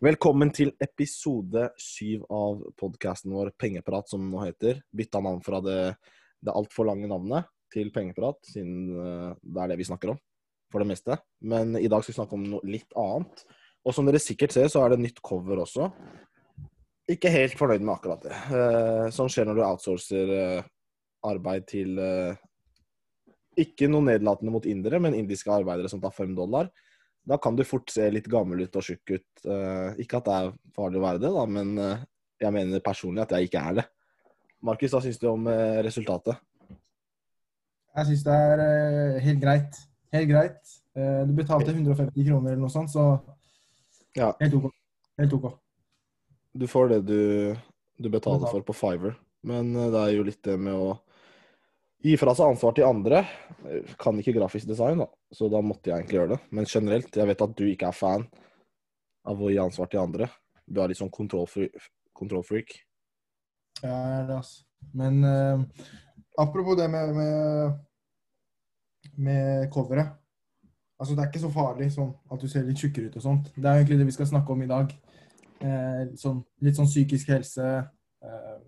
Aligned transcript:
Velkommen 0.00 0.48
til 0.48 0.70
episode 0.80 1.66
syv 1.76 2.22
av 2.32 2.62
podkasten 2.80 3.34
vår 3.36 3.50
Pengeprat, 3.60 4.06
som 4.08 4.22
den 4.22 4.30
nå 4.32 4.46
heter. 4.46 4.78
Bytta 4.96 5.20
navn 5.20 5.42
fra 5.44 5.58
det, 5.60 5.74
det 6.40 6.54
altfor 6.56 6.88
lange 6.88 7.10
navnet 7.10 7.50
til 7.68 7.90
Pengeprat, 7.92 8.38
siden 8.48 8.94
eh, 8.96 9.34
det 9.44 9.60
er 9.60 9.68
det 9.68 9.76
vi 9.76 9.88
snakker 9.90 10.14
om 10.14 10.22
for 10.72 10.80
det 10.80 10.88
meste. 10.88 11.18
Men 11.44 11.76
i 11.76 11.84
dag 11.92 12.00
skal 12.00 12.14
vi 12.14 12.16
snakke 12.16 12.38
om 12.38 12.48
noe 12.48 12.64
litt 12.64 12.96
annet. 12.96 13.44
Og 13.84 13.92
som 13.92 14.08
dere 14.08 14.24
sikkert 14.24 14.56
ser, 14.56 14.72
så 14.72 14.86
er 14.86 14.94
det 14.94 15.02
nytt 15.02 15.20
cover 15.20 15.60
også. 15.66 15.90
Ikke 17.12 17.36
helt 17.36 17.60
fornøyd 17.60 17.84
med 17.84 17.98
akkurat 17.98 18.24
det. 18.24 18.40
Sånn 19.12 19.28
skjer 19.28 19.50
når 19.50 19.60
du 19.60 19.66
outsourcer 19.68 20.36
eh, 20.38 20.70
arbeid 21.28 21.68
til 21.76 22.00
ikke 23.60 23.92
noe 23.92 24.08
nedlatende 24.14 24.56
mot 24.56 24.64
indere, 24.64 24.96
men 25.04 25.20
indiske 25.20 25.52
arbeidere 25.52 25.92
som 25.92 26.00
tar 26.00 26.16
fem 26.16 26.32
dollar. 26.32 26.72
Da 27.28 27.36
kan 27.38 27.56
du 27.56 27.64
fort 27.68 27.90
se 27.92 28.06
litt 28.10 28.28
gammel 28.30 28.64
ut 28.64 28.76
og 28.76 28.84
tjukk 28.84 29.14
ut. 29.16 29.28
Uh, 29.44 29.96
ikke 30.00 30.20
at 30.20 30.28
det 30.28 30.36
er 30.36 30.52
farlig 30.76 31.00
å 31.00 31.04
være 31.04 31.22
det, 31.22 31.32
da, 31.34 31.46
men 31.58 31.72
uh, 31.78 32.04
jeg 32.40 32.54
mener 32.56 32.84
personlig 32.84 33.24
at 33.24 33.34
jeg 33.36 33.50
ikke 33.50 33.64
er 33.70 33.80
det. 33.80 33.86
Markus, 34.64 34.94
hva 34.94 35.02
syns 35.04 35.20
du 35.20 35.28
om 35.30 35.48
uh, 35.50 35.80
resultatet? 35.84 36.40
Jeg 37.96 38.08
syns 38.08 38.24
det 38.26 38.34
er 38.34 39.18
helt 39.24 39.42
greit. 39.42 39.80
Helt 40.14 40.30
greit. 40.30 40.76
Du 40.94 41.32
betalte 41.34 41.70
150 41.70 42.24
kroner 42.26 42.52
eller 42.52 42.62
noe 42.62 42.70
sånt, 42.70 42.90
så 42.90 43.18
Ja. 44.18 44.32
helt 44.40 44.54
OK. 44.58 44.68
Helt 45.18 45.34
OK. 45.34 45.46
Du 46.54 46.66
får 46.70 46.88
det 46.90 46.98
du, 47.06 47.20
du 47.98 48.08
betaler 48.10 48.46
for 48.50 48.62
på 48.66 48.74
Fiverr. 48.74 49.16
Men 49.46 49.72
det 49.74 50.00
er 50.00 50.14
jo 50.14 50.26
litt 50.26 50.42
det 50.46 50.56
med 50.58 50.74
å 50.74 50.96
gi 52.00 52.16
fra 52.20 52.34
seg 52.36 52.52
ansvar 52.52 52.76
til 52.76 52.88
andre. 52.88 53.24
Kan 54.00 54.18
ikke 54.20 54.36
grafisk 54.36 54.68
design, 54.68 55.02
da, 55.02 55.08
så 55.34 55.50
da 55.52 55.60
måtte 55.64 55.90
jeg 55.90 56.00
egentlig 56.00 56.18
gjøre 56.18 56.32
det. 56.34 56.40
Men 56.56 56.68
generelt, 56.68 57.16
jeg 57.16 57.30
vet 57.30 57.44
at 57.46 57.56
du 57.58 57.64
ikke 57.68 57.90
er 57.90 57.96
fan 57.96 58.26
av 59.28 59.40
å 59.40 59.50
gi 59.52 59.60
ansvar 59.60 59.90
til 59.92 60.02
andre. 60.02 60.30
Du 60.64 60.80
er 60.80 60.90
litt 60.90 61.00
sånn 61.00 61.12
kontrollfreak. 61.12 62.78
Ja, 63.82 63.90
jeg 63.90 64.16
er 64.20 64.26
det, 64.28 64.38
altså. 64.40 64.64
Men 64.96 65.20
uh, 65.24 65.60
apropos 66.40 66.78
det 66.78 66.88
med, 66.92 67.12
med, 67.16 67.76
med 69.20 69.68
coveret. 69.74 70.16
Altså, 71.00 71.14
det 71.14 71.22
er 71.22 71.30
ikke 71.30 71.42
så 71.42 71.52
farlig 71.52 71.88
sånn 71.94 72.10
at 72.32 72.40
du 72.40 72.48
ser 72.48 72.66
litt 72.68 72.80
tjukkere 72.80 73.08
ut 73.08 73.16
og 73.20 73.24
sånt. 73.24 73.52
Det 73.56 73.64
er 73.64 73.80
egentlig 73.80 74.00
det 74.00 74.08
vi 74.10 74.16
skal 74.16 74.28
snakke 74.28 74.52
om 74.52 74.64
i 74.64 74.68
dag. 74.68 74.92
Eh, 75.60 76.02
sånn, 76.20 76.42
litt 76.64 76.76
sånn 76.76 76.88
psykisk 76.88 77.32
helse, 77.34 77.64
eh, 78.24 78.58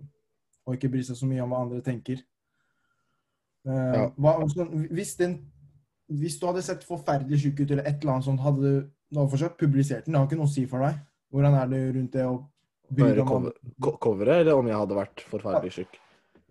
og 0.65 0.77
ikke 0.77 0.91
bry 0.93 1.03
seg 1.05 1.17
så 1.17 1.29
mye 1.29 1.45
om 1.45 1.53
hva 1.53 1.63
andre 1.65 1.81
tenker. 1.85 2.21
Eh, 3.67 3.95
Ja. 3.95 4.07
hva, 4.19 4.33
hvis, 4.91 5.17
den, 5.17 5.37
hvis 6.11 6.39
du 6.41 6.47
hadde 6.49 6.63
sett 6.67 6.83
forferdelig 6.85 7.39
tjukk 7.45 7.61
ut 7.63 7.71
eller 7.71 7.87
et 7.87 8.03
eller 8.03 8.17
annet 8.17 8.27
sånt, 8.27 8.41
hadde 8.43 8.61
du 8.63 8.91
du 9.13 9.19
hadde 9.21 9.31
fortsatt 9.31 9.59
publisert 9.61 10.07
den? 10.07 10.15
Det 10.15 10.19
har 10.21 10.27
ikke 10.27 10.39
noe 10.41 10.49
å 10.49 10.55
si 10.55 10.65
for 10.67 10.81
deg. 10.81 10.97
Hvordan 11.33 11.55
er 11.61 11.67
det 11.69 11.81
rundt 11.97 12.13
det 12.17 12.25
å 12.27 12.49
Bare 12.93 13.25
cover, 13.25 13.53
coveret, 14.01 14.41
eller 14.43 14.59
om 14.59 14.67
jeg 14.69 14.77
hadde 14.77 14.97
vært 14.97 15.23
forferdelig 15.31 15.73
tjukk? 15.73 15.95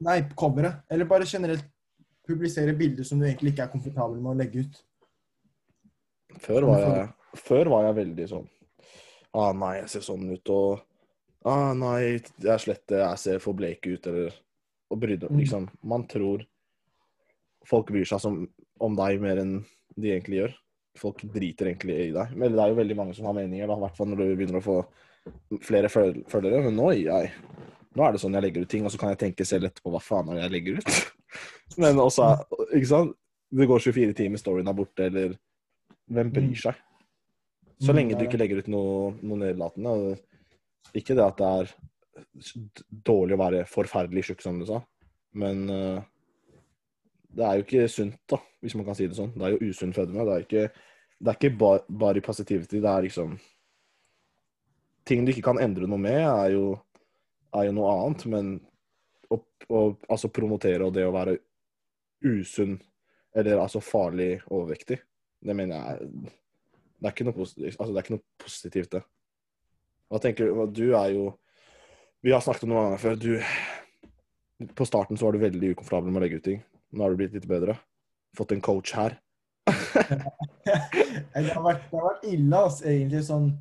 Nei, 0.02 0.22
coveret. 0.38 0.80
Eller 0.90 1.06
bare 1.06 1.26
generelt 1.30 1.66
publisere 2.26 2.74
bilder 2.78 3.04
som 3.06 3.20
du 3.20 3.26
egentlig 3.28 3.52
ikke 3.54 3.64
er 3.68 3.72
komfortabel 3.74 4.18
med 4.22 4.32
å 4.32 4.38
legge 4.40 4.64
ut. 4.66 4.80
Før 6.42 6.66
var 6.70 6.80
jeg, 6.86 7.10
før 7.44 7.70
var 7.74 7.84
jeg 7.90 7.98
veldig 8.06 8.28
sånn 8.32 8.48
Ah, 9.34 9.52
nei, 9.56 9.74
jeg 9.82 9.90
ser 9.94 10.06
sånn 10.06 10.26
ut, 10.32 10.50
og 10.54 10.82
Ah, 11.48 11.74
nei, 11.74 12.20
jeg 12.38 12.52
er 12.54 12.62
slett 12.62 12.94
jeg 12.94 13.18
ser 13.18 13.40
for 13.42 13.58
bleik 13.58 13.86
ut, 13.90 14.06
eller 14.08 14.34
Og 14.92 15.00
brydde 15.02 15.30
Mm. 15.32 15.38
Liksom, 15.40 15.70
man 15.84 16.06
tror 16.08 16.46
folk 17.68 17.92
bryr 17.94 18.08
seg 18.10 18.22
som, 18.24 18.42
om 18.82 18.96
deg 18.98 19.22
mer 19.24 19.42
enn 19.44 19.56
de 19.96 20.12
egentlig 20.14 20.42
gjør. 20.42 20.54
Folk 21.00 21.22
driter 21.34 21.70
egentlig 21.72 21.96
i 22.08 22.12
deg. 22.16 22.34
Men 22.36 22.52
det 22.56 22.64
er 22.64 22.72
jo 22.74 22.80
veldig 22.82 22.98
mange 23.00 23.16
som 23.16 23.28
har 23.30 23.36
meninger, 23.38 23.70
i 23.70 23.82
hvert 23.86 23.96
fall 23.98 24.10
når 24.12 24.22
du 24.24 24.36
begynner 24.40 24.60
å 24.60 24.66
få 24.66 24.78
flere 25.64 25.92
føl- 25.92 26.24
følgere. 26.32 26.64
Men 26.66 26.76
nå, 26.80 26.90
jeg, 26.98 27.32
nå 27.96 28.06
er 28.08 28.12
det 28.16 28.22
sånn 28.24 28.36
jeg 28.36 28.44
legger 28.48 28.66
ut 28.66 28.72
ting, 28.74 28.86
og 28.88 28.92
så 28.94 29.00
kan 29.02 29.14
jeg 29.14 29.22
tenke 29.26 29.48
selv 29.48 29.70
etterpå 29.70 29.94
hva 29.94 30.02
faen 30.04 30.34
er 30.34 30.42
jeg 30.44 30.56
legger 30.58 30.80
ut. 30.82 31.02
Men 31.82 32.02
også, 32.04 32.26
ikke 32.76 32.90
sant 32.90 33.14
Det 33.52 33.68
går 33.68 33.80
24 33.84 34.14
timer, 34.16 34.40
storyen 34.40 34.68
er 34.72 34.76
borte, 34.76 35.06
eller 35.08 35.38
Hvem 36.12 36.32
bryr 36.36 36.56
seg? 36.68 36.80
Så 37.82 37.92
Mm, 37.92 37.96
lenge 37.98 38.14
du 38.14 38.20
er 38.22 38.28
ikke 38.28 38.38
legger 38.38 38.60
ut 38.62 38.68
noe, 38.70 39.14
noe 39.26 39.40
nedlatende. 39.42 40.18
Ikke 40.94 41.16
det 41.18 41.24
at 41.26 41.40
det 41.40 41.48
er 41.48 41.72
dårlig 43.08 43.34
å 43.38 43.40
være 43.42 43.62
forferdelig 43.70 44.24
tjukk, 44.28 44.44
som 44.44 44.60
du 44.62 44.68
sa, 44.70 44.82
men 45.40 45.64
eh, 45.72 46.02
det 47.32 47.46
er 47.48 47.58
jo 47.58 47.66
ikke 47.66 47.88
sunt, 47.92 48.20
da, 48.30 48.40
hvis 48.64 48.76
man 48.76 48.88
kan 48.88 48.98
si 48.98 49.08
det 49.08 49.18
sånn. 49.18 49.32
Det 49.36 49.48
er 49.48 49.56
jo 49.56 49.72
usunn 49.72 49.94
fedme. 49.96 50.26
Det 50.28 50.34
er 50.34 50.46
ikke, 50.46 50.66
det 51.20 51.32
er 51.32 51.40
ikke 51.40 51.54
bar, 51.62 51.86
bare 52.04 52.24
positivity. 52.26 52.82
Det 52.84 52.92
er 52.92 53.08
liksom 53.08 53.40
Ting 55.10 55.24
du 55.26 55.32
ikke 55.32 55.48
kan 55.48 55.58
endre 55.58 55.88
noe 55.90 55.98
med, 55.98 56.20
er 56.22 56.52
jo, 56.54 56.76
er 57.58 57.64
jo 57.66 57.72
noe 57.74 57.90
annet, 57.90 58.22
men 58.30 58.52
å, 59.34 59.40
å 59.74 59.80
altså 60.14 60.30
promotere 60.30 60.86
og 60.86 60.94
det 60.94 61.08
å 61.08 61.16
være 61.16 61.34
usunn, 62.22 62.76
eller 63.34 63.64
altså 63.64 63.82
farlig 63.82 64.36
overvektig, 64.46 65.00
det 65.42 65.56
mener 65.58 65.82
jeg 65.82 66.12
det 67.02 67.10
er 67.10 67.16
ikke 67.16 67.26
noe 67.26 67.34
positivt, 67.34 67.80
altså, 67.80 67.90
det 67.90 67.98
er 67.98 68.06
ikke 68.06 68.14
noe 68.14 68.44
positivt 68.44 68.92
det. 68.94 69.02
Hva 70.12 70.20
tenker 70.22 70.52
du? 70.52 70.60
Du 70.70 70.88
er 70.94 71.16
jo 71.16 71.32
Vi 72.22 72.30
har 72.30 72.44
snakket 72.46 72.68
om 72.68 72.70
det 72.70 72.76
mange 72.76 72.90
ganger 72.92 73.02
før. 73.02 73.16
Du 73.18 74.68
På 74.78 74.86
starten 74.86 75.18
så 75.18 75.26
var 75.26 75.34
du 75.34 75.42
veldig 75.42 75.72
ukomfortabel 75.74 76.12
med 76.12 76.22
å 76.22 76.24
legge 76.28 76.38
ut 76.38 76.46
ting. 76.46 76.60
Nå 76.92 77.04
har 77.04 77.14
du 77.14 77.20
blitt 77.22 77.36
litt 77.36 77.48
bedre. 77.50 77.78
Fått 78.38 78.54
en 78.56 78.64
coach 78.64 78.94
her. 78.96 79.18
det, 79.68 81.50
har 81.54 81.64
vært, 81.64 81.84
det 81.92 81.98
har 81.98 82.08
vært 82.08 82.26
ille, 82.28 82.58
altså, 82.58 82.88
egentlig. 82.90 83.24
Sånn 83.28 83.52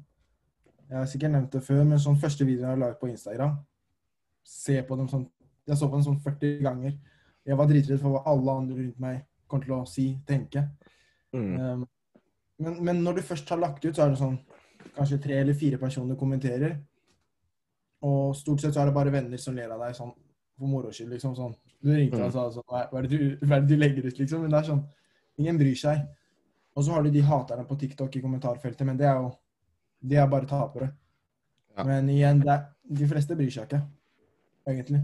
Jeg 0.89 0.97
har 0.99 1.09
sikkert 1.11 1.35
nevnt 1.35 1.55
det 1.55 1.63
før, 1.65 1.83
men 1.87 2.03
sånn 2.03 2.19
første 2.21 2.47
videoen 2.47 2.67
jeg 2.67 2.75
har 2.75 2.81
laget 2.81 3.01
på 3.03 3.11
Instagram 3.11 3.59
Se 4.49 4.79
på 4.87 4.97
dem 4.99 5.11
sånn 5.11 5.27
Jeg 5.69 5.79
så 5.79 5.89
på 5.91 5.99
dem 5.99 6.07
sånn 6.07 6.23
40 6.25 6.63
ganger. 6.65 6.95
Jeg 7.47 7.59
var 7.61 7.69
dritredd 7.71 8.01
for 8.03 8.17
hva 8.17 8.23
alle 8.33 8.57
andre 8.63 8.79
rundt 8.79 9.03
meg 9.03 9.21
kommer 9.51 9.67
til 9.67 9.75
å 9.75 9.85
si, 9.89 10.07
tenke. 10.27 10.63
Mm. 11.35 11.55
Um, 11.59 11.85
men, 12.63 12.77
men 12.87 13.03
når 13.05 13.19
du 13.19 13.27
først 13.27 13.49
har 13.51 13.61
lagt 13.61 13.85
ut, 13.85 13.95
så 13.95 14.05
er 14.05 14.15
det 14.15 14.21
sånn 14.21 14.39
Kanskje 14.97 15.21
tre 15.23 15.37
eller 15.39 15.55
fire 15.55 15.79
personer 15.79 16.17
kommenterer. 16.19 16.73
Og 18.09 18.33
stort 18.37 18.63
sett 18.63 18.75
så 18.75 18.81
er 18.83 18.89
det 18.89 18.97
bare 18.97 19.13
venner 19.13 19.41
som 19.41 19.55
ler 19.55 19.71
av 19.71 19.83
deg 19.85 19.95
sånn 19.97 20.11
for 20.57 20.71
moro 20.71 20.93
skyld. 20.93 21.13
liksom 21.13 21.37
sånn. 21.37 21.55
Du 21.81 21.93
ringte 21.95 22.23
og 22.23 22.33
sa 22.35 22.47
sånn 22.53 22.67
hva, 22.69 22.87
er 22.87 23.07
det 23.07 23.13
du, 23.13 23.21
hva 23.47 23.59
er 23.59 23.65
det 23.65 23.71
du 23.71 23.81
legger 23.81 24.09
ut, 24.09 24.19
liksom? 24.21 24.43
Men 24.45 24.55
det 24.55 24.63
er 24.63 24.73
sånn 24.73 24.89
Ingen 25.41 25.57
bryr 25.57 25.77
seg. 25.79 26.03
Og 26.77 26.85
så 26.85 26.93
har 26.93 27.05
du 27.07 27.15
de 27.15 27.23
haterne 27.25 27.63
på 27.65 27.77
TikTok 27.81 28.17
i 28.19 28.21
kommentarfeltet, 28.21 28.85
men 28.85 28.99
det 29.01 29.07
er 29.09 29.23
jo 29.23 29.31
De 30.05 30.19
er 30.21 30.29
bare 30.33 30.49
tapere. 30.49 30.91
Ja. 31.79 31.87
Men 31.87 32.11
igjen, 32.13 32.43
er, 32.49 32.67
de 32.85 33.09
fleste 33.09 33.37
bryr 33.39 33.53
seg 33.53 33.69
ikke, 33.69 33.81
egentlig. 34.69 35.01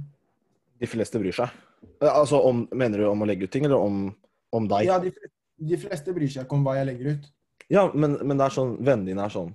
De 0.81 0.89
fleste 0.91 1.21
bryr 1.23 1.37
seg. 1.37 1.53
Eh, 2.01 2.11
Altså, 2.11 2.41
om, 2.45 2.67
Mener 2.73 3.01
du 3.01 3.09
om 3.09 3.25
å 3.25 3.29
legge 3.29 3.49
ut 3.49 3.53
ting, 3.53 3.65
eller 3.69 3.81
om, 3.81 4.09
om 4.57 4.69
deg? 4.69 4.89
Ja, 4.89 4.99
de, 5.01 5.13
de 5.57 5.81
fleste 5.81 6.15
bryr 6.17 6.33
seg 6.33 6.47
ikke 6.47 6.59
om 6.59 6.67
hva 6.67 6.77
jeg 6.79 6.89
legger 6.91 7.15
ut. 7.15 7.31
Ja, 7.73 7.87
men, 7.95 8.19
men 8.23 8.39
det 8.39 8.47
er 8.47 8.55
sånn 8.55 8.77
Vennene 8.79 9.11
dine 9.11 9.25
er 9.25 9.33
sånn 9.35 9.49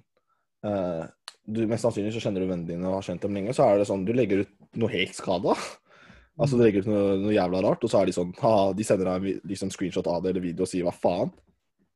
uh, 0.67 1.05
du, 1.47 1.61
Mest 1.69 1.85
sannsynlig 1.85 2.11
så 2.15 2.23
kjenner 2.25 2.43
du 2.43 2.49
vennene 2.49 2.67
dine 2.67 2.89
og 2.89 2.97
har 2.97 3.05
kjent 3.07 3.23
dem 3.23 3.37
lenge. 3.37 3.55
Så 3.55 3.65
er 3.65 3.79
det 3.79 3.87
sånn 3.89 4.03
Du 4.07 4.11
legger 4.15 4.43
ut 4.43 4.51
noe 4.81 4.91
helt 4.93 5.17
skada. 5.17 5.55
Altså 6.41 6.57
Det 6.57 6.65
legger 6.65 6.81
ut 6.85 6.89
noe, 6.89 7.17
noe 7.21 7.33
jævla 7.35 7.59
rart, 7.61 7.83
og 7.85 7.89
så 7.91 7.99
er 8.01 8.09
de 8.09 8.13
sånn 8.15 8.31
ha, 8.41 8.51
De 8.73 8.83
sender 8.87 9.05
deg 9.11 9.41
liksom 9.45 9.69
screenshot 9.69 10.07
av 10.09 10.23
det 10.23 10.31
eller 10.31 10.41
video 10.47 10.65
og 10.65 10.69
sier 10.71 10.87
hva 10.87 10.93
faen. 10.95 11.29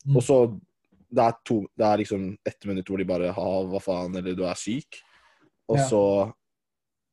Mm. 0.05 0.15
Og 0.19 0.21
så 0.23 0.37
det 1.15 1.23
er, 1.23 1.35
to, 1.47 1.61
det 1.77 1.85
er 1.87 1.97
liksom 2.01 2.23
ett 2.45 2.65
minutt 2.69 2.89
hvor 2.91 2.99
de 2.99 3.05
bare 3.07 3.31
ha, 3.33 3.49
hva 3.71 3.79
faen, 3.81 4.15
eller 4.19 4.35
du 4.37 4.43
er 4.45 4.57
syk. 4.59 4.99
Og 5.69 5.77
Ja. 5.79 5.87
så 5.89 6.01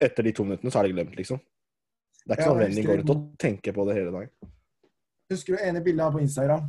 Etter 0.03 0.25
de 0.27 0.33
to 0.35 0.43
minuttene 0.43 0.73
så 0.75 0.81
er 0.81 0.89
det 0.89 0.95
glemt, 0.97 1.13
liksom. 1.15 1.39
Det 2.27 2.33
er 2.33 2.41
ikke 2.41 2.43
Ja, 2.43 2.51
sånn 2.51 2.73
husker 2.73 2.89
går 2.89 3.03
ut 3.05 3.11
og 3.15 3.21
tenker 3.39 3.73
på 3.77 3.85
det 3.87 3.95
hele 3.95 4.11
dagen. 4.11 4.31
Husker 5.31 5.55
du 5.57 5.63
ene 5.63 5.81
bildet 5.85 6.03
her 6.05 6.11
på 6.17 6.21
Instagram? 6.25 6.65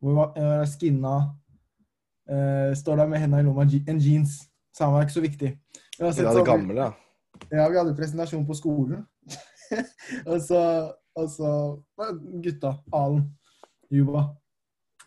Hvor 0.00 0.08
hun 0.08 0.16
var 0.16 0.30
uh, 0.38 0.64
skinna 0.66 1.12
uh, 2.30 2.72
Står 2.74 2.96
der 2.96 3.06
med 3.12 3.20
hendene 3.20 3.42
i 3.42 3.44
lomma, 3.44 3.66
en 3.68 4.00
jeans. 4.00 4.38
Samme 4.74 4.96
er 4.98 5.04
ikke 5.06 5.18
så 5.18 5.24
viktig. 5.24 5.50
Vi 5.98 6.04
har 6.04 6.12
sett 6.16 6.24
Ja, 6.24 6.32
det 6.32 6.40
sånn- 6.40 6.48
gamle, 6.48 6.74
ja. 6.80 6.92
Ja, 7.52 7.68
vi 7.68 7.76
hadde 7.76 7.94
presentasjon 7.94 8.46
på 8.48 8.56
skolen. 8.56 9.04
og 10.30 10.40
så, 10.44 10.62
og 11.18 11.30
så 11.32 11.52
gutta, 12.44 12.74
Alen, 12.94 13.24
Juba. 13.90 14.28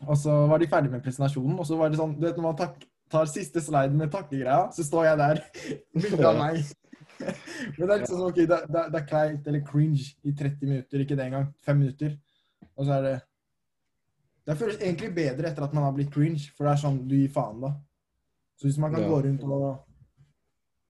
Og 0.08 0.18
så 0.18 0.34
var 0.50 0.62
de 0.62 0.70
ferdige 0.70 0.92
med 0.94 1.04
presentasjonen, 1.06 1.60
og 1.60 1.68
så 1.68 1.78
var 1.78 1.92
det 1.92 2.00
sånn 2.00 2.16
Du 2.18 2.26
vet 2.26 2.40
når 2.40 2.48
man 2.48 2.58
tak 2.58 2.80
tar 3.12 3.28
siste 3.28 3.62
sliden 3.62 4.00
med 4.00 4.12
takkegreia, 4.14 4.70
så 4.72 4.86
står 4.88 5.10
jeg 5.10 5.20
der. 5.20 5.42
Bilde 6.04 6.30
av 6.30 6.40
meg. 6.40 6.62
Men 7.78 7.84
det 7.84 7.90
er 7.90 8.00
liksom 8.00 8.18
sånn, 8.22 8.30
ok, 8.32 8.40
det, 8.50 8.60
det, 8.72 8.86
det 8.94 9.02
er 9.02 9.10
kleint 9.10 9.50
eller 9.52 9.66
cringe 9.68 10.08
i 10.26 10.34
30 10.34 10.70
minutter, 10.70 11.04
ikke 11.04 11.18
det 11.20 11.28
engang. 11.28 11.52
Fem 11.66 11.82
minutter. 11.84 12.16
Og 12.78 12.88
så 12.88 12.98
er 12.98 13.08
det 13.08 13.18
Det 14.48 14.58
føles 14.58 14.80
egentlig 14.82 15.12
bedre 15.14 15.52
etter 15.52 15.68
at 15.68 15.74
man 15.78 15.86
har 15.86 15.94
blitt 15.94 16.14
cringe, 16.14 16.48
for 16.56 16.66
det 16.66 16.74
er 16.74 16.82
sånn 16.82 17.02
du 17.08 17.14
gir 17.20 17.34
faen, 17.34 17.62
da. 17.62 17.76
Så 18.58 18.70
hvis 18.70 18.80
man 18.82 18.94
kan 18.94 19.04
Ja. 19.04 19.10
gå 19.10 19.22
rundt 19.26 19.44
og 19.44 19.88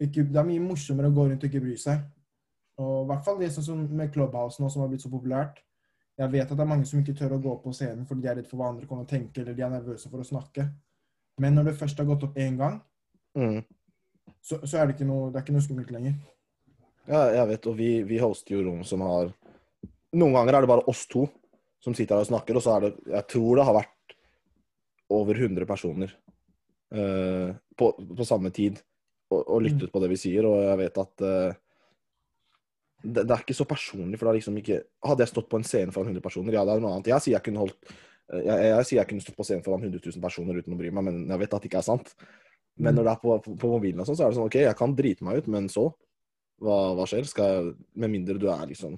ikke, 0.01 0.23
Det 0.23 0.39
er 0.39 0.47
mye 0.47 0.63
morsommere 0.63 1.11
å 1.11 1.15
gå 1.15 1.27
rundt 1.29 1.43
og 1.43 1.49
ikke 1.49 1.63
bry 1.63 1.75
seg. 1.77 1.99
Og 2.81 3.03
i 3.03 3.09
hvert 3.11 3.25
fall 3.25 3.39
det 3.39 3.51
sånn 3.53 3.65
som 3.65 3.81
med 3.97 4.13
Clubhouse 4.13 4.61
nå, 4.61 4.69
som 4.71 4.83
har 4.83 4.89
blitt 4.91 5.03
så 5.03 5.11
populært. 5.11 5.61
Jeg 6.19 6.33
vet 6.33 6.45
at 6.45 6.57
det 6.57 6.63
er 6.63 6.69
mange 6.69 6.85
som 6.89 6.99
ikke 6.99 7.15
tør 7.17 7.37
å 7.37 7.41
gå 7.41 7.53
på 7.63 7.71
scenen 7.73 8.05
fordi 8.05 8.25
de 8.25 8.29
er 8.29 8.39
redd 8.41 8.49
for 8.49 8.59
hva 8.59 8.71
andre 8.73 8.87
kommer 8.89 9.05
til 9.07 9.15
å 9.15 9.19
tenke, 9.19 9.41
eller 9.41 9.55
de 9.57 9.63
er 9.65 9.71
nervøse 9.73 10.09
for 10.11 10.21
å 10.21 10.27
snakke. 10.27 10.67
Men 11.41 11.55
når 11.57 11.69
det 11.69 11.77
først 11.79 12.01
har 12.01 12.09
gått 12.09 12.25
opp 12.27 12.39
én 12.41 12.57
gang, 12.59 12.81
Mm. 13.31 13.61
så, 14.43 14.57
så 14.67 14.77
er 14.77 14.89
det 14.89 14.97
ikke 14.97 15.05
noe, 15.07 15.29
det 15.31 15.39
er 15.39 15.43
ikke 15.45 15.53
noe 15.55 15.63
skummelt 15.63 15.91
lenger. 15.95 16.17
Ja, 17.07 17.21
jeg 17.31 17.47
vet, 17.47 17.67
og 17.71 17.77
vi, 17.77 17.91
vi 18.03 18.17
hoster 18.19 18.57
jo 18.57 18.65
rom 18.65 18.81
som 18.83 19.03
har 19.07 19.31
Noen 20.11 20.35
ganger 20.35 20.57
er 20.57 20.65
det 20.65 20.69
bare 20.69 20.83
oss 20.91 21.05
to 21.07 21.23
som 21.79 21.95
sitter 21.95 22.17
her 22.17 22.25
og 22.25 22.27
snakker, 22.27 22.57
og 22.59 22.63
så 22.65 22.73
er 22.75 22.83
det 22.83 22.89
Jeg 23.13 23.27
tror 23.31 23.55
det 23.55 23.65
har 23.69 23.77
vært 23.77 24.15
over 25.15 25.39
100 25.39 25.65
personer 25.69 26.11
uh, 26.91 27.55
på, 27.79 27.89
på 27.95 28.27
samme 28.27 28.51
tid 28.51 28.81
og, 29.31 29.39
og 29.39 29.63
lyttet 29.63 29.93
på 29.93 30.03
det 30.03 30.11
vi 30.11 30.19
sier, 30.19 30.43
og 30.43 30.59
jeg 30.67 30.77
vet 30.83 30.99
at 30.99 31.23
eh, 31.23 31.59
det, 33.03 33.23
det 33.25 33.33
er 33.35 33.43
ikke 33.43 33.57
så 33.57 33.65
personlig, 33.65 34.17
for 34.19 34.27
det 34.27 34.31
er 34.31 34.39
liksom 34.39 34.57
ikke 34.61 34.79
Hadde 35.07 35.23
jeg 35.25 35.31
stått 35.31 35.49
på 35.49 35.57
en 35.57 35.65
scene 35.65 35.93
foran 35.95 36.11
100 36.11 36.21
personer, 36.25 36.53
ja, 36.53 36.63
det 36.67 36.75
er 36.75 36.83
noe 36.83 36.93
annet. 36.95 37.09
Jeg 37.11 37.25
sier 37.25 37.35
jeg 37.37 37.45
kunne 37.47 37.63
holdt 37.63 37.91
jeg, 38.31 38.45
jeg, 38.47 38.69
jeg 38.71 38.85
sier 38.87 38.99
jeg 39.01 39.09
kunne 39.09 39.23
stått 39.25 39.35
på 39.37 39.43
scenen 39.47 39.63
foran 39.65 39.81
100 39.83 39.99
000 40.05 40.21
personer 40.23 40.61
uten 40.61 40.75
å 40.75 40.79
bry 40.79 40.91
meg, 40.93 41.03
men 41.09 41.17
jeg 41.27 41.41
vet 41.41 41.53
at 41.57 41.63
det 41.65 41.69
ikke 41.71 41.81
er 41.81 41.87
sant. 41.87 42.13
Men 42.79 42.95
når 42.95 43.03
det 43.07 43.11
er 43.11 43.19
på, 43.21 43.33
på, 43.43 43.55
på 43.59 43.71
mobilen 43.73 43.99
og 43.99 44.07
sånn, 44.07 44.15
så 44.15 44.23
er 44.23 44.31
det 44.31 44.37
sånn 44.37 44.47
OK, 44.47 44.55
jeg 44.63 44.77
kan 44.79 44.93
drite 44.95 45.25
meg 45.27 45.41
ut, 45.41 45.49
men 45.51 45.67
så? 45.69 45.89
Hva, 46.61 46.77
hva 46.95 47.07
skjer? 47.09 47.27
Jeg, 47.27 47.73
med 47.99 48.13
mindre 48.13 48.37
du 48.39 48.47
er 48.53 48.63
liksom 48.69 48.95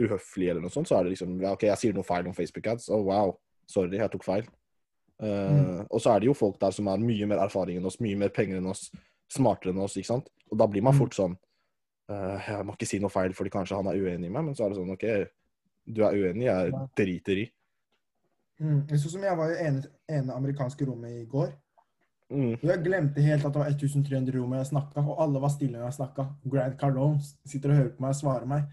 uhøflig 0.00 0.48
eller 0.50 0.64
noe 0.64 0.74
sånt, 0.74 0.88
så 0.90 0.98
er 0.98 1.06
det 1.06 1.14
liksom 1.14 1.36
ja, 1.44 1.52
OK, 1.54 1.68
jeg 1.68 1.78
sier 1.80 1.94
noe 1.94 2.06
feil 2.06 2.26
om 2.26 2.34
Facebook-ads. 2.34 2.88
Å, 2.90 2.98
wow. 3.06 3.36
Sorry, 3.70 3.94
jeg 4.00 4.10
tok 4.12 4.26
feil. 4.26 4.48
Uh, 5.22 5.30
Mm. 5.54 5.86
Og 5.94 6.00
så 6.02 6.10
er 6.10 6.20
det 6.20 6.26
jo 6.26 6.34
folk 6.34 6.56
der 6.58 6.74
som 6.74 6.88
har 6.90 6.98
mye 6.98 7.26
mer 7.30 7.38
erfaring 7.44 7.78
enn 7.78 7.86
oss, 7.86 8.00
mye 8.02 8.18
mer 8.18 8.32
penger 8.34 8.58
enn 8.58 8.66
oss, 8.66 8.88
smartere 9.30 9.70
enn 9.70 9.84
oss, 9.84 9.94
ikke 9.96 10.10
sant. 10.10 10.26
Og 10.50 10.58
da 10.58 10.66
blir 10.66 10.82
man 10.82 10.96
Mm. 10.96 10.98
fort 10.98 11.14
sånn 11.14 11.36
eh, 11.36 11.38
Jeg 12.08 12.64
må 12.66 12.74
ikke 12.74 12.86
si 12.86 12.98
noe 13.00 13.10
feil 13.10 13.32
fordi 13.32 13.50
kanskje 13.50 13.76
han 13.76 13.86
er 13.88 13.96
uenig 13.96 14.28
i 14.28 14.32
meg, 14.32 14.44
men 14.44 14.54
så 14.54 14.64
er 14.66 14.68
det 14.72 14.76
sånn 14.78 14.92
OK, 14.92 15.04
du 15.94 16.02
er 16.04 16.16
uenig, 16.18 16.44
jeg 16.44 16.72
driter 16.96 17.38
i. 17.40 17.44
Mm. 18.60 18.86
Sånn 18.92 19.10
som 19.16 19.22
jeg 19.22 19.36
var 19.36 19.50
i 19.50 19.60
ene, 19.66 19.82
ene 20.08 20.34
amerikanske 20.36 20.86
rommet 20.86 21.22
i 21.22 21.24
går. 21.26 21.52
Mm. 22.30 22.54
Jeg 22.62 22.82
glemte 22.84 23.22
helt 23.24 23.44
at 23.44 23.52
det 23.52 23.60
var 23.60 23.70
1300 23.72 24.36
rom 24.36 24.52
jeg 24.56 24.66
snakka, 24.70 25.00
og 25.04 25.18
alle 25.22 25.40
var 25.40 25.52
stille 25.52 25.78
når 25.78 25.88
jeg 25.88 25.98
snakka. 25.98 26.26
Grant 26.50 26.78
Cardone 26.80 27.20
sitter 27.46 27.70
og 27.72 27.76
hører 27.76 27.92
på 27.96 28.04
meg 28.04 28.14
og 28.14 28.20
svarer 28.20 28.46
meg. 28.46 28.64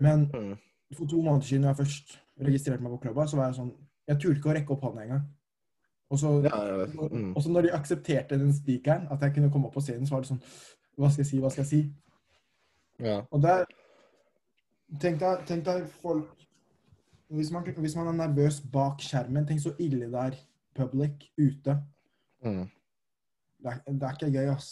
Men 0.00 0.26
Mm. 0.32 0.56
for 0.96 1.06
to 1.06 1.22
måneder 1.22 1.46
siden, 1.46 1.62
når 1.62 1.68
jeg 1.68 1.76
først 1.76 2.18
registrerte 2.40 2.82
meg 2.82 2.92
på 2.92 3.00
klubba, 3.06 3.26
så 3.26 3.36
var 3.36 3.46
jeg 3.46 3.54
sånn 3.60 3.72
Jeg 4.08 4.18
turte 4.20 4.36
ikke 4.36 4.50
å 4.50 4.54
rekke 4.54 4.70
opp 4.70 4.82
hånda 4.82 5.02
engang. 5.02 5.22
Og 6.10 6.18
så 6.18 6.42
Ja. 6.44 6.86
Mm. 7.08 7.36
og 7.36 7.42
så 7.42 7.48
når 7.48 7.62
de 7.62 7.72
aksepterte 7.72 8.38
den 8.38 8.52
speakeren, 8.52 9.08
at 9.10 9.20
jeg 9.20 9.34
kunne 9.34 9.50
komme 9.50 9.66
opp 9.66 9.74
på 9.74 9.80
scenen, 9.80 10.06
så 10.06 10.10
var 10.10 10.20
det 10.20 10.28
sånn 10.28 10.42
Hva 10.96 11.10
skal 11.10 11.24
jeg 11.24 11.30
si, 11.30 11.40
hva 11.42 11.50
skal 11.52 11.64
jeg 11.64 11.70
si? 11.72 11.82
Ja. 13.02 13.22
Og 13.30 13.42
der 13.42 13.66
Tenk 15.00 15.16
deg, 15.18 15.40
tenk 15.48 15.64
deg 15.66 15.86
folk 16.02 16.44
hvis 17.34 17.50
man, 17.50 17.64
hvis 17.66 17.96
man 17.96 18.10
er 18.12 18.16
nervøs 18.18 18.60
bak 18.72 19.00
skjermen, 19.02 19.46
tenk 19.48 19.62
så 19.64 19.72
ille 19.82 20.06
det 20.12 20.20
er 20.20 20.36
public 20.76 21.30
ute. 21.40 21.76
Mm. 22.44 22.66
Det 23.64 23.72
er, 23.72 23.80
det 23.88 24.08
er 24.08 24.18
ikke 24.18 24.32
gøy, 24.34 24.50
ass. 24.52 24.68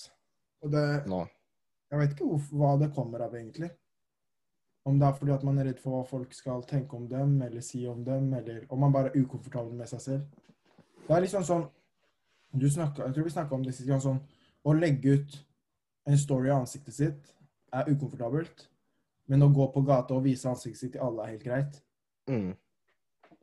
Og 0.62 0.70
det, 0.70 0.84
no. 1.10 1.24
jeg 1.90 1.98
vet 1.98 2.14
ikke 2.14 2.28
hvor, 2.28 2.44
hva 2.60 2.72
det 2.78 2.92
kommer 2.94 3.24
av, 3.26 3.34
egentlig. 3.34 3.70
Om 4.86 4.98
det 5.00 5.08
er 5.08 5.18
fordi 5.18 5.34
at 5.34 5.46
man 5.46 5.58
er 5.58 5.70
redd 5.70 5.80
for 5.82 5.96
hva 5.96 6.04
folk 6.06 6.34
skal 6.36 6.62
tenke 6.68 6.98
om 6.98 7.08
dem, 7.10 7.38
eller 7.42 7.64
si 7.64 7.82
om 7.88 8.04
dem, 8.04 8.32
eller 8.38 8.66
om 8.68 8.82
man 8.84 8.94
bare 8.94 9.10
er 9.10 9.22
ukomfortabel 9.24 9.74
med 9.78 9.90
seg 9.90 10.04
selv. 10.04 10.42
Det 11.06 11.16
er 11.16 11.24
liksom 11.24 11.46
sånn 11.46 11.66
du 12.52 12.68
snakket, 12.68 13.06
Jeg 13.06 13.14
tror 13.14 13.24
vi 13.24 13.30
snakka 13.32 13.54
om 13.54 13.62
det 13.64 13.72
sist 13.74 13.88
gang. 13.88 14.00
Sånn, 14.02 14.18
å 14.68 14.74
legge 14.76 15.16
ut 15.16 15.38
en 16.06 16.18
story 16.18 16.48
i 16.50 16.54
ansiktet 16.54 16.94
sitt 16.96 17.32
er 17.72 17.88
ukomfortabelt. 17.92 18.68
Men 19.30 19.44
å 19.46 19.52
gå 19.54 19.68
på 19.72 19.84
gata 19.86 20.16
og 20.16 20.24
vise 20.26 20.48
ansiktet 20.50 20.80
sitt 20.80 20.92
til 20.96 21.04
alle 21.06 21.24
er 21.24 21.34
helt 21.36 21.46
greit. 21.46 21.78
Mm. 22.30 22.52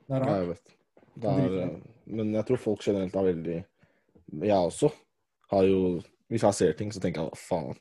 Det 0.07 0.15
er 0.15 0.23
rart. 0.25 0.33
jeg 0.35 0.49
vet. 0.49 0.75
Er, 1.19 1.55
eh, 1.63 1.77
men 2.15 2.33
jeg 2.33 2.45
tror 2.47 2.61
folk 2.61 2.83
generelt 2.85 3.15
er 3.19 3.25
veldig 3.25 3.55
Jeg 4.39 4.55
også 4.55 4.87
har 5.51 5.65
jo 5.67 5.79
Hvis 6.31 6.45
jeg 6.45 6.53
ser 6.55 6.73
ting, 6.77 6.91
så 6.93 7.01
tenker 7.01 7.23
jeg 7.25 7.31
hva 7.31 7.39
faen. 7.41 7.79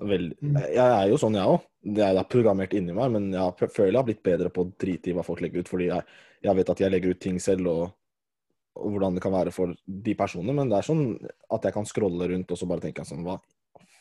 Vel, 0.00 0.34
Mm. 0.40 0.56
jeg 0.60 0.76
er 0.78 1.08
jo 1.08 1.16
sånn, 1.16 1.34
jeg 1.34 1.44
òg. 1.48 1.60
Det 1.82 2.04
er 2.04 2.24
programmert 2.24 2.72
inni 2.76 2.92
meg, 2.92 3.10
men 3.10 3.32
jeg 3.32 3.70
føler 3.70 3.92
jeg 3.92 3.96
har 3.96 4.04
blitt 4.04 4.22
bedre 4.22 4.50
på 4.50 4.64
å 4.64 4.72
drite 4.78 5.08
i 5.08 5.12
hva 5.16 5.24
folk 5.24 5.40
legger 5.40 5.60
ut, 5.60 5.68
fordi 5.68 5.86
jeg, 5.88 6.04
jeg 6.42 6.56
vet 6.56 6.70
at 6.70 6.78
jeg 6.80 6.90
legger 6.90 7.10
ut 7.10 7.20
ting 7.20 7.38
selv, 7.40 7.66
og, 7.66 7.92
og 8.76 8.90
hvordan 8.92 9.14
det 9.14 9.22
kan 9.22 9.32
være 9.32 9.52
for 9.52 9.74
de 9.86 10.14
personene. 10.14 10.54
Men 10.54 10.68
det 10.68 10.78
er 10.78 10.88
sånn 10.88 11.04
at 11.50 11.64
jeg 11.64 11.72
kan 11.72 11.84
scrolle 11.88 12.28
rundt 12.28 12.50
og 12.52 12.58
så 12.60 12.68
bare 12.68 12.80
tenke 12.84 13.04
sånn 13.04 13.24
Hva 13.24 13.38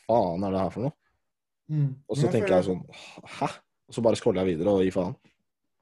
faen 0.10 0.44
er 0.44 0.56
det 0.58 0.62
her 0.66 0.74
for 0.76 0.88
noe? 0.90 0.96
Mm. 1.70 1.90
Og 2.10 2.18
så 2.18 2.26
jeg 2.26 2.34
tenker 2.40 2.56
jeg 2.58 2.66
sånn 2.66 2.80
Hæ? 3.40 3.50
Og 3.90 3.94
så 3.96 4.02
bare 4.06 4.18
scroller 4.18 4.42
jeg 4.46 4.56
videre 4.56 4.72
og 4.74 4.82
gir 4.86 4.94
faen. 4.96 5.16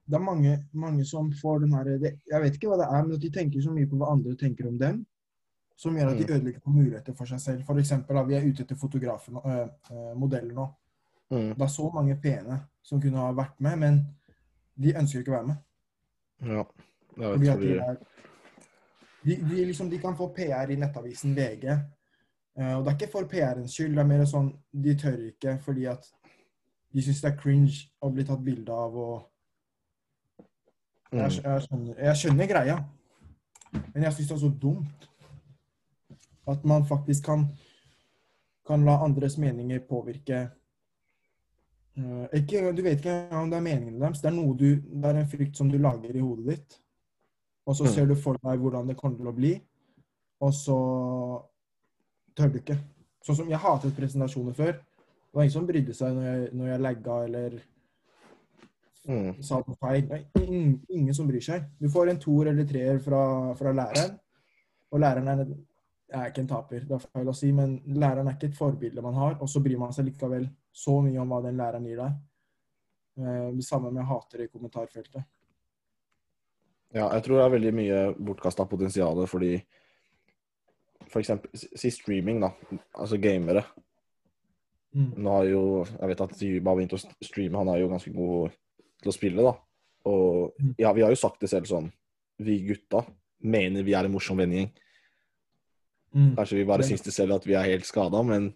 det 0.08 0.16
er 0.16 0.24
mange, 0.24 0.52
mange 0.72 1.06
som 1.08 1.30
får 1.42 1.60
den 1.66 1.74
her 1.76 1.84
det, 2.00 2.14
Jeg 2.32 2.42
vet 2.44 2.56
ikke 2.56 2.70
hva 2.72 2.78
det 2.80 2.88
er, 2.88 3.04
men 3.06 3.16
at 3.18 3.22
de 3.24 3.30
tenker 3.32 3.64
så 3.64 3.72
mye 3.76 3.88
på 3.92 3.98
hva 4.00 4.12
andre 4.14 4.36
tenker 4.40 4.68
om 4.70 4.78
dem, 4.80 5.02
som 5.78 5.96
gjør 5.96 6.12
at 6.14 6.18
de 6.20 6.26
Mm. 6.28 6.34
ødelegger 6.36 6.60
på 6.64 6.70
muligheter 6.76 7.14
for 7.16 7.26
seg 7.26 7.40
selv. 7.42 7.66
For 7.66 7.80
eksempel, 7.80 8.16
da, 8.16 8.24
vi 8.24 8.36
er 8.36 8.48
ute 8.48 8.64
etter 8.64 8.76
fotografen 8.76 9.36
og 9.36 9.46
øh, 9.52 9.68
øh, 9.92 10.14
modeller 10.18 10.54
nå. 10.54 10.68
Mm. 11.32 11.54
Det 11.56 11.62
er 11.62 11.68
så 11.68 11.92
mange 11.94 12.16
pene 12.24 12.62
som 12.84 13.02
kunne 13.02 13.18
ha 13.20 13.32
vært 13.36 13.60
med, 13.60 13.76
men 13.78 14.00
de 14.82 14.96
ønsker 14.98 15.20
ikke 15.20 15.32
å 15.32 15.38
være 15.38 15.48
med. 15.48 15.56
Ja. 16.42 16.64
Jeg 17.18 17.34
Fordi 17.34 17.48
vet, 17.48 17.60
de, 17.60 17.68
fordi, 17.68 17.78
er, 17.78 17.96
de, 19.26 19.36
de, 19.56 19.66
liksom, 19.66 19.90
de 19.90 20.00
kan 20.00 20.16
få 20.16 20.30
PR 20.36 20.72
i 20.72 20.76
nettavisen 20.80 21.36
VG. 21.36 21.68
Eh, 22.58 22.74
og 22.76 22.84
det 22.84 22.92
er 22.92 22.98
ikke 22.98 23.12
for 23.12 23.30
PR-ens 23.32 23.74
skyld, 23.78 23.96
det 23.96 24.04
er 24.04 24.12
mer 24.12 24.26
sånn 24.30 24.52
de 24.72 24.96
tør 25.00 25.18
ikke 25.30 25.58
fordi 25.66 25.88
at 25.92 26.08
de 26.94 27.04
syns 27.04 27.22
det 27.22 27.32
er 27.32 27.40
cringe 27.40 27.88
å 28.02 28.10
bli 28.14 28.26
tatt 28.26 28.44
bilde 28.46 28.74
av 28.74 28.96
og 28.98 29.18
jeg, 31.12 31.20
mm. 31.20 31.44
jeg, 31.44 31.62
skjønner, 31.68 32.00
jeg 32.04 32.20
skjønner 32.22 32.50
greia, 32.50 32.78
men 33.74 34.04
jeg 34.04 34.14
syns 34.18 34.28
det 34.28 34.36
er 34.36 34.44
så 34.44 34.54
dumt 34.62 35.10
at 36.48 36.64
man 36.68 36.86
faktisk 36.88 37.26
kan, 37.28 37.46
kan 38.68 38.86
la 38.88 38.98
andres 39.04 39.38
meninger 39.40 39.80
påvirke 39.88 40.40
eh, 41.98 42.26
ikke, 42.40 42.72
Du 42.76 42.82
vet 42.86 43.00
ikke 43.00 43.16
om 43.36 43.52
det 43.52 43.58
er 43.60 43.66
meningene 43.66 44.00
deres. 44.00 44.22
Det 44.24 44.30
er, 44.32 44.36
noe 44.38 44.56
du, 44.56 44.70
det 44.80 45.10
er 45.10 45.20
en 45.20 45.28
frykt 45.28 45.60
som 45.60 45.72
du 45.72 45.78
lager 45.82 46.16
i 46.16 46.24
hodet 46.24 46.46
ditt. 46.54 46.78
Og 47.68 47.76
så 47.76 47.84
Mm. 47.84 47.92
ser 47.92 48.06
du 48.08 48.16
for 48.16 48.40
deg 48.44 48.60
hvordan 48.64 48.88
det 48.88 48.96
kommer 48.96 49.18
til 49.18 49.28
å 49.28 49.36
bli, 49.36 49.54
og 50.40 50.54
så 50.56 50.78
tør 52.38 52.52
du 52.54 52.60
ikke. 52.62 52.78
Sånn 53.26 53.36
som 53.42 53.50
jeg 53.52 53.60
hatet 53.60 53.96
presentasjoner 53.98 54.56
før. 54.56 54.78
Det 54.78 55.34
var 55.36 55.44
ingen 55.48 55.56
som 55.58 55.68
brydde 55.68 55.94
seg 55.98 56.14
når 56.16 56.28
jeg, 56.30 56.54
når 56.58 56.72
jeg 56.74 56.84
lagga 56.86 57.18
eller 57.26 57.58
Mm. 59.08 59.42
sa 59.42 59.62
noe 59.64 59.76
feil. 59.80 60.04
Nei, 60.10 60.26
ingen, 60.36 60.82
ingen 60.92 61.14
som 61.16 61.28
bryr 61.30 61.40
seg. 61.44 61.64
Du 61.80 61.88
får 61.88 62.10
en 62.12 62.18
toer 62.20 62.50
eller 62.52 62.66
treer 62.68 62.98
fra, 63.00 63.54
fra 63.56 63.72
læreren, 63.72 64.18
og 64.92 65.00
læreren 65.00 65.28
er, 65.32 65.42
en- 65.46 65.68
er 66.12 66.26
ikke 66.30 66.40
en 66.44 66.48
taper, 66.48 66.80
det 66.82 66.92
er 66.92 67.06
feil 67.14 67.26
å 67.32 67.36
si, 67.36 67.52
men 67.54 67.78
læreren 67.88 68.28
er 68.28 68.36
ikke 68.36 68.50
et 68.50 68.58
forbilde 68.58 69.02
man 69.02 69.14
har, 69.16 69.38
og 69.40 69.48
så 69.48 69.62
bryr 69.64 69.80
man 69.80 69.94
seg 69.96 70.06
likevel 70.10 70.50
så 70.76 70.98
mye 71.06 71.22
om 71.22 71.30
hva 71.32 71.42
den 71.46 71.56
læreren 71.56 71.86
gir 71.88 71.96
deg. 72.04 72.14
Eh, 73.20 73.52
Det 73.56 73.64
samme 73.64 73.92
med 73.94 74.04
hater 74.06 74.42
i 74.44 74.48
kommentarfeltet. 74.48 75.24
Ja, 76.94 77.10
jeg 77.14 77.24
tror 77.24 77.38
det 77.38 77.46
er 77.46 77.58
veldig 77.60 77.74
mye 77.74 78.14
bortkasta 78.20 78.66
potensial 78.68 79.26
fordi 79.28 79.64
For 81.10 81.20
eksempel 81.22 81.50
si 81.56 81.90
streaming, 81.92 82.42
da. 82.42 82.52
Altså 82.96 83.18
gamere. 83.22 83.64
Mm. 84.96 85.14
Nå 85.24 85.30
har 85.32 85.46
jo 85.46 85.62
Jeg 85.86 86.08
vet 86.10 86.22
at 86.22 86.42
Juba 86.42 86.72
har 86.72 86.78
begynt 86.80 86.94
å 86.98 87.02
streame, 87.24 87.58
han 87.58 87.70
er 87.70 87.80
jo 87.82 87.90
ganske 87.92 88.14
god 88.16 88.52
til 89.04 89.12
å 89.12 89.14
spille, 89.16 89.44
da. 89.44 89.54
Og 90.06 90.54
Mm. 90.60 90.76
ja, 90.80 90.94
vi 90.94 91.02
har 91.02 91.10
jo 91.12 91.16
sagt 91.16 91.40
det 91.42 91.50
selv 91.50 91.66
sånn 91.68 91.92
Vi 92.40 92.60
gutta 92.68 93.06
mener 93.44 93.84
vi 93.84 93.94
er 93.94 94.06
en 94.06 94.12
morsom 94.12 94.38
vennegjeng. 94.38 94.72
Mm. 96.16 96.36
Kanskje 96.36 96.58
vi 96.58 96.64
bare 96.66 96.84
syns 96.84 97.04
det 97.04 97.14
selv 97.14 97.36
at 97.36 97.46
vi 97.46 97.54
er 97.54 97.64
helt 97.64 97.86
skada, 97.86 98.24
men 98.24 98.54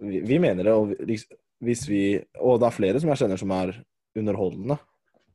vi, 0.00 0.20
vi 0.20 0.38
mener 0.38 0.64
det. 0.64 0.72
Og 0.72 0.88
hvis- 1.06 1.26
hvis 1.62 1.86
vi 1.88 2.24
Og 2.40 2.58
det 2.60 2.66
er 2.66 2.70
flere 2.76 3.00
som 3.00 3.08
jeg 3.10 3.18
kjenner 3.18 3.38
som 3.38 3.50
er 3.50 3.84
underholdende. 4.16 4.78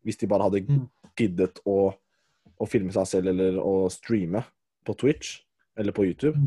Hvis 0.05 0.17
de 0.17 0.27
bare 0.27 0.43
hadde 0.43 0.67
Mm. 0.67 0.89
giddet 1.17 1.59
å, 1.65 1.95
å 2.59 2.67
filme 2.67 2.91
seg 2.91 3.05
selv 3.07 3.27
eller 3.29 3.53
å 3.61 3.89
streame 3.89 4.43
på 4.85 4.95
Twitch 4.97 5.41
eller 5.77 5.91
på 5.95 6.05
YouTube, 6.05 6.39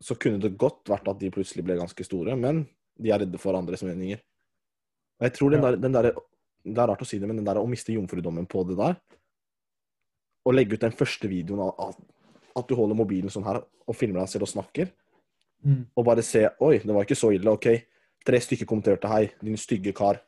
så 0.00 0.16
kunne 0.16 0.40
det 0.40 0.56
godt 0.58 0.88
vært 0.88 1.08
at 1.12 1.18
de 1.20 1.30
plutselig 1.30 1.64
ble 1.64 1.76
ganske 1.76 2.04
store, 2.06 2.36
men 2.36 2.62
de 3.00 3.10
er 3.12 3.20
redde 3.24 3.38
for 3.40 3.56
andres 3.58 3.82
meninger. 3.84 4.20
Og 5.20 5.26
jeg 5.28 5.34
tror 5.36 5.50
den 5.52 5.64
der, 5.66 5.76
den 5.76 5.92
der 5.92 6.12
Det 6.60 6.76
er 6.76 6.88
rart 6.88 7.00
å 7.00 7.06
si 7.08 7.18
det, 7.18 7.26
men 7.28 7.36
den 7.36 7.44
der 7.44 7.56
å 7.56 7.68
miste 7.68 7.92
jomfrudommen 7.92 8.44
på 8.46 8.60
det 8.68 8.74
der 8.76 8.96
Å 10.44 10.52
legge 10.52 10.76
ut 10.76 10.80
den 10.80 10.92
første 10.92 11.28
videoen 11.28 11.60
av 11.64 11.74
av 11.80 11.94
at 12.56 12.66
du 12.68 12.74
holder 12.74 12.98
mobilen 12.98 13.30
sånn 13.30 13.44
her 13.46 13.60
og 13.62 13.96
filmer 13.96 14.20
deg 14.20 14.28
selv 14.28 14.48
og 14.48 14.52
snakker, 14.54 14.90
Mm. 15.62 15.86
og 15.94 16.04
bare 16.04 16.22
se 16.24 16.48
Oi, 16.60 16.78
det 16.78 16.88
var 16.88 17.04
ikke 17.04 17.16
så 17.20 17.30
ille. 17.34 17.50
OK. 17.52 17.66
Tre 18.24 18.40
stykker 18.40 18.66
kommenterte 18.66 19.08
'hei, 19.08 19.30
din 19.44 19.56
stygge 19.56 19.92
kar'. 19.92 20.20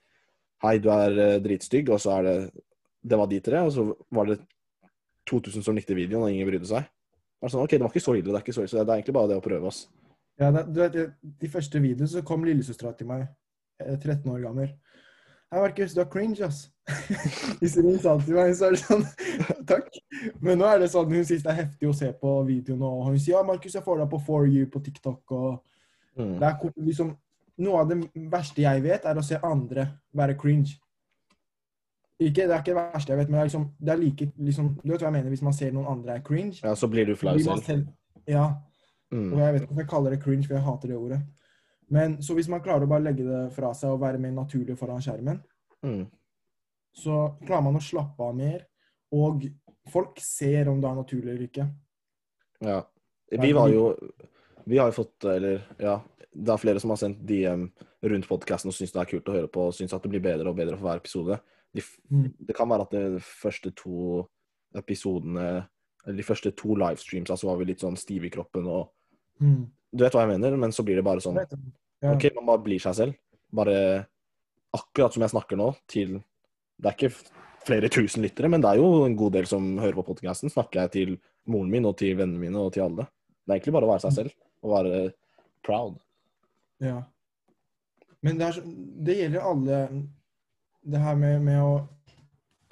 'Hei, 0.63 0.79
du 0.79 0.91
er 0.91 1.11
eh, 1.19 1.41
dritstygg', 1.41 1.89
og 1.89 1.99
så 2.01 2.19
er 2.19 2.23
det 2.23 2.53
Det 3.05 3.19
var 3.19 3.27
de 3.27 3.41
tre, 3.41 3.59
og 3.65 3.73
så 3.73 3.97
var 4.13 4.27
det 4.27 4.41
2000 5.27 5.63
som 5.65 5.75
likte 5.75 5.95
videoen, 5.95 6.23
og 6.23 6.31
ingen 6.31 6.47
brydde 6.47 6.67
seg. 6.67 6.85
Det 7.43 7.49
er 7.49 7.53
sånn, 7.57 7.65
OK, 7.67 7.73
det 7.75 7.83
var 7.83 7.91
ikke 7.91 8.05
så 8.05 8.13
ille, 8.15 8.29
det 8.31 8.39
er 8.39 8.45
ikke 8.45 8.55
så 8.55 8.63
ille. 8.63 8.71
Så 8.71 8.79
det 8.79 8.87
er 8.87 9.01
egentlig 9.01 9.15
bare 9.17 9.29
det 9.33 9.37
å 9.41 9.43
prøve 9.43 9.67
ass. 9.73 9.81
Ja, 10.39 10.51
det, 10.55 10.63
du 10.71 10.79
vet, 10.79 10.99
de 11.43 11.49
første 11.51 11.81
videoene 11.83 12.09
så 12.09 12.23
kom 12.27 12.45
lillesøstera 12.47 12.93
til 12.97 13.09
meg, 13.11 13.25
eh, 13.83 13.97
13 13.99 14.31
år 14.31 14.45
gammel. 14.47 14.71
Hei, 15.51 15.59
Markus, 15.61 15.93
du 15.93 16.01
er 16.01 16.07
cringe, 16.13 16.39
ass. 16.47 16.69
Hvis 17.61 17.75
hun 17.77 17.99
sa 17.99 18.15
det 18.17 18.29
til 18.31 18.39
meg, 18.39 18.55
så 18.57 18.69
er 18.71 18.77
det 18.77 18.81
sånn 18.85 19.03
Takk. 19.73 19.91
Men 20.41 20.63
nå 20.63 20.71
er 20.71 20.81
det 20.85 20.89
sånn 20.95 21.11
hun 21.13 21.27
syns 21.27 21.43
det 21.45 21.51
er 21.53 21.59
heftig 21.65 21.91
å 21.91 21.97
se 21.99 22.09
på 22.23 22.37
videoen, 22.47 22.87
og 22.87 23.11
hun 23.11 23.19
sier 23.19 23.37
ja, 23.37 23.43
Markus, 23.47 23.75
jeg 23.75 23.85
får 23.85 24.01
deg 24.05 24.09
på 24.15 24.23
4U 24.31 24.65
på 24.73 24.83
TikTok, 24.89 25.37
og 25.37 25.61
Mm. 26.13 26.35
det 26.37 26.45
er 26.45 26.73
liksom 26.85 27.15
Noe 27.65 27.79
av 27.81 27.89
det 27.89 27.97
verste 28.29 28.61
jeg 28.61 28.83
vet, 28.85 29.05
er 29.09 29.17
å 29.17 29.23
se 29.25 29.39
andre 29.45 29.87
være 30.13 30.35
cringe. 30.37 30.75
Ikke, 32.23 32.45
det 32.47 32.55
er 32.55 32.61
ikke 32.61 32.73
det 32.75 32.81
verste 32.81 33.13
jeg 33.13 33.19
vet, 33.19 33.29
men 33.31 33.39
det 33.39 33.41
er 33.43 33.49
liksom, 33.49 33.65
det 33.81 33.93
er 33.93 34.01
like 34.01 34.27
liksom, 34.39 34.67
Du 34.83 34.91
vet 34.93 35.01
hva 35.01 35.09
jeg 35.09 35.13
mener 35.17 35.31
hvis 35.33 35.43
man 35.43 35.53
ser 35.57 35.73
noen 35.73 35.87
andre 35.93 36.15
er 36.19 36.23
cringe? 36.27 36.59
Ja, 36.63 36.75
så 36.79 36.89
blir 36.93 37.07
du 37.09 37.15
flau 37.17 37.37
selv. 37.39 37.89
Ja. 38.27 38.45
Og 39.13 39.19
Mm. 39.19 39.33
jeg 39.39 39.53
vet 39.55 39.63
ikke 39.63 39.69
hvorfor 39.75 39.83
jeg 39.83 39.89
kaller 39.91 40.11
det 40.11 40.23
cringe, 40.23 40.47
for 40.47 40.55
jeg 40.55 40.63
hater 40.65 40.89
det 40.89 40.97
ordet. 40.97 41.21
Men 41.91 42.17
så 42.23 42.35
hvis 42.35 42.49
man 42.49 42.63
klarer 42.65 42.87
å 42.87 42.89
bare 42.89 43.03
legge 43.05 43.25
det 43.27 43.53
fra 43.53 43.73
seg 43.77 43.91
og 43.91 44.01
være 44.01 44.19
mer 44.19 44.31
naturlig 44.33 44.79
foran 44.79 45.01
skjermen, 45.05 45.43
Mm. 45.85 46.07
så 46.97 47.37
klarer 47.47 47.63
man 47.63 47.77
å 47.77 47.83
slappe 47.83 48.21
av 48.21 48.35
mer. 48.37 48.67
Og 49.13 49.43
folk 49.91 50.19
ser 50.21 50.69
om 50.69 50.81
det 50.81 50.89
er 50.91 50.95
naturlig 50.95 51.29
eller 51.35 51.49
ikke. 51.49 51.67
Ja. 52.63 52.83
Vi 53.31 53.53
var 53.53 53.69
jo 53.69 53.97
Vi 54.65 54.77
har 54.79 54.93
jo 54.93 55.03
fått 55.03 55.25
Eller, 55.25 55.61
ja. 55.81 56.01
Det 56.35 56.49
er 56.49 56.57
flere 56.57 56.81
som 56.81 56.91
har 56.91 56.97
sendt 56.97 57.27
DM 57.27 57.71
rundt 58.05 58.29
podkasten 58.29 58.69
og 58.69 58.75
syns 58.75 58.93
det 58.93 59.01
er 59.03 59.11
kult 59.11 59.25
å 59.29 59.33
høre 59.35 59.49
på, 59.49 59.67
og 59.67 59.75
syns 59.75 59.93
at 59.93 60.03
det 60.03 60.11
blir 60.11 60.23
bedre 60.23 60.49
og 60.49 60.57
bedre 60.57 60.77
for 60.79 60.87
hver 60.89 60.97
episode. 61.03 61.41
De, 61.73 61.83
Mm. 62.11 62.33
Det 62.39 62.55
kan 62.57 62.69
være 62.69 62.85
at 62.85 62.91
de 62.91 63.21
første 63.21 63.71
to 63.77 64.27
episodene 64.77 65.69
Eller 66.05 66.17
de 66.19 66.27
første 66.27 66.51
to 66.59 66.75
livestreamsa 66.75 67.37
så 67.39 67.47
var 67.47 67.61
vi 67.61 67.69
litt 67.69 67.81
sånn 67.81 67.97
stive 67.97 68.27
i 68.27 68.31
kroppen 68.35 68.67
og 68.67 68.91
Mm. 69.41 69.67
Du 69.93 70.05
vet 70.05 70.15
hva 70.15 70.25
jeg 70.25 70.39
mener, 70.39 70.57
men 70.57 70.73
så 70.75 70.85
blir 70.87 70.99
det 70.99 71.05
bare 71.05 71.23
sånn. 71.23 71.39
OK, 71.39 72.29
man 72.37 72.49
bare 72.49 72.63
blir 72.65 72.83
seg 72.83 72.97
selv. 72.97 73.17
Bare 73.53 74.07
akkurat 74.73 75.15
som 75.15 75.25
jeg 75.25 75.35
snakker 75.35 75.59
nå, 75.61 75.73
til 75.91 76.21
Det 76.83 76.89
er 76.89 76.97
ikke 76.97 77.33
flere 77.63 77.89
tusen 77.93 78.25
lyttere, 78.25 78.49
men 78.51 78.63
det 78.63 78.73
er 78.73 78.81
jo 78.81 79.05
en 79.07 79.15
god 79.15 79.37
del 79.37 79.47
som 79.47 79.67
hører 79.79 79.95
på 80.01 80.07
podkasten. 80.09 80.51
Snakker 80.51 80.81
jeg 80.81 80.91
til 80.91 81.13
moren 81.47 81.71
min 81.71 81.85
og 81.87 81.95
til 82.01 82.17
vennene 82.19 82.41
mine 82.41 82.59
og 82.59 82.73
til 82.75 82.83
alle. 82.89 83.05
Det 83.45 83.53
er 83.53 83.59
egentlig 83.59 83.75
bare 83.77 83.87
å 83.87 83.93
være 83.93 84.03
seg 84.07 84.17
selv 84.17 84.33
og 84.63 84.73
være 84.73 85.03
proud. 85.63 86.01
Ja. 86.83 86.97
Men 88.23 88.41
det, 88.41 88.49
er, 88.49 88.67
det 89.07 89.17
gjelder 89.21 89.47
alle 89.53 89.79
Det 90.83 90.99
her 90.99 91.19
med, 91.19 91.43
med 91.47 91.61
å 91.63 91.75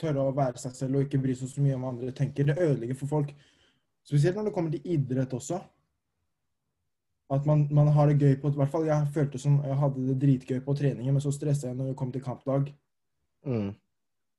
tørre 0.00 0.24
å 0.24 0.34
være 0.34 0.58
seg 0.60 0.74
selv 0.76 0.98
og 0.98 1.06
ikke 1.06 1.20
bry 1.22 1.34
seg 1.36 1.50
så 1.50 1.62
mye 1.62 1.76
om 1.76 1.84
hva 1.84 1.92
andre 1.92 2.14
tenker. 2.16 2.48
Det 2.48 2.58
ødelegger 2.58 2.98
for 2.98 3.12
folk. 3.18 3.34
Spesielt 4.06 4.38
når 4.38 4.48
det 4.48 4.54
kommer 4.56 4.74
til 4.74 4.96
idrett 4.96 5.34
også. 5.36 5.60
At 7.30 7.46
man, 7.46 7.68
man 7.70 7.92
har 7.94 8.10
det 8.10 8.18
gøy 8.18 8.40
på 8.42 8.50
I 8.50 8.58
hvert 8.58 8.72
fall 8.72 8.88
jeg 8.88 9.10
følte 9.14 9.38
som 9.38 9.60
jeg 9.62 9.78
hadde 9.78 10.06
det 10.08 10.16
dritgøy 10.24 10.60
på 10.66 10.74
treningen, 10.74 11.14
men 11.14 11.22
så 11.22 11.30
stressa 11.34 11.68
jeg 11.68 11.78
når 11.78 11.92
det 11.92 11.98
kom 12.00 12.10
til 12.12 12.24
kampdag. 12.24 12.72
Mm. 13.46 13.70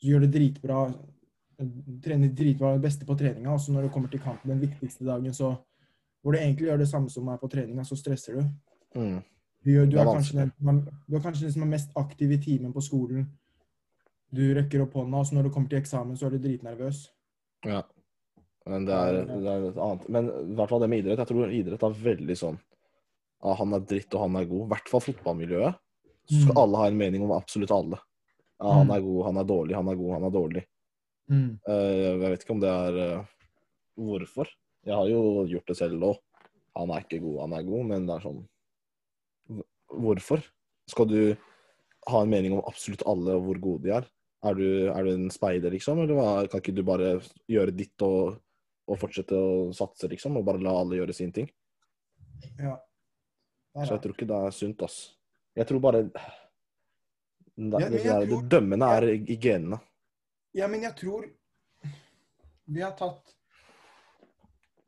Så 0.01 0.10
gjør 0.10 0.25
det 0.25 0.32
dritbra. 0.34 0.82
Trener 2.04 2.34
dritbra 2.36 2.74
det 2.75 2.84
beste 2.84 3.08
på 3.08 3.16
treninga, 3.16 3.54
og 3.54 3.62
så 3.62 3.72
når 3.72 3.88
det 3.88 3.94
kommer 3.94 4.12
til 4.12 4.24
kampen 4.24 4.51
den 4.51 4.63
viktigste 4.63 5.06
dagen, 5.08 5.34
så 5.34 5.54
hvor 6.22 6.34
du 6.34 6.38
egentlig 6.38 6.68
gjør 6.68 6.82
det 6.82 6.90
samme 6.90 7.10
som 7.10 7.28
er 7.32 7.38
på 7.42 7.50
treninga, 7.50 7.86
så 7.88 7.96
stresser 7.96 8.40
du. 8.40 8.44
Mm. 9.00 9.22
Du, 9.62 9.72
du, 9.86 9.98
er 9.98 10.10
kanskje 10.10 10.50
du 10.58 11.16
er 11.16 11.22
kanskje 11.22 11.46
den 11.46 11.54
som 11.54 11.63
er 11.63 11.72
mest 11.72 11.92
aktiv 11.96 12.32
i 12.34 12.42
timen 12.42 12.74
på 12.74 12.82
skolen. 12.82 13.28
Du 14.33 14.53
rekker 14.55 14.81
opp 14.85 14.93
hånda, 14.95 15.17
og 15.19 15.25
så 15.27 15.35
når 15.35 15.43
du 15.43 15.50
kommer 15.51 15.69
til 15.69 15.79
eksamen, 15.81 16.15
så 16.17 16.27
er 16.29 16.35
du 16.35 16.39
dritnervøs. 16.39 17.09
Ja. 17.67 17.81
Men 18.65 18.85
det 18.85 18.93
er, 18.95 19.17
det 19.25 19.47
er 19.51 19.63
et 19.71 19.77
annet. 19.81 20.09
Men 20.09 20.27
i 20.29 20.55
hvert 20.55 20.69
fall 20.69 20.79
det 20.83 20.89
med 20.89 21.01
idrett. 21.03 21.17
Jeg 21.23 21.27
tror 21.31 21.51
idrett 21.51 21.83
er 21.83 21.97
veldig 22.05 22.38
sånn 22.38 22.59
at 23.43 23.57
Han 23.57 23.73
er 23.73 23.79
dritt, 23.89 24.13
og 24.13 24.21
han 24.21 24.35
er 24.38 24.45
god. 24.45 24.65
I 24.67 24.69
hvert 24.75 24.89
fall 24.91 25.01
fotballmiljøet. 25.01 25.79
Så 26.29 26.41
skal 26.43 26.53
Mm. 26.53 26.61
alle 26.61 26.77
ha 26.77 26.85
en 26.88 26.97
mening 26.97 27.23
om 27.25 27.31
absolutt 27.33 27.71
alle. 27.73 27.97
Ja, 28.61 28.71
han 28.77 28.88
Mm. 28.88 28.95
er 28.95 29.01
god, 29.01 29.23
han 29.25 29.38
er 29.38 29.43
dårlig, 29.50 29.75
han 29.75 29.88
er 29.89 29.95
god, 29.95 30.11
han 30.13 30.23
er 30.23 30.29
dårlig. 30.35 30.63
Mm. 31.29 31.59
Eh, 31.67 31.95
jeg 32.05 32.19
vet 32.19 32.43
ikke 32.45 32.51
om 32.53 32.59
det 32.61 32.69
er 32.69 33.00
eh, 33.17 33.25
hvorfor. 33.97 34.47
Jeg 34.85 34.93
har 34.95 35.07
jo 35.09 35.45
gjort 35.47 35.65
det 35.67 35.77
selv 35.77 36.03
òg. 36.03 36.17
Han 36.77 36.89
er 36.91 37.01
ikke 37.01 37.19
god, 37.21 37.39
han 37.41 37.53
er 37.53 37.63
god, 37.63 37.85
men 37.85 38.05
det 38.05 38.15
er 38.15 38.19
sånn 38.29 38.47
Hvorfor? 39.91 40.41
Skal 40.88 41.05
du 41.07 41.35
ha 42.07 42.21
en 42.21 42.29
mening 42.29 42.53
om 42.53 42.63
absolutt 42.67 43.03
alle 43.05 43.35
og 43.35 43.43
hvor 43.43 43.59
gode 43.59 43.83
de 43.83 43.91
er? 43.97 44.05
Er 44.41 44.55
du, 44.57 44.67
er 44.89 45.05
du 45.05 45.12
en 45.13 45.27
speider, 45.33 45.74
liksom? 45.74 46.01
Eller 46.01 46.17
hva? 46.17 46.29
kan 46.50 46.63
ikke 46.63 46.74
du 46.74 46.81
bare 46.86 47.12
gjøre 47.51 47.75
ditt 47.77 48.01
og, 48.05 48.39
og 48.89 48.98
fortsette 48.98 49.38
å 49.38 49.67
satse, 49.77 50.10
liksom? 50.10 50.39
Og 50.39 50.45
bare 50.48 50.63
la 50.63 50.74
alle 50.79 50.98
gjøre 50.98 51.13
sin 51.13 51.33
ting? 51.36 51.50
Ja. 52.57 52.79
Er 53.77 53.86
Så 53.86 53.95
jeg 53.95 54.03
tror 54.03 54.15
ikke 54.15 54.29
det 54.31 54.39
er 54.48 54.55
sunt, 54.55 54.81
ass. 54.88 54.98
Jeg 55.55 55.67
tror 55.69 55.83
bare 55.83 56.01
det, 56.07 57.79
ja, 57.79 57.89
det, 57.89 58.01
tror, 58.01 58.25
det 58.25 58.41
dømmende 58.50 58.89
er 58.98 59.07
i 59.13 59.38
genene. 59.38 59.77
Ja, 60.57 60.67
men 60.71 60.83
jeg 60.88 60.95
tror 60.98 61.27
vi 62.71 62.81
har 62.81 62.93
tatt 62.98 63.33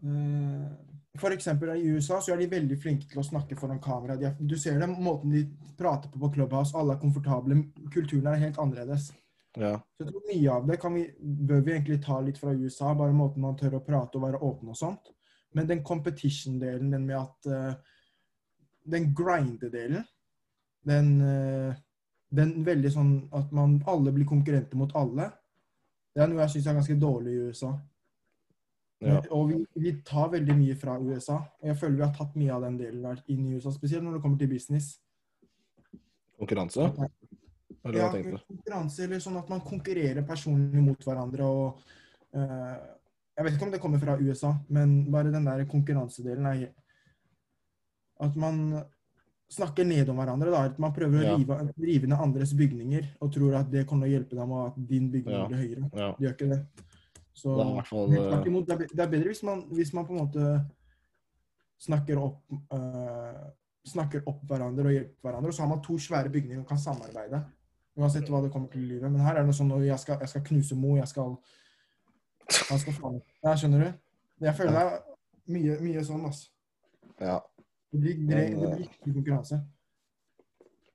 uh, 0.04 1.32
eksempel 1.32 1.76
i 1.76 1.90
USA 1.94 2.20
så 2.22 2.34
er 2.34 2.42
de 2.42 2.50
veldig 2.52 2.78
flinke 2.80 3.10
til 3.12 3.22
å 3.22 3.26
snakke 3.26 3.58
foran 3.60 3.82
kamera. 3.84 4.16
Er, 4.18 4.36
du 4.40 4.56
ser 4.60 4.80
det, 4.80 4.90
måten 4.90 5.36
de 5.36 5.44
prater 5.78 6.10
på 6.12 6.22
på 6.22 6.32
Clubhouse, 6.38 6.76
alle 6.78 6.96
er 6.96 7.02
komfortable. 7.02 7.60
Kulturen 7.94 8.32
er 8.32 8.42
helt 8.42 8.60
annerledes. 8.60 9.12
Ja. 9.56 9.78
Så 9.98 10.06
jeg 10.06 10.10
tror 10.10 10.24
mye 10.26 10.54
av 10.56 10.68
det 10.70 10.80
kan 10.82 10.96
vi, 10.98 11.04
bør 11.20 11.62
vi 11.62 11.76
egentlig 11.76 12.00
ta 12.04 12.18
litt 12.26 12.40
fra 12.42 12.54
USA, 12.58 12.94
bare 12.98 13.14
måten 13.16 13.44
man 13.44 13.58
tør 13.60 13.78
å 13.78 13.84
prate 13.86 14.18
og 14.18 14.26
være 14.26 14.42
åpen 14.42 14.72
og 14.74 14.80
sånt. 14.80 15.12
Men 15.54 15.70
den 15.70 15.84
competition-delen, 15.86 16.90
den 16.92 17.06
med 17.06 17.20
at 17.20 17.50
uh, 17.52 17.74
Den 18.84 19.14
grinde-delen, 19.16 20.04
den, 20.84 21.10
uh, 21.22 21.76
den 22.36 22.58
veldig 22.66 22.92
sånn 22.92 23.14
at 23.32 23.54
man 23.56 23.78
alle 23.88 24.12
blir 24.12 24.28
konkurrenter 24.28 24.76
mot 24.76 24.92
alle, 24.98 25.30
det 26.14 26.24
er 26.24 26.30
noe 26.30 26.42
jeg 26.44 26.56
syns 26.56 26.68
er 26.68 26.78
ganske 26.78 26.98
dårlig 27.00 27.34
i 27.34 27.46
USA. 27.48 27.72
ja. 29.02 29.22
Og 29.32 29.54
vi, 29.54 29.62
vi 29.86 29.94
tar 30.06 30.34
veldig 30.34 30.58
mye 30.58 30.76
fra 30.78 30.98
USA. 31.00 31.38
Og 31.62 31.70
jeg 31.70 31.80
føler 31.80 31.96
vi 32.02 32.06
har 32.06 32.14
tatt 32.18 32.36
mye 32.36 32.54
av 32.58 32.66
den 32.68 32.78
delen 32.82 33.06
der 33.06 33.24
inn 33.32 33.48
i 33.48 33.56
USA, 33.56 33.72
spesielt 33.72 34.04
når 34.04 34.18
det 34.18 34.26
kommer 34.26 34.42
til 34.42 34.52
business. 34.52 34.92
Konkurranse? 36.42 36.90
Eller 37.84 38.00
Ja, 38.00 38.10
konkurranse, 38.48 39.04
eller 39.04 39.20
sånn 39.20 39.38
at 39.42 39.50
man 39.52 39.62
konkurrerer 39.62 40.24
personlig 40.28 40.84
mot 40.84 41.04
hverandre. 41.04 41.44
og 41.44 41.82
uh, 42.36 42.78
Jeg 43.38 43.46
vet 43.46 43.54
ikke 43.58 43.66
om 43.68 43.72
det 43.74 43.82
kommer 43.84 44.00
fra 44.00 44.18
USA, 44.22 44.54
men 44.70 45.12
bare 45.12 45.32
den 45.34 45.46
der 45.46 45.66
konkurransedelen 45.66 46.46
er 46.54 46.70
At 48.24 48.36
man 48.40 48.84
snakker 49.52 49.84
ned 49.86 50.10
om 50.10 50.18
hverandre. 50.18 50.52
da, 50.52 50.64
At 50.70 50.80
man 50.80 50.94
prøver 50.94 51.20
å 51.20 51.24
Ja. 51.24 51.36
rive, 51.36 51.74
rive 51.78 52.08
ned 52.08 52.18
andres 52.20 52.54
bygninger 52.54 53.18
og 53.22 53.32
tror 53.34 53.56
at 53.60 53.72
det 53.72 53.88
kommer 53.88 54.08
til 54.08 54.14
å 54.14 54.20
hjelpe 54.20 54.36
dem, 54.36 54.52
og 54.52 54.68
at 54.68 54.88
din 54.88 55.12
bygning 55.12 55.42
Ja. 55.42 55.48
blir 55.48 55.58
høyere. 55.58 55.90
Ja. 55.94 56.12
Det 56.18 56.26
gjør 56.28 56.34
ikke 56.38 56.50
det. 56.50 56.68
Så 57.36 57.58
Det 57.58 57.66
er 57.78 57.84
fall, 57.84 58.14
eh, 58.14 58.46
imot, 58.48 58.68
det 58.68 58.78
det 58.96 59.00
er 59.00 59.10
bedre 59.10 59.28
hvis 59.28 59.44
man, 59.44 59.64
hvis 59.70 59.94
man 59.94 60.06
på 60.06 60.14
en 60.14 60.28
måte 60.28 60.70
snakker 61.82 62.18
opp 62.18 62.42
uh, 62.72 63.50
snakker 63.86 64.24
opp 64.28 64.42
hverandre 64.48 64.86
og 64.86 64.94
hjelper 64.94 65.22
hverandre. 65.28 65.48
Og 65.48 65.54
så 65.54 65.62
har 65.66 65.70
man 65.70 65.82
to 65.84 65.98
svære 66.00 66.32
bygninger 66.32 66.62
og 66.62 66.68
kan 66.68 66.78
samarbeide. 66.78 67.44
Uansett 68.00 68.30
hva 68.32 68.42
det 68.42 68.50
kommer 68.54 68.72
til 68.74 68.82
i 68.84 68.88
livet. 68.96 69.12
Men 69.12 69.22
her 69.22 69.38
er 69.38 69.46
det 69.46 69.54
sånn 69.58 69.72
at 69.76 69.84
jeg 69.86 70.00
skal, 70.02 70.18
jeg 70.24 70.32
skal 70.32 70.46
knuse 70.48 70.78
Mo, 70.80 70.96
jeg 70.98 71.08
skal 71.12 71.36
Han 72.72 72.82
skal 72.82 72.96
faen 72.98 73.20
Ja, 73.46 73.54
skjønner 73.56 73.84
du? 73.86 74.00
Jeg 74.44 74.56
føler 74.58 74.74
det 74.76 74.84
er 74.84 74.96
mye, 75.54 75.76
mye 75.84 76.04
sånn, 76.04 76.26
altså. 76.28 76.50
Ja. 77.22 77.38
Det 77.94 78.00
blir, 78.02 78.18
det, 78.28 78.40
det 78.58 78.70
blir 78.74 78.86
ikke 78.88 79.14
konkurranse. 79.14 79.60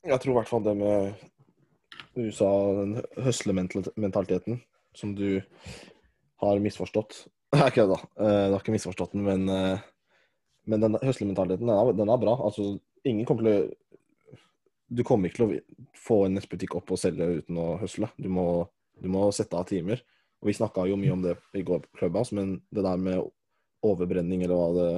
Jeg 0.08 0.20
tror 0.22 0.32
i 0.32 0.36
hvert 0.40 0.50
fall 0.50 0.64
det 0.66 0.74
med 0.78 1.22
USA, 2.18 2.48
den 2.80 2.96
høslementaliteten, 3.22 4.58
som 4.98 5.14
du 5.14 5.40
har 6.42 6.62
misforstått 6.62 7.26
Nei, 7.54 7.70
ikke 7.70 7.86
det, 7.86 7.94
da. 7.94 7.98
Eh, 8.20 8.42
Du 8.50 8.56
har 8.56 8.60
ikke 8.60 8.74
misforstått 8.74 9.14
den, 9.14 9.22
men, 9.24 9.46
eh, 9.48 9.86
men 10.68 10.82
den 10.82 10.98
høslementaliteten, 11.00 11.70
den 11.70 11.78
er, 11.78 11.92
den 11.96 12.10
er 12.12 12.20
bra. 12.20 12.34
Altså, 12.44 12.74
ingen 13.08 13.24
kommer 13.24 13.46
til 13.46 13.54
å 13.54 13.88
Du 14.88 15.02
kommer 15.04 15.28
ikke 15.28 15.42
til 15.42 15.49
å 15.49 15.88
få 16.00 16.23
en 16.26 16.38
nettbutikk 16.38 16.78
opp 16.78 16.95
og 16.95 17.00
selge 17.00 17.26
uten 17.42 17.59
å 17.61 17.75
høsle. 17.83 18.09
Du 18.16 18.30
må, 18.33 18.47
du 18.97 19.11
må 19.12 19.26
sette 19.37 19.59
av 19.59 19.68
timer. 19.68 20.00
Og 20.40 20.49
Vi 20.49 20.57
snakka 20.57 20.87
jo 20.88 20.97
mye 21.00 21.12
om 21.12 21.25
det 21.25 21.35
i 21.59 21.64
går 21.66 21.83
på 21.85 22.00
Clubhouse, 22.00 22.35
men 22.35 22.59
det 22.73 22.85
der 22.87 23.00
med 23.00 23.21
overbrenning, 23.85 24.42
eller 24.47 24.59
hva 24.59 24.68
det, 24.76 24.90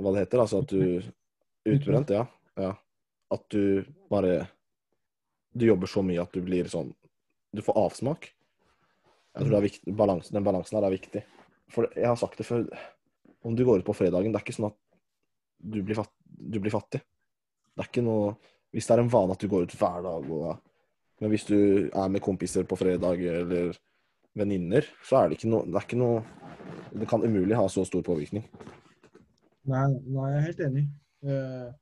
hva 0.00 0.12
det 0.14 0.24
heter, 0.24 0.42
altså 0.42 0.62
at 0.64 0.72
du 0.72 0.82
Utbrent, 1.72 2.12
ja. 2.14 2.22
ja. 2.62 2.72
At 3.34 3.42
du 3.50 3.82
bare 4.10 4.46
Du 5.50 5.64
jobber 5.66 5.90
så 5.90 6.04
mye 6.06 6.22
at 6.22 6.30
du 6.30 6.44
blir 6.46 6.68
sånn 6.70 6.92
Du 7.50 7.62
får 7.64 7.78
avsmak. 7.80 8.28
Jeg 9.34 9.42
tror 9.42 9.50
det 9.50 9.58
er 9.58 9.66
viktig, 9.66 9.94
balansen, 9.98 10.36
Den 10.36 10.46
balansen 10.46 10.78
her 10.78 10.86
er 10.86 10.94
viktig. 10.94 11.24
For 11.74 11.90
jeg 11.90 12.06
har 12.06 12.18
sagt 12.20 12.38
det 12.38 12.46
før 12.46 12.68
Om 13.42 13.56
du 13.58 13.64
går 13.66 13.82
ut 13.82 13.88
på 13.88 13.96
fredagen, 13.98 14.30
det 14.30 14.38
er 14.38 14.46
ikke 14.46 14.54
sånn 14.54 14.70
at 14.70 14.78
du 15.66 15.80
blir, 15.82 15.96
fatt, 15.96 16.12
du 16.22 16.60
blir 16.60 16.70
fattig. 16.70 17.00
Det 17.74 17.82
er 17.82 17.88
ikke 17.88 18.04
noe 18.04 18.34
Hvis 18.72 18.86
det 18.86 18.96
er 18.96 19.02
en 19.02 19.12
vane 19.12 19.32
at 19.32 19.40
du 19.40 19.48
går 19.48 19.62
ut 19.66 19.74
hver 19.78 20.02
dag, 20.04 20.30
og, 20.30 20.58
men 21.20 21.30
hvis 21.32 21.46
du 21.48 21.56
er 21.88 22.08
med 22.12 22.20
kompiser 22.20 22.64
på 22.68 22.76
fredag 22.76 23.22
eller 23.22 23.76
venninner, 24.36 24.84
så 25.06 25.22
er 25.22 25.28
det 25.30 25.38
ikke 25.38 25.48
noe 25.50 25.64
Det 25.64 25.74
er 25.80 25.86
ikke 25.86 26.00
noe 26.00 26.24
Det 26.92 27.08
kan 27.08 27.22
umulig 27.24 27.56
ha 27.56 27.66
så 27.68 27.84
stor 27.86 28.02
påvirkning. 28.02 28.44
Nei, 29.66 29.86
nei, 30.06 30.26
jeg 30.30 30.36
er 30.38 30.46
helt 30.46 30.60
enig. 30.66 30.84
Eh, 31.26 31.72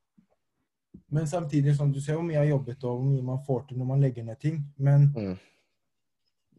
Men 1.14 1.26
samtidig, 1.26 1.74
sånn, 1.76 1.92
du 1.92 2.00
ser 2.00 2.14
hvor 2.16 2.24
mye 2.24 2.36
jeg 2.38 2.44
har 2.46 2.52
jobbet 2.56 2.84
og 2.84 2.96
hvor 3.00 3.04
mye 3.10 3.22
man 3.26 3.42
får 3.46 3.66
til 3.68 3.78
når 3.78 3.86
man 3.90 4.00
legger 4.00 4.24
ned 4.24 4.38
ting. 4.40 4.62
Men 4.78 5.10
Mm. 5.14 5.36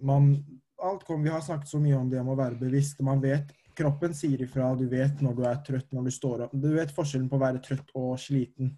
man 0.01 0.45
alt 0.83 1.03
kom, 1.05 1.23
Vi 1.23 1.29
har 1.29 1.41
snakket 1.41 1.67
så 1.69 1.79
mye 1.79 1.95
om 1.97 2.09
det 2.09 2.19
om 2.19 2.27
å 2.29 2.35
være 2.37 2.59
bevisst. 2.59 2.99
Man 3.01 3.21
vet, 3.21 3.51
Kroppen 3.75 4.13
sier 4.13 4.39
ifra. 4.39 4.69
Du 4.77 4.87
vet 4.87 5.19
når 5.21 5.35
du 5.35 5.43
er 5.43 5.55
trøtt, 5.65 5.91
når 5.91 6.03
du 6.05 6.11
står 6.11 6.43
opp. 6.45 6.51
Du 6.53 6.69
vet 6.73 6.91
forskjellen 6.95 7.27
på 7.29 7.35
å 7.35 7.41
være 7.41 7.59
trøtt 7.59 7.89
og 7.95 8.17
sliten. 8.17 8.77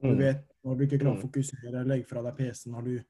Du 0.00 0.08
Mm. 0.08 0.18
vet 0.18 0.51
når 0.64 0.76
du 0.78 0.84
ikke 0.86 0.98
klarer 1.00 1.16
å 1.16 1.22
Mm. 1.22 1.26
fokusere, 1.28 1.84
legge 1.86 2.06
fra 2.08 2.22
deg 2.22 2.36
PC-en 2.36 2.72
når 2.74 2.84
du 2.84 3.04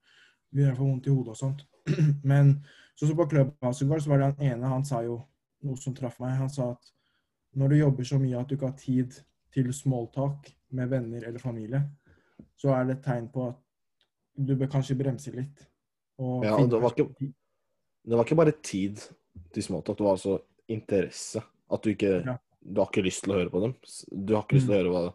begynner 0.53 0.73
å 0.75 0.79
få 0.79 0.87
vondt 0.89 1.07
i 1.07 1.11
hodet 1.11 1.29
og 1.29 1.37
sånt. 1.37 1.65
Men 2.25 2.65
så, 2.97 3.07
så 3.09 3.15
på 3.17 3.29
Clubhouse 3.31 3.83
i 3.85 3.89
går, 3.89 4.01
så 4.01 4.09
var 4.09 4.19
det 4.19 4.29
han 4.31 4.47
ene, 4.53 4.69
han 4.69 4.85
sa 4.85 5.03
jo 5.03 5.19
noe 5.63 5.77
som 5.77 5.95
traff 5.95 6.19
meg. 6.21 6.37
Han 6.39 6.49
sa 6.51 6.71
at 6.73 6.93
når 7.57 7.69
du 7.69 7.77
jobber 7.77 8.05
så 8.05 8.19
mye 8.21 8.41
at 8.41 8.49
du 8.49 8.57
ikke 8.57 8.71
har 8.71 8.79
tid 8.79 9.19
til 9.53 9.73
smalltalk 9.73 10.49
med 10.73 10.89
venner 10.89 11.25
eller 11.29 11.39
familie, 11.39 11.83
så 12.57 12.73
er 12.75 12.87
det 12.89 12.97
et 12.99 13.05
tegn 13.05 13.29
på 13.33 13.49
at 13.51 13.59
du 14.39 14.55
bør 14.57 14.71
kanskje 14.73 14.97
bremse 14.97 15.33
litt. 15.35 15.67
Og 16.19 16.45
Ja, 16.45 16.57
og 16.57 16.71
det 16.71 16.81
var 16.81 16.91
ikke- 16.91 17.33
Det 18.05 18.17
var 18.17 18.25
ikke 18.25 18.37
bare 18.37 18.53
tid 18.63 18.97
til 19.53 19.63
småtalk, 19.63 19.97
det 19.99 20.05
var 20.05 20.17
altså 20.17 20.41
interesse. 20.69 21.43
At 21.71 21.83
du 21.83 21.91
ikke 21.95 22.25
Ja. 22.27 22.39
Du 22.65 22.81
har 22.81 22.87
ikke 22.87 23.03
lyst 23.05 23.25
til 23.25 23.33
å 23.33 23.37
høre 23.39 23.51
på 23.51 23.61
dem. 23.61 23.75
Du 24.27 24.35
har 24.35 24.43
ikke 24.45 24.55
lyst 24.55 24.67
til 24.69 24.75
å 24.75 24.79
høre 24.79 24.91
hva 24.93 25.15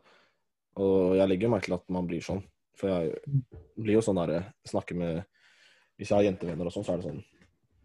Og 0.77 1.15
jeg 1.17 1.29
legger 1.31 1.49
merke 1.51 1.69
til 1.71 1.77
at 1.77 1.87
man 1.93 2.07
blir 2.09 2.21
sånn. 2.25 2.43
For 2.77 2.91
jeg 2.91 3.15
blir 3.81 3.95
jo 3.97 4.03
sånn 4.05 4.19
der 4.21 4.51
Snakker 4.69 4.97
med 4.99 5.23
Hvis 5.97 6.11
jeg 6.11 6.17
har 6.19 6.27
jentevenner 6.27 6.67
og 6.69 6.73
sånn, 6.75 6.85
så 6.85 6.93
er 6.93 7.01
det 7.01 7.07
sånn 7.09 7.23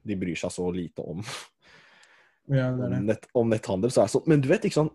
De 0.05 0.17
bryr 0.21 0.37
seg 0.37 0.53
så 0.53 0.67
lite 0.75 1.01
om, 1.01 1.23
Ja, 2.53 2.67
det 2.77 2.91
det. 2.91 2.99
om, 2.99 3.07
nett, 3.09 3.27
om 3.35 3.49
netthandel. 3.55 3.91
Så 3.95 4.03
er 4.03 4.11
det 4.11 4.15
sånn 4.17 4.29
Men 4.29 4.43
du 4.45 4.49
vet 4.51 4.67
ikke 4.69 4.83
sånn 4.83 4.91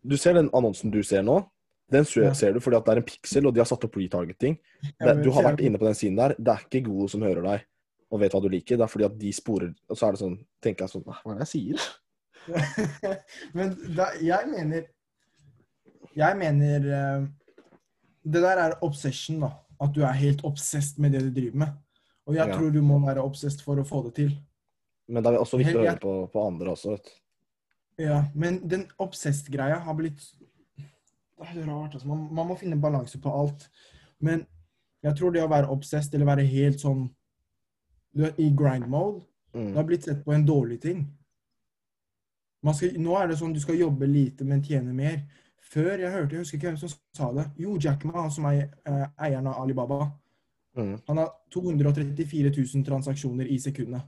Du 0.00 0.16
ser 0.16 0.38
den 0.38 0.48
annonsen 0.56 0.90
du 0.94 1.02
ser 1.04 1.22
nå. 1.26 1.42
Den 1.92 2.04
ser, 2.08 2.22
Ja. 2.30 2.32
ser 2.36 2.52
du 2.56 2.60
fordi 2.60 2.76
at 2.76 2.84
det 2.86 2.92
er 2.92 3.00
en 3.02 3.08
piksel, 3.08 3.46
og 3.48 3.54
de 3.54 3.60
har 3.60 3.66
satt 3.68 3.84
opp 3.84 3.94
retargeting. 3.96 4.58
Det, 5.00 5.14
du 5.24 5.30
har 5.32 5.42
vært 5.46 5.60
inne 5.64 5.78
på 5.80 5.86
den 5.88 5.94
siden 5.96 6.16
der. 6.20 6.34
Det 6.38 6.52
er 6.52 6.64
ikke 6.66 6.82
gode 6.84 7.08
som 7.08 7.22
hører 7.24 7.42
deg 7.46 7.62
og 8.12 8.20
vet 8.20 8.32
hva 8.32 8.40
du 8.44 8.48
liker. 8.52 8.76
Det 8.76 8.84
er 8.84 8.92
fordi 8.92 9.04
at 9.08 9.16
de 9.18 9.32
sporer 9.32 9.74
Og 9.88 9.96
så 9.96 10.08
er 10.08 10.12
det 10.16 10.20
sånn 10.20 10.36
Tenker 10.64 10.84
jeg 10.86 10.92
sånn 10.96 11.04
Hva 11.04 11.20
er 11.34 11.40
det 11.40 11.48
jeg 11.48 11.52
sier? 11.52 11.88
Men 13.56 13.74
da, 13.96 14.10
jeg 14.20 14.48
mener 14.52 14.86
Jeg 16.18 16.36
mener 16.38 16.86
eh, 16.98 17.26
Det 18.28 18.42
der 18.42 18.58
er 18.64 18.74
obsession, 18.84 19.40
da. 19.44 19.52
At 19.80 19.92
du 19.94 20.02
er 20.02 20.16
helt 20.18 20.42
obsessed 20.44 20.98
med 21.00 21.12
det 21.14 21.20
du 21.22 21.30
driver 21.40 21.56
med. 21.64 21.68
Og 22.26 22.34
jeg 22.34 22.48
Ja. 22.48 22.54
tror 22.56 22.72
du 22.74 22.82
må 22.82 22.98
være 23.04 23.22
obsessed 23.24 23.62
for 23.64 23.76
å 23.80 23.84
få 23.86 24.02
det 24.08 24.14
til. 24.18 24.32
Men 25.08 25.22
det 25.24 25.32
er 25.32 25.38
også 25.40 25.56
viktig 25.60 25.76
å 25.78 25.84
høre 25.86 26.00
på, 26.02 26.14
på 26.32 26.42
andre 26.46 26.72
også. 26.74 26.90
Vet. 26.96 27.04
du. 27.96 28.04
Ja, 28.04 28.24
Men 28.34 28.58
den 28.68 28.86
obsessed-greia 28.98 29.78
har 29.80 29.94
blitt 29.94 30.20
Det 31.38 31.56
er 31.62 31.66
rart. 31.70 31.94
Altså. 31.94 32.06
Man, 32.08 32.28
man 32.34 32.46
må 32.48 32.56
finne 32.58 32.76
balanse 32.82 33.18
på 33.22 33.30
alt. 33.30 33.68
Men 34.20 34.44
jeg 35.02 35.14
tror 35.16 35.30
det 35.32 35.42
å 35.44 35.48
være 35.48 35.70
obsessed 35.70 36.14
eller 36.14 36.26
være 36.26 36.46
helt 36.46 36.80
sånn 36.82 37.08
du 38.16 38.24
er 38.24 38.32
I 38.38 38.50
grind 38.50 38.88
mode 38.88 39.22
Det 39.54 39.60
Mm. 39.60 39.74
har 39.76 39.84
blitt 39.84 40.04
sett 40.04 40.24
på 40.24 40.32
en 40.34 40.44
dårlig 40.46 40.80
ting. 40.82 41.06
Man 42.62 42.74
skal, 42.74 42.90
nå 42.98 43.14
er 43.22 43.28
det 43.28 43.38
sånn 43.38 43.54
du 43.54 43.60
skal 43.60 43.76
jobbe 43.78 44.06
lite, 44.06 44.44
men 44.44 44.62
tjene 44.62 44.92
mer. 44.92 45.22
Før 45.68 45.98
jeg 46.00 46.10
hørte, 46.12 46.32
jeg 46.32 46.40
husker 46.44 46.56
ikke 46.58 46.70
hvem 46.70 46.78
som 46.80 46.92
sa 47.16 47.28
det. 47.36 47.44
Jo, 47.60 47.76
Jack 47.82 48.04
Ma, 48.08 48.22
han 48.22 48.30
som 48.32 48.46
er 48.48 48.68
eh, 48.88 49.06
eieren 49.26 49.46
av 49.50 49.58
Alibaba. 49.62 50.06
Mm. 50.78 50.94
Han 51.08 51.16
har 51.20 51.32
234 51.52 52.52
000 52.56 52.84
transaksjoner 52.86 53.46
i 53.52 53.58
sekundet. 53.60 54.02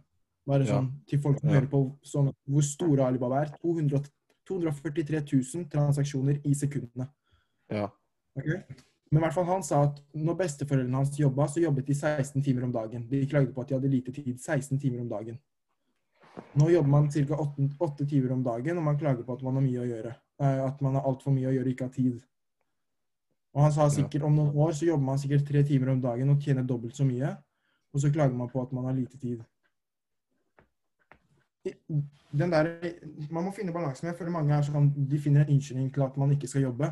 Bare 0.47 0.65
Ja. 0.65 0.79
sånn 0.79 0.91
til 1.07 1.19
folk 1.21 1.41
som 1.41 1.51
Ja. 1.51 1.57
hører 1.61 1.69
på 1.69 1.81
sånn, 2.03 2.33
hvor 2.49 2.63
store 2.65 3.07
Alibaba 3.07 3.43
er. 3.43 3.53
200, 3.63 4.05
243 4.49 5.21
000 5.55 5.69
transaksjoner 5.71 6.41
i 6.45 6.55
sekundene. 6.55 7.09
Ja. 7.71 7.91
Okay? 8.39 8.63
Men 9.13 9.23
i 9.23 9.27
hvert 9.27 9.35
fall 9.35 9.45
han 9.45 9.63
sa 9.63 9.83
at 9.85 10.01
når 10.15 10.37
besteforeldrene 10.39 10.95
hans 10.97 11.17
jobba, 11.19 11.47
så 11.47 11.61
jobbet 11.61 11.87
de 11.87 11.95
16 11.95 12.43
timer 12.43 12.63
om 12.65 12.73
dagen. 12.73 13.07
De 13.11 13.27
klagde 13.27 13.53
på 13.53 13.61
at 13.61 13.69
de 13.69 13.75
hadde 13.75 13.91
lite 13.91 14.13
tid. 14.13 14.39
16 14.41 14.79
timer 14.79 15.01
om 15.01 15.09
dagen. 15.09 15.39
Nå 16.57 16.71
jobber 16.71 16.89
man 16.89 17.09
ca. 17.11 17.35
8, 17.35 17.69
8 17.81 18.07
timer 18.07 18.33
om 18.33 18.43
dagen, 18.43 18.79
og 18.79 18.85
man 18.85 18.97
klager 18.99 19.25
på 19.25 19.33
at 19.35 19.43
man 19.43 19.55
har 19.55 19.63
mye 19.63 19.83
å 19.83 19.89
gjøre. 19.91 20.15
Eh, 20.41 20.65
At 20.67 20.81
man 20.81 20.95
har 20.95 21.03
altfor 21.05 21.33
mye 21.35 21.49
å 21.51 21.53
gjøre 21.53 21.69
ikke 21.75 21.85
har 21.85 21.93
tid. 21.95 22.21
Og 23.55 23.63
han 23.63 23.73
sa 23.73 23.89
sikkert 23.91 24.23
om 24.23 24.35
noen 24.37 24.55
år 24.57 24.73
så 24.73 24.87
jobber 24.87 25.05
man 25.05 25.19
sikkert 25.19 25.47
tre 25.49 25.63
timer 25.67 25.91
om 25.93 26.01
dagen 26.01 26.31
og 26.31 26.41
tjener 26.41 26.63
dobbelt 26.63 26.95
så 26.97 27.05
mye, 27.05 27.33
og 27.93 28.01
så 28.01 28.11
klager 28.15 28.37
man 28.39 28.49
på 28.49 28.63
at 28.63 28.73
man 28.73 28.85
har 28.85 28.95
lite 28.95 29.19
tid. 29.19 29.43
Den 32.33 32.51
der, 32.53 32.69
man 33.31 33.45
må 33.45 33.51
finne 33.53 33.73
balansen. 33.73 34.07
Jeg 34.09 34.17
føler 34.17 34.31
mange 34.33 34.55
er 34.55 34.63
sånn, 34.65 34.87
de 35.11 35.19
finner 35.21 35.43
en 35.45 35.57
unnskyldning 35.57 35.91
til 35.93 36.05
at 36.07 36.17
man 36.17 36.31
ikke 36.33 36.49
skal 36.49 36.63
jobbe. 36.69 36.89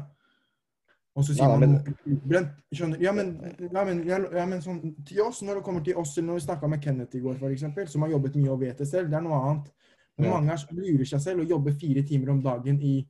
Og 1.18 1.24
så 1.24 1.34
sier 1.34 1.48
man 1.48 1.60
men- 1.60 1.94
utbrent. 2.06 2.50
Skjønner 2.74 3.00
Ja, 3.00 3.12
men, 3.12 3.30
ja, 3.72 3.84
men, 3.84 4.02
ja, 4.06 4.18
ja, 4.36 4.44
men 4.46 4.60
sånn, 4.60 4.82
til 5.06 5.22
oss, 5.22 5.40
når 5.42 5.54
det 5.54 5.64
kommer 5.64 5.80
til 5.84 5.96
oss, 5.96 6.18
eller 6.18 6.28
når 6.32 6.34
vi 6.40 6.46
snakka 6.46 6.68
med 6.68 6.82
Kenneth 6.82 7.16
i 7.16 7.20
går, 7.20 7.38
f.eks., 7.38 7.92
som 7.92 8.02
har 8.02 8.10
jobbet 8.10 8.36
mye 8.36 8.50
og 8.52 8.60
vet 8.60 8.78
det 8.78 8.88
selv, 8.88 9.08
det 9.10 9.16
er 9.16 9.22
noe 9.22 9.40
annet. 9.40 9.70
Men 10.18 10.26
Ja. 10.26 10.34
mange 10.40 10.52
er, 10.52 10.74
lurer 10.74 11.04
seg 11.06 11.20
selv 11.20 11.40
og 11.40 11.48
jobber 11.48 11.72
fire 11.72 12.02
timer 12.02 12.30
om 12.30 12.42
dagen 12.42 12.82
i 12.82 13.06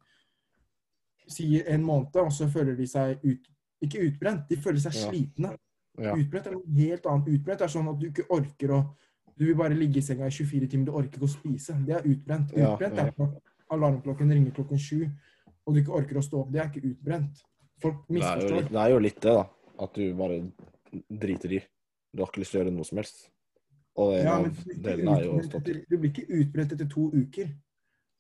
sier 1.29 1.65
en 1.69 1.83
måned, 1.85 2.17
og 2.17 2.33
så 2.33 2.49
føler 2.51 2.77
de 2.77 2.87
seg 2.87 3.19
ut, 3.25 3.49
ikke 3.85 4.01
utbrent, 4.09 4.49
de 4.49 4.57
føler 4.57 4.81
seg 4.81 4.95
Ja. 4.95 5.11
slitne. 5.11 5.57
Ja. 5.99 6.15
Utbrent 6.15 6.47
er 6.47 6.53
noe 6.53 6.75
helt 6.77 7.07
annet. 7.07 7.29
Utbrent 7.29 7.61
er 7.61 7.67
sånn 7.69 7.89
at 7.91 7.99
du 7.99 8.07
ikke 8.11 8.29
orker 8.31 8.69
å 8.71 8.81
Du 9.39 9.45
vil 9.47 9.55
bare 9.55 9.71
ligge 9.75 9.99
i 9.99 10.03
senga 10.03 10.27
i 10.27 10.31
24 10.35 10.67
timer, 10.67 10.87
du 10.87 10.93
orker 10.99 11.15
ikke 11.15 11.29
å 11.29 11.31
spise. 11.31 11.75
Det 11.87 11.95
er 11.95 12.03
utbrent. 12.11 12.51
Utbrent 12.51 12.97
ja. 12.97 13.05
er 13.07 13.13
når 13.17 13.37
alarmklokken 13.71 14.33
ringer 14.33 14.51
klokken 14.51 14.79
sju, 14.83 15.05
og 15.65 15.75
du 15.75 15.81
ikke 15.81 15.95
orker 15.95 16.19
å 16.19 16.23
stå 16.27 16.41
opp. 16.41 16.51
Det 16.51 16.59
er 16.61 16.67
ikke 16.73 16.83
utbrent. 16.91 17.39
Folk 17.81 18.01
Det, 18.09 18.17
er 18.17 18.19
misforstår. 18.19 18.57
litt, 18.57 18.69
det 18.73 18.81
er 18.83 18.91
jo 18.91 18.99
litt 18.99 19.21
det, 19.21 19.35
da. 19.37 19.45
At 19.79 19.95
du 19.95 20.15
bare 20.15 20.41
driter 21.23 21.53
i. 21.55 21.61
Du 22.13 22.23
har 22.25 22.27
ikke 22.33 22.41
lyst 22.43 22.51
til 22.51 22.61
å 22.61 22.65
gjøre 22.65 22.75
noe 22.75 22.85
som 22.85 22.99
helst. 22.99 23.31
Og 23.97 24.13
det, 24.17 24.25
Ja, 24.25 24.41
men 24.43 24.51
du 24.51 24.75
blir 24.75 24.99
etter- 25.39 25.85
du 25.89 25.97
blir 25.99 26.11
ikke 26.11 26.27
utbrent 26.41 26.73
etter 26.73 26.89
to 26.91 27.11
uker. 27.15 27.49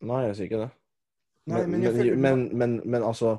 Nei, 0.02 0.22
jeg 0.28 0.36
sier 0.36 0.46
ikke 0.46 0.62
det. 0.66 0.70
Nei, 1.48 1.62
Men, 1.66 1.80
men 1.80 1.94
føler 1.96 2.16
men, 2.52 2.72
men, 2.84 3.02
altså 3.06 3.38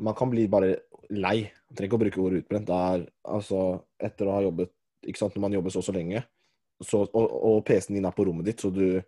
Man 0.00 0.14
kan 0.16 0.30
bli 0.32 0.46
bare 0.52 0.70
lei. 1.10 1.42
Man 1.68 1.76
trenger 1.76 1.90
ikke 1.90 1.98
å 1.98 2.02
bruke 2.04 2.22
ordet 2.22 2.38
utbrent. 2.44 2.66
Det 2.68 2.76
er 2.76 3.04
altså 3.36 3.60
Etter 4.00 4.28
å 4.30 4.36
ha 4.36 4.42
jobbet 4.46 4.72
Ikke 5.06 5.20
sant, 5.20 5.36
når 5.36 5.44
man 5.46 5.56
jobber 5.58 5.74
så 5.74 5.82
så 5.84 5.92
lenge, 5.96 6.22
så, 6.82 7.02
og, 7.06 7.26
og 7.50 7.60
PC-en 7.68 7.96
din 7.96 8.04
er 8.08 8.14
på 8.16 8.24
rommet 8.28 8.44
ditt, 8.48 8.60
så 8.60 8.70
du 8.74 9.00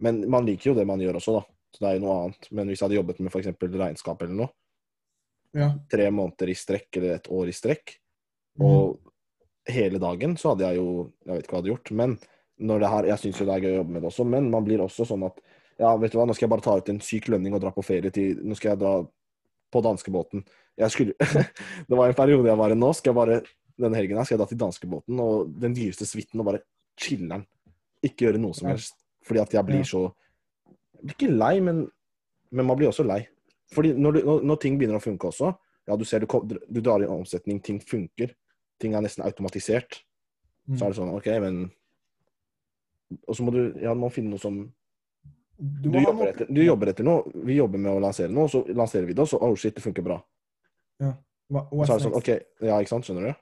Men 0.00 0.20
man 0.30 0.46
liker 0.46 0.70
jo 0.72 0.74
det 0.78 0.86
man 0.86 1.00
gjør 1.02 1.18
også, 1.18 1.32
da. 1.38 1.44
Så 1.74 1.82
det 1.82 1.88
er 1.88 1.96
jo 1.98 2.02
noe 2.06 2.16
annet. 2.22 2.48
Men 2.54 2.68
hvis 2.70 2.78
jeg 2.80 2.86
hadde 2.86 2.98
jobbet 3.00 3.18
med 3.20 3.32
f.eks. 3.32 3.48
regnskap 3.60 4.22
eller 4.22 4.34
noe, 4.42 4.50
Ja. 5.56 5.70
tre 5.90 6.10
måneder 6.12 6.50
i 6.52 6.54
strekk 6.54 6.96
eller 7.00 7.14
et 7.16 7.28
år 7.32 7.48
i 7.48 7.56
strekk, 7.56 7.96
Mm. 8.58 8.64
og 8.66 8.98
hele 9.70 9.98
dagen, 10.02 10.32
så 10.36 10.50
hadde 10.50 10.64
jeg 10.66 10.76
jo 10.80 11.12
Jeg 11.26 11.34
vet 11.36 11.44
ikke 11.44 11.52
hva 11.52 11.58
jeg 11.58 11.62
hadde 11.62 11.70
gjort. 11.72 11.90
Men 11.94 12.18
når 12.58 12.80
det 12.80 12.88
her, 12.90 13.04
jeg 13.06 13.18
syns 13.22 13.38
jo 13.38 13.46
det 13.46 13.54
er 13.54 13.60
gøy 13.66 13.72
å 13.72 13.78
jobbe 13.82 13.92
med 13.94 14.02
det 14.02 14.08
også, 14.10 14.24
men 14.26 14.50
man 14.50 14.64
blir 14.66 14.78
også 14.82 15.06
sånn 15.06 15.26
at 15.26 15.38
ja, 15.78 15.92
vet 15.96 16.12
du 16.12 16.18
hva, 16.18 16.26
nå 16.26 16.34
skal 16.34 16.48
jeg 16.48 16.52
bare 16.56 16.64
ta 16.64 16.74
ut 16.80 16.88
en 16.90 16.98
syk 17.04 17.28
lønning 17.30 17.54
og 17.54 17.62
dra 17.62 17.70
på 17.74 17.84
ferie 17.86 18.10
til 18.14 18.40
Nå 18.42 18.56
skal 18.58 18.72
jeg 18.72 18.80
dra 18.80 18.94
på 19.70 19.82
danskebåten. 19.84 20.42
Jeg 20.78 20.94
skulle 20.94 21.14
Det 21.88 21.98
var 21.98 22.08
en 22.08 22.18
periode 22.18 22.50
jeg 22.50 22.58
var 22.58 22.74
i 22.74 22.78
nå. 22.78 22.90
Skal 22.96 23.12
jeg 23.12 23.18
bare 23.18 23.38
Denne 23.78 23.94
helgen 23.94 24.18
her 24.18 24.26
skal 24.26 24.34
jeg 24.34 24.42
dra 24.42 24.48
til 24.50 24.58
danskebåten 24.58 25.20
og 25.22 25.52
den 25.62 25.76
dyreste 25.76 26.06
suiten 26.08 26.42
og 26.42 26.48
bare 26.48 26.64
chiller'n. 26.98 27.44
Ikke 28.02 28.26
gjøre 28.26 28.40
noe 28.42 28.56
som 28.58 28.72
helst. 28.72 28.96
Fordi 29.26 29.42
at 29.44 29.54
jeg 29.54 29.66
blir 29.68 29.84
så 29.86 30.08
Jeg 30.98 31.04
blir 31.04 31.14
ikke 31.14 31.36
lei, 31.36 31.54
men, 31.62 31.84
men 32.50 32.66
man 32.66 32.78
blir 32.78 32.90
også 32.90 33.06
lei. 33.06 33.20
Fordi 33.70 33.92
når, 33.94 34.18
du, 34.18 34.20
når, 34.26 34.42
når 34.50 34.60
ting 34.64 34.78
begynner 34.80 34.98
å 34.98 35.04
funke 35.04 35.30
også 35.30 35.52
Ja, 35.86 35.96
du 35.96 36.04
ser 36.04 36.26
du, 36.26 36.58
du 36.58 36.80
drar 36.82 37.04
inn 37.04 37.12
omsetning, 37.12 37.62
ting 37.62 37.78
funker. 37.78 38.34
Ting 38.82 38.98
er 38.98 39.04
nesten 39.04 39.22
automatisert. 39.26 40.02
Så 40.68 40.84
er 40.84 40.90
det 40.90 40.98
sånn 40.98 41.14
OK, 41.14 41.30
men 41.40 41.62
Og 43.30 43.38
så 43.38 43.46
må 43.46 43.54
du 43.54 43.62
Ja, 43.78 43.94
du 43.94 44.02
må 44.02 44.10
finne 44.12 44.34
noe 44.34 44.42
som 44.42 44.66
Du 45.58 45.90
du 45.90 45.98
jobber, 45.98 46.28
etter, 46.30 46.46
du 46.54 46.60
jobber 46.62 46.86
etter 46.92 47.04
noe. 47.04 47.24
Vi 47.44 47.56
jobber 47.58 47.78
med 47.82 47.90
å 47.90 48.00
lansere 48.00 48.30
noe, 48.30 48.44
og 48.46 48.50
så 48.52 48.60
lanserer 48.78 49.06
vi 49.08 49.14
det, 49.14 49.24
og 49.24 49.28
så 49.28 49.40
oh 49.42 49.54
shit, 49.58 49.74
det 49.74 49.82
funker 49.82 50.04
bra. 50.06 50.20
Hva- 51.02 51.64
Og 51.72 51.78
what's 51.80 51.88
så 51.88 51.94
er 51.94 51.98
det 51.98 52.04
sånn, 52.04 52.16
ok, 52.18 52.28
ja, 52.68 52.76
ikke 52.78 52.88
sant, 52.92 53.04
skjønner 53.08 53.26
du? 53.26 53.34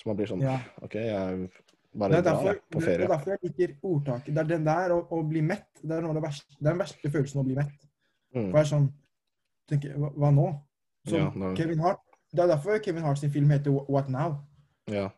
Så 0.00 0.06
man 0.08 0.16
blir 0.16 0.26
sånn, 0.26 0.40
Ja. 0.42 0.56
ok, 0.82 0.94
jeg 0.94 1.50
bare 1.94 2.10
Det 2.10 2.18
er 2.18 2.22
derfor, 2.22 2.46
jeg, 2.46 2.60
på 2.70 2.80
det 2.80 2.88
er 3.00 3.06
derfor 3.08 3.30
jeg 3.30 3.38
liker 3.42 3.74
ordtaket. 3.82 4.34
Det 4.34 4.38
er 4.38 4.48
den 4.48 4.64
der 4.64 4.90
å, 4.94 4.98
å 5.10 5.22
bli 5.28 5.42
mett. 5.42 5.66
Det 5.82 5.90
er, 5.92 6.00
det, 6.14 6.22
verste, 6.22 6.54
det 6.58 6.66
er 6.66 6.72
den 6.72 6.78
verste 6.82 7.10
følelsen 7.10 7.40
å 7.40 7.44
bli 7.44 7.54
mett. 7.54 7.86
Mm. 8.34 8.50
For 8.50 8.58
jeg 8.58 8.64
er 8.64 8.70
sånn 8.70 8.88
tenker, 9.68 9.96
hva, 9.98 10.10
hva 10.16 10.30
nå? 10.34 10.46
Som 11.06 11.18
Ja, 11.42 11.54
Kevin 11.56 11.78
Hart. 11.84 12.00
Det 12.32 12.42
er 12.44 12.46
derfor 12.48 12.78
Kevin 12.82 13.02
Hart 13.02 13.18
sin 13.18 13.30
film 13.30 13.50
heter 13.50 13.70
What 13.90 14.08
Now? 14.08 14.38
Ja, 14.88 15.10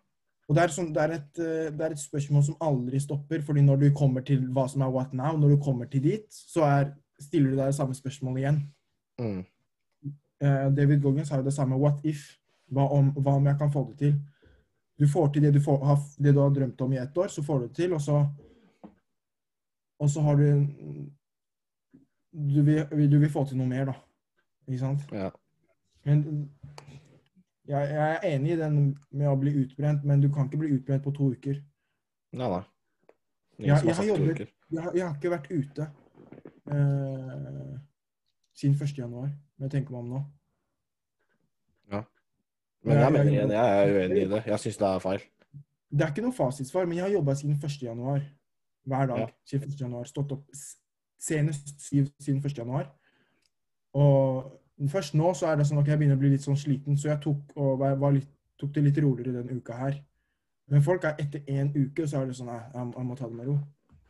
Og 0.48 0.57
det 0.57 0.62
er, 0.64 0.72
sånn, 0.74 0.90
det, 0.92 1.02
er 1.02 1.14
et, 1.16 1.38
eh, 1.40 1.70
det 1.72 1.87
er 1.87 1.94
et 1.94 2.02
spørsmål 2.02 2.42
som 2.44 2.59
aldri 2.61 3.00
stopper. 3.00 3.42
fordi 3.46 3.62
når 3.62 3.76
du 3.76 3.88
kommer 3.96 4.24
til 4.26 4.42
hva 4.52 4.66
som 4.68 4.83
er 4.83 4.90
what 4.90 5.14
now, 5.14 5.37
når 5.38 5.55
du 5.55 5.62
kommer 5.62 5.87
til 5.87 6.02
dit, 6.02 6.26
så 6.28 6.66
er, 6.66 6.92
stiller 7.20 7.50
du 7.50 7.57
deg 7.57 7.70
det 7.70 7.78
samme 7.78 7.94
spørsmålet 7.94 8.44
igjen. 8.44 8.62
mm. 9.18 9.40
Eh, 10.42 10.68
David 10.74 11.02
Goggins 11.02 11.28
har 11.31 11.38
jo 11.38 11.44
det 11.46 11.55
samme. 11.55 11.76
What 11.78 12.00
if? 12.05 12.24
Hva 12.66 12.88
om, 12.90 13.12
hva 13.14 13.37
om 13.38 13.44
jeg 13.46 13.59
kan 13.59 13.70
få 13.72 13.85
det 13.90 13.98
til? 13.98 14.16
Du 14.98 15.07
får 15.09 15.28
til 15.33 15.42
det 15.42 15.52
du, 15.55 15.61
får, 15.62 15.85
har, 15.87 16.00
det 16.18 16.33
du 16.35 16.40
har 16.40 16.50
drømt 16.50 16.81
om 16.81 16.92
i 16.92 16.98
ett 16.98 17.18
år, 17.18 17.28
så 17.28 17.42
får 17.42 17.59
du 17.59 17.66
det 17.68 17.76
til, 17.76 17.92
og 17.92 18.00
så 18.00 18.26
Og 20.02 20.11
så 20.11 20.20
har 20.20 20.35
du 20.35 20.66
du 22.33 22.62
vil, 22.62 23.11
du 23.12 23.18
vil 23.18 23.31
få 23.31 23.44
til 23.44 23.57
noe 23.61 23.68
mer, 23.68 23.85
da. 23.85 23.92
Ikke 24.66 24.78
sant? 24.78 25.00
ja. 25.12 25.31
Men 26.05 26.50
Jeg, 27.68 27.88
jeg 27.94 28.14
er 28.16 28.25
enig 28.35 28.53
i 28.53 28.57
den 28.59 28.79
med 29.14 29.29
å 29.31 29.37
bli 29.38 29.53
utbrent, 29.64 30.05
men 30.05 30.20
du 30.20 30.29
kan 30.35 30.48
ikke 30.48 30.59
bli 30.59 30.72
utbrent 30.77 31.05
på 31.05 31.12
to 31.14 31.29
uker. 31.33 31.61
Nei, 32.33 32.48
nei. 32.48 32.62
Jeg, 33.59 33.85
jeg 33.87 33.94
har 33.94 34.05
jobbet- 34.05 34.38
Jeg, 34.72 34.83
har- 34.83 34.94
jeg 34.96 35.07
har 35.07 35.14
ikke 35.14 35.31
vært 35.31 35.51
ute 35.53 35.83
eh, 36.72 37.79
siden 38.55 38.75
1. 38.75 38.96
januar, 38.98 39.29
når 39.59 39.66
jeg 39.68 39.70
tenker 39.70 39.92
meg 39.92 40.01
om 40.01 40.09
nå. 40.11 40.22
Men 42.85 42.96
Ja, 42.96 43.01
jeg 43.05 43.12
mener 43.12 43.31
igjen, 43.31 43.51
jeg 43.55 43.75
er 43.79 43.92
uenig 43.94 44.22
i 44.25 44.29
det. 44.29 44.40
Jeg 44.46 44.59
syns 44.59 44.77
det 44.81 44.87
er 44.88 44.98
feil. 44.98 45.20
Det 45.92 46.03
er 46.03 46.09
ikke 46.11 46.22
noe 46.25 46.35
fasitsvar, 46.35 46.87
men 46.88 46.96
jeg 46.96 47.05
har 47.05 47.12
jobba 47.12 47.35
siden 47.38 47.55
1. 47.62 47.83
januar. 47.83 48.25
Hver 48.90 49.07
dag 49.07 49.18
Ja. 49.20 49.27
siden 49.46 49.68
1. 49.68 49.77
januar. 49.81 50.05
Stått 50.05 50.33
opp 50.33 50.48
senest 51.20 51.70
syv 51.81 52.09
siden 52.18 52.40
1. 52.42 52.59
januar. 52.59 52.88
Og 53.94 54.51
først 54.88 55.14
nå 55.14 55.32
så 55.35 55.46
er 55.52 55.56
det 55.56 55.66
sånn 55.66 55.78
at 55.82 55.87
jeg 55.87 55.98
begynner 55.98 56.16
å 56.16 56.20
bli 56.22 56.30
litt 56.30 56.40
sånn 56.44 56.56
sliten, 56.56 56.96
så 56.96 57.08
jeg 57.12 57.20
tok, 57.20 57.52
litt, 58.12 58.28
tok 58.58 58.72
det 58.72 58.82
litt 58.82 58.98
roligere 58.98 59.32
denne 59.42 59.58
uka 59.61 59.72
her. 59.76 59.98
Men 60.68 60.82
folk 60.82 61.04
er 61.04 61.14
etter 61.18 61.40
én 61.46 61.72
uke, 61.76 62.06
så 62.08 62.22
er 62.22 62.26
det 62.26 62.35
sånn 62.38 62.48
jeg, 62.48 62.62
jeg 62.74 63.04
må 63.06 63.16
ta 63.16 63.28
det 63.28 63.37
med 63.37 63.46
ro. 63.46 63.58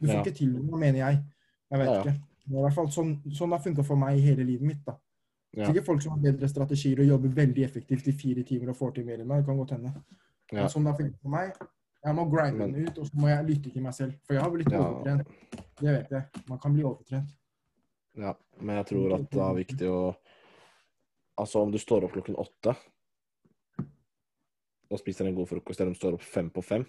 Du 0.01 0.07
får 0.09 0.15
Ja. 0.15 0.23
ikke 0.23 0.35
til 0.37 0.53
noe, 0.53 0.79
mener 0.79 0.99
jeg. 0.99 1.23
Jeg 1.71 1.79
vet 1.79 1.87
Ja, 1.89 1.95
ja. 1.95 2.01
ikke. 2.03 2.15
Det 2.47 2.55
er 2.55 2.59
i 2.59 2.63
hvert 2.63 2.75
fall 2.75 2.89
sånn, 2.91 3.13
sånn 3.33 3.51
har 3.51 3.59
funka 3.61 3.85
for 3.85 3.97
meg 3.97 4.19
i 4.19 4.21
hele 4.21 4.45
livet 4.45 4.63
mitt. 4.67 4.85
da. 4.85 4.97
Ja. 5.55 5.67
Sikkert 5.67 5.85
folk 5.85 6.03
som 6.03 6.13
har 6.13 6.19
bedre 6.33 6.49
strategier 6.49 6.99
og 7.01 7.07
jobber 7.07 7.29
veldig 7.29 7.65
effektivt 7.65 8.09
i 8.09 8.13
fire 8.13 8.43
timer 8.43 8.71
og 8.71 8.77
får 8.77 8.95
til 8.95 9.05
mer 9.05 9.21
enn 9.21 9.27
meg. 9.29 9.39
Det 9.43 9.47
kan 9.47 9.57
godt 9.59 9.71
hende. 9.71 9.93
Men 10.53 10.69
sånn 10.69 10.85
det 10.85 10.93
har 10.93 10.99
funket 10.99 11.21
for 11.23 11.29
meg, 11.29 11.53
jeg 12.05 12.15
må 12.15 12.25
grinde 12.31 12.59
den 12.73 12.87
ut, 12.87 12.99
og 12.99 13.07
så 13.07 13.15
må 13.15 13.29
jeg 13.29 13.47
lytte 13.47 13.73
til 13.73 13.83
meg 13.83 13.95
selv. 13.95 14.13
For 14.27 14.35
jeg 14.35 14.43
har 14.43 14.51
blitt 14.51 14.73
overtrent. 14.73 15.27
Det 15.81 15.93
vet 15.99 16.11
jeg. 16.11 16.25
Man 16.49 16.59
kan 16.59 16.73
bli 16.75 16.83
overtrent. 16.83 17.29
Ja, 18.17 18.35
men 18.61 18.77
jeg 18.77 18.87
tror 18.87 19.15
at 19.15 19.31
det 19.31 19.41
er 19.41 19.55
viktig 19.55 19.89
å 19.89 20.17
Altså, 21.41 21.63
om 21.63 21.73
du 21.73 21.79
står 21.81 22.07
opp 22.07 22.15
klokken 22.17 22.37
åtte 22.41 22.75
og 24.93 25.01
spiser 25.01 25.25
en 25.25 25.37
god 25.37 25.49
frokost, 25.49 25.81
eller 25.81 25.93
om 25.93 25.97
du 25.97 26.01
står 26.01 26.19
opp 26.19 26.25
fem 26.27 26.51
på 26.53 26.61
fem 26.65 26.83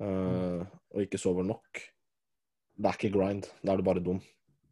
uh, 0.00 0.62
og 0.94 1.02
ikke 1.04 1.20
sover 1.20 1.44
nok 1.44 1.82
Det 2.80 2.88
er 2.88 2.96
ikke 2.96 3.12
grind. 3.12 3.44
Da 3.60 3.74
er 3.74 3.76
du 3.76 3.84
bare 3.84 4.00
dum. 4.00 4.22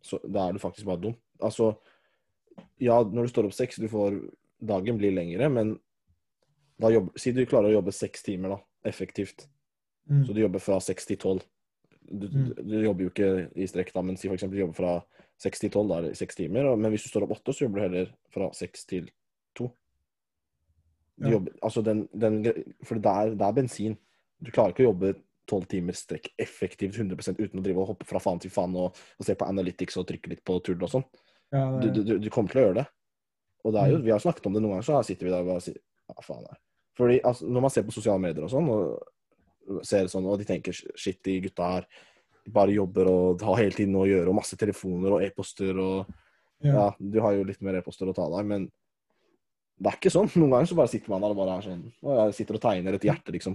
Så, 0.00 0.16
da 0.24 0.46
er 0.46 0.56
du 0.56 0.62
faktisk 0.62 0.86
bare 0.88 1.02
dum. 1.02 1.16
Altså, 1.44 1.74
ja, 2.80 2.96
når 3.04 3.26
du 3.26 3.32
står 3.34 3.48
opp 3.50 3.56
seks, 3.56 3.76
du 3.76 3.88
får 3.92 4.16
Dagen 4.58 4.96
blir 4.98 5.12
lengre, 5.14 5.46
men 5.52 5.76
da 6.82 6.88
jobber, 6.90 7.14
si 7.20 7.30
du 7.30 7.44
klarer 7.46 7.70
å 7.70 7.76
jobbe 7.76 7.92
seks 7.94 8.24
timer 8.26 8.56
da, 8.56 8.56
effektivt. 8.90 9.44
Mm. 10.10 10.24
Så 10.26 10.34
du 10.34 10.40
jobber 10.40 10.62
fra 10.62 10.80
seks 10.82 11.06
til 11.06 11.20
tolv. 11.20 11.44
Du, 12.10 12.26
du, 12.28 12.38
Mm. 12.38 12.68
du 12.68 12.82
jobber 12.82 13.02
jo 13.04 13.10
ikke 13.10 13.50
i 13.56 13.66
strekk, 13.66 13.92
da, 13.92 14.02
men 14.02 14.16
si 14.16 14.28
f.eks. 14.28 14.46
du 14.48 14.56
jobber 14.56 14.74
fra 14.74 15.04
seks 15.38 15.58
til 15.60 15.70
tolv, 15.70 15.88
da 15.90 15.98
er 15.98 16.02
det 16.08 16.16
seks 16.16 16.34
timer. 16.36 16.74
Men 16.76 16.90
hvis 16.90 17.02
du 17.04 17.10
står 17.10 17.22
opp 17.26 17.36
åtte, 17.36 17.52
så 17.52 17.66
jobber 17.66 17.80
du 17.80 17.88
heller 17.88 18.12
fra 18.32 18.48
seks 18.56 18.84
til 18.86 19.10
to. 19.54 19.68
Du 21.18 21.26
Ja. 21.28 21.32
jobber, 21.34 21.52
altså 21.62 21.82
den, 21.84 22.08
den, 22.14 22.44
for 22.84 22.94
det 22.94 23.06
er, 23.10 23.34
det 23.34 23.42
er 23.42 23.52
bensin. 23.52 23.96
Du 24.42 24.50
klarer 24.50 24.70
ikke 24.72 24.84
å 24.86 24.92
jobbe 24.92 25.14
tolv 25.48 25.66
timer 25.66 25.92
strekk 25.96 26.28
effektivt 26.38 26.94
100 26.96 27.38
uten 27.40 27.60
å 27.60 27.62
drive 27.64 27.78
og 27.82 27.88
hoppe 27.88 28.06
fra 28.06 28.18
faen 28.20 28.38
til 28.40 28.50
faen 28.50 28.74
og, 28.76 28.94
og 29.18 29.24
se 29.26 29.34
på 29.34 29.48
analytics 29.48 29.96
og 29.96 30.06
trykke 30.06 30.28
litt 30.28 30.44
på 30.44 30.58
tull 30.62 30.80
og 30.82 30.90
sånn. 30.92 31.04
Ja, 31.52 31.80
Du, 31.80 31.90
det- 31.90 32.04
du, 32.06 32.18
du 32.18 32.30
kommer 32.30 32.50
til 32.50 32.60
å 32.60 32.64
gjøre 32.68 32.74
det. 32.82 32.86
Og 33.64 33.72
det 33.72 33.80
er 33.82 33.90
jo, 33.90 33.98
Mm. 33.98 34.04
vi 34.04 34.10
har 34.10 34.20
snakket 34.20 34.46
om 34.46 34.52
det 34.52 34.62
noen 34.62 34.70
ganger, 34.78 34.82
så 34.84 35.04
sitter 35.04 35.24
vi 35.26 35.30
der 35.32 35.40
og 35.40 35.46
bare 35.48 35.60
sier 35.60 35.76
ja, 36.08 36.14
faen. 36.22 36.56
Fordi 36.96 37.20
altså, 37.22 37.48
når 37.48 37.60
man 37.60 37.70
ser 37.70 37.82
på 37.82 37.92
sosiale 37.92 38.20
medier 38.20 38.44
og 38.44 38.50
sånn, 38.50 38.68
og 38.68 39.02
ser 39.86 40.06
det 40.06 40.12
sånn, 40.12 40.26
og 40.28 40.38
de 40.40 40.46
tenker 40.48 40.76
shit, 40.76 41.20
de 41.24 41.40
gutta 41.46 41.72
her 41.74 41.90
bare 42.48 42.72
jobber 42.72 43.10
og 43.10 43.42
har 43.44 43.60
hele 43.60 43.76
tiden 43.76 43.92
noe 43.92 44.06
å 44.06 44.10
gjøre, 44.10 44.30
og 44.30 44.38
masse 44.38 44.56
telefoner 44.56 45.18
og 45.18 45.24
e-poster 45.26 45.76
og 45.82 46.08
ja. 46.58 46.72
Ja, 46.74 46.86
du 46.98 47.20
har 47.22 47.36
jo 47.36 47.46
litt 47.46 47.60
mer 47.62 47.78
e-poster 47.78 48.08
å 48.10 48.14
ta 48.16 48.24
deg, 48.32 48.46
men 48.48 48.64
det 49.78 49.92
er 49.92 49.98
ikke 50.00 50.10
sånn. 50.10 50.26
Noen 50.34 50.56
ganger 50.56 50.70
så 50.70 50.76
bare 50.78 50.90
sitter 50.90 51.12
man 51.12 51.22
der 51.22 51.34
og 51.34 51.38
bare 51.38 51.52
er 51.54 51.66
sånn 51.68 51.84
Og 52.02 52.16
jeg 52.16 52.32
sitter 52.40 52.56
og 52.58 52.62
tegner 52.64 52.96
et 52.96 53.04
hjerte, 53.06 53.34
liksom. 53.34 53.54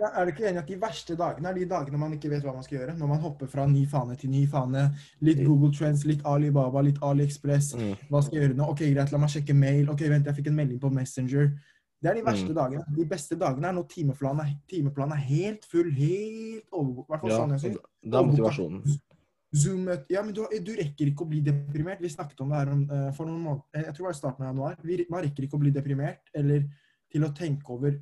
Ja, 0.00 0.08
er 0.08 0.24
du 0.24 0.32
ikke 0.32 0.46
enig 0.48 0.62
at 0.62 0.70
de 0.70 0.78
verste 0.80 1.16
dagene 1.16 1.50
er 1.50 1.58
de 1.58 1.66
dagene 1.68 2.00
man 2.00 2.14
ikke 2.16 2.30
vet 2.32 2.44
hva 2.44 2.54
man 2.56 2.64
skal 2.64 2.78
gjøre? 2.78 2.94
Når 2.96 3.10
man 3.10 3.20
hopper 3.20 3.50
fra 3.52 3.66
ny 3.68 3.84
fane 3.88 4.16
til 4.18 4.32
ny 4.32 4.46
fane. 4.50 4.86
Litt 5.24 5.42
Google 5.44 5.70
Trends, 5.76 6.06
litt 6.08 6.24
Alibaba, 6.26 6.82
litt 6.84 6.98
AliExpress. 7.04 7.74
Mm. 7.76 7.92
Hva 8.08 8.22
skal 8.24 8.38
jeg 8.38 8.46
gjøre 8.46 8.58
nå? 8.58 8.70
Ok, 8.72 8.82
greit, 8.88 9.12
la 9.12 9.20
meg 9.20 9.32
sjekke 9.32 9.56
mail. 9.56 9.86
Ok, 9.92 10.06
vent, 10.10 10.26
jeg 10.28 10.40
fikk 10.40 10.50
en 10.50 10.58
melding 10.58 10.80
på 10.82 10.90
Messenger. 10.96 11.52
Det 12.02 12.10
er 12.10 12.14
de 12.14 12.24
verste 12.26 12.52
Mm. 12.52 12.54
dagene. 12.54 12.84
De 12.96 13.04
beste 13.08 13.36
dagene 13.40 13.66
er 13.68 13.72
når 13.72 13.86
timeplanen 13.88 14.60
timeplanen 14.68 15.12
er 15.16 15.22
helt 15.26 15.64
full, 15.64 15.90
helt 15.90 16.68
overbooket. 16.72 17.08
I 17.08 17.12
hvert 17.12 17.20
fall 17.20 17.30
Ja, 17.30 17.38
sånn 17.40 17.50
jeg 17.50 17.60
synes. 17.60 17.78
det 18.04 18.14
er 18.14 18.26
motivasjonen. 18.30 19.00
Zoom-møte 19.56 20.06
Ja, 20.10 20.22
men 20.22 20.34
du, 20.34 20.42
du 20.60 20.72
rekker 20.76 21.06
ikke 21.06 21.24
å 21.24 21.28
bli 21.28 21.40
deprimert. 21.40 22.00
Vi 22.00 22.08
snakket 22.08 22.40
om 22.40 22.50
det 22.50 22.58
her 22.58 22.72
om, 22.72 22.82
uh, 22.90 23.12
for 23.12 23.24
noen 23.26 23.40
måneder 23.42 23.84
Jeg 23.86 23.94
tror 23.94 24.02
det 24.04 24.08
var 24.10 24.10
i 24.10 24.20
starten 24.20 24.44
av 24.44 24.50
januar. 24.54 24.76
Vi, 24.82 25.06
man 25.08 25.22
rekker 25.24 25.46
ikke 25.46 25.56
å 25.56 25.62
bli 25.62 25.70
deprimert 25.70 26.28
eller 26.34 26.66
til 27.10 27.24
å 27.24 27.32
tenke 27.34 27.70
over 27.72 27.96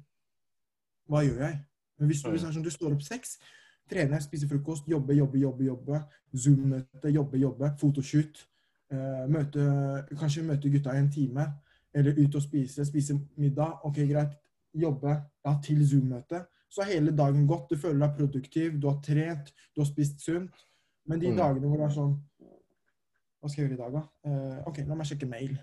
Hva 1.09 1.21
gjør 1.23 1.39
jeg? 1.45 1.61
Men 1.99 2.09
hvis 2.09 2.23
du, 2.25 2.31
hvis 2.33 2.43
er 2.43 2.53
sånn, 2.57 2.65
du 2.65 2.71
står 2.71 2.93
opp 2.97 3.03
seks, 3.03 3.39
trener, 3.89 4.19
spiser 4.25 4.49
frokost, 4.49 4.89
jobbe, 4.89 5.15
jobbe, 5.15 5.39
jobbe, 5.39 5.65
jobbe, 5.69 6.01
Zoom-møte, 6.35 7.13
jobbe, 7.13 7.39
jobbe, 7.39 7.71
fotoshoot, 7.79 8.41
uh, 8.91 9.27
møte, 9.29 9.63
kanskje 10.19 10.43
møte 10.43 10.73
gutta 10.73 10.95
i 10.97 10.99
en 10.99 11.11
time, 11.13 11.45
eller 11.95 12.19
ut 12.19 12.35
og 12.35 12.43
spise, 12.43 12.85
spise 12.89 13.17
middag, 13.39 13.79
ok, 13.87 14.01
greit, 14.11 14.35
jobbe, 14.75 15.15
ja, 15.47 15.53
til 15.63 15.83
Zoom-møte, 15.87 16.41
så 16.69 16.83
har 16.83 16.91
hele 16.91 17.13
dagen 17.15 17.47
gått, 17.47 17.69
du 17.71 17.77
føler 17.79 18.01
deg 18.09 18.17
produktiv, 18.19 18.81
du 18.83 18.89
har 18.91 18.97
trent, 19.05 19.53
du 19.77 19.83
har 19.85 19.87
spist 19.87 20.25
sunt, 20.25 20.65
men 21.07 21.21
de 21.21 21.31
Mm. 21.31 21.37
dagene 21.37 21.69
hvor 21.69 21.77
det 21.79 21.87
er 21.87 21.95
sånn, 21.95 22.15
hva 23.41 23.51
skal 23.51 23.63
jeg 23.63 23.71
gjøre 23.71 23.77
i 23.79 23.83
dag 23.83 23.93
da? 23.93 24.03
Uh, 24.27 24.63
ok, 24.71 24.79
la 24.89 24.95
meg 24.95 25.07
sjekke 25.07 25.29
mail. 25.29 25.59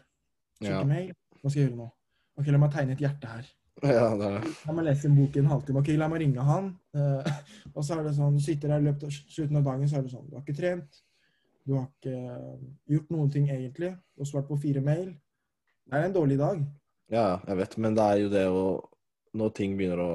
Sjekke 0.62 0.78
Ja. 0.78 0.84
mail, 0.86 1.12
hva 1.41 1.50
skal 1.50 1.62
jeg 1.62 1.70
gjøre 1.70 1.78
nå? 1.82 1.89
Ok, 2.38 2.48
la 2.48 2.58
meg 2.58 2.72
tegne 2.72 2.91
et 2.94 3.00
hjerte 3.00 3.28
her. 3.28 3.46
Ja, 3.84 4.15
det 4.15 4.28
er. 4.30 4.44
La 4.67 4.74
meg 4.74 4.86
lese 4.86 5.06
en 5.10 5.15
bok 5.15 5.36
i 5.36 5.39
en 5.39 5.50
halvtime. 5.50 5.80
Ok, 5.82 5.88
la 5.98 6.08
meg 6.08 6.22
ringe 6.22 6.44
han. 6.46 6.67
Uh, 6.94 7.24
og 7.76 7.84
så 7.84 7.98
er 7.98 8.04
det 8.04 8.13
sånn, 8.15 8.38
du 8.38 8.44
sitter 8.44 8.67
der 8.70 8.80
i 8.80 8.84
løpet 8.91 9.04
av 9.04 9.10
slutten 9.12 9.58
av 9.58 9.63
dagen, 9.65 9.88
så 9.89 9.98
er 9.98 10.02
det 10.06 10.12
sånn, 10.13 10.30
du 10.30 10.36
har 10.38 10.44
ikke 10.46 10.58
trent. 10.62 11.02
Du 11.65 11.76
har 11.76 11.88
ikke 11.89 12.13
eh, 12.17 12.62
gjort 12.89 13.10
noen 13.13 13.30
ting 13.32 13.50
egentlig. 13.50 13.91
Du 14.15 14.22
har 14.24 14.26
svart 14.26 14.48
på 14.48 14.58
fire 14.62 14.82
mail. 14.82 15.12
Det 15.89 15.98
er 15.98 16.08
en 16.08 16.15
dårlig 16.15 16.38
dag. 16.39 16.62
Ja, 17.12 17.26
jeg 17.48 17.58
vet, 17.60 17.78
men 17.84 17.96
det 17.98 18.04
er 18.04 18.22
jo 18.22 18.30
det 18.32 18.46
å 18.48 18.62
Når 19.36 19.50
ting 19.56 19.74
begynner 19.80 20.00
å 20.04 20.12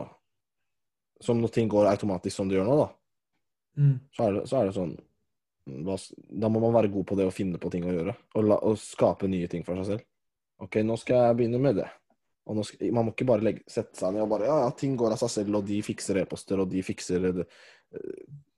Som 1.24 1.42
når 1.42 1.52
ting 1.52 1.68
går 1.68 1.88
automatisk 1.90 2.36
som 2.36 2.48
det 2.48 2.56
gjør 2.58 2.68
nå, 2.68 2.76
da, 2.80 2.88
så 4.16 4.24
er 4.24 4.32
det, 4.36 4.42
så 4.48 4.58
er 4.60 4.68
det 4.68 4.76
sånn 4.76 4.94
Da 6.40 6.48
må 6.48 6.62
man 6.62 6.72
være 6.76 6.92
god 6.92 7.06
på 7.10 7.18
det 7.18 7.26
å 7.28 7.34
finne 7.34 7.60
på 7.60 7.70
ting 7.72 7.84
å 7.84 7.92
gjøre. 7.92 8.14
Og, 8.36 8.44
la, 8.46 8.58
og 8.62 8.78
skape 8.80 9.28
nye 9.28 9.48
ting 9.50 9.64
for 9.66 9.76
seg 9.80 9.88
selv. 9.90 10.04
OK, 10.62 10.78
nå 10.86 10.96
skal 10.96 11.24
jeg 11.26 11.38
begynne 11.40 11.60
med 11.60 11.80
det. 11.82 11.88
Og 12.46 12.60
skal, 12.64 12.92
man 12.94 13.08
må 13.08 13.12
ikke 13.12 13.26
bare 13.26 13.42
legge, 13.42 13.64
sette 13.68 13.98
seg 13.98 14.14
ned 14.14 14.22
og 14.22 14.30
bare 14.30 14.46
Ja, 14.46 14.60
ja, 14.62 14.70
ting 14.78 14.94
går 14.96 15.16
av 15.16 15.20
seg 15.24 15.32
selv, 15.34 15.58
og 15.58 15.66
de 15.66 15.80
fikser 15.82 16.20
e-poster, 16.22 16.62
og 16.62 16.70
de 16.70 16.84
fikser 16.86 17.26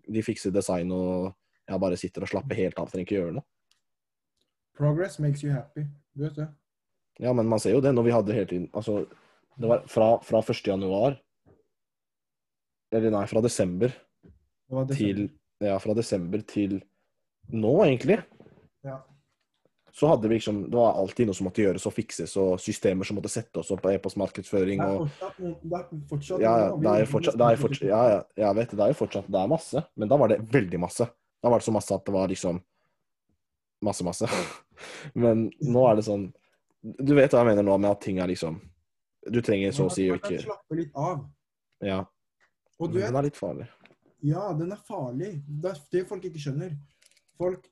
De 0.08 0.22
fikser 0.26 0.52
design, 0.52 0.92
og 0.92 1.32
jeg 1.68 1.80
bare 1.80 1.98
sitter 2.00 2.24
og 2.26 2.30
slapper 2.30 2.60
helt 2.60 2.78
av. 2.78 2.92
Trenger 2.92 3.08
ikke 3.08 3.18
gjøre 3.18 3.38
noe. 3.38 3.48
Progress 4.78 5.18
makes 5.18 5.42
you 5.42 5.50
happy. 5.52 5.88
Du 6.14 6.26
vet 6.26 6.36
det. 6.36 6.50
Ja, 7.18 7.32
men 7.34 7.48
man 7.50 7.60
ser 7.62 7.74
jo 7.74 7.82
det 7.82 7.92
når 7.94 8.06
vi 8.06 8.14
hadde 8.14 8.36
hele 8.36 8.46
tiden 8.50 8.68
Altså, 8.76 9.02
det 9.58 9.70
var 9.70 9.82
fra, 9.90 10.12
fra 10.22 10.42
1. 10.42 10.62
januar 10.70 11.18
Eller 12.94 13.10
nei, 13.14 13.24
fra 13.30 13.42
desember 13.44 13.90
desember, 13.90 14.94
til 14.94 15.28
Ja, 15.64 15.78
fra 15.82 15.96
desember 15.98 16.44
til 16.46 16.78
nå, 17.48 17.70
egentlig. 17.86 18.18
Ja. 18.84 18.98
Så 19.98 20.10
hadde 20.10 20.28
vi 20.28 20.36
liksom 20.36 20.60
Det 20.70 20.76
var 20.76 20.98
alltid 21.00 21.26
noe 21.26 21.34
som 21.34 21.48
måtte 21.48 21.64
gjøres 21.64 21.86
og 21.88 21.94
fikses, 21.96 22.36
og 22.38 22.60
systemer 22.62 23.08
som 23.08 23.18
måtte 23.18 23.32
sette 23.32 23.62
oss 23.62 23.72
opp 23.74 23.82
på 23.82 23.92
e-postmarkedsføring 23.96 24.82
og 24.84 25.08
det 25.08 25.80
er 25.80 25.86
fortsatt 26.10 26.44
Ja, 26.44 26.56
det 26.76 26.92
er 26.92 27.08
fortsatt, 27.10 27.38
det 27.40 27.48
er 27.48 27.62
fortsatt 27.62 27.88
Ja, 27.90 28.02
ja, 28.12 28.20
jeg 28.44 28.58
vet 28.60 28.70
det. 28.70 28.78
Det 28.78 28.84
er 28.86 28.92
jo 28.92 29.00
fortsatt 29.02 29.30
Det 29.32 29.40
er 29.42 29.54
masse, 29.54 29.84
men 29.96 30.12
da 30.12 30.20
var 30.20 30.30
det 30.30 30.42
veldig 30.52 30.82
masse. 30.86 31.08
Da 31.42 31.50
var 31.50 31.58
det 31.62 31.66
så 31.66 31.74
masse 31.74 31.94
at 31.94 32.06
det 32.06 32.14
var 32.14 32.30
liksom 32.30 32.62
Masse, 33.78 34.02
masse. 34.02 34.26
Men 35.14 35.44
nå 35.62 35.84
er 35.86 35.98
det 35.98 36.02
sånn 36.08 36.24
Du 36.96 37.14
vet 37.16 37.32
hva 37.32 37.42
jeg 37.42 37.50
mener 37.50 37.66
nå 37.66 37.74
med 37.80 37.90
at 37.90 38.00
ting 38.04 38.20
er 38.22 38.30
liksom 38.30 38.60
Du 39.28 39.40
trenger 39.44 39.74
så 39.76 39.88
å 39.88 39.92
si 39.92 40.06
kan 40.08 40.20
ikke 40.20 40.44
slappe 40.46 40.78
litt 40.78 40.94
av. 40.96 41.26
Ja. 41.84 42.02
Og 42.78 42.92
du 42.92 43.00
den 43.00 43.16
er 43.18 43.26
litt 43.26 43.38
farlig. 43.38 43.66
Ja, 44.24 44.52
den 44.56 44.72
er 44.74 44.80
farlig. 44.86 45.32
Det 45.46 45.72
er 45.72 45.82
det 45.92 46.06
folk 46.08 46.24
ikke 46.26 46.42
skjønner. 46.42 46.72
Folk 47.38 47.66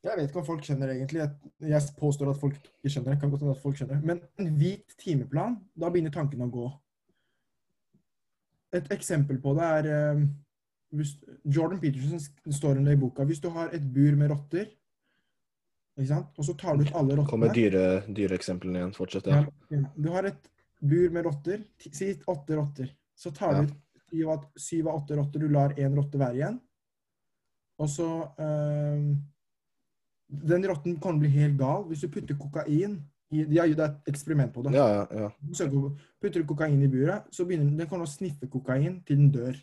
Jeg 0.00 0.16
vet 0.16 0.30
ikke 0.30 0.40
hva 0.40 0.46
folk 0.46 0.62
skjønner 0.64 0.94
egentlig. 0.94 1.24
Jeg, 1.60 1.94
påstår 1.98 2.30
at 2.32 2.38
folk 2.40 2.54
ikke 2.56 2.92
skjønner. 2.92 3.14
Jeg 3.14 3.20
kan 3.20 3.32
godt 3.32 3.42
hende 3.44 3.56
at 3.56 3.64
folk 3.64 3.76
skjønner. 3.76 3.98
Men 4.00 4.22
en 4.40 4.54
hvit 4.56 4.94
timeplan, 5.00 5.58
da 5.76 5.90
begynner 5.92 6.14
tankene 6.14 6.46
å 6.46 6.54
gå. 6.54 6.68
Et 8.78 8.86
eksempel 8.94 9.40
på 9.42 9.52
det 9.58 9.66
er 9.66 9.88
eh, 9.92 10.22
Jordan 11.44 11.80
Peterson 11.82 12.22
står 12.54 12.80
under 12.80 12.96
i 12.96 13.00
boka. 13.00 13.26
Hvis 13.28 13.42
du 13.42 13.50
har 13.52 13.74
et 13.76 13.84
bur 13.92 14.16
med 14.16 14.32
rotter? 14.32 14.70
Og 16.38 16.44
så 16.44 16.54
tar 16.58 16.76
du 16.76 16.82
ut 16.84 16.94
alle 16.94 17.16
Kommer 17.28 17.52
dyre, 17.54 18.02
dyreeksemplene 18.08 18.78
igjen. 18.78 18.92
Fortsett. 18.96 19.26
Ja. 19.26 19.44
ja, 19.70 19.82
Du 19.96 20.08
har 20.10 20.24
et 20.24 20.48
bur 20.80 21.10
med 21.10 21.24
rotter. 21.26 21.64
Si 21.92 22.14
åtte 22.26 22.56
rotter. 22.56 22.90
Så 23.16 23.30
tar 23.34 23.52
Ja. 23.52 23.62
du 23.62 23.72
ut 24.32 24.46
syv 24.56 24.88
av- 24.88 25.02
åtte 25.02 25.16
rotter. 25.16 25.38
Du 25.40 25.48
lar 25.48 25.74
én 25.76 25.94
rotte 25.94 26.18
være 26.18 26.34
igjen. 26.34 26.60
Og 27.78 27.88
så 27.88 28.06
øh, 28.38 29.16
Den 30.50 30.66
rotten 30.68 31.00
kan 31.00 31.18
bli 31.18 31.28
helt 31.28 31.58
gal. 31.58 31.84
Hvis 31.88 32.00
du 32.00 32.08
putter 32.08 32.36
kokain 32.38 33.00
i, 33.30 33.44
De 33.44 33.58
har 33.58 33.66
gjort 33.68 33.80
et 33.88 34.08
eksperiment 34.12 34.52
på 34.54 34.62
det. 34.62 34.72
Ja, 34.74 34.86
ja, 34.88 35.06
ja. 35.12 35.30
Putter 36.20 36.40
du 36.40 36.46
kokain 36.46 36.82
i 36.82 36.88
buret, 36.88 37.26
så 37.30 37.44
begynner 37.46 37.76
den 37.78 37.86
kan 37.88 38.00
å 38.00 38.06
sniffe 38.06 38.48
kokain 38.50 39.02
til 39.06 39.16
den 39.16 39.30
dør. 39.32 39.56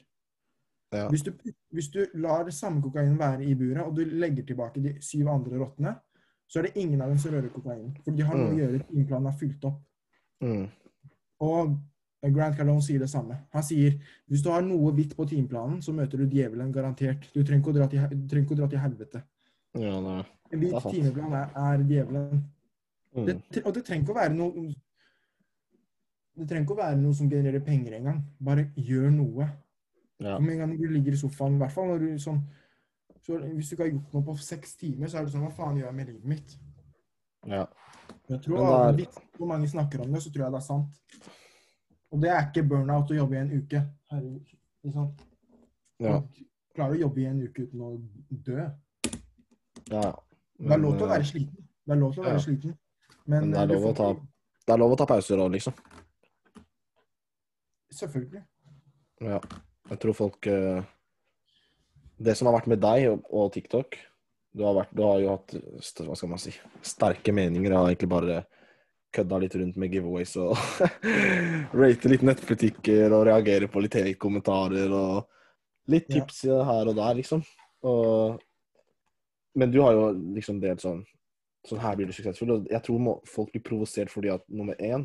Ja. 0.96 1.10
Hvis, 1.12 1.24
du, 1.24 1.34
hvis 1.76 1.90
du 1.92 2.06
lar 2.16 2.48
samme 2.56 2.82
kokain 2.82 3.18
være 3.20 3.44
i 3.44 3.54
buret, 3.60 3.84
og 3.84 3.96
du 3.96 4.06
legger 4.06 4.46
tilbake 4.48 4.80
de 4.82 4.94
syv 5.04 5.28
andre 5.28 5.58
rottene, 5.60 5.96
så 6.48 6.60
er 6.60 6.68
det 6.70 6.78
ingen 6.80 7.02
av 7.02 7.10
dem 7.12 7.18
som 7.20 7.32
rører 7.34 7.50
kokain. 7.52 7.92
For 8.04 8.12
de 8.12 8.24
har 8.24 8.36
noe 8.38 8.50
Mm. 8.52 8.56
å 8.56 8.60
gjøre. 8.62 8.88
Timeplanen 8.88 9.28
er 9.28 9.38
fylt 9.38 9.66
opp. 9.66 9.82
Mm. 10.42 10.68
Og 11.42 11.78
Grant 12.34 12.56
Cardone 12.58 12.82
sier 12.82 13.00
det 13.00 13.10
samme. 13.10 13.36
Han 13.54 13.64
sier 13.64 14.00
hvis 14.30 14.42
du 14.44 14.50
har 14.50 14.62
noe 14.66 14.92
hvitt 14.94 15.16
på 15.16 15.26
timeplanen, 15.30 15.82
så 15.82 15.94
møter 15.94 16.18
du 16.18 16.26
djevelen 16.28 16.72
garantert. 16.74 17.28
Du 17.34 17.44
trenger 17.44 17.62
ikke 17.62 17.74
å 17.74 17.78
dra 17.78 17.88
til, 17.88 18.00
å 18.00 18.56
dra 18.58 18.68
til 18.68 18.80
helvete. 18.80 19.24
ja 19.78 20.00
nei. 20.02 20.24
En 20.52 20.60
hvit 20.60 20.84
timeplan 20.92 21.34
er, 21.34 21.50
er 21.56 21.84
djevelen. 21.84 22.44
Mm. 23.16 23.26
Det, 23.26 23.66
og 23.66 23.74
det 23.74 23.84
trenger 23.86 24.04
ikke 24.06 24.14
å 24.16 24.22
være 24.22 24.34
noe 24.36 24.74
Det 26.38 26.46
trenger 26.48 26.66
ikke 26.68 26.76
å 26.76 26.78
være 26.84 26.98
noe 27.02 27.14
som 27.18 27.30
genererer 27.30 27.64
penger 27.66 27.94
engang. 27.98 28.20
Bare 28.40 28.68
gjør 28.78 29.10
noe. 29.12 29.48
Ja. 30.22 30.38
Med 30.40 30.54
en 30.54 30.60
gang 30.60 30.76
du 30.78 30.88
ligger 30.88 31.14
i 31.16 31.18
sofaen, 31.18 31.56
i 31.56 31.62
hvert 31.64 31.74
fall 31.74 31.88
når 31.88 32.00
du 32.04 32.18
sånn 32.22 32.44
så 33.28 33.38
Hvis 33.44 33.70
du 33.70 33.76
ikke 33.76 33.84
har 33.84 33.92
gjort 33.92 34.14
noe 34.16 34.24
på 34.24 34.38
seks 34.40 34.76
timer, 34.80 35.08
så 35.12 35.20
er 35.20 35.26
det 35.28 35.34
sånn 35.34 35.44
Hva 35.44 35.52
faen 35.58 35.78
gjør 35.78 35.90
jeg 35.90 35.96
med 36.00 36.08
livet 36.14 36.26
mitt? 36.34 36.58
ja. 37.48 37.66
Jeg 38.30 38.42
tror 38.44 38.58
Men 38.88 38.96
det 38.98 39.08
er- 39.08 39.22
hvor 39.38 39.48
mange 39.48 39.68
snakker 39.68 40.02
om 40.02 40.12
det, 40.14 40.22
så 40.24 40.32
tror 40.32 40.44
jeg 40.46 40.52
det 40.52 40.58
er 40.62 40.66
sant. 40.66 41.32
Og 42.12 42.22
det 42.22 42.30
er 42.32 42.46
ikke 42.48 42.64
burnout 42.70 43.10
å 43.12 43.16
jobbe 43.18 43.36
i 43.36 43.40
en 43.40 43.52
uke. 43.52 43.82
Herregud. 44.12 44.54
Liksom. 44.84 45.10
Ja. 46.00 46.22
Klarer 46.76 46.96
å 46.96 47.00
jobbe 47.02 47.20
i 47.22 47.26
en 47.26 47.42
uke 47.44 47.66
uten 47.68 47.82
å 47.82 47.90
dø. 48.32 48.70
ja. 49.92 50.14
Det 50.60 50.72
er 50.72 50.78
lov 50.80 50.96
til 50.98 51.06
å 51.06 51.10
være 51.10 51.24
sliten. 51.28 51.68
Det 51.86 51.92
er 51.94 52.00
lov 52.00 52.14
til 52.14 52.22
å 52.24 52.26
være 52.26 52.34
ja. 52.40 52.46
sliten. 52.48 52.78
Men, 53.28 53.50
Men 53.52 53.52
det 53.52 53.78
er 53.78 53.88
eh, 53.90 53.94
ta- 53.94 54.14
Det 54.68 54.74
er 54.74 54.78
lov 54.78 54.92
å 54.92 54.98
ta 54.98 55.06
pauser 55.06 55.38
òg, 55.38 55.52
liksom. 55.52 55.74
Selvfølgelig. 57.92 58.44
Ja. 59.22 59.40
Jeg 59.90 60.00
tror 60.00 60.14
folk 60.14 60.48
eh, 60.48 60.84
Det 62.18 62.34
som 62.38 62.50
har 62.50 62.58
vært 62.58 62.70
med 62.72 62.82
deg 62.82 63.10
og, 63.12 63.26
og 63.30 63.52
TikTok 63.54 63.98
du 64.58 64.64
har, 64.66 64.74
vært, 64.74 64.94
du 64.96 65.04
har 65.06 65.20
jo 65.22 65.34
hatt 65.36 65.54
hva 66.02 66.16
skal 66.18 66.32
man 66.32 66.40
si, 66.42 66.50
sterke 66.82 67.34
meninger. 67.36 67.70
Jeg 67.70 67.78
har 67.78 67.90
egentlig 67.92 68.10
bare 68.10 68.38
kødda 69.14 69.38
litt 69.44 69.56
rundt 69.60 69.78
med 69.78 69.94
giveaways 69.94 70.34
og 70.42 70.58
rate 71.82 72.10
litt 72.10 72.24
nettbutikker 72.26 73.14
og 73.14 73.28
reagere 73.30 73.70
på 73.70 73.84
litt 73.84 73.98
hate-kommentarer 74.00 74.94
og 74.98 75.28
litt 75.94 76.10
Ja. 76.10 76.18
tips 76.18 76.42
her 76.48 76.90
og 76.90 76.98
der, 76.98 77.14
liksom. 77.20 77.44
Og, 77.86 78.42
men 79.56 79.72
du 79.72 79.78
har 79.86 79.94
jo 79.94 80.10
liksom 80.36 80.60
delt 80.64 80.84
sånn 80.84 81.06
Sånn 81.68 81.82
her 81.84 81.98
blir 82.00 82.08
du 82.08 82.14
suksessfull. 82.16 82.52
Og 82.54 82.68
jeg 82.72 82.80
tror 82.86 83.00
må, 83.04 83.14
folk 83.28 83.50
blir 83.52 83.64
provosert 83.66 84.08
fordi 84.14 84.30
at 84.32 84.44
nummer 84.48 84.78
én 84.80 85.02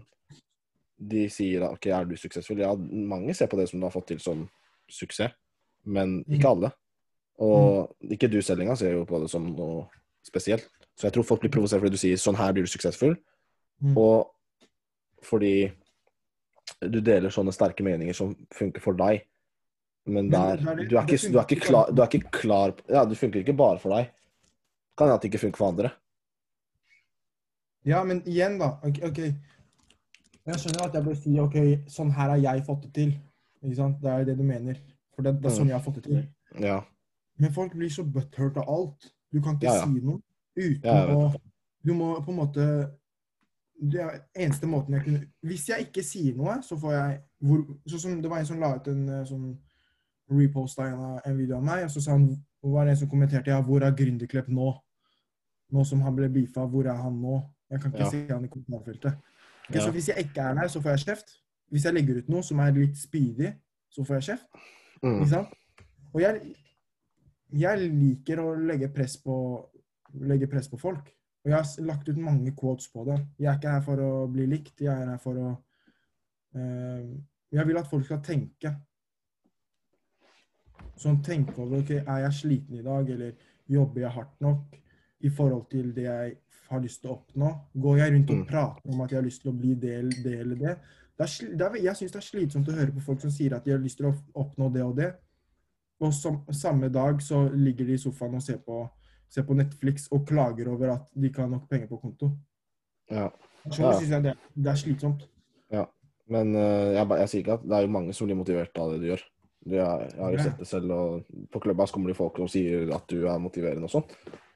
de 1.02 1.24
sier 1.32 1.64
at 1.66 1.74
OK, 1.74 1.88
er 1.90 2.04
du 2.06 2.12
suksessfull? 2.14 2.60
Ja, 2.62 2.68
mange 2.78 3.34
ser 3.34 3.48
på 3.50 3.58
det 3.58 3.64
som 3.66 3.80
du 3.80 3.86
har 3.88 3.90
fått 3.90 4.12
til 4.12 4.20
som 4.22 4.44
suksess, 4.86 5.34
men 5.82 6.20
ikke 6.30 6.52
alle. 6.52 6.70
Og 7.42 7.90
ikke 8.14 8.28
du 8.30 8.38
selv 8.44 8.62
engang 8.62 8.78
ser 8.78 8.92
jo 8.94 9.04
på 9.08 9.18
det 9.22 9.30
som 9.32 9.46
noe 9.56 9.86
spesielt. 10.26 10.68
Så 10.94 11.08
jeg 11.08 11.14
tror 11.16 11.26
folk 11.26 11.40
blir 11.42 11.50
provosert 11.50 11.80
fordi 11.82 11.96
du 11.96 12.00
sier 12.00 12.20
sånn 12.20 12.36
her 12.38 12.52
blir 12.54 12.66
du 12.66 12.70
suksessfull, 12.70 13.16
Mm. 13.82 13.96
og 13.98 14.28
fordi 15.26 15.72
du 16.86 17.00
deler 17.00 17.30
sånne 17.34 17.50
sterke 17.52 17.82
meninger 17.82 18.14
som 18.14 18.34
funker 18.54 18.80
for 18.84 18.94
deg. 18.94 19.24
Men 20.06 20.28
der, 20.30 20.56
det 20.56 20.68
er 20.68 20.76
det- 20.76 20.88
du, 20.90 20.96
er 20.98 21.02
ikke, 21.06 21.32
du, 21.32 21.38
er 21.38 21.46
ikke 21.46 21.60
klar, 21.66 21.90
du 21.90 22.02
er 22.02 22.06
ikke 22.08 22.30
klar 22.30 22.74
Ja, 22.88 23.04
det 23.04 23.18
funker 23.18 23.40
ikke 23.42 23.56
bare 23.56 23.78
for 23.82 23.90
deg. 23.96 24.10
Kan 24.96 25.06
hende 25.08 25.14
at 25.14 25.22
det 25.22 25.32
ikke 25.32 25.40
funker 25.46 25.56
for 25.58 25.68
andre. 25.72 25.90
Ja, 27.84 28.04
men 28.04 28.22
igjen, 28.22 28.58
da. 28.60 28.76
Ok, 28.86 29.00
okay. 29.08 29.32
Jeg 30.46 30.58
skjønner 30.58 30.86
at 30.86 30.94
jeg 30.94 31.04
bør 31.06 31.18
si 31.18 31.34
OK, 31.42 31.56
sånn 31.90 32.12
her 32.14 32.28
har 32.34 32.38
jeg 32.42 32.64
fått 32.66 32.82
det 32.86 32.92
til. 32.94 33.12
Ikke 33.62 33.76
sant? 33.78 34.00
Det 34.02 34.10
er 34.10 34.24
det 34.24 34.36
du 34.38 34.42
mener. 34.46 34.78
For 35.14 35.22
det, 35.26 35.36
det 35.42 35.50
er 35.50 35.56
sånn 35.56 35.70
jeg 35.70 35.78
har 35.78 35.84
fått 35.84 35.98
det 36.00 36.04
til. 36.04 36.22
Ja. 36.62 36.80
Men 37.38 37.52
folk 37.52 37.72
blir 37.72 37.88
så 37.90 38.04
butthurt 38.04 38.56
av 38.56 38.68
alt. 38.68 39.12
Du 39.32 39.40
kan 39.40 39.54
ikke 39.56 39.64
Ja, 39.66 39.74
ja. 39.74 39.84
si 39.86 40.00
noe 40.00 40.20
uten 40.56 41.16
å 41.16 41.34
Du 41.84 41.94
må 41.94 42.14
på 42.24 42.30
en 42.30 42.36
måte 42.36 42.64
Det 43.82 44.00
er 44.00 44.20
eneste 44.36 44.66
måten 44.66 44.94
jeg 44.94 45.04
kunne 45.04 45.22
Hvis 45.42 45.68
jeg 45.68 45.86
ikke 45.88 46.02
sier 46.04 46.34
noe, 46.36 46.58
så 46.62 46.76
får 46.78 46.92
jeg 46.92 47.20
hvor, 47.40 47.62
Sånn 47.88 47.98
som 48.00 48.20
det 48.22 48.30
var 48.30 48.38
en 48.38 48.46
som 48.46 48.60
la 48.60 48.74
ut 48.76 48.86
en 48.92 49.08
eh, 49.08 49.24
sånn 49.24 49.58
reposta 50.30 50.86
en, 50.86 50.94
av- 51.00 51.20
en 51.26 51.36
video 51.36 51.56
av 51.56 51.62
meg, 51.66 51.84
og 51.84 51.90
så 51.90 52.00
sa 52.00 52.12
han, 52.14 52.28
var 52.62 52.84
det 52.86 52.92
en 52.94 52.96
som 53.02 53.08
kommenterte 53.10 53.50
ja, 53.50 53.58
hvor 53.60 53.82
er 53.84 53.90
Gründerklepp 53.92 54.46
nå? 54.48 54.68
Nå 55.72 55.84
som 55.84 56.00
han 56.06 56.14
ble 56.16 56.28
beefa, 56.32 56.64
hvor 56.72 56.86
er 56.88 56.96
han 57.02 57.18
nå? 57.20 57.40
Jeg 57.72 57.80
kan 57.82 57.92
ikke 57.92 58.04
Ja. 58.04 58.10
se 58.10 58.20
han 58.30 58.44
i 58.44 58.48
kommentarfeltet. 58.48 59.18
Okay, 59.68 59.80
Ja. 59.80 59.84
Så 59.84 59.90
hvis 59.92 60.08
jeg 60.08 60.24
ikke 60.24 60.40
er 60.40 60.54
der, 60.54 60.68
så 60.68 60.80
får 60.80 60.90
jeg 60.94 60.98
kjeft. 61.06 61.34
Hvis 61.70 61.84
jeg 61.84 61.94
legger 61.94 62.18
ut 62.22 62.28
noe 62.28 62.42
som 62.42 62.58
er 62.60 62.70
litt 62.72 62.96
speedy, 62.96 63.50
så 63.90 64.04
får 64.04 64.14
jeg 64.20 64.22
kjeft. 64.30 64.46
Mm. 65.02 65.18
Ikke 65.20 65.28
sant? 65.28 65.48
Og 66.14 66.20
jeg, 66.20 66.54
jeg 67.52 67.90
liker 67.92 68.40
å 68.42 68.52
legge 68.56 68.88
press 68.92 69.18
på, 69.22 69.34
legge 70.24 70.48
press 70.50 70.70
på 70.72 70.80
folk. 70.80 71.10
Og 71.42 71.50
jeg 71.50 71.58
har 71.58 71.86
lagt 71.88 72.08
ut 72.08 72.20
mange 72.22 72.52
quotes 72.54 72.88
på 72.92 73.04
det. 73.08 73.18
Jeg 73.42 73.50
er 73.50 73.58
ikke 73.58 73.74
her 73.74 73.84
for 73.84 74.02
å 74.02 74.10
bli 74.30 74.46
likt, 74.46 74.80
jeg 74.80 74.92
er 74.92 75.10
her 75.10 75.20
for 75.22 75.40
å 75.42 75.50
uh, 76.56 77.12
Jeg 77.52 77.68
vil 77.68 77.76
at 77.76 77.88
folk 77.90 78.06
skal 78.06 78.22
tenke. 78.24 78.70
Sånn 80.96 81.18
tenke 81.24 81.58
over 81.60 81.82
ok, 81.82 81.90
er 82.00 82.22
jeg 82.26 82.38
sliten 82.38 82.78
i 82.78 82.84
dag, 82.86 83.10
eller 83.10 83.34
jobber 83.68 84.04
jeg 84.04 84.14
hardt 84.14 84.40
nok 84.40 84.78
i 85.22 85.30
forhold 85.30 85.66
til 85.70 85.90
det 85.96 86.06
jeg 86.06 86.36
har 86.70 86.80
lyst 86.80 87.02
til 87.02 87.12
å 87.12 87.18
oppnå? 87.18 87.50
Går 87.84 87.98
jeg 87.98 88.14
rundt 88.14 88.30
og 88.30 88.36
Mm. 88.36 88.46
prater 88.46 88.90
om 88.94 89.00
at 89.00 89.10
jeg 89.10 89.18
har 89.18 89.26
lyst 89.26 89.42
til 89.42 89.52
å 89.52 89.58
bli 89.58 89.74
det 89.74 90.22
det 90.24 90.38
eller 90.40 90.56
det? 90.56 90.78
det 91.18 91.60
er, 91.60 91.76
jeg 91.76 91.96
syns 91.96 92.12
det 92.12 92.18
er 92.18 92.28
slitsomt 92.30 92.68
å 92.68 92.72
høre 92.72 92.92
på 92.92 93.00
folk 93.04 93.20
som 93.20 93.30
sier 93.30 93.54
at 93.54 93.64
de 93.64 93.70
har 93.72 93.78
lyst 93.82 93.98
til 93.98 94.06
å 94.06 94.14
oppnå 94.34 94.72
det 94.72 94.82
og 94.82 94.96
det. 94.96 95.12
Og 96.02 96.12
som, 96.16 96.40
samme 96.50 96.88
dag 96.92 97.20
så 97.22 97.44
ligger 97.54 97.86
de 97.86 97.94
i 97.96 98.00
sofaen 98.02 98.34
og 98.38 98.42
ser 98.42 98.58
på, 98.64 98.82
ser 99.30 99.46
på 99.46 99.54
Netflix 99.54 100.08
og 100.12 100.24
klager 100.28 100.70
over 100.72 100.96
at 100.96 101.10
de 101.14 101.28
ikke 101.28 101.44
har 101.44 101.50
nok 101.52 101.68
penger 101.70 101.90
på 101.90 102.00
konto. 102.02 102.32
Ja. 103.10 103.28
Så 103.70 103.82
Ja. 103.84 103.92
synes 103.98 104.10
jeg 104.10 104.24
det, 104.24 104.32
det 104.56 104.72
er 104.72 104.80
slitsomt. 104.80 105.28
Ja. 105.70 105.84
Men 106.32 106.54
uh, 106.56 106.90
jeg, 106.94 107.06
jeg 107.22 107.28
sier 107.30 107.44
ikke 107.44 107.54
at 107.60 107.62
det 107.68 107.76
er 107.76 107.86
jo 107.86 107.92
mange 107.94 108.14
som 108.16 108.26
blir 108.26 108.38
motivert 108.38 108.78
av 108.78 108.90
det 108.92 109.00
du 109.02 109.06
gjør. 109.12 109.22
Du, 109.62 109.76
jeg, 109.76 110.08
jeg 110.10 110.18
har 110.18 110.32
jo 110.34 110.42
sett 110.42 110.58
det 110.58 110.66
selv, 110.66 110.90
og 110.90 111.48
på 111.52 111.60
klubba 111.62 111.86
kommer 111.86 112.10
det 112.10 112.18
folk 112.18 112.40
som 112.40 112.48
sier 112.50 112.90
at 112.96 113.04
du 113.10 113.28
er 113.30 113.42
motiverende 113.42 113.86
og 113.86 113.92
sånn. 113.94 114.06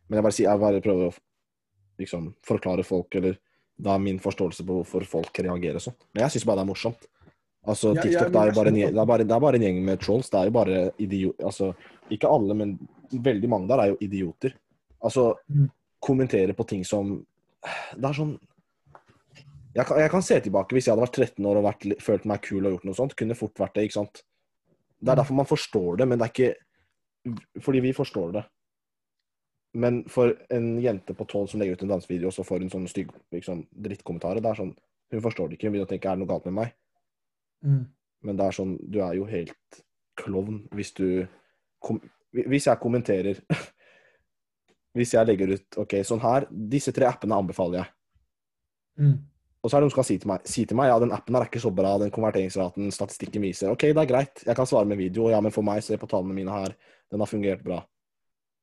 Men 0.09 0.19
jeg 0.19 0.27
bare, 0.27 0.35
sier, 0.35 0.49
jeg 0.51 0.63
bare 0.63 0.83
prøver 0.83 1.11
å 1.11 1.15
liksom, 2.03 2.33
forklare 2.47 2.83
folk, 2.87 3.15
eller 3.21 3.39
da 3.79 3.95
er 3.95 4.03
min 4.03 4.19
forståelse 4.23 4.65
på 4.67 4.81
hvorfor 4.81 5.07
folk 5.07 5.39
reagerer 5.47 5.83
sånn. 5.83 5.95
Men 6.15 6.25
jeg 6.25 6.35
syns 6.35 6.47
bare 6.49 6.63
det 6.63 6.67
er 6.67 6.71
morsomt. 6.73 7.07
Altså, 7.67 7.95
Ja, 7.95 8.01
ja, 8.01 8.03
TikTok 8.03 8.33
det 8.33 8.41
er, 8.43 8.53
bare 8.55 8.69
en, 8.71 8.75
gjeng- 8.79 8.93
det, 8.95 9.01
er 9.03 9.07
bare, 9.11 9.25
det 9.27 9.35
er 9.37 9.41
bare 9.41 9.55
en 9.59 9.63
gjeng 9.67 9.79
med 9.85 10.01
trolls. 10.01 10.31
Det 10.31 10.39
er 10.41 10.45
jo 10.51 10.55
bare 10.55 10.83
idioter 11.03 11.45
Altså, 11.49 11.75
ikke 12.11 12.29
alle, 12.31 12.55
men 12.55 12.77
veldig 13.11 13.49
mange 13.51 13.69
der 13.69 13.83
er 13.83 13.89
jo 13.93 13.97
idioter. 14.01 14.55
Altså, 15.03 15.35
Mm. 15.49 15.71
kommentere 16.01 16.55
på 16.55 16.67
ting 16.67 16.85
som 16.85 17.27
Det 17.97 18.05
er 18.05 18.13
sånn 18.15 18.39
jeg 19.75 19.85
kan, 19.85 19.99
jeg 19.99 20.11
kan 20.11 20.23
se 20.23 20.41
tilbake 20.41 20.73
hvis 20.73 20.87
jeg 20.87 20.95
hadde 20.97 21.05
vært 21.05 21.19
13 21.37 21.45
år 21.45 21.57
og 21.59 21.65
vært, 21.65 22.01
følt 22.01 22.25
meg 22.25 22.41
kul 22.41 22.65
og 22.65 22.73
gjort 22.73 22.85
noe 22.87 22.95
sånt. 22.95 23.15
Kunne 23.17 23.35
fort 23.37 23.55
vært 23.61 23.75
det, 23.75 23.83
ikke 23.85 23.93
sant. 23.99 24.23
Det 25.03 25.11
er 25.13 25.17
derfor 25.17 25.35
man 25.37 25.45
forstår 25.51 25.99
det, 25.99 26.07
men 26.09 26.19
det 26.19 26.25
er 26.25 26.33
ikke 26.33 26.55
Fordi 27.61 27.81
vi 27.81 27.93
forstår 27.93 28.33
det. 28.33 28.45
Men 29.75 30.05
for 30.09 30.33
en 30.51 30.79
jente 30.81 31.13
på 31.13 31.27
12 31.27 31.49
som 31.51 31.61
legger 31.61 31.73
ut 31.77 31.83
en 31.83 31.89
dansevideo, 31.89 32.29
og 32.29 32.33
så 32.33 32.45
får 32.47 32.61
hun 32.61 32.71
sånne 32.71 32.89
stygge 32.89 33.13
liksom, 33.35 33.67
drittkommentarer, 33.75 34.41
det 34.41 34.49
er 34.53 34.55
sånn 34.63 34.77
Hun 35.13 35.21
forstår 35.21 35.49
det 35.51 35.59
ikke. 35.59 35.69
Hun 35.69 35.73
begynner 35.77 35.87
å 35.87 35.93
tenke 35.93 36.09
er 36.11 36.17
det 36.17 36.23
noe 36.25 36.31
galt 36.33 36.45
med 36.47 36.55
meg? 36.55 36.73
Mm. 37.67 37.85
Men 38.27 38.39
det 38.39 38.47
er 38.47 38.55
sånn 38.55 38.77
Du 38.87 39.01
er 39.03 39.17
jo 39.19 39.27
helt 39.29 39.81
klovn 40.19 40.63
hvis 40.75 40.93
du 40.97 41.27
Hvis 42.33 42.69
jeg 42.69 42.83
kommenterer 42.83 43.41
Hvis 44.97 45.13
jeg 45.17 45.29
legger 45.29 45.57
ut 45.57 45.81
OK, 45.83 45.99
sånn 46.07 46.23
her 46.23 46.47
Disse 46.51 46.95
tre 46.95 47.09
appene 47.11 47.37
anbefaler 47.37 47.83
jeg. 47.83 47.91
Mm. 49.03 49.17
Og 49.61 49.71
så 49.71 49.77
er 49.77 49.83
det 49.83 49.89
noen 49.89 49.93
som 49.93 49.99
skal 49.99 50.09
si 50.09 50.19
til 50.23 50.31
meg 50.31 50.47
Si 50.49 50.65
til 50.65 50.79
meg, 50.79 50.93
ja, 50.93 51.01
den 51.03 51.13
appen 51.13 51.37
her 51.37 51.45
er 51.45 51.51
ikke 51.51 51.65
så 51.65 51.75
bra, 51.75 51.97
den 52.01 52.15
konverteringsraten, 52.15 52.89
statistikken 52.95 53.45
viser 53.45 53.75
OK, 53.75 53.89
det 53.91 54.05
er 54.05 54.09
greit, 54.09 54.47
jeg 54.47 54.57
kan 54.57 54.69
svare 54.69 54.89
med 54.89 55.01
video, 55.01 55.29
ja, 55.33 55.43
men 55.43 55.55
for 55.55 55.67
meg, 55.67 55.83
se 55.85 55.99
på 56.01 56.09
tallene 56.11 56.37
mine 56.37 56.55
her, 56.55 56.77
den 57.13 57.23
har 57.23 57.31
fungert 57.31 57.65
bra. 57.67 57.81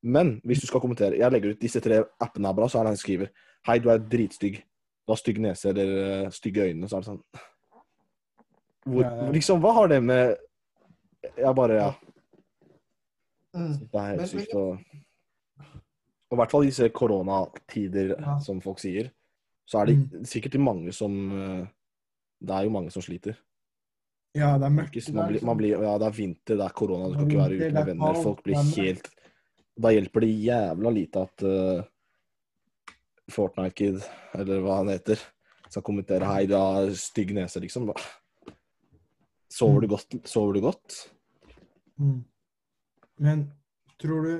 Men 0.03 0.37
hvis 0.43 0.59
du 0.63 0.67
skal 0.67 0.81
kommentere 0.83 1.19
Jeg 1.19 1.31
legger 1.31 1.53
ut 1.53 1.61
disse 1.61 1.79
tre 1.83 2.01
appene 2.23 2.49
er 2.49 2.55
bra, 2.57 2.67
så 2.67 2.79
er 2.79 2.87
det 2.87 2.93
han 2.93 2.99
som 2.99 3.05
skriver 3.05 3.33
Hei, 3.67 3.77
du 3.79 3.87
er 3.91 4.01
dritstygg. 4.03 4.57
Du 5.03 5.13
har 5.13 5.19
stygg 5.19 5.37
nese 5.39 5.69
eller 5.71 5.91
eh, 6.03 6.31
stygge 6.35 6.65
øyne. 6.67 6.89
Så 6.91 6.97
er 6.97 7.03
det 7.03 7.07
sånn 7.07 7.21
Hvor, 8.85 9.03
Ja. 9.03 9.29
Liksom, 9.31 9.61
hva 9.63 9.73
har 9.73 9.87
det 9.87 10.01
med 10.03 10.35
Jeg 11.37 11.55
bare 11.55 11.75
Ja. 11.79 11.93
Mm. 13.55 13.77
Det 13.79 13.99
er 14.01 14.09
helt 14.17 14.29
sykt 14.29 14.55
å 14.57 14.65
Og 14.73 16.33
i 16.33 16.39
hvert 16.41 16.51
fall 16.51 16.63
i 16.63 16.71
disse 16.71 16.89
koronatider, 16.89 18.15
som 18.41 18.59
folk 18.61 18.79
sier, 18.81 19.11
så 19.69 19.81
er 19.81 19.91
det 19.91 20.27
sikkert 20.27 20.57
mange 20.59 20.91
som 20.91 21.13
eh, 21.31 21.67
Det 22.41 22.55
er 22.55 22.63
jo 22.63 22.73
mange 22.73 22.91
som 22.91 23.01
sliter. 23.05 23.37
Ja, 24.33 24.57
det 24.57 24.65
er 24.65 24.73
mørkt. 24.73 25.13
Man 25.13 25.29
blir, 25.29 25.43
man 25.45 25.57
blir, 25.57 25.75
ja, 25.77 25.93
det 26.01 26.07
er 26.07 26.15
vinter, 26.17 26.57
det 26.57 26.65
er 26.65 26.73
korona, 26.73 27.11
du 27.11 27.19
kan 27.19 27.27
ikke 27.27 27.37
være 27.37 27.53
ute 27.59 27.67
med 27.69 27.81
er 27.81 27.85
venner. 27.91 28.17
Folk 28.23 28.41
blir 28.43 28.57
helt 28.57 29.09
Da 29.83 29.91
hjelper 29.93 30.25
det 30.25 30.31
jævla 30.31 30.89
lite 30.93 31.21
at 31.21 31.45
uh, 31.45 31.83
Fortnite 33.31 33.77
Kid, 33.77 34.01
eller 34.33 34.59
hva 34.65 34.81
han 34.81 34.89
heter, 34.91 35.21
skal 35.69 35.85
kommentere 35.85 36.27
Hei, 36.27 36.47
du 36.49 36.57
har 36.57 36.89
stygg 36.97 37.33
nese, 37.37 37.61
liksom. 37.61 37.93
Sover 39.53 39.83
du 39.83 39.91
godt? 39.91 40.15
Sover 40.25 40.57
du 40.57 40.61
godt? 40.63 40.95
Mm. 42.01 42.23
Men 43.21 43.47
tror 44.01 44.27
du 44.27 44.35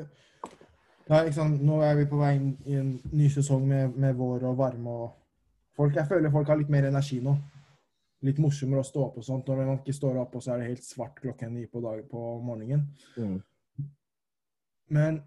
Nei, 1.11 1.25
sant? 1.35 1.59
Nå 1.59 1.81
er 1.83 1.97
vi 1.99 2.05
på 2.07 2.15
vei 2.15 2.29
inn 2.37 2.51
i 2.63 2.77
en 2.79 2.93
ny 3.11 3.25
sesong 3.31 3.65
med, 3.67 3.97
med 3.99 4.15
vår 4.15 4.45
og 4.47 4.55
varme 4.55 4.93
og 5.03 5.09
folk. 5.75 5.97
Jeg 5.99 6.07
føler 6.07 6.31
folk 6.31 6.47
har 6.47 6.61
litt 6.61 6.71
mer 6.71 6.87
energi 6.87 7.19
nå. 7.23 7.33
Litt 8.23 8.39
morsommere 8.39 8.79
å 8.79 8.87
stå 8.87 9.01
opp 9.09 9.17
og 9.19 9.25
sånt. 9.27 9.49
Når 9.51 9.65
man 9.67 9.81
ikke 9.81 9.95
står 9.97 10.21
opp, 10.21 10.37
og 10.39 10.45
så 10.45 10.53
er 10.53 10.61
det 10.61 10.69
helt 10.69 10.87
svart 10.87 11.19
klokken 11.19 11.51
ni 11.57 11.65
på, 11.67 11.83
dag, 11.83 12.05
på 12.07 12.21
morgenen. 12.47 12.85
Mm. 13.19 13.35
Men 14.95 15.19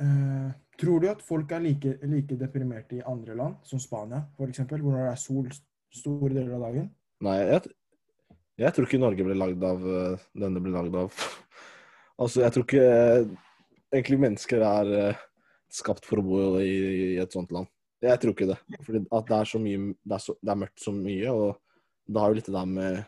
eh, 0.00 0.48
tror 0.80 1.04
du 1.04 1.10
at 1.12 1.20
folk 1.28 1.52
er 1.52 1.60
like, 1.66 1.98
like 2.08 2.40
deprimerte 2.40 3.02
i 3.02 3.04
andre 3.04 3.36
land, 3.36 3.60
som 3.68 3.82
Spania 3.84 4.24
f.eks., 4.32 4.64
hvor 4.64 4.96
det 4.96 5.04
er 5.10 5.20
sol 5.20 5.52
store 5.92 6.32
deler 6.32 6.56
av 6.56 6.70
dagen? 6.70 6.88
Nei, 7.28 7.36
jeg, 7.42 7.76
jeg 8.58 8.74
tror 8.74 8.88
ikke 8.88 9.00
Norge 9.00 9.26
ble 9.26 9.36
lagd 9.38 9.64
av 9.64 9.84
eh, 9.86 10.26
denne 10.42 10.62
ble 10.62 10.72
lagd 10.74 10.96
av. 10.98 11.18
altså, 12.22 12.42
jeg 12.42 12.54
tror 12.54 12.66
ikke 12.66 12.86
eh, 12.86 13.28
egentlig 13.94 14.20
mennesker 14.24 14.64
er 14.66 14.94
eh, 14.98 15.20
skapt 15.72 16.08
for 16.08 16.20
å 16.20 16.24
bo 16.26 16.40
i, 16.62 16.72
i 17.14 17.20
et 17.22 17.34
sånt 17.34 17.52
land. 17.54 17.70
Jeg 18.02 18.22
tror 18.22 18.34
ikke 18.34 18.50
det. 18.50 18.58
Fordi 18.86 19.02
at 19.04 19.30
det 19.30 19.36
er 19.36 19.48
så 19.50 19.58
mye 19.58 19.78
Det 19.90 20.14
er, 20.14 20.22
så, 20.22 20.34
det 20.38 20.52
er 20.52 20.60
mørkt 20.60 20.82
så 20.82 20.92
mye, 20.94 21.32
og 21.34 22.08
det 22.08 22.22
har 22.22 22.30
jo 22.30 22.38
litt 22.38 22.48
det 22.48 22.54
der 22.54 22.68
med 22.70 22.98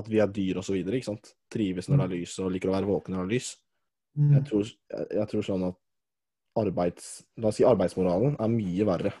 at 0.00 0.08
vi 0.08 0.20
er 0.22 0.30
dyr 0.30 0.60
og 0.60 0.64
så 0.64 0.76
videre, 0.76 1.00
ikke 1.00 1.10
sant. 1.10 1.32
Trives 1.50 1.88
når 1.90 2.02
det 2.02 2.06
er 2.06 2.12
lys 2.14 2.36
og 2.40 2.52
liker 2.54 2.70
å 2.70 2.76
være 2.76 2.88
våken 2.88 3.16
når 3.16 3.24
det 3.24 3.26
er 3.26 3.34
lys. 3.34 3.50
Mm. 4.16 4.30
Jeg 4.36 4.44
tror, 4.46 4.70
jeg, 4.94 5.08
jeg 5.18 5.30
tror 5.32 5.46
sånn 5.48 5.66
at 5.66 5.80
arbeids... 6.60 7.10
La 7.40 7.50
oss 7.50 7.58
si 7.58 7.66
arbeidsmoralen 7.66 8.36
er 8.40 8.52
mye 8.52 8.86
verre 8.86 9.12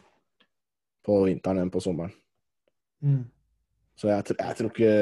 på 1.06 1.18
vinteren 1.26 1.64
enn 1.64 1.72
på 1.72 1.82
sommeren. 1.82 2.14
Mm. 3.02 3.24
Så 3.98 4.08
jeg, 4.12 4.36
jeg 4.38 4.58
tror 4.58 4.70
ikke 4.70 4.94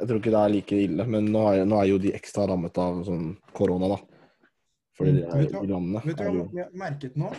Jeg 0.00 0.08
tror 0.08 0.20
ikke 0.20 0.32
det 0.34 0.40
er 0.42 0.52
like 0.52 0.78
ille. 0.86 1.06
Men 1.10 1.28
nå 1.32 1.42
er, 1.52 1.64
nå 1.68 1.78
er 1.80 1.90
jo 1.90 1.98
de 2.02 2.12
ekstra 2.16 2.46
rammet 2.50 2.78
av 2.82 3.02
sånn 3.06 3.30
korona, 3.56 3.96
da. 3.96 4.00
Fordi 4.96 5.12
de, 5.18 5.22
er, 5.28 5.46
i 5.60 5.68
landene 5.68 6.00
Vet 6.06 6.16
du 6.16 6.24
hva 6.24 6.32
jeg 6.56 6.64
har 6.64 6.76
merket 6.80 7.16
nå? 7.20 7.30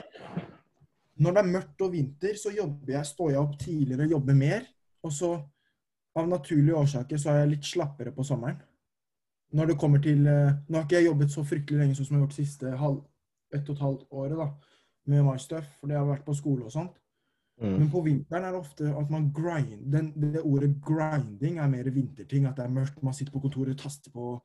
Når 1.17 1.33
det 1.33 1.41
er 1.41 1.53
mørkt 1.55 1.81
og 1.81 1.93
vinter, 1.95 2.35
så 2.37 2.51
jobber 2.53 2.93
jeg, 2.93 3.09
står 3.09 3.31
jeg 3.33 3.41
opp 3.41 3.55
tidligere 3.61 4.05
og 4.05 4.17
jobber 4.17 4.37
mer. 4.37 4.67
Og 5.07 5.13
så, 5.13 5.31
av 6.17 6.29
naturlige 6.29 6.77
årsaker, 6.77 7.21
så 7.21 7.31
er 7.33 7.39
jeg 7.41 7.53
litt 7.55 7.69
slappere 7.69 8.13
på 8.13 8.25
sommeren. 8.27 8.59
Når 9.57 9.71
det 9.71 9.77
kommer 9.79 10.01
til 10.03 10.25
eh, 10.27 10.57
Nå 10.67 10.75
har 10.75 10.85
ikke 10.85 10.97
jeg 10.99 11.07
jobbet 11.07 11.31
så 11.31 11.43
fryktelig 11.47 11.79
lenge 11.79 11.95
som 11.95 12.09
jeg 12.09 12.17
har 12.17 12.25
gjort 12.25 12.35
siste 12.35 12.71
halv, 12.81 12.97
ett 13.55 13.69
og 13.69 13.77
et 13.77 13.83
halvt 13.85 14.07
året, 14.11 14.37
da, 14.37 14.47
med 15.07 15.23
my 15.23 15.37
stuff, 15.39 15.69
fordi 15.79 15.95
jeg 15.95 16.03
har 16.03 16.09
vært 16.09 16.25
på 16.27 16.35
skole 16.35 16.67
og 16.67 16.73
sånt. 16.73 16.97
Mm, 17.61 17.75
Men 17.79 17.89
på 17.91 18.01
vinteren 18.05 18.47
er 18.47 18.55
det 18.55 18.61
ofte 18.61 18.89
at 18.99 19.11
man 19.13 19.29
grind, 19.33 19.85
den, 19.93 20.11
det 20.21 20.43
ordet 20.43 20.71
grinding 20.83 21.59
er 21.59 21.71
mer 21.71 21.91
vinterting. 21.93 22.45
At 22.45 22.57
det 22.59 22.65
er 22.65 22.75
mørkt, 22.75 23.03
man 23.03 23.15
sitter 23.17 23.33
på 23.33 23.43
kontoret, 23.45 23.79
taster 23.79 24.13
på, 24.13 24.35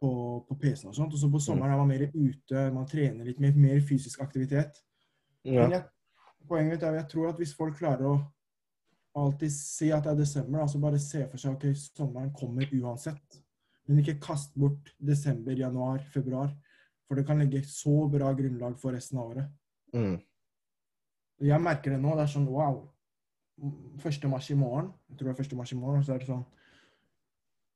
på, 0.00 0.12
på 0.48 0.58
PC-en 0.60 0.92
og 0.92 0.98
sånt. 0.98 1.16
Og 1.16 1.18
så 1.20 1.30
på 1.32 1.42
sommeren 1.42 1.74
er 1.74 1.80
man 1.82 1.90
mer 1.90 2.06
ute, 2.14 2.68
man 2.74 2.88
trener 2.90 3.28
litt 3.28 3.42
mer, 3.42 3.56
mer 3.56 3.82
fysisk 3.88 4.22
aktivitet. 4.24 4.82
ja. 5.44 5.64
Men 5.64 5.78
jeg, 5.78 5.84
poenget 6.48 6.76
mitt 6.76 6.86
er 6.86 7.00
jeg 7.00 7.10
tror 7.10 7.32
at 7.32 7.38
hvis 7.40 7.54
folk 7.58 7.76
klarer 7.78 8.08
å 8.10 8.16
alltid 9.18 9.52
si 9.52 9.90
at 9.92 10.06
det 10.06 10.14
er 10.14 10.20
desember, 10.22 10.62
altså 10.62 10.80
bare 10.80 11.00
se 11.02 11.22
for 11.28 11.40
seg 11.40 11.56
ok, 11.56 11.66
sommeren 11.76 12.32
kommer 12.36 12.70
uansett. 12.78 13.40
Men 13.88 14.00
ikke 14.00 14.20
kast 14.22 14.54
bort 14.58 14.92
desember, 15.02 15.56
januar, 15.58 16.00
februar. 16.14 16.52
For 17.08 17.18
det 17.18 17.26
kan 17.28 17.42
legge 17.42 17.60
så 17.68 18.06
bra 18.08 18.30
grunnlag 18.36 18.78
for 18.80 18.94
resten 18.96 19.18
av 19.20 19.34
året. 19.34 19.50
Mm, 19.92 20.14
Jeg 21.42 21.60
merker 21.62 21.90
det 21.94 22.00
nå. 22.02 22.14
Det 22.16 22.24
er 22.26 22.32
sånn 22.32 22.48
wow. 22.50 22.80
1. 24.02 24.24
mars 24.30 24.48
i 24.50 24.56
morgen, 24.58 24.88
jeg 25.10 25.18
tror 25.18 25.28
det 25.28 25.38
er 25.38 25.44
1. 25.44 25.52
mars 25.58 25.72
i 25.72 25.76
morgen, 25.78 26.02
så 26.02 26.14
er 26.14 26.18
det 26.22 26.26
sånn 26.26 26.40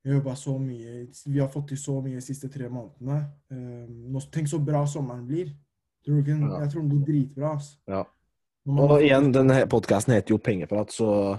Vi 0.02 0.10
har 0.10 0.16
jobba 0.18 0.34
så 0.38 0.54
mye, 0.58 0.94
vi 1.26 1.38
har 1.38 1.48
fått 1.52 1.68
til 1.68 1.78
så 1.78 2.00
mye 2.02 2.14
de 2.18 2.22
siste 2.24 2.48
tre 2.50 2.68
månedene. 2.70 3.16
Um, 3.50 4.18
tenk 4.32 4.46
så 4.50 4.58
bra 4.62 4.84
sommeren 4.86 5.24
blir. 5.26 5.50
Tror 6.06 6.20
du 6.20 6.22
ikke, 6.22 6.36
Ja. 6.46 6.60
Jeg 6.62 6.70
tror 6.72 6.80
den 6.82 6.90
blir 6.92 7.06
dritbra. 7.06 7.52
Altså. 7.56 7.76
ja. 7.90 8.04
Og 8.66 9.02
igjen, 9.02 9.32
denne 9.34 9.60
podkasten 9.70 10.14
heter 10.14 10.34
jo 10.34 10.38
Pengeprat, 10.42 10.90
så 10.94 11.38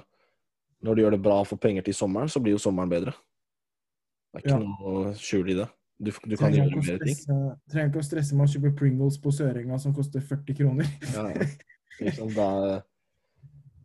når 0.84 0.96
du 0.96 1.02
gjør 1.02 1.16
det 1.16 1.22
bra 1.24 1.44
for 1.44 1.58
penger 1.60 1.82
til 1.84 1.94
sommeren, 1.96 2.30
så 2.32 2.40
blir 2.44 2.56
jo 2.56 2.62
sommeren 2.62 2.90
bedre. 2.92 3.12
Det 4.34 4.44
er 4.44 4.46
ikke 4.46 4.60
Ja. 4.60 4.60
noe 4.60 5.14
skjul 5.16 5.50
i 5.50 5.58
det. 5.62 5.68
Du, 6.00 6.12
du 6.12 6.36
kan 6.38 6.54
gjøre 6.54 6.76
mer 6.76 7.00
ting. 7.02 7.16
trenger 7.72 7.90
ikke 7.90 8.04
å 8.04 8.06
stresse 8.06 8.36
med 8.36 8.48
å 8.48 8.52
kjøpe 8.52 8.76
Pringles 8.76 9.18
på 9.18 9.32
Sørenga 9.32 9.80
som 9.80 9.94
koster 9.94 10.20
40 10.22 10.56
kroner. 10.60 10.86
Ja, 11.16 11.30
ja. 11.32 11.48
Liksom, 12.00 12.32
det, 12.36 12.46
er, 12.46 12.82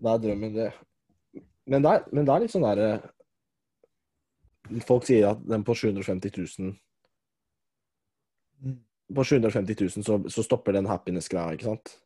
det 0.02 0.12
er 0.12 0.22
drømmen, 0.26 0.54
det. 0.56 0.70
Men 1.70 1.84
det 1.84 1.92
er, 1.96 2.06
men 2.12 2.26
det 2.26 2.34
er 2.34 2.42
litt 2.42 2.52
sånn 2.52 2.66
derre 2.66 2.94
Folk 4.86 5.04
sier 5.06 5.32
at 5.32 5.40
den 5.46 5.64
på 5.66 5.74
750 5.74 6.32
000 6.38 6.72
Mm. 8.62 8.78
På 9.14 9.24
750 9.24 9.76
000 9.80 10.04
så, 10.06 10.18
så 10.30 10.44
stopper 10.46 10.76
den 10.76 10.88
happiness-greia, 10.88 11.56
ikke 11.56 11.68
sant? 11.68 11.96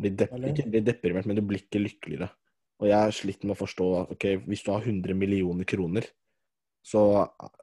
Blir 0.00 0.14
depp, 0.16 0.32
ikke 0.48 0.68
blir 0.72 0.84
deprimert, 0.86 1.28
men 1.28 1.36
du 1.38 1.42
blir 1.44 1.60
ikke 1.60 1.82
lykkeligere. 1.82 2.30
Og 2.80 2.88
jeg 2.88 2.96
er 2.96 3.14
slitt 3.14 3.44
med 3.44 3.54
å 3.54 3.60
forstå 3.60 3.88
at 4.00 4.14
ok, 4.14 4.26
hvis 4.48 4.64
du 4.64 4.70
har 4.72 4.86
100 4.86 5.16
millioner 5.18 5.68
kroner, 5.68 6.08
så 6.80 7.02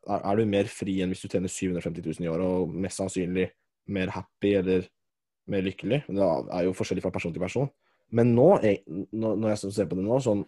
er 0.05 0.37
du 0.37 0.43
mer 0.45 0.69
fri 0.69 0.99
enn 1.01 1.09
hvis 1.09 1.25
du 1.25 1.31
tjener 1.31 1.49
750 1.49 2.05
000 2.05 2.27
i 2.27 2.29
året, 2.29 2.45
og 2.45 2.75
mest 2.85 3.01
sannsynlig 3.01 3.47
mer 3.89 4.13
happy 4.13 4.53
eller 4.59 4.85
mer 5.47 5.63
lykkelig. 5.65 6.01
Det 6.07 6.23
er 6.53 6.63
jo 6.67 6.73
forskjellig 6.77 7.03
fra 7.05 7.11
person 7.15 7.33
til 7.35 7.43
person. 7.43 7.69
Men 8.11 8.33
nå, 8.35 8.47
jeg, 8.63 8.81
når 9.11 9.49
jeg 9.51 9.71
ser 9.75 9.87
på 9.89 9.97
det 9.99 10.05
nå, 10.05 10.19
sånn, 10.23 10.45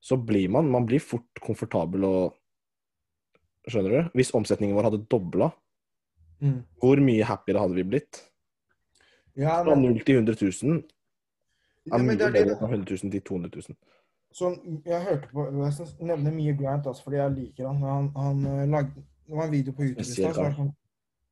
så 0.00 0.16
blir 0.16 0.48
man 0.52 0.68
Man 0.70 0.86
blir 0.86 1.00
fort 1.02 1.40
komfortabel 1.42 2.04
og 2.08 2.34
Skjønner 3.66 3.90
du? 3.90 4.10
Hvis 4.14 4.30
omsetningen 4.36 4.76
vår 4.76 4.90
hadde 4.92 5.06
dobla, 5.10 5.52
Mm. 6.36 6.58
hvor 6.78 7.00
mye 7.00 7.24
happiere 7.24 7.58
hadde 7.62 7.74
vi 7.78 7.82
blitt? 7.82 8.18
Ja, 9.36 9.62
Fra 9.64 9.74
0 9.74 10.02
til 10.04 10.18
100 10.20 10.36
000 10.36 10.82
er 11.92 11.96
men 11.96 12.06
mye 12.10 12.16
bedre 12.18 12.56
fra 12.60 12.68
100 12.68 12.84
000 13.02 13.10
til 13.14 13.22
200 13.24 13.50
000. 13.70 13.76
Så 14.36 14.50
jeg 14.84 15.00
hørte 15.06 15.28
på 15.32 15.46
Jeg 15.48 16.06
nevner 16.10 16.34
mye 16.36 16.52
Grant 16.58 16.86
altså, 16.86 17.02
fordi 17.06 17.16
jeg 17.16 17.32
liker 17.38 17.66
han. 17.70 17.80
Han, 17.82 18.10
han 18.16 18.46
eh, 18.46 18.66
lagde 18.68 18.90
Det 19.26 19.36
var 19.36 19.44
en 19.44 19.52
video 19.52 19.72
på 19.72 19.82
YouTube 19.82 20.00
i 20.00 20.04
stad. 20.04 20.72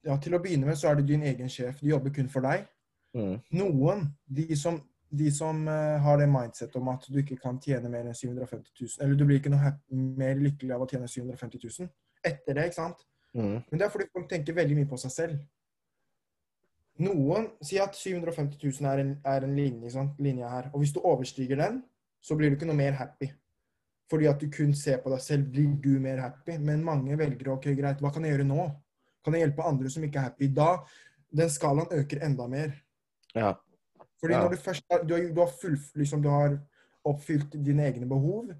Ja, 0.04 0.16
til 0.20 0.36
å 0.36 0.40
begynne 0.42 0.68
med 0.68 0.76
så 0.76 0.90
er 0.90 0.98
du 0.98 1.06
din 1.08 1.24
egen 1.24 1.48
sjef. 1.52 1.78
Du 1.80 1.88
jobber 1.88 2.12
kun 2.14 2.28
for 2.32 2.44
deg. 2.44 2.66
Mm. 3.16 3.38
Noen, 3.56 4.04
de 4.26 4.56
som, 4.58 4.76
de 5.08 5.30
som 5.32 5.62
uh, 5.68 5.96
har 6.04 6.20
det 6.20 6.28
mindset 6.28 6.74
om 6.80 6.90
at 6.92 7.06
du 7.08 7.20
ikke 7.22 7.38
kan 7.40 7.60
tjene 7.62 7.90
mer 7.92 8.08
enn 8.10 8.16
750 8.18 8.74
000, 8.74 8.94
eller 9.04 9.18
du 9.18 9.24
blir 9.28 9.40
ikke 9.40 9.52
noe 9.54 9.72
mer 10.18 10.40
lykkelig 10.40 10.74
av 10.74 10.84
å 10.84 10.88
tjene 10.90 11.08
750 11.08 11.62
000 11.86 11.92
etter 12.24 12.56
det, 12.56 12.68
ikke 12.68 12.80
sant? 12.80 13.04
Mm. 13.34 13.58
Men 13.60 13.80
det 13.80 13.86
er 13.86 13.92
fordi 13.92 14.10
folk 14.12 14.28
tenker 14.30 14.56
veldig 14.56 14.78
mye 14.80 14.90
på 14.90 14.98
seg 15.00 15.14
selv. 15.14 15.38
Noen 17.04 17.48
sier 17.64 17.82
at 17.86 17.96
750 17.98 18.60
000 18.60 18.90
er 18.90 19.02
en, 19.02 19.16
er 19.26 19.46
en 19.46 19.56
linje, 19.56 19.94
sant? 19.96 20.20
linje 20.22 20.50
her, 20.50 20.68
og 20.72 20.82
hvis 20.82 20.94
du 20.94 21.00
overstiger 21.02 21.58
den, 21.58 21.80
så 22.24 22.36
blir 22.38 22.50
du 22.50 22.58
ikke 22.58 22.68
noe 22.68 22.78
mer 22.78 22.94
happy. 22.98 23.28
Fordi 24.10 24.28
at 24.30 24.40
du 24.40 24.50
kun 24.52 24.74
ser 24.76 25.00
på 25.02 25.10
deg 25.12 25.22
selv, 25.24 25.48
blir 25.52 25.74
du 25.82 25.96
mer 26.00 26.20
happy. 26.22 26.58
Men 26.60 26.84
mange 26.84 27.16
velger 27.18 27.50
ok, 27.54 27.70
greit, 27.76 28.02
hva 28.04 28.12
kan 28.12 28.24
jeg 28.24 28.36
gjøre 28.36 28.46
nå? 28.48 28.66
Kan 29.24 29.34
jeg 29.34 29.46
hjelpe 29.46 29.64
andre 29.66 29.90
som 29.90 30.04
ikke 30.04 30.20
er 30.20 30.28
happy? 30.28 30.48
Da, 30.54 30.76
den 31.34 31.50
skalaen 31.50 31.90
øker 31.92 32.20
enda 32.26 32.46
mer. 32.48 32.74
Ja. 33.34 33.54
Fordi 34.20 34.34
Ja. 34.34 34.42
når 34.42 34.50
du 34.54 34.56
først 34.56 34.84
har, 34.90 35.02
du 35.04 35.14
har, 35.14 35.22
du 35.34 35.40
har, 35.40 35.50
full, 35.60 35.78
liksom, 35.94 36.22
du 36.22 36.28
har 36.28 36.58
oppfylt 37.04 37.52
dine 37.64 37.84
egne 37.88 38.06
behov, 38.08 38.50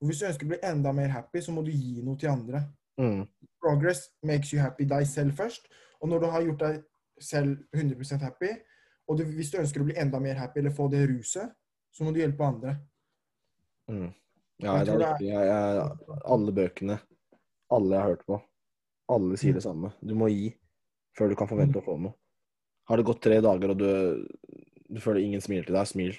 og 0.00 0.06
hvis 0.06 0.18
du 0.20 0.26
ønsker 0.26 0.46
å 0.46 0.48
bli 0.52 0.58
enda 0.62 0.92
mer 0.92 1.08
happy, 1.08 1.40
så 1.40 1.52
må 1.54 1.62
du 1.64 1.70
gi 1.70 2.02
noe 2.02 2.16
til 2.18 2.28
andre. 2.30 2.64
Mm. 2.98 3.24
Progress 3.62 4.08
makes 4.22 4.52
you 4.52 4.60
happy 4.60 4.84
deg 4.84 5.06
selv 5.06 5.36
først, 5.38 5.66
og 6.00 6.08
når 6.08 6.20
du 6.20 6.26
har 6.30 6.42
gjort 6.42 6.58
deg 6.60 6.82
selv 7.22 7.56
100% 7.74 8.22
happy, 8.22 8.50
og 9.08 9.18
du, 9.18 9.24
hvis 9.24 9.50
du 9.50 9.58
ønsker 9.58 9.82
å 9.82 9.84
bli 9.88 9.96
enda 9.98 10.18
mer 10.22 10.34
happy 10.38 10.60
eller 10.60 10.74
få 10.74 10.88
det 10.90 11.06
ruset, 11.10 11.50
så 11.92 12.04
må 12.04 12.12
du 12.12 12.20
hjelpe 12.22 12.44
andre. 12.46 12.76
Mm. 13.90 14.10
Ja, 14.62 14.84
det 14.84 14.94
er 14.94 15.02
riktig. 15.02 15.32
Alle 16.24 16.52
bøkene, 16.54 16.98
alle 17.72 17.94
jeg 17.96 18.02
har 18.02 18.10
hørt 18.12 18.26
på, 18.26 18.38
alle 19.14 19.36
sier 19.40 19.52
Mm. 19.52 19.58
det 19.58 19.62
samme. 19.64 19.88
Du 20.00 20.14
må 20.18 20.26
gi 20.32 20.48
før 21.16 21.28
du 21.28 21.34
kan 21.36 21.48
forvente 21.48 21.78
å 21.78 21.84
få 21.84 21.98
noe. 22.00 22.14
Har 22.88 22.96
det 22.96 23.06
gått 23.06 23.22
tre 23.22 23.40
dager, 23.40 23.70
og 23.70 23.78
du, 23.78 24.26
du 24.90 25.00
føler 25.00 25.20
ingen 25.22 25.40
smiler 25.40 25.64
til 25.68 25.74
deg, 25.76 25.86
smil. 25.86 26.14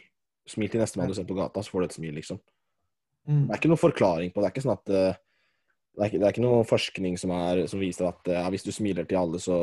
Smil 0.47 0.69
til 0.69 0.79
nestemann 0.81 1.09
du 1.09 1.13
ser 1.17 1.25
på 1.27 1.35
gata, 1.37 1.61
så 1.63 1.69
får 1.71 1.79
du 1.81 1.85
et 1.85 1.97
smil, 1.97 2.13
liksom. 2.19 2.37
Mm. 3.27 3.45
Det 3.47 3.51
er 3.51 3.57
ikke 3.59 3.69
noen 3.71 3.85
forklaring 3.85 4.29
på 4.33 4.39
det. 4.41 4.43
Det 4.43 4.49
er 4.49 4.53
ikke 4.55 4.67
sånn 4.67 4.77
at 4.77 4.87
eh, 4.89 5.15
det 5.93 6.01
er 6.01 6.07
ikke, 6.09 6.19
det 6.19 6.25
er 6.27 6.33
ikke 6.33 6.47
noe 6.47 6.63
forskning 6.67 7.13
som, 7.21 7.29
er, 7.35 7.55
som 7.69 7.79
viser 7.79 8.05
at 8.09 8.21
eh, 8.27 8.39
ja, 8.41 8.47
hvis 8.49 8.65
du 8.65 8.71
smiler 8.73 9.05
til 9.07 9.17
alle, 9.19 9.37
så, 9.39 9.57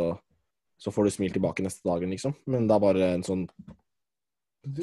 så 0.79 0.89
får 0.95 1.03
du 1.05 1.11
smil 1.17 1.33
tilbake 1.35 1.63
neste 1.67 1.83
dagen, 1.89 2.11
liksom. 2.15 2.33
Men 2.47 2.67
det 2.71 2.75
er 2.77 2.81
bare 2.87 3.03
en 3.17 3.25
sånn 3.27 3.45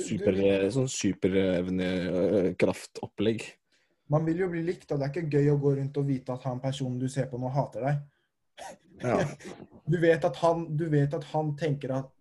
super, 0.04 0.34
sånn 0.74 0.89
superevnekraftopplegg. 0.89 3.39
man 4.10 4.26
vil 4.26 4.38
jo 4.45 4.50
bli 4.52 4.62
likt, 4.66 4.91
og 4.91 5.00
det 5.00 5.06
er 5.08 5.12
ikke 5.14 5.30
gøy 5.38 5.48
å 5.52 5.60
gå 5.62 5.70
rundt 5.78 5.98
og 6.00 6.06
vite 6.08 6.34
at 6.34 6.43
han 6.48 6.60
personen 6.64 7.00
du 7.00 7.08
ser 7.12 7.28
på 7.32 7.38
nå, 7.41 7.48
hater 7.54 7.82
deg. 7.84 7.95
Ja. 9.01 9.20
Du 9.88 9.97
vet 10.01 10.24
at 10.26 10.36
han, 10.41 10.76
du 10.78 10.88
vet 10.89 11.14
at 11.14 11.24
han 11.34 11.55
tenker 11.55 11.91
at 11.99 12.12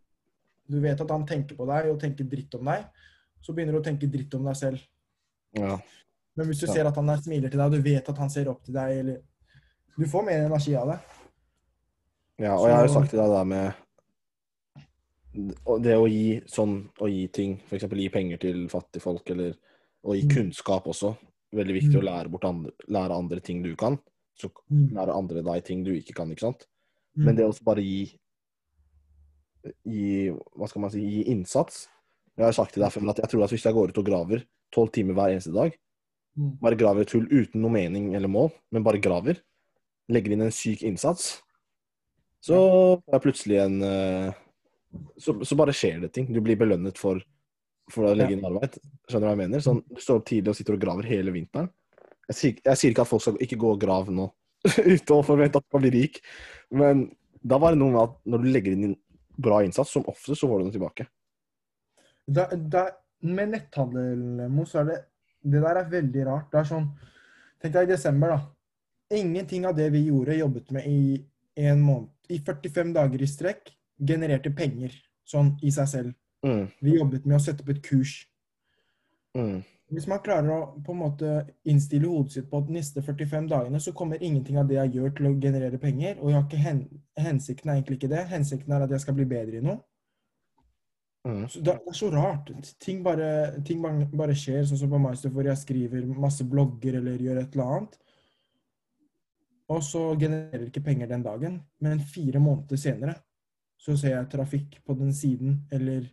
du 0.68 0.80
vet 0.82 1.00
at 1.00 1.10
han 1.10 1.24
tenker 1.26 1.56
på 1.56 1.66
deg 1.66 1.86
og 1.92 2.00
tenker 2.02 2.24
dritt 2.28 2.54
om 2.58 2.64
deg. 2.66 2.84
Så 3.40 3.54
begynner 3.54 3.72
du 3.72 3.78
å 3.80 3.84
tenke 3.86 4.08
dritt 4.10 4.34
om 4.34 4.44
deg 4.44 4.56
selv. 4.56 4.80
ja. 5.54 5.78
Men 6.36 6.46
hvis 6.50 6.60
du 6.60 6.66
Ja. 6.66 6.72
ser 6.74 6.86
at 6.86 6.94
han 6.96 7.08
er 7.08 7.16
smiler 7.16 7.48
til 7.48 7.58
deg, 7.58 7.66
og 7.66 7.72
du 7.72 7.80
vet 7.80 8.08
at 8.08 8.18
han 8.18 8.28
ser 8.28 8.48
opp 8.48 8.62
til 8.64 8.74
deg, 8.74 8.98
eller 8.98 9.22
Du 9.98 10.04
får 10.04 10.24
mer 10.26 10.44
energi 10.44 10.74
av 10.76 10.88
det. 10.88 10.98
Ja, 12.38 12.54
og 12.58 12.66
jeg 12.68 12.76
har 12.76 12.86
jo 12.86 12.92
sagt 12.92 13.08
til 13.10 13.18
deg 13.18 13.28
det 13.30 13.36
der 13.38 13.44
med 13.44 13.74
det 15.82 15.94
å 15.96 16.06
gi 16.08 16.40
sånn, 16.48 16.90
å 17.00 17.08
gi 17.08 17.26
ting, 17.32 17.56
f.eks. 17.68 17.86
gi 17.88 18.08
penger 18.12 18.38
til 18.40 18.68
fattige 18.68 19.00
folk, 19.04 19.30
eller 19.30 19.54
å 20.04 20.14
gi 20.14 20.26
Mm. 20.26 20.34
kunnskap 20.34 20.84
også. 20.86 21.16
Veldig 21.54 21.74
viktig 21.80 21.94
Mm. 21.94 22.00
å 22.00 22.04
lære, 22.04 22.30
bort 22.30 22.44
andre, 22.44 22.72
lære 22.88 23.16
andre 23.16 23.40
ting 23.40 23.62
du 23.62 23.74
kan. 23.76 23.98
Så 24.36 24.50
er 24.76 25.08
det 25.08 25.16
andre 25.16 25.42
deg 25.46 25.64
ting 25.64 25.82
du 25.86 25.94
ikke 25.94 26.14
kan, 26.18 26.30
ikke 26.32 26.46
sant. 26.46 26.66
Mm. 27.16 27.24
Men 27.24 27.38
det 27.38 27.48
å 27.48 27.54
bare 27.66 27.84
gi 27.84 28.14
Gi 29.82 30.28
hva 30.30 30.68
skal 30.70 30.84
man 30.84 30.92
si, 30.94 31.00
gi 31.02 31.22
innsats. 31.32 31.88
Jeg 32.38 32.44
har 32.46 32.54
sagt 32.54 32.76
til 32.76 32.84
deg 32.84 32.92
før 32.94 33.08
at 33.10 33.18
jeg 33.18 33.32
tror 33.32 33.42
at 33.42 33.50
hvis 33.50 33.64
jeg 33.66 33.74
går 33.74 33.90
ut 33.90 33.98
og 33.98 34.06
graver 34.06 34.44
tolv 34.70 34.92
timer 34.94 35.16
hver 35.16 35.32
eneste 35.34 35.50
dag, 35.56 35.74
Mm. 36.36 36.58
bare 36.60 36.76
graver 36.76 37.00
et 37.00 37.12
hull 37.16 37.24
uten 37.32 37.62
noe 37.64 37.72
mening 37.72 38.10
eller 38.14 38.28
mål, 38.28 38.50
men 38.70 38.84
bare 38.84 39.00
graver, 39.00 39.38
legger 40.12 40.34
inn 40.34 40.42
en 40.44 40.52
syk 40.52 40.82
innsats, 40.84 41.38
så 42.44 42.58
er 43.00 43.14
det 43.14 43.22
plutselig 43.24 43.56
en 43.62 43.78
eh, 43.82 44.34
så, 45.16 45.32
så 45.40 45.56
bare 45.56 45.72
skjer 45.72 46.02
det 46.04 46.12
ting. 46.12 46.28
Du 46.28 46.42
blir 46.44 46.58
belønnet 46.60 47.00
for, 47.00 47.22
for 47.88 48.10
å 48.10 48.12
legge 48.14 48.36
inn 48.36 48.44
arbeid. 48.44 48.76
Skjønner 49.08 49.24
du 49.24 49.28
hva 49.30 49.32
jeg 49.32 49.40
mener? 49.46 49.64
Sånn, 49.64 49.80
du 49.88 50.00
står 50.00 50.20
opp 50.20 50.28
tidlig 50.28 50.52
og 50.52 50.58
sitter 50.60 50.76
og 50.76 50.84
graver 50.84 51.08
hele 51.08 51.32
vinteren. 51.34 51.72
Jeg 52.30 52.36
sier, 52.38 52.60
jeg 52.64 52.80
sier 52.80 52.92
ikke 52.94 53.04
at 53.06 53.10
folk 53.10 53.22
skal 53.22 53.40
ikke 53.42 53.58
gå 53.60 53.72
og 53.74 53.80
grave 53.82 54.14
nå 54.14 54.28
uten 54.66 55.14
å 55.14 55.22
forvente 55.26 55.60
at 55.60 55.64
man 55.64 55.70
skal 55.70 55.84
bli 55.84 55.92
rik, 55.94 56.20
men 56.74 57.04
da 57.46 57.58
var 57.62 57.74
det 57.74 57.78
noe 57.78 57.94
med 57.94 58.02
at 58.02 58.16
når 58.26 58.42
du 58.42 58.48
legger 58.50 58.74
inn 58.74 58.96
bra 59.36 59.60
innsats, 59.62 59.92
som 59.92 60.06
ofte 60.10 60.34
så 60.34 60.48
får 60.48 60.58
du 60.58 60.66
noe 60.66 60.74
tilbake. 60.74 61.06
Da, 62.26 62.48
da, 62.56 62.88
med 63.22 63.52
netthandel, 63.52 64.48
Mo, 64.50 64.64
så 64.66 64.82
er 64.82 64.90
det 64.90 64.96
Det 65.46 65.60
der 65.62 65.78
er 65.78 65.90
veldig 65.90 66.22
rart. 66.26 66.48
Det 66.50 66.58
er 66.58 66.66
sånn 66.66 66.86
Tenk 67.62 67.74
deg 67.76 67.86
i 67.86 67.92
desember, 67.92 68.32
da. 68.34 69.16
Ingenting 69.16 69.64
av 69.68 69.76
det 69.78 69.86
vi 69.94 70.02
gjorde, 70.08 70.34
jobbet 70.34 70.72
med 70.74 70.88
i 70.90 71.22
en 71.62 71.80
måned. 71.80 72.10
I 72.28 72.40
45 72.42 72.90
dager 72.96 73.22
i 73.22 73.28
strekk 73.30 73.70
genererte 74.02 74.50
penger. 74.50 74.92
Sånn 75.24 75.54
i 75.62 75.70
seg 75.70 75.88
selv. 75.88 76.16
Mm, 76.42 76.66
Vi 76.82 76.96
jobbet 76.98 77.24
med 77.24 77.38
å 77.38 77.42
sette 77.42 77.62
opp 77.62 77.70
et 77.70 77.82
kurs. 77.86 78.26
mm, 79.38 79.62
Hvis 79.94 80.08
man 80.10 80.18
klarer 80.18 80.50
å 80.50 80.60
på 80.82 80.94
en 80.94 80.98
måte 80.98 81.32
innstille 81.70 82.08
hodet 82.10 82.34
sitt 82.34 82.48
på 82.50 82.58
at 82.58 82.66
de 82.66 82.74
neste 82.74 83.02
45 83.06 83.44
dagene 83.52 83.78
så 83.82 83.92
kommer 83.94 84.22
ingenting 84.22 84.58
av 84.58 84.66
det 84.66 84.80
jeg 84.80 84.96
gjør 84.96 85.12
til 85.14 85.28
å 85.28 85.36
generere 85.38 85.78
penger, 85.78 86.16
og 86.18 86.32
jeg 86.32 86.36
har 86.36 86.46
ikke 86.48 86.62
hen, 86.64 86.80
hensikten 87.22 87.70
er 87.70 87.78
egentlig 87.78 88.00
ikke 88.00 88.10
det. 88.10 88.24
Hensikten 88.32 88.74
er 88.74 88.86
at 88.86 88.96
jeg 88.96 89.04
skal 89.04 89.14
bli 89.18 89.28
bedre 89.30 89.60
i 89.60 89.62
noe. 89.62 89.78
mm, 91.28 91.44
Så 91.52 91.62
det 91.62 91.76
er 91.76 91.94
så 92.00 92.10
rart. 92.10 92.50
Ting 92.82 93.04
bare, 93.06 93.28
ting 93.68 93.84
bare, 93.84 94.34
skjer, 94.34 94.66
sånn 94.66 94.82
som 94.82 94.90
på 94.90 95.00
Meister, 95.06 95.30
hvor 95.30 95.46
jeg 95.46 95.62
skriver 95.62 96.10
masse 96.18 96.44
blogger 96.44 96.98
eller 96.98 97.22
gjør 97.22 97.40
et 97.44 97.54
eller 97.54 97.76
annet. 97.76 97.96
Og 99.70 99.82
så 99.82 100.02
genererer 100.18 100.66
ikke 100.66 100.82
penger 100.82 101.14
den 101.14 101.22
dagen, 101.22 101.62
men 101.82 102.02
fire 102.02 102.42
måneder 102.42 102.78
senere 102.78 103.16
så 103.78 103.94
ser 103.98 104.16
jeg 104.16 104.30
trafikk 104.32 104.78
på 104.86 104.94
den 104.98 105.12
siden, 105.14 105.60
eller 105.70 106.06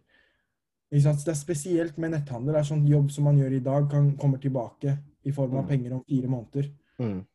Det 0.93 1.27
er 1.27 1.33
spesielt 1.39 1.97
med 1.97 2.11
netthandel. 2.13 2.53
Det 2.53 2.59
er 2.59 2.67
sånn 2.69 2.87
jobb 2.87 3.09
som 3.11 3.23
man 3.25 3.37
gjør 3.39 3.55
i 3.57 3.61
dag, 3.65 3.87
kan, 3.89 4.11
kommer 4.17 4.37
tilbake 4.37 4.97
i 5.25 5.31
form 5.31 5.55
av 5.57 5.63
Mm. 5.63 5.69
penger 5.69 5.93
om 5.93 6.03
fire 6.05 6.27
måneder. 6.27 6.67
mm. 6.99 7.25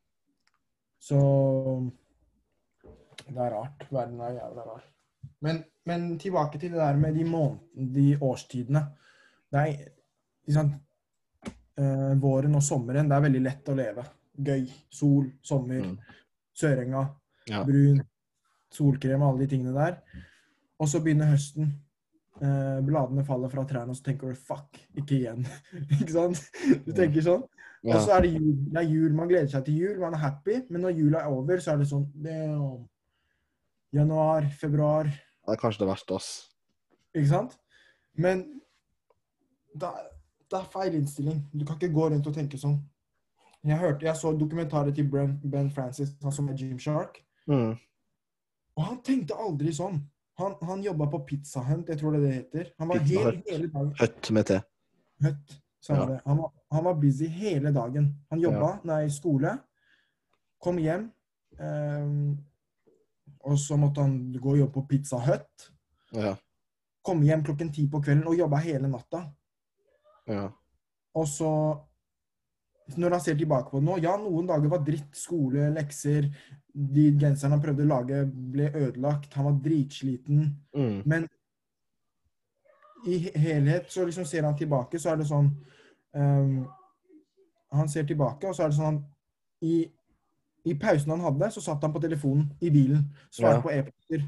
Så 1.01 1.19
det 3.29 3.37
er 3.39 3.51
rart. 3.55 3.85
Verden 3.91 4.21
er 4.21 4.37
jævla 4.39 4.65
rar. 4.67 4.85
Men, 5.43 5.65
men 5.87 6.19
tilbake 6.19 6.59
til 6.59 6.71
det 6.75 6.79
der 6.81 6.97
med 6.97 7.15
de 7.15 7.25
månedene, 7.25 7.95
de 7.95 8.07
årstidene. 8.25 8.83
Det 9.53 9.61
er 9.61 10.53
sant? 10.53 10.75
Eh, 11.79 12.15
våren 12.19 12.55
og 12.59 12.63
sommeren, 12.67 13.09
det 13.09 13.15
er 13.17 13.21
veldig 13.27 13.43
lett 13.45 13.69
å 13.71 13.77
leve. 13.79 14.05
Gøy. 14.39 14.65
Sol, 14.91 15.29
sommer, 15.43 15.81
Mm. 15.83 15.99
Sørenga, 16.59 17.05
Ja. 17.49 17.63
brun, 17.65 18.01
solkrem, 18.71 19.23
alle 19.23 19.39
de 19.39 19.47
tingene 19.47 19.75
der. 19.75 20.01
Og 20.81 20.89
så 20.89 21.01
begynner 21.01 21.31
høsten. 21.31 21.73
Eh, 22.39 22.81
bladene 22.87 23.25
faller 23.27 23.51
fra 23.51 23.65
trærne, 23.67 23.91
og 23.91 23.97
så 23.97 24.05
tenker 24.07 24.29
du 24.29 24.35
'fuck, 24.35 24.79
ikke 24.97 25.17
igjen'. 25.17 25.47
ikke 26.01 26.13
sant? 26.13 26.43
Du 26.87 26.93
tenker 26.93 27.25
sånn. 27.25 27.43
Og 27.85 28.01
så 28.03 28.13
er 28.17 28.23
det 28.23 28.35
jul. 28.35 28.55
Det 28.73 28.83
er 28.83 28.91
jul. 28.91 29.15
Man 29.15 29.29
gleder 29.29 29.51
seg 29.51 29.65
til 29.65 29.75
jul, 29.75 29.99
man 30.01 30.15
er 30.15 30.23
happy. 30.23 30.61
Men 30.71 30.81
når 30.83 30.99
jula 30.99 31.19
er 31.19 31.33
over, 31.35 31.59
så 31.59 31.73
er 31.73 31.83
det 31.83 31.89
sånn 31.91 32.07
damn. 32.15 32.87
Januar, 33.95 34.45
februar. 34.61 35.05
Det 35.05 35.55
er 35.55 35.61
kanskje 35.63 35.85
det 35.85 35.89
verste, 35.89 36.15
ass. 36.15 36.31
Ikke 37.15 37.29
sant? 37.29 37.59
Men 38.15 38.43
det 39.75 39.89
er, 39.89 40.09
det 40.51 40.59
er 40.59 40.71
feil 40.73 40.99
innstilling. 40.99 41.41
Du 41.55 41.65
kan 41.65 41.79
ikke 41.79 41.95
gå 41.95 42.11
rundt 42.11 42.27
og 42.27 42.35
tenke 42.35 42.61
sånn. 42.61 42.77
Jeg, 43.65 43.79
hørte, 43.79 44.07
jeg 44.07 44.17
så 44.17 44.33
dokumentaret 44.39 44.95
til 44.95 45.09
Ben, 45.09 45.71
Francis, 45.71 46.13
han 46.23 46.33
som 46.33 46.49
er 46.49 46.59
Gymshark. 46.59 47.23
Mm. 47.47 47.75
Og 48.77 48.85
han 48.85 49.01
tenkte 49.05 49.39
aldri 49.39 49.73
sånn. 49.75 50.03
Han, 50.39 50.55
han 50.63 50.83
jobba 50.83 51.07
på 51.11 51.19
Pizza 51.27 51.61
Hunt, 51.67 51.89
jeg 51.91 51.99
tror 51.99 52.13
det 52.15 52.19
er 52.21 52.27
det 52.27 52.35
heter. 52.35 52.69
Han 52.79 52.89
var 52.89 52.99
Pizza 53.03 53.23
helt, 53.31 53.49
hele 53.51 53.69
dagen 53.73 53.95
Høtt 53.99 54.31
med 54.37 54.47
T. 54.47 54.59
Høtt, 55.25 55.55
sa 55.83 55.95
Ja. 55.97 56.05
det. 56.07 56.19
Han 56.27 56.39
var, 56.39 56.53
han 56.73 56.85
var 56.85 56.95
busy 57.01 57.27
hele 57.27 57.73
dagen. 57.75 58.07
Han 58.31 58.41
jobba, 58.41 58.69
nei, 58.85 59.09
skole. 59.11 59.57
Kom 60.63 60.79
hjem. 60.79 61.09
ehm, 61.59 62.37
og 63.41 63.59
så 63.59 63.77
måtte 63.81 64.03
han 64.05 64.33
gå 64.33 64.51
og 64.53 64.59
jobbe 64.59 64.73
på 64.73 64.87
Pizza 64.89 65.19
Hut. 65.19 65.69
Ja. 66.15 66.37
Komme 67.05 67.25
hjem 67.27 67.43
klokken 67.45 67.73
ti 67.75 67.89
på 67.91 68.01
kvelden 68.05 68.27
og 68.29 68.37
jobba 68.39 68.57
hele 68.63 68.89
natta. 68.89 69.25
ja. 70.29 70.49
Og 71.15 71.27
så 71.27 71.49
Når 72.97 73.11
han 73.11 73.21
ser 73.21 73.37
tilbake 73.37 73.71
på 73.71 73.81
det 73.81 73.85
nå, 73.85 73.99
ja, 74.01 74.15
noen 74.17 74.47
dager 74.49 74.71
var 74.73 74.81
dritt. 74.87 75.11
Skole, 75.17 75.67
lekser. 75.75 76.31
De 76.73 77.11
genserne 77.21 77.57
han 77.59 77.63
prøvde 77.63 77.85
å 77.85 77.91
lage, 77.91 78.23
ble 78.55 78.71
ødelagt. 78.73 79.35
Han 79.37 79.45
var 79.51 79.59
dritsliten. 79.65 80.47
Mm. 80.77 81.03
Men 81.05 81.27
i 83.07 83.19
helhet 83.39 83.93
så 83.93 84.07
liksom 84.09 84.25
ser 84.27 84.43
han 84.49 84.57
tilbake, 84.59 84.99
så 84.99 85.13
er 85.13 85.21
det 85.21 85.29
sånn 85.29 85.53
um, 86.19 86.65
Han 87.71 87.89
ser 87.93 88.07
tilbake, 88.09 88.49
og 88.49 88.57
så 88.57 88.65
er 88.65 88.73
det 88.73 88.79
sånn 88.79 88.99
i, 89.63 89.85
I 90.67 90.75
pausen 90.81 91.13
han 91.13 91.23
hadde, 91.27 91.51
så 91.55 91.63
satt 91.63 91.83
han 91.85 91.93
på 91.95 92.01
telefonen 92.03 92.49
i 92.65 92.71
bilen, 92.75 93.05
svarte 93.31 93.59
Ja. 93.59 93.63
på 93.63 93.73
e-poster, 93.75 94.25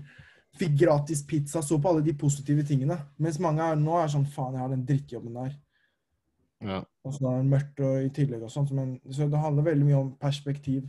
fikk 0.61 0.77
gratis 0.85 1.23
pizza, 1.27 1.63
så 1.63 1.79
på 1.81 1.89
alle 1.91 2.05
de 2.05 2.15
positive 2.19 2.63
tingene. 2.67 2.99
Mens 3.19 3.41
mange 3.43 3.65
er, 3.65 3.79
nå 3.81 3.97
er 3.99 4.11
sånn 4.13 4.27
Faen, 4.29 4.55
jeg 4.55 4.63
har 4.65 4.73
den 4.75 4.87
drittjobben 4.87 5.39
der. 5.41 5.59
ja. 6.61 6.81
Og 7.07 7.15
så 7.17 7.31
er 7.31 7.39
det 7.41 7.53
mørkt 7.53 7.81
og 7.85 8.05
i 8.05 8.11
tillegg 8.15 8.43
og 8.45 8.53
sånt. 8.53 8.73
Men, 8.77 8.99
så 9.09 9.29
det 9.31 9.41
handler 9.41 9.71
veldig 9.71 9.87
mye 9.89 10.01
om 10.01 10.11
perspektiv. 10.21 10.85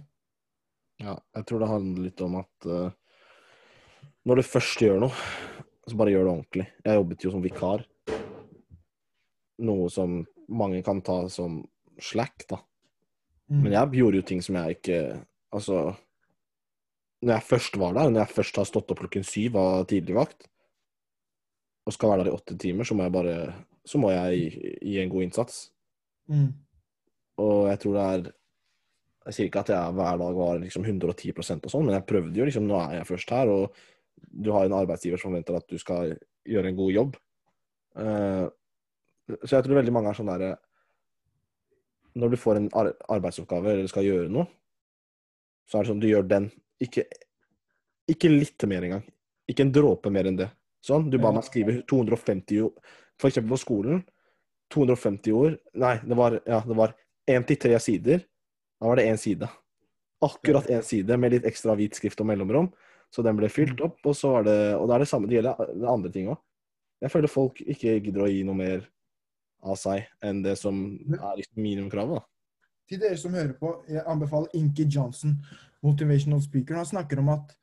Ja, 1.02 1.16
jeg 1.38 1.48
tror 1.48 1.64
det 1.64 1.72
handler 1.72 2.08
litt 2.10 2.22
om 2.22 2.36
at 2.42 2.68
uh, 2.68 2.92
når 4.28 4.42
du 4.42 4.46
først 4.46 4.84
gjør 4.84 5.00
noe, 5.02 5.30
så 5.88 5.98
bare 5.98 6.14
gjør 6.14 6.28
det 6.28 6.34
ordentlig. 6.34 6.68
Jeg 6.86 7.00
jobbet 7.00 7.26
jo 7.26 7.34
som 7.34 7.46
vikar. 7.46 7.86
Noe 9.66 9.88
som 9.94 10.20
mange 10.52 10.82
kan 10.86 11.02
ta 11.06 11.24
som 11.32 11.62
slack, 12.02 12.46
da. 12.50 12.60
Mm. 13.52 13.64
Men 13.64 13.76
jeg 13.76 14.02
gjorde 14.02 14.22
jo 14.22 14.28
ting 14.30 14.42
som 14.44 14.56
jeg 14.56 14.78
ikke 14.78 15.00
Altså 15.52 15.92
Når 17.20 17.34
jeg 17.34 17.44
først 17.44 17.76
var 17.82 17.98
der, 17.98 18.08
når 18.10 18.22
jeg 18.22 18.36
først 18.38 18.60
har 18.62 18.68
stått 18.70 18.94
opp 18.94 19.02
klokken 19.02 19.26
syv 19.28 19.58
av 19.60 19.84
tidligvakt, 19.90 20.46
og 21.84 21.94
skal 21.94 22.14
være 22.14 22.24
der 22.24 22.30
i 22.32 22.38
åtte 22.38 22.56
timer, 22.58 22.88
så 22.88 22.96
må 22.96 23.04
jeg 23.04 23.14
bare 23.18 23.36
Så 23.84 24.00
må 24.00 24.14
jeg 24.14 24.54
gi, 24.80 24.96
en 25.02 25.12
god 25.12 25.26
innsats. 25.26 25.60
Mm. 26.32 26.52
Og 27.44 27.58
jeg 27.68 27.80
tror 27.82 27.98
det 27.98 28.04
er 28.06 28.30
Jeg 29.22 29.36
sier 29.36 29.50
ikke 29.50 29.62
at 29.62 29.70
jeg 29.70 29.94
hver 29.98 30.16
dag 30.18 30.38
var 30.38 30.62
liksom 30.62 30.86
110% 30.88 31.68
og 31.68 31.74
sånn, 31.74 31.84
men 31.86 31.94
jeg 31.94 32.08
prøvde 32.10 32.40
jo 32.40 32.48
liksom 32.48 32.66
Nå 32.70 32.78
er 32.80 32.96
jeg 33.02 33.10
først 33.10 33.34
her, 33.36 33.52
og 33.52 33.76
du 34.32 34.50
har 34.56 34.66
en 34.66 34.78
arbeidsgiver 34.80 35.20
som 35.20 35.30
forventer 35.30 35.58
at 35.60 35.68
du 35.70 35.78
skal 35.82 36.16
gjøre 36.48 36.72
en 36.72 36.78
god 36.78 36.92
jobb. 36.94 37.16
Uh, 37.98 38.48
så 39.44 39.58
jeg 39.58 39.66
tror 39.66 39.80
veldig 39.80 39.94
mange 39.94 40.12
er 40.12 40.18
sånn 40.18 40.30
derre 40.32 40.52
Når 42.22 42.32
du 42.32 42.38
får 42.40 42.60
en 42.60 42.70
ar 42.80 42.92
arbeidsoppgave 43.18 43.74
eller 43.74 43.92
skal 43.92 44.08
gjøre 44.08 44.32
noe, 44.32 44.48
så 45.68 45.80
er 45.80 45.84
det 45.84 45.92
sånn 45.92 46.02
du 46.04 46.10
gjør 46.10 46.26
den. 46.28 46.50
Ikke, 46.84 47.06
ikke 48.12 48.32
litt 48.32 48.66
mer 48.68 48.88
engang. 48.88 49.06
Ikke 49.48 49.64
en 49.64 49.72
dråpe 49.76 50.12
mer 50.12 50.28
enn 50.28 50.40
det. 50.40 50.50
Sånn. 50.84 51.08
Du 51.14 51.20
ba 51.22 51.32
meg 51.32 51.46
skrive 51.48 51.78
250 51.88 52.66
ord. 52.66 52.92
For 53.22 53.30
eksempel 53.30 53.54
på 53.56 53.62
skolen. 53.62 54.02
250 54.74 55.36
ord. 55.38 55.58
Nei, 55.78 55.96
det 56.04 56.18
var, 56.18 56.38
ja, 56.48 56.62
det 56.68 56.78
var 56.78 56.96
én 57.30 57.46
til 57.48 57.60
tre 57.62 57.80
sider. 57.84 58.24
Da 58.82 58.90
var 58.90 59.00
det 59.00 59.10
én 59.10 59.20
side. 59.20 59.50
Akkurat 60.22 60.70
én 60.70 60.84
side 60.86 61.18
med 61.18 61.36
litt 61.36 61.46
ekstra 61.50 61.76
hvit 61.78 61.98
skrift 61.98 62.22
og 62.22 62.30
mellomrom. 62.30 62.72
Så 63.12 63.24
den 63.26 63.36
ble 63.36 63.50
fylt 63.52 63.82
opp, 63.84 64.00
og 64.08 64.16
så 64.16 64.38
var 64.38 64.48
det 64.48 64.58
Og 64.78 64.88
det 64.88 64.96
er 64.96 65.04
det 65.04 65.10
samme, 65.12 65.28
det 65.28 65.40
gjelder 65.40 65.72
det 65.76 65.90
andre 65.92 66.12
ting 66.12 66.32
òg. 66.32 66.40
Jeg 67.02 67.12
føler 67.12 67.34
folk 67.34 67.62
ikke 67.62 67.98
gidder 68.00 68.24
å 68.24 68.30
gi 68.30 68.44
noe 68.46 68.56
mer 68.56 68.84
av 69.62 69.78
seg 69.78 70.06
enn 70.26 70.42
det 70.46 70.54
som 70.60 70.78
er 71.18 71.40
liksom 71.40 71.62
minimumkravet. 71.62 72.24
Til 72.90 73.02
dere 73.02 73.18
som 73.18 73.34
hører 73.34 73.54
på, 73.58 73.74
jeg 73.90 74.04
anbefaler 74.10 74.54
Inki 74.58 74.86
Johnson, 74.86 75.38
motivational 75.82 76.42
speaker. 76.44 76.78
Han 76.78 76.90
snakker 76.90 77.22
om 77.22 77.32
at 77.34 77.54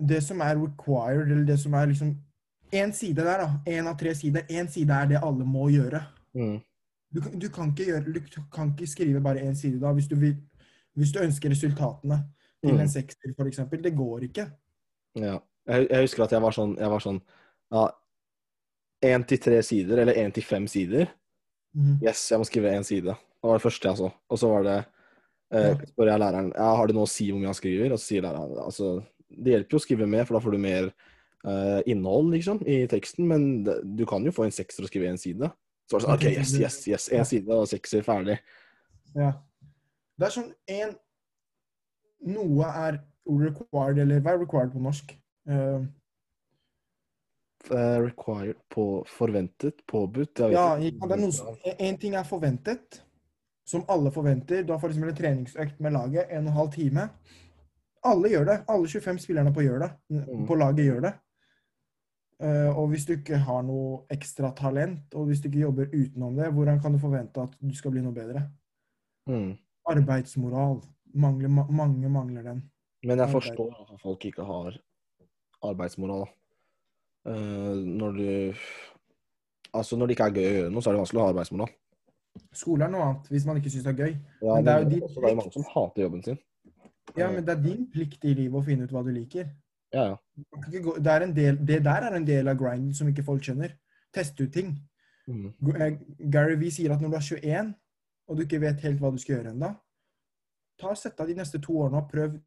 det 0.00 0.20
som 0.24 0.40
er 0.44 0.58
required, 0.58 1.30
eller 1.30 1.46
det 1.48 1.58
som 1.60 1.74
er 1.74 1.90
liksom 1.90 2.14
Én 2.72 2.92
side 2.94 3.24
der, 3.26 3.44
da. 3.44 3.48
Én 3.66 3.88
av 3.90 3.96
tre 3.98 4.14
sider. 4.14 4.44
Én 4.50 4.68
side 4.70 4.94
er 4.94 5.08
det 5.10 5.22
alle 5.22 5.46
må 5.46 5.68
gjøre. 5.72 6.02
Mm. 6.38 6.58
Du, 7.10 7.20
du, 7.42 7.48
kan 7.50 7.72
ikke 7.72 7.88
gjøre, 7.88 8.12
du 8.14 8.42
kan 8.54 8.70
ikke 8.70 8.86
skrive 8.86 9.22
bare 9.22 9.42
én 9.42 9.56
side 9.58 9.80
da, 9.82 9.90
hvis 9.96 10.06
du, 10.06 10.14
vil, 10.20 10.36
hvis 10.94 11.10
du 11.12 11.18
ønsker 11.24 11.50
resultatene 11.50 12.20
til 12.62 12.74
Mm. 12.74 12.80
en 12.80 12.88
sekser, 12.92 13.32
for 13.36 13.48
eksempel. 13.48 13.82
Det 13.82 13.96
går 13.96 14.26
ikke. 14.28 14.44
Ja. 15.16 15.38
Jeg, 15.66 15.86
jeg 15.90 16.04
husker 16.04 16.24
at 16.24 16.32
jeg 16.32 16.42
var 16.42 16.52
sånn, 16.52 16.76
jeg 16.78 16.90
var 16.92 17.02
sånn 17.04 17.20
ja, 17.72 17.84
én 19.10 19.24
til 19.28 19.40
tre 19.40 19.62
sider, 19.64 20.02
eller 20.02 20.18
én 20.20 20.32
til 20.34 20.44
fem 20.44 20.66
sider. 20.68 21.08
Mm. 21.76 22.00
Yes, 22.02 22.26
jeg 22.30 22.40
må 22.40 22.44
skrive 22.48 22.72
én 22.74 22.84
side. 22.84 23.14
Det 23.14 23.48
var 23.48 23.56
det 23.56 23.64
første 23.64 23.88
jeg 23.88 24.00
så. 24.00 24.10
Og 24.28 24.40
så 24.40 24.50
var 24.50 24.66
det 24.66 24.76
eh, 25.54 25.86
spør 25.92 26.10
jeg 26.10 26.20
læreren 26.20 26.50
ja, 26.52 26.68
har 26.76 26.90
det 26.90 26.96
noe 26.96 27.08
å 27.08 27.10
si 27.10 27.30
hvor 27.30 27.40
mye 27.40 27.52
han 27.52 27.58
skriver. 27.58 27.94
Og 27.94 28.00
så 28.00 28.10
sier 28.10 28.26
læreren 28.26 28.58
altså, 28.64 28.90
det 29.30 29.54
hjelper 29.54 29.76
jo 29.76 29.80
å 29.80 29.86
skrive 29.86 30.10
mer, 30.10 30.26
for 30.28 30.36
da 30.36 30.44
får 30.44 30.56
du 30.56 30.60
mer 30.60 30.90
eh, 31.44 31.80
innhold 31.90 32.32
liksom, 32.34 32.62
i 32.66 32.82
teksten. 32.90 33.28
Men 33.28 33.46
det, 33.66 33.80
du 33.84 34.04
kan 34.08 34.24
jo 34.26 34.34
få 34.34 34.46
en 34.46 34.54
sekser 34.54 34.86
og 34.86 34.92
skrive 34.92 35.10
én 35.10 35.20
side. 35.20 35.50
Så 35.90 35.96
var 35.96 36.02
det 36.02 36.08
sånn 36.08 36.18
OK, 36.18 36.26
yes, 36.30 36.56
yes, 36.58 36.80
yes. 36.88 37.08
Én 37.14 37.28
side 37.28 37.54
og 37.56 37.68
sekser, 37.70 38.04
ferdig. 38.06 38.40
Ja. 39.14 39.32
Det 40.20 40.28
er 40.28 40.36
sånn 40.40 40.52
en 40.70 40.98
Noe 42.20 42.66
er 42.68 42.98
required, 43.24 43.96
eller 44.02 44.18
hva 44.20 44.34
er 44.34 44.42
required 44.42 44.74
på 44.74 44.82
norsk? 44.84 45.14
Eh, 45.48 45.86
required 48.02 48.58
på 48.68 48.84
forventet, 49.08 49.80
påbudt 49.88 50.42
ja, 50.52 50.74
det 50.80 50.90
er 51.00 51.20
noe 51.20 51.74
en 51.76 51.98
ting 52.00 52.16
er 52.16 52.28
forventet, 52.28 53.00
som 53.68 53.84
alle 53.88 54.12
forventer. 54.12 54.64
Du 54.66 54.74
har 54.74 54.80
f.eks. 54.80 54.98
en 55.00 55.16
treningsøkt 55.16 55.80
med 55.80 55.94
laget, 55.96 56.28
en 56.28 56.44
og 56.44 56.52
en 56.52 56.58
halv 56.58 56.72
time. 56.74 57.08
Alle 58.04 58.32
gjør 58.32 58.48
det. 58.48 58.56
Alle 58.72 58.88
25 58.88 59.20
spillerne 59.24 59.52
på, 59.54 59.64
gjør 59.64 59.84
det. 59.84 59.90
Mm. 60.12 60.46
på 60.48 60.60
laget 60.60 60.88
gjør 60.88 61.04
det. 61.08 61.12
Eh, 62.40 62.70
og 62.72 62.88
hvis 62.88 63.04
du 63.04 63.14
ikke 63.18 63.36
har 63.44 63.64
noe 63.66 64.04
ekstra 64.12 64.50
talent, 64.56 65.12
og 65.14 65.28
hvis 65.28 65.42
du 65.42 65.50
ikke 65.50 65.64
jobber 65.66 65.90
utenom 65.92 66.38
det, 66.38 66.48
hvordan 66.56 66.80
kan 66.80 66.94
du 66.94 67.00
forvente 67.02 67.42
at 67.42 67.56
du 67.60 67.74
skal 67.76 67.92
bli 67.92 68.04
noe 68.04 68.16
bedre? 68.16 68.46
Mm. 69.28 69.58
Arbeidsmoral. 69.90 70.80
Mangler, 71.20 71.50
mange 71.50 72.08
mangler 72.08 72.46
den. 72.46 72.62
Men 73.04 73.18
jeg 73.18 73.32
forstår 73.32 73.74
at 73.82 74.00
folk 74.00 74.24
ikke 74.24 74.46
har 74.46 74.78
arbeidsmoral. 75.62 76.28
Eh, 77.28 77.76
når 78.00 78.16
du 78.16 78.30
Altså, 79.72 79.96
når 79.96 80.06
det 80.06 80.14
ikke 80.16 80.24
er 80.26 80.34
gøy 80.34 80.46
å 80.48 80.54
gjøre 80.54 80.70
noe, 80.74 80.82
så 80.82 80.90
er 80.90 80.96
det 80.96 80.98
vanskelig 80.98 81.20
å 81.20 81.22
ha 81.22 81.30
arbeidsmoral. 81.30 81.68
Skole 82.58 82.86
er 82.86 82.90
noe 82.90 83.04
annet, 83.06 83.28
hvis 83.30 83.44
man 83.46 83.58
ikke 83.60 83.70
syns 83.70 83.84
det 83.86 83.92
er 83.92 84.00
gøy. 84.00 84.14
Ja, 84.42 84.54
Men 84.56 84.64
det 84.66 84.72
er 84.72 84.80
jo 84.80 84.88
din 84.88 85.02
plikt. 85.04 85.14
det 85.14 85.22
er 85.28 85.30
jo 85.30 85.38
mange 85.38 85.52
som 85.54 85.66
hater 85.70 86.02
jobben 86.02 86.24
sin. 86.26 86.40
Ja, 87.18 87.28
men 87.30 87.44
det 87.46 87.54
er 87.54 87.62
din 87.62 87.84
plikt 87.92 88.26
i 88.26 88.34
livet 88.34 88.58
å 88.58 88.64
finne 88.66 88.88
ut 88.88 88.94
hva 88.94 89.04
du 89.06 89.12
liker. 89.14 89.46
Ja, 89.92 90.04
ja. 90.12 90.16
Det, 90.70 91.14
en 91.22 91.36
del, 91.36 91.58
det 91.66 91.80
der 91.84 92.06
er 92.06 92.16
en 92.16 92.26
del 92.26 92.48
av 92.48 92.58
grinden 92.58 92.94
som 92.94 93.08
ikke 93.10 93.24
folk 93.26 93.42
skjønner. 93.44 93.74
Teste 94.14 94.46
ut 94.46 94.52
ting. 94.54 94.72
Mm. 95.26 95.52
Eh, 95.74 95.98
Gary 96.32 96.56
Vee 96.58 96.74
sier 96.74 96.94
at 96.94 97.02
når 97.02 97.12
du 97.12 97.16
er 97.18 97.26
21, 97.26 97.72
og 98.28 98.36
du 98.36 98.44
ikke 98.44 98.60
vet 98.62 98.82
helt 98.86 99.00
hva 99.02 99.10
du 99.10 99.18
skal 99.18 99.36
gjøre 99.38 99.54
ennå, 99.54 99.74
sett 100.96 101.18
deg 101.18 101.32
de 101.32 101.40
neste 101.42 101.60
to 101.60 101.74
årene 101.76 102.00
og 102.00 102.08
prøv 102.08 102.38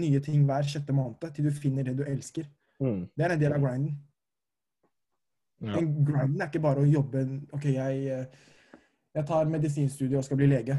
nye 0.00 0.20
ting 0.24 0.42
hver 0.46 0.66
sjette 0.66 0.94
måned 0.94 1.34
til 1.34 1.46
du 1.46 1.54
finner 1.54 1.86
det 1.86 1.96
du 1.98 2.04
elsker. 2.06 2.48
Mm. 2.80 3.04
Det 3.14 3.24
er 3.24 3.34
en 3.34 3.40
del 3.40 3.54
av 3.54 3.62
grinden. 3.62 3.98
Ja. 5.60 5.76
Men 5.76 5.90
grinden 6.06 6.40
er 6.40 6.48
ikke 6.48 6.64
bare 6.64 6.82
å 6.82 6.88
jobbe 6.88 7.26
OK, 7.52 7.66
jeg, 7.74 8.06
eh, 8.08 8.26
jeg 9.14 9.26
tar 9.28 9.50
medisinstudie 9.52 10.18
og 10.18 10.24
skal 10.24 10.40
bli 10.40 10.48
lege, 10.50 10.78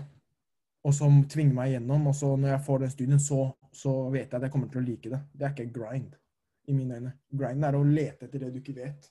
og 0.83 0.95
så 0.97 1.09
tvinger 1.29 1.53
meg 1.53 1.73
igjennom, 1.73 2.07
og 2.09 2.15
så 2.17 2.33
når 2.35 2.55
jeg 2.55 2.65
får 2.65 2.83
den 2.83 2.93
studien, 2.95 3.21
så, 3.21 3.43
så 3.72 3.91
vet 4.11 4.28
jeg 4.32 4.36
at 4.39 4.45
jeg 4.47 4.51
kommer 4.53 4.67
til 4.72 4.82
å 4.82 4.86
like 4.86 5.09
det. 5.13 5.19
Det 5.34 5.45
er 5.47 5.53
ikke 5.55 5.74
grind, 5.80 6.15
i 6.67 6.74
mine 6.76 6.97
øyne. 6.99 7.13
Grind 7.39 7.65
er 7.65 7.78
å 7.78 7.84
lete 7.88 8.28
etter 8.28 8.39
det 8.45 8.51
du 8.53 8.59
ikke 8.59 8.76
vet 8.78 9.09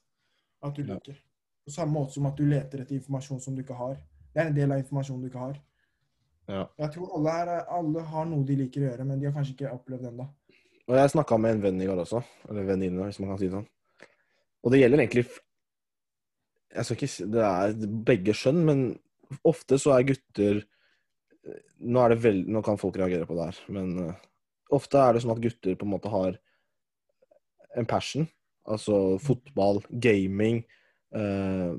at 0.63 0.77
du 0.77 0.83
liker. 0.85 1.17
På 1.65 1.73
samme 1.75 1.93
måte 1.97 2.13
som 2.17 2.27
at 2.29 2.37
du 2.37 2.45
leter 2.49 2.83
etter 2.83 2.97
informasjon 2.99 3.41
som 3.41 3.57
du 3.57 3.63
ikke 3.65 3.77
har. 3.79 3.97
Det 4.35 4.43
er 4.43 4.51
en 4.51 4.57
del 4.57 4.73
av 4.73 4.79
informasjonen 4.83 5.23
du 5.25 5.29
ikke 5.31 5.43
har. 5.47 5.59
Ja. 6.51 6.65
Jeg 6.83 6.93
tror 6.97 7.13
alle, 7.17 7.33
her, 7.39 7.51
er- 7.57 7.69
alle 7.79 8.03
har 8.13 8.25
noe 8.27 8.45
de 8.45 8.57
liker 8.59 8.83
å 8.85 8.89
gjøre, 8.91 9.05
men 9.07 9.21
de 9.21 9.27
har 9.29 9.35
kanskje 9.37 9.55
ikke 9.57 9.73
opplevd 9.75 10.03
det 10.07 10.11
ennå. 10.13 10.27
Og 10.91 10.97
jeg 10.99 11.13
snakka 11.13 11.39
med 11.39 11.55
en 11.57 11.63
venn 11.63 11.81
i 11.83 11.87
går 11.87 12.01
også. 12.03 12.21
Eller 12.51 12.65
venninne, 12.67 13.05
hvis 13.07 13.21
man 13.23 13.31
kan 13.31 13.39
si 13.39 13.47
det 13.49 13.55
sånn. 13.55 13.69
Og 14.65 14.73
det 14.75 14.81
gjelder 14.83 15.01
egentlig 15.05 15.25
Jeg 16.71 16.85
skal 16.85 16.97
ikke 16.99 17.09
si 17.11 17.25
Det 17.33 17.41
er 17.47 17.73
begge 18.11 18.35
skjønn, 18.37 18.59
men 18.67 18.83
ofte 19.49 19.79
så 19.81 19.95
er 19.97 20.05
gutter 20.11 20.61
Nå 21.81 22.03
er 22.05 22.13
det 22.13 22.19
vel, 22.23 22.43
nå 22.53 22.61
kan 22.67 22.77
folk 22.79 22.99
reagere 23.01 23.25
på 23.27 23.35
det 23.39 23.47
her, 23.49 23.61
men 23.73 23.95
eh, 24.11 24.19
ofte 24.75 25.01
er 25.01 25.15
det 25.15 25.25
sånn 25.25 25.35
at 25.35 25.43
gutter 25.43 25.77
på 25.79 25.87
en 25.87 25.93
måte 25.95 26.13
har 26.13 26.37
en 27.79 27.89
passion. 27.89 28.27
Altså 28.71 29.19
fotball, 29.23 29.81
gaming 29.91 30.63
uh, 31.17 31.79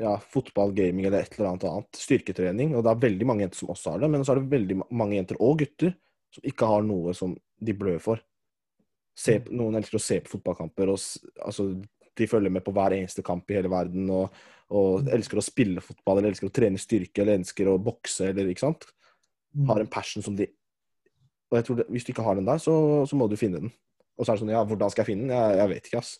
Ja, 0.00 0.16
fotball, 0.18 0.72
gaming 0.74 1.06
eller 1.06 1.22
et 1.22 1.36
eller 1.36 1.52
annet 1.52 1.66
annet. 1.70 1.98
Styrketrening. 1.98 2.74
Og 2.74 2.84
det 2.84 2.92
er 2.92 3.02
veldig 3.04 3.28
mange 3.30 3.44
jenter 3.44 3.60
som 3.60 3.74
også 3.74 3.94
har 3.94 4.04
det, 4.04 4.10
men 4.10 4.24
så 4.26 4.34
er 4.34 4.40
det 4.40 4.54
veldig 4.54 4.78
mange 4.90 5.18
jenter 5.18 5.40
og 5.40 5.60
gutter 5.62 5.94
som 6.34 6.46
ikke 6.50 6.66
har 6.66 6.86
noe 6.86 7.14
som 7.14 7.36
de 7.62 7.74
blør 7.78 8.00
for. 8.02 8.22
Se, 9.14 9.36
noen 9.54 9.78
elsker 9.78 10.00
å 10.00 10.02
se 10.02 10.18
på 10.24 10.32
fotballkamper, 10.32 10.90
og 10.90 10.98
altså, 11.46 11.68
de 12.18 12.26
følger 12.26 12.50
med 12.50 12.64
på 12.66 12.74
hver 12.74 12.96
eneste 12.96 13.22
kamp 13.26 13.50
i 13.50 13.58
hele 13.60 13.70
verden, 13.70 14.08
og, 14.10 14.34
og 14.74 15.06
elsker 15.14 15.38
å 15.38 15.44
spille 15.46 15.84
fotball, 15.84 16.18
eller 16.18 16.32
elsker 16.32 16.50
å 16.50 16.54
trene 16.54 16.80
styrke, 16.82 17.22
eller 17.22 17.38
elsker 17.38 17.70
å 17.70 17.78
bokse, 17.78 18.32
eller 18.32 18.50
ikke 18.50 18.64
sant. 18.64 18.88
Mm. 19.54 19.68
Har 19.70 19.84
en 19.84 19.92
passion 19.94 20.26
som 20.26 20.34
de 20.34 20.48
Og 21.54 21.58
jeg 21.60 21.64
tror 21.68 21.76
det, 21.78 21.84
Hvis 21.94 22.04
du 22.04 22.10
ikke 22.10 22.24
har 22.26 22.34
den 22.34 22.46
der, 22.48 22.58
så, 22.58 22.72
så 23.06 23.14
må 23.16 23.28
du 23.30 23.36
finne 23.38 23.60
den. 23.62 23.70
Og 24.18 24.26
så 24.26 24.32
er 24.32 24.36
det 24.36 24.42
sånn, 24.42 24.50
ja, 24.50 24.64
hvordan 24.66 24.90
skal 24.90 25.04
jeg 25.04 25.10
finne 25.12 25.28
den? 25.28 25.34
Jeg, 25.38 25.58
jeg 25.60 25.70
vet 25.70 25.86
ikke, 25.90 26.00
ass. 26.02 26.16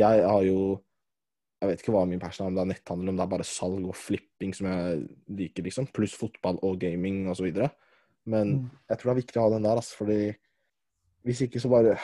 Jeg 0.00 0.22
har 0.24 0.42
jo 0.48 0.58
Jeg 1.60 1.68
vet 1.72 1.80
ikke 1.82 1.92
hva 1.92 2.04
min 2.06 2.20
passion 2.22 2.46
er, 2.46 2.48
om 2.52 2.54
det 2.56 2.62
er 2.62 2.68
netthandel, 2.70 3.08
om 3.10 3.16
det 3.18 3.22
er 3.24 3.30
bare 3.34 3.44
salg 3.44 3.84
og 3.90 3.96
flipping 3.98 4.52
som 4.54 4.68
jeg 4.70 5.00
liker, 5.40 5.64
liksom. 5.66 5.88
Pluss 5.92 6.14
fotball 6.14 6.60
og 6.62 6.78
gaming 6.78 7.26
og 7.28 7.34
så 7.36 7.42
videre. 7.48 7.68
Men 8.24 8.52
Mm. 8.54 8.70
jeg 8.88 8.98
tror 8.98 9.10
det 9.10 9.14
er 9.16 9.22
viktig 9.26 9.40
å 9.40 9.42
ha 9.42 9.50
den 9.56 9.66
der, 9.66 9.76
ass, 9.82 9.92
fordi 9.92 10.20
hvis 11.26 11.40
ikke 11.48 11.60
så 11.60 11.68
bare 11.68 11.98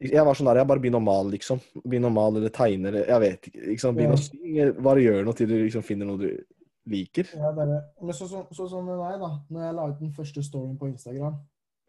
Jeg 0.00 0.24
var 0.24 0.32
sånn 0.34 0.46
der, 0.48 0.62
jeg 0.62 0.66
bare 0.70 0.80
begynner 0.80 1.02
å 1.02 1.04
male, 1.04 1.30
liksom. 1.34 1.60
Begynner 1.84 2.08
å 2.08 2.14
male 2.16 2.40
eller 2.40 2.48
tegne 2.56 2.88
eller 2.88 3.04
Jeg 3.06 3.20
vet 3.20 3.48
ikke. 3.50 3.66
liksom, 3.68 3.94
Begynner 3.98 4.16
å 4.16 4.22
Ja. 4.22 4.24
synge. 4.30 4.82
Bare 4.82 5.02
gjør 5.04 5.24
noe 5.26 5.34
til 5.36 5.46
du 5.46 5.54
liksom 5.60 5.82
finner 5.84 6.06
noe 6.06 6.16
du 6.18 6.44
liker. 6.90 7.30
Ja, 7.36 7.52
det 7.56 7.66
det. 7.70 7.80
Men 8.02 8.16
sånn 8.18 8.28
så, 8.30 8.42
så, 8.52 8.66
sånn 8.70 8.86
med 8.86 8.98
meg, 9.00 9.18
da. 9.22 9.30
Når 9.50 9.64
jeg 9.66 9.74
la 9.78 9.88
ut 9.90 9.98
den 10.02 10.12
første 10.16 10.42
storyen 10.46 10.78
på 10.80 10.88
Instagram. 10.90 11.40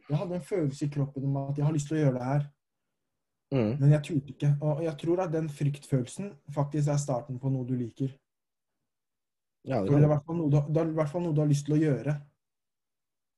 Jeg 0.10 0.18
hadde 0.18 0.36
en 0.36 0.42
følelse 0.48 0.86
i 0.86 0.90
kroppen 0.94 1.24
om 1.30 1.38
at 1.50 1.58
jeg 1.58 1.66
har 1.66 1.74
lyst 1.76 1.88
til 1.92 1.98
å 1.98 2.02
gjøre 2.06 2.18
det 2.20 2.24
her, 2.32 2.50
Mm. 3.52 3.80
men 3.82 3.92
jeg 3.92 4.04
turte 4.08 4.32
ikke. 4.32 4.50
Og 4.64 4.82
jeg 4.84 4.98
tror 4.98 5.20
at 5.26 5.32
den 5.34 5.50
fryktfølelsen 5.50 6.30
faktisk 6.56 6.88
er 6.88 6.96
starten 6.98 7.38
på 7.40 7.50
noe 7.52 7.66
du 7.68 7.74
liker. 7.76 8.14
Ja, 9.68 9.82
det 9.84 9.90
det 9.92 9.98
er 9.98 10.06
i 10.06 10.08
hvert 10.08 10.26
fall 10.26 10.38
noe 10.38 10.50
du, 10.50 10.74
noe 10.80 11.36
har 11.44 11.50
lyst 11.52 11.66
til 11.66 11.76
å 11.76 11.82
gjøre. 11.82 12.22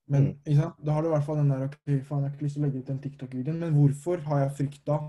Men 0.08 0.38
Mm. 0.46 0.74
da 0.86 0.92
har 0.94 1.02
du 1.02 1.08
i 1.08 1.12
hvert 1.12 1.26
fall 1.26 1.38
den 1.38 1.50
der 1.50 1.64
OK, 1.66 1.78
faen, 2.06 2.22
jeg 2.22 2.30
har 2.30 2.30
ikke 2.30 2.44
lyst 2.46 2.56
til 2.56 2.64
å 2.64 2.66
legge 2.68 2.80
ut 2.80 2.86
den 2.86 3.00
TikTok-videoen, 3.00 3.60
men 3.60 3.74
hvorfor 3.74 4.22
har 4.22 4.40
jeg 4.44 4.52
frykt 4.58 4.86
da? 4.86 5.00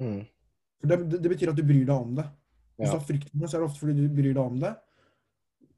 Mm. 0.00 0.26
For 0.80 0.86
det, 0.86 0.98
det, 1.22 1.30
betyr 1.32 1.50
at 1.50 1.56
du 1.56 1.62
bryr 1.64 1.84
deg 1.84 1.96
om 1.96 2.14
det. 2.14 2.24
Hvis 2.78 2.86
Ja. 2.86 2.92
du 2.92 2.98
har 2.98 3.06
frykt 3.06 3.30
så 3.34 3.54
er 3.56 3.60
det 3.60 3.68
ofte 3.68 3.80
fordi 3.80 3.94
du 3.96 4.08
bryr 4.08 4.34
deg 4.34 4.44
om 4.44 4.60
det. 4.60 4.76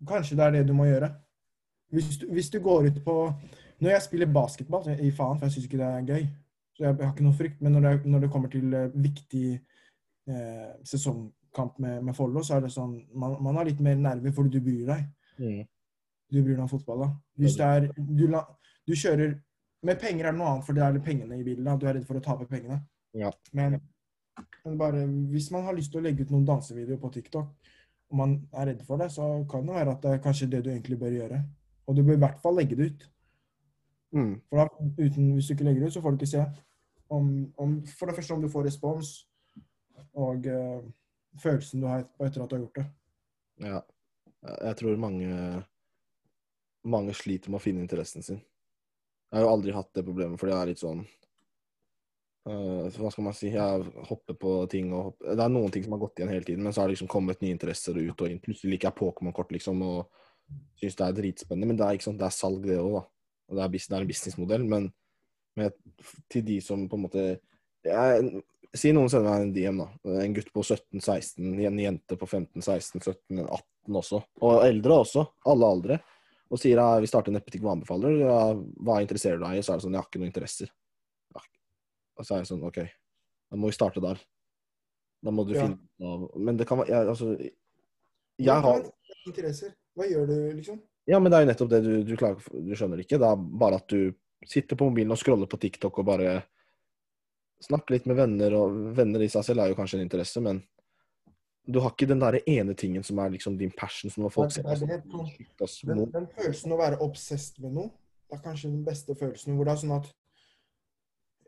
Kanskje 0.09 0.36
det 0.36 0.44
er 0.44 0.55
det 0.59 0.68
du 0.68 0.72
må 0.76 0.86
gjøre. 0.88 1.11
Hvis 1.90 2.18
du, 2.20 2.28
hvis 2.32 2.51
du 2.51 2.61
går 2.62 2.86
ut 2.86 3.01
på 3.05 3.16
Når 3.80 3.90
jeg 3.90 4.03
spiller 4.03 4.32
basketball, 4.32 4.84
så 4.84 4.92
i 4.92 5.11
faen, 5.11 5.38
for 5.38 5.46
jeg 5.46 5.53
syns 5.53 5.66
ikke 5.66 5.78
det 5.80 5.86
er 5.86 6.07
gøy. 6.07 6.24
Så 6.76 6.84
jeg, 6.84 6.96
jeg 6.98 7.07
har 7.07 7.12
ikke 7.14 7.24
noe 7.24 7.36
frykt. 7.36 7.61
Men 7.64 7.72
når 7.72 7.80
det, 7.80 7.92
når 8.12 8.20
det 8.20 8.30
kommer 8.30 8.51
til 8.53 8.74
eh, 8.76 8.90
viktig 8.94 9.44
eh, 10.28 10.72
sesongkamp 10.84 11.78
med, 11.78 12.03
med 12.05 12.14
Follo, 12.14 12.42
så 12.44 12.59
er 12.59 12.66
det 12.66 12.72
sånn 12.74 12.98
man, 13.16 13.38
man 13.40 13.57
har 13.57 13.64
litt 13.68 13.80
mer 13.80 13.96
nerver 13.96 14.34
fordi 14.36 14.59
du 14.59 14.66
bryr 14.66 14.84
deg. 14.90 15.07
Mm. 15.40 15.62
Du 16.30 16.42
bryr 16.42 16.59
deg 16.59 16.64
om 16.66 16.68
fotball, 16.68 17.07
da. 17.07 17.09
Hvis 17.40 17.57
det 17.57 17.70
er 17.70 17.88
Du, 17.96 18.26
du 18.28 18.92
kjører 18.92 19.38
Med 19.82 19.96
penger 20.01 20.26
er 20.26 20.34
det 20.34 20.38
noe 20.42 20.51
annet, 20.53 20.66
for 20.66 20.76
det 20.76 20.84
er 20.84 21.01
pengene 21.01 21.40
i 21.40 21.44
bildet. 21.44 21.64
da. 21.64 21.78
Du 21.80 21.88
er 21.88 21.96
redd 21.96 22.05
for 22.05 22.20
å 22.20 22.24
tape 22.24 22.44
pengene. 22.51 22.82
Ja. 23.16 23.32
Men, 23.57 23.78
men 24.66 24.76
bare 24.78 25.07
hvis 25.32 25.48
man 25.55 25.64
har 25.64 25.72
lyst 25.72 25.94
til 25.94 26.03
å 26.03 26.05
legge 26.05 26.26
ut 26.26 26.34
noen 26.34 26.44
dansevideoer 26.44 27.01
på 27.01 27.12
TikTok, 27.16 27.72
og 28.11 28.18
man 28.18 28.36
er 28.52 28.70
redd 28.70 28.82
for 28.86 29.00
det, 29.00 29.11
så 29.14 29.26
kan 29.50 29.66
det 29.66 29.76
være 29.76 29.94
at 29.94 30.02
det 30.02 30.12
er 30.12 30.22
kanskje 30.24 30.50
det 30.50 30.64
du 30.64 30.70
egentlig 30.70 30.98
bør 30.98 31.14
gjøre. 31.14 31.40
Og 31.86 31.96
du 31.96 32.02
bør 32.02 32.18
i 32.18 32.22
hvert 32.24 32.40
fall 32.42 32.56
legge 32.58 32.76
det 32.76 32.90
ut. 32.90 33.08
Mm. 34.12 34.32
For 34.48 34.58
da, 34.58 34.66
uten, 34.98 35.32
hvis 35.36 35.46
du 35.46 35.54
ikke 35.54 35.66
legger 35.68 35.84
det 35.84 35.90
ut, 35.90 35.94
så 35.94 36.02
får 36.02 36.11
du 36.11 36.16
ikke 36.18 36.30
se 36.30 36.44
om, 37.11 37.28
om 37.58 37.76
For 37.86 38.06
det 38.06 38.14
første 38.14 38.34
om 38.34 38.42
du 38.42 38.48
får 38.48 38.66
respons, 38.66 39.12
og 40.14 40.46
uh, 40.46 40.82
følelsen 41.42 41.82
du 41.82 41.86
har 41.86 42.04
etter 42.20 42.42
at 42.42 42.50
du 42.50 42.56
har 42.56 42.64
gjort 42.64 42.80
det. 42.82 42.86
Ja. 43.66 43.80
Jeg 44.40 44.76
tror 44.76 44.96
mange 44.96 45.30
mange 46.82 47.14
sliter 47.16 47.50
med 47.52 47.61
å 47.61 47.62
finne 47.62 47.82
interessen 47.84 48.24
sin. 48.24 48.40
Jeg 49.30 49.38
har 49.38 49.46
jo 49.46 49.54
aldri 49.54 49.74
hatt 49.74 49.90
det 49.94 50.04
problemet, 50.06 50.40
fordi 50.40 50.54
jeg 50.54 50.61
er 50.61 50.70
litt 50.72 50.82
sånn 50.82 51.02
Hva 52.45 53.11
skal 53.12 53.26
man 53.26 53.34
si? 53.36 53.51
Jeg 53.53 54.05
hopper 54.09 54.36
på 54.41 54.55
ting 54.72 54.88
og 54.95 55.11
hopper. 55.11 55.34
Det 55.36 55.45
er 55.45 55.53
noen 55.53 55.72
ting 55.74 55.84
som 55.84 55.95
har 55.97 56.01
gått 56.03 56.20
igjen 56.20 56.32
hele 56.32 56.47
tiden, 56.47 56.64
men 56.64 56.72
så 56.72 56.82
har 56.82 56.88
det 56.88 56.97
liksom 56.97 57.11
kommet 57.12 57.43
nye 57.45 57.53
interesser 57.53 57.99
ut 58.01 58.22
og 58.24 58.30
inn. 58.30 58.41
Plutselig 58.41 58.74
liker 58.74 58.88
jeg 58.88 58.99
Pokémon-kort, 59.01 59.53
liksom, 59.53 59.82
og 59.84 60.55
syns 60.80 60.97
det 60.97 61.07
er 61.07 61.18
dritspennende. 61.18 61.68
Men 61.68 61.80
det 61.80 61.86
er, 61.86 61.99
ikke 61.99 62.09
sant, 62.09 62.20
det 62.20 62.28
er 62.30 62.36
salg, 62.36 62.64
det 62.64 62.78
òg, 62.80 62.97
da. 62.97 63.03
Og 63.51 63.59
det 63.59 63.66
er, 63.66 63.74
det 63.76 63.99
er 63.99 64.07
en 64.07 64.11
businessmodell. 64.11 64.64
Men, 64.72 64.88
med, 65.61 65.76
til 66.32 66.47
de 66.47 66.61
som 66.64 66.86
på 66.88 66.97
en 66.97 67.05
måte 67.09 67.22
Jeg 67.84 68.43
si 68.78 68.93
noen 68.95 69.11
sender 69.11 69.32
meg 69.34 69.45
en 69.45 69.55
DM, 69.55 69.82
da. 69.82 70.16
En 70.24 70.36
gutt 70.36 70.51
på 70.55 70.64
17-16, 70.64 71.53
en 71.66 71.84
jente 71.84 72.16
på 72.16 72.28
15-16-17-18 72.28 74.01
også. 74.01 74.22
Og 74.47 74.64
eldre 74.64 75.01
også. 75.05 75.26
Alle 75.51 75.70
aldre. 75.76 76.01
Og 76.51 76.59
sier 76.59 76.80
at 76.82 77.03
vi 77.03 77.09
starter 77.11 77.30
en 77.30 77.38
nettbutikk, 77.38 77.62
hva 77.66 77.76
anbefaler? 77.76 78.16
Ja, 78.24 78.38
hva 78.57 79.01
interesserer 79.05 79.38
du 79.38 79.45
deg 79.45 79.61
i? 79.61 79.64
Så 79.64 79.74
er 79.74 79.78
det 79.78 79.86
sånn, 79.86 79.97
jeg 79.97 80.03
har 80.03 80.09
ikke 80.09 80.22
noen 80.22 80.32
interesser. 80.32 80.72
Og 82.20 82.26
så 82.28 82.36
er 82.36 82.42
jeg 82.42 82.50
sånn, 82.52 82.62
OK, 82.68 82.78
da 82.84 83.58
må 83.58 83.70
vi 83.70 83.76
starte 83.76 84.02
der. 84.04 84.20
Da 85.24 85.32
må 85.34 85.44
du 85.48 85.54
Ja. 85.54 85.66
finne 85.66 85.76
ut 85.80 86.06
av 86.06 86.38
Men 86.40 86.56
det 86.60 86.66
kan 86.68 86.78
være 86.80 86.88
jeg, 86.92 87.08
Altså, 87.08 87.34
jeg 88.40 88.62
har 88.68 88.86
Interesser. 89.26 89.74
Hva 89.96 90.06
gjør 90.08 90.26
du, 90.30 90.36
liksom? 90.56 90.80
Ja, 91.10 91.18
men 91.18 91.32
det 91.32 91.38
er 91.38 91.44
jo 91.44 91.50
nettopp 91.50 91.70
det 91.72 91.80
du, 91.84 91.92
du 92.04 92.16
klager. 92.16 92.40
Du 92.54 92.72
skjønner 92.76 93.02
ikke. 93.02 93.18
Det 93.20 93.26
er 93.26 93.36
bare 93.36 93.80
at 93.80 93.88
du 93.90 94.14
sitter 94.48 94.76
på 94.78 94.86
mobilen 94.88 95.12
og 95.12 95.18
scroller 95.20 95.48
på 95.50 95.58
TikTok 95.60 95.98
og 96.00 96.06
bare 96.08 96.42
snakker 97.60 97.96
litt 97.96 98.06
med 98.08 98.16
venner, 98.16 98.54
og 98.56 98.96
venner 98.96 99.20
i 99.20 99.28
seg 99.28 99.44
selv 99.44 99.60
er 99.60 99.72
jo 99.72 99.76
kanskje 99.76 99.98
en 99.98 100.06
interesse, 100.06 100.40
men 100.40 100.62
du 101.68 101.78
har 101.84 101.92
ikke 101.92 102.08
den 102.08 102.22
der 102.22 102.38
ene 102.48 102.72
tingen 102.74 103.04
som 103.04 103.18
er 103.20 103.34
liksom 103.34 103.58
din 103.60 103.72
passion, 103.76 104.10
som 104.10 104.30
folk 104.32 104.54
ser 104.54 104.64
er 104.64 104.80
sånn, 104.80 104.88
Den, 105.84 106.06
den 106.14 106.26
følelsen 106.32 106.72
å 106.72 106.78
være 106.80 107.00
obsessed 107.04 107.60
med 107.60 107.76
noe, 107.76 107.90
det 108.30 108.38
er 108.38 108.44
kanskje 108.46 108.70
den 108.72 108.84
beste 108.86 109.14
følelsen. 109.18 109.58
Hvor 109.58 109.68
det 109.68 109.74
er 109.74 109.82
sånn 109.82 109.96
at 109.98 110.08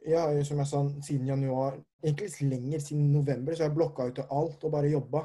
Ja, 0.09 0.25
som 0.45 0.59
jeg 0.59 0.67
sa, 0.67 0.83
siden 1.07 1.29
januar 1.31 1.77
Egentlig 2.03 2.49
lenger, 2.51 2.81
siden 2.83 3.13
november, 3.15 3.55
så 3.55 3.63
har 3.63 3.69
jeg 3.71 3.77
blokka 3.77 4.09
ut 4.09 4.17
av 4.19 4.33
alt 4.35 4.65
og 4.67 4.73
bare 4.75 4.89
jobba. 4.91 5.21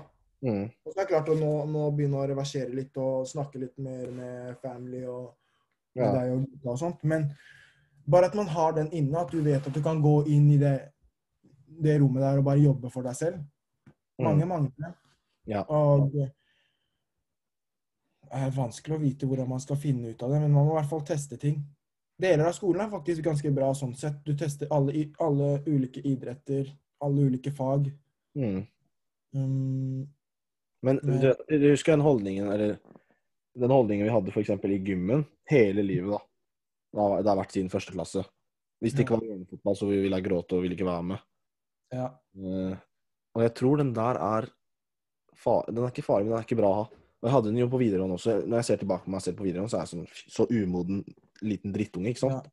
mm, 0.45 0.65
Og 0.85 0.91
så 0.91 0.99
er 0.99 0.99
det 1.01 1.09
klart 1.09 1.29
å 1.33 1.37
nå, 1.39 1.53
nå 1.73 1.87
begynne 1.97 2.19
å 2.21 2.27
reversere 2.29 2.69
litt 2.69 2.97
og 3.01 3.25
snakke 3.25 3.57
litt 3.63 3.79
mer 3.81 4.11
med 4.13 4.59
family 4.61 5.01
og 5.09 5.31
med 5.97 6.05
ja. 6.05 6.11
deg 6.13 6.35
og 6.35 6.69
og 6.69 6.77
sånt. 6.77 7.01
Men 7.09 7.25
bare 8.05 8.29
at 8.29 8.37
man 8.37 8.47
har 8.53 8.77
den 8.77 8.91
inne, 8.93 9.23
at 9.23 9.33
du 9.33 9.41
vet 9.41 9.65
at 9.65 9.73
du 9.73 9.81
kan 9.81 10.01
gå 10.01 10.19
inn 10.29 10.51
i 10.53 10.59
det, 10.61 10.75
det 11.81 11.97
rommet 11.97 12.21
der 12.21 12.37
og 12.37 12.45
bare 12.45 12.61
jobbe 12.61 12.93
for 12.93 13.09
deg 13.09 13.17
selv. 13.17 13.41
Mange 14.21 14.45
Mm, 14.45 14.49
mangler 14.49 14.85
det. 14.85 14.93
Ja. 15.47 15.63
Og 15.65 16.11
det 16.13 16.29
er 18.31 18.53
vanskelig 18.53 18.95
å 18.97 19.01
vite 19.01 19.25
hvordan 19.25 19.49
man 19.49 19.61
skal 19.63 19.79
finne 19.81 20.11
ut 20.11 20.23
av 20.23 20.31
det, 20.31 20.39
men 20.43 20.53
man 20.53 20.65
må 20.67 20.75
i 20.75 20.79
hvert 20.79 20.89
fall 20.89 21.05
teste 21.07 21.37
ting. 21.41 21.61
Deler 22.17 22.49
av 22.49 22.55
skolen 22.57 22.81
er 22.81 22.89
faktisk 22.91 23.21
ganske 23.25 23.51
bra 23.53 23.69
sånn 23.77 23.93
sett. 23.97 24.23
Du 24.25 24.33
tester 24.37 24.69
alle, 24.73 25.09
alle 25.21 25.49
ulike 25.67 26.01
idretter, 26.01 26.69
alle 27.05 27.27
ulike 27.29 27.53
fag. 27.53 27.91
mm. 28.37 28.65
Um, 29.35 30.07
Men 30.81 30.99
du, 31.03 31.33
du 31.49 31.65
husker 31.69 31.91
den 31.91 32.05
holdningen, 32.05 32.47
eller 32.49 32.77
den 33.59 33.73
holdningen 33.73 34.07
vi 34.07 34.13
hadde 34.13 34.31
f.eks. 34.31 34.49
i 34.49 34.79
gymmen 34.87 35.25
hele 35.51 35.83
livet, 35.83 36.15
da. 36.15 36.21
Det 37.21 37.29
har, 37.29 37.37
vært 37.37 37.53
siden 37.53 37.69
første 37.69 37.93
klasse. 37.93 38.23
Hvis 38.81 38.95
det 38.95 39.03
ikke 39.03 39.17
var 39.17 39.25
hjemmefotball, 39.27 39.75
så 39.77 39.89
ville 39.89 40.17
jeg 40.17 40.25
gråte 40.25 40.57
og 40.57 40.63
ville 40.63 40.77
ikke 40.77 40.87
være 40.87 41.07
med. 41.11 41.25
ja. 41.93 42.11
Uh, 42.37 42.77
og 43.37 43.43
jeg 43.45 43.53
tror 43.53 43.77
den 43.77 43.93
der 43.93 44.17
er 44.17 44.47
fa 45.37 45.59
Den 45.67 45.83
er 45.83 45.91
ikke 45.91 46.05
farlig, 46.05 46.25
men 46.25 46.33
den 46.33 46.39
er 46.39 46.45
ikke 46.47 46.57
bra 46.57 46.69
å 46.71 46.77
ha. 46.79 46.85
Og 47.17 47.27
jeg 47.27 47.33
hadde 47.35 47.49
den 47.51 47.59
jo 47.61 47.67
på 47.69 47.79
videregående 47.81 48.15
også. 48.17 48.35
Når 48.45 48.61
jeg 48.61 48.67
ser 48.67 48.79
tilbake 48.81 49.05
på 49.05 49.13
meg 49.13 49.23
selv 49.25 49.37
på 49.37 49.45
videregående, 49.45 49.73
så 49.73 49.77
er 49.77 49.85
jeg 49.85 49.91
sånn 49.91 50.33
så 50.33 50.45
umoden 50.49 51.03
liten 51.45 51.73
drittunge, 51.75 52.13
ikke 52.13 52.25
sant? 52.25 52.51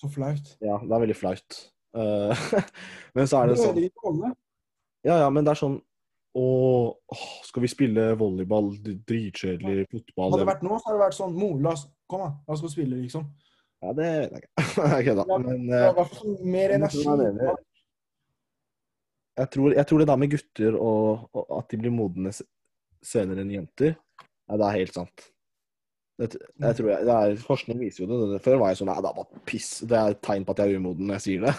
Så 0.00 0.10
flaut. 0.10 0.54
Ja, 0.64 0.80
det 0.82 0.90
er 0.90 1.02
veldig 1.06 1.16
flaut. 1.18 1.58
Eh, 1.94 2.46
men 3.16 3.30
så 3.30 3.42
er 3.42 3.52
det 3.52 3.58
sånn. 3.60 3.82
Ja, 5.04 5.20
ja, 5.22 5.28
men 5.30 5.46
det 5.46 5.54
er 5.54 5.60
sånn 5.60 5.82
og 6.34 6.98
skal 7.46 7.62
vi 7.62 7.70
spille 7.70 8.08
volleyball? 8.18 8.72
Dritkjedelig. 8.82 9.86
Fotball? 9.92 10.32
Hadde 10.32 10.40
det 10.42 10.48
vært 10.48 10.64
nå, 10.66 10.78
så 10.80 10.88
hadde 10.88 10.96
det 10.96 11.04
vært 11.04 11.16
sånn 11.20 11.36
Mor, 11.38 11.60
la 11.62 11.74
oss 11.76 11.84
Kom, 12.10 12.24
da. 12.24 12.32
La 12.44 12.56
oss 12.56 12.60
gå 12.60 12.68
og 12.68 12.72
spille, 12.74 12.98
liksom. 13.00 13.28
Ja, 13.84 13.92
det 13.96 14.08
vet 14.08 14.34
jeg 14.34 14.42
ikke. 14.42 14.64
Kødda. 15.06 15.24
Men 15.44 15.62
Det 15.70 15.78
eh, 15.78 15.92
var 15.96 16.10
sånn 16.18 16.34
mer 16.52 16.74
energi. 16.74 17.04
jeg 19.38 19.50
tror, 19.54 19.76
jeg 19.78 19.88
tror 19.90 20.02
det 20.02 20.08
der 20.10 20.20
med 20.20 20.34
gutter 20.34 20.76
og, 20.80 21.28
og 21.32 21.54
at 21.60 21.70
de 21.70 21.80
blir 21.80 21.94
modne 21.94 22.34
senere 23.04 23.44
enn 23.44 23.54
jenter, 23.54 23.94
ja, 23.94 24.58
det 24.58 24.66
er 24.66 24.78
helt 24.80 24.98
sant. 24.98 25.26
Det, 26.14 26.30
jeg 26.62 26.78
tror 26.78 26.90
jeg, 26.92 27.06
det 27.08 27.14
er, 27.14 27.36
forskning 27.42 27.80
viser 27.82 28.04
jo 28.04 28.18
det. 28.30 28.40
Før 28.44 28.60
var 28.60 28.70
jeg 28.70 28.80
sånn 28.80 28.90
Nei, 28.92 29.00
det 29.02 29.10
er 29.10 29.16
bare 29.16 29.44
piss. 29.50 29.70
Det 29.82 29.98
er 29.98 30.14
et 30.14 30.20
tegn 30.22 30.46
på 30.46 30.54
at 30.54 30.62
jeg 30.62 30.70
er 30.70 30.82
umoden 30.82 31.08
når 31.08 31.18
jeg 31.18 31.24
sier 31.24 31.46
det. 31.48 31.54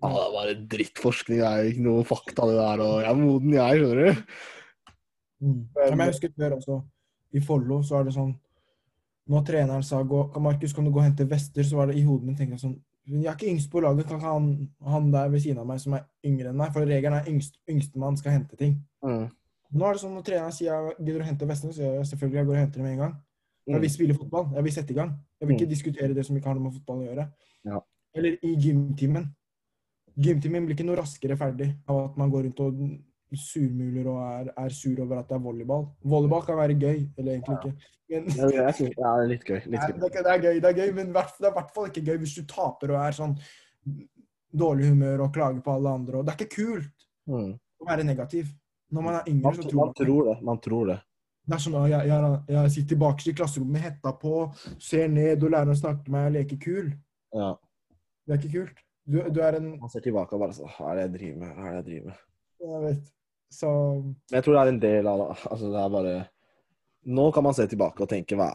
Ja, 0.00 0.10
det 0.16 0.24
er 0.24 0.34
bare 0.36 0.56
drittforskning. 0.74 1.40
Det 1.40 1.48
er 1.48 1.62
jo 1.62 1.72
ikke 1.72 1.86
noe 1.86 2.08
fakta, 2.08 2.48
det 2.50 2.58
der. 2.58 2.84
Og 2.84 2.98
jeg 3.00 3.10
er 3.10 3.22
moden, 3.22 3.56
jeg, 3.56 3.80
skjønner 3.80 4.02
du. 4.02 4.28
Mm. 5.40 5.60
Men 5.78 6.04
jeg 6.04 6.12
husker 6.12 6.36
før 6.36 6.58
også, 6.58 6.78
i 7.32 7.40
Follo, 7.40 7.80
så 7.86 8.00
er 8.00 8.08
det 8.08 8.12
sånn 8.12 8.34
Når 9.30 9.44
treneren 9.48 9.84
sa 9.86 10.02
gå, 10.04 10.18
Markus, 10.42 10.74
kan 10.76 10.84
du 10.84 10.90
gå 10.92 11.00
og 11.00 11.06
hente 11.06 11.24
vester, 11.30 11.64
så 11.64 11.78
var 11.78 11.88
det 11.88 11.96
i 11.96 12.04
hodet 12.04 12.28
mitt 12.28 12.36
tenkt 12.36 12.58
jeg 12.58 12.60
sånn 12.64 12.74
Jeg 13.08 13.24
er 13.24 13.38
ikke 13.38 13.48
yngst 13.48 13.70
på 13.72 13.80
laget, 13.80 14.08
kan 14.10 14.18
ikke 14.18 14.34
han, 14.34 14.50
han 14.84 15.08
der 15.14 15.30
ved 15.32 15.40
siden 15.40 15.62
av 15.62 15.70
meg 15.70 15.80
som 15.80 15.96
er 15.96 16.04
yngre 16.26 16.50
enn 16.50 16.60
meg? 16.60 16.74
For 16.74 16.84
regelen 16.84 17.16
er 17.16 17.30
yngst, 17.30 17.56
yngstemann 17.70 18.20
skal 18.20 18.36
hente 18.36 18.58
ting. 18.60 18.76
Mm. 19.06 19.30
Nå 19.70 19.86
er 19.86 19.96
det 19.96 20.02
sånn 20.02 20.12
når 20.18 20.26
treneren 20.26 20.54
sier 20.54 20.74
jeg 20.74 20.96
gidder 20.98 21.22
du 21.22 21.24
å 21.24 21.30
hente 21.30 21.48
vestene, 21.48 21.72
så 21.72 21.80
sier 21.80 21.96
jeg 21.96 22.10
selvfølgelig 22.10 22.42
jeg 22.42 22.50
går 22.50 22.58
og 22.58 22.60
henter 22.60 22.82
dem 22.82 22.88
med 22.90 22.96
en 22.98 23.02
gang. 23.06 23.16
Jeg 23.66 23.76
Mm. 23.76 23.80
vil 23.82 23.90
spille 23.90 24.14
fotball. 24.14 24.46
Jeg 24.54 24.64
vil 24.64 24.72
sette 24.72 24.90
i 24.90 24.94
gang. 24.94 25.10
Jeg 25.40 25.48
vil 25.48 25.56
ikke 25.56 25.68
diskutere 25.68 26.14
det 26.14 26.24
som 26.26 26.36
ikke 26.36 26.46
har 26.46 26.54
noe 26.54 26.64
med 26.64 26.72
fotball 26.72 26.98
å 27.02 27.06
gjøre. 27.14 27.32
Ja. 27.64 27.80
Eller 28.14 28.38
i 28.42 28.56
gymtimen. 28.56 29.28
Gymtimen 30.18 30.66
blir 30.66 30.74
ikke 30.74 30.86
noe 30.86 30.96
raskere 30.96 31.36
ferdig 31.38 31.76
av 31.88 32.10
at 32.10 32.16
man 32.18 32.30
går 32.30 32.44
rundt 32.48 32.60
og 32.60 32.74
surmuler 33.36 34.06
og 34.10 34.18
er, 34.48 34.52
er 34.58 34.68
sur 34.70 34.98
over 35.00 35.18
at 35.20 35.28
det 35.28 35.36
er 35.36 35.44
volleyball. 35.44 35.84
Volleyball 36.02 36.42
kan 36.42 36.56
være 36.56 36.74
gøy, 36.80 37.08
eller 37.18 37.32
egentlig 37.38 37.58
ikke. 37.58 37.74
Men, 38.10 38.24
Ja, 38.50 38.64
jeg 38.64 38.74
synes, 38.74 38.94
ja, 38.98 39.16
det 39.16 39.22
er 39.22 39.28
litt 39.28 39.44
gøy. 39.44 39.60
Litt 39.70 39.80
gøy. 39.80 40.00
det, 40.00 40.26
er, 40.26 40.40
gøy, 40.40 40.60
det 40.60 40.64
er 40.64 40.74
gøy, 40.80 40.94
men 40.94 41.12
det 41.12 41.16
er 41.22 41.48
i 41.50 41.54
hvert 41.54 41.70
fall 41.74 41.86
ikke 41.86 42.04
gøy 42.08 42.18
hvis 42.18 42.34
du 42.34 42.42
taper 42.42 42.90
og 42.90 43.06
er 43.06 43.12
sånn 43.12 43.36
dårlig 44.56 44.88
humør 44.90 45.20
og 45.28 45.32
klager 45.34 45.62
på 45.62 45.76
alle 45.76 45.92
andre. 45.94 46.18
Og 46.18 46.26
det 46.26 46.32
er 46.34 46.44
ikke 46.44 46.56
kult 46.56 47.06
Mm. 47.28 47.52
å 47.80 47.86
være 47.86 48.04
negativ. 48.04 48.46
Når 48.90 49.02
man 49.02 49.14
er 49.14 49.22
yngre, 49.30 49.54
så 49.54 49.72
man 49.74 49.86
man 49.86 49.94
tror 49.94 50.24
det. 50.34 50.42
Man 50.42 50.58
tror 50.58 50.86
det. 50.86 51.00
Det 51.48 51.56
er 51.56 51.62
sånn 51.64 51.78
at 51.80 51.88
jeg, 51.90 52.10
jeg, 52.10 52.34
jeg 52.54 52.72
sitter 52.74 52.98
bakerst 53.00 53.30
i 53.30 53.34
klasserommet 53.38 53.74
med 53.76 53.84
hetta 53.86 54.12
på, 54.20 54.34
ser 54.82 55.08
ned, 55.10 55.42
og 55.42 55.54
læreren 55.54 55.78
snakker 55.78 56.04
til 56.06 56.14
meg 56.14 56.28
og 56.28 56.36
leker 56.36 56.60
kul. 56.62 56.90
Ja. 57.34 57.50
Det 58.26 58.34
er 58.34 58.42
ikke 58.42 58.52
kult. 58.58 58.82
Du, 59.10 59.16
du 59.32 59.40
er 59.42 59.56
en 59.58 59.72
Man 59.80 59.90
ser 59.90 60.04
tilbake 60.04 60.36
og 60.36 60.42
bare 60.44 60.54
sånn 60.54 60.70
Hva 60.70 60.90
er 60.90 60.98
det 60.98 61.06
jeg 61.06 61.12
driver 61.16 61.38
med? 61.40 61.54
Hva 61.56 61.64
er 61.64 61.72
det 61.72 61.78
jeg 61.78 61.86
driver 61.88 62.10
med? 62.10 62.20
Jeg 62.70 62.82
vet. 62.84 63.08
Så 63.50 63.70
Men 63.72 64.36
jeg 64.36 64.44
tror 64.46 64.54
det 64.54 64.60
er 64.60 64.72
en 64.72 64.82
del 64.84 65.08
av 65.10 65.22
det. 65.22 65.28
Altså, 65.50 65.70
det 65.72 65.80
er 65.80 65.94
bare 65.96 66.14
Nå 67.18 67.24
kan 67.34 67.46
man 67.46 67.56
se 67.56 67.66
tilbake 67.72 68.04
og 68.04 68.10
tenke 68.12 68.38
hva 68.38 68.50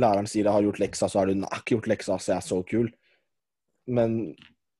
Læreren 0.00 0.28
sier 0.30 0.46
jeg 0.46 0.54
har 0.54 0.62
gjort 0.62 0.78
leksa, 0.78 1.08
så 1.10 1.18
har 1.18 1.26
du 1.30 1.32
ikke 1.34 1.74
gjort 1.74 1.88
leksa, 1.90 2.18
så 2.22 2.30
jeg 2.30 2.36
er 2.36 2.44
så 2.46 2.58
kul. 2.62 2.92
Men 3.90 4.12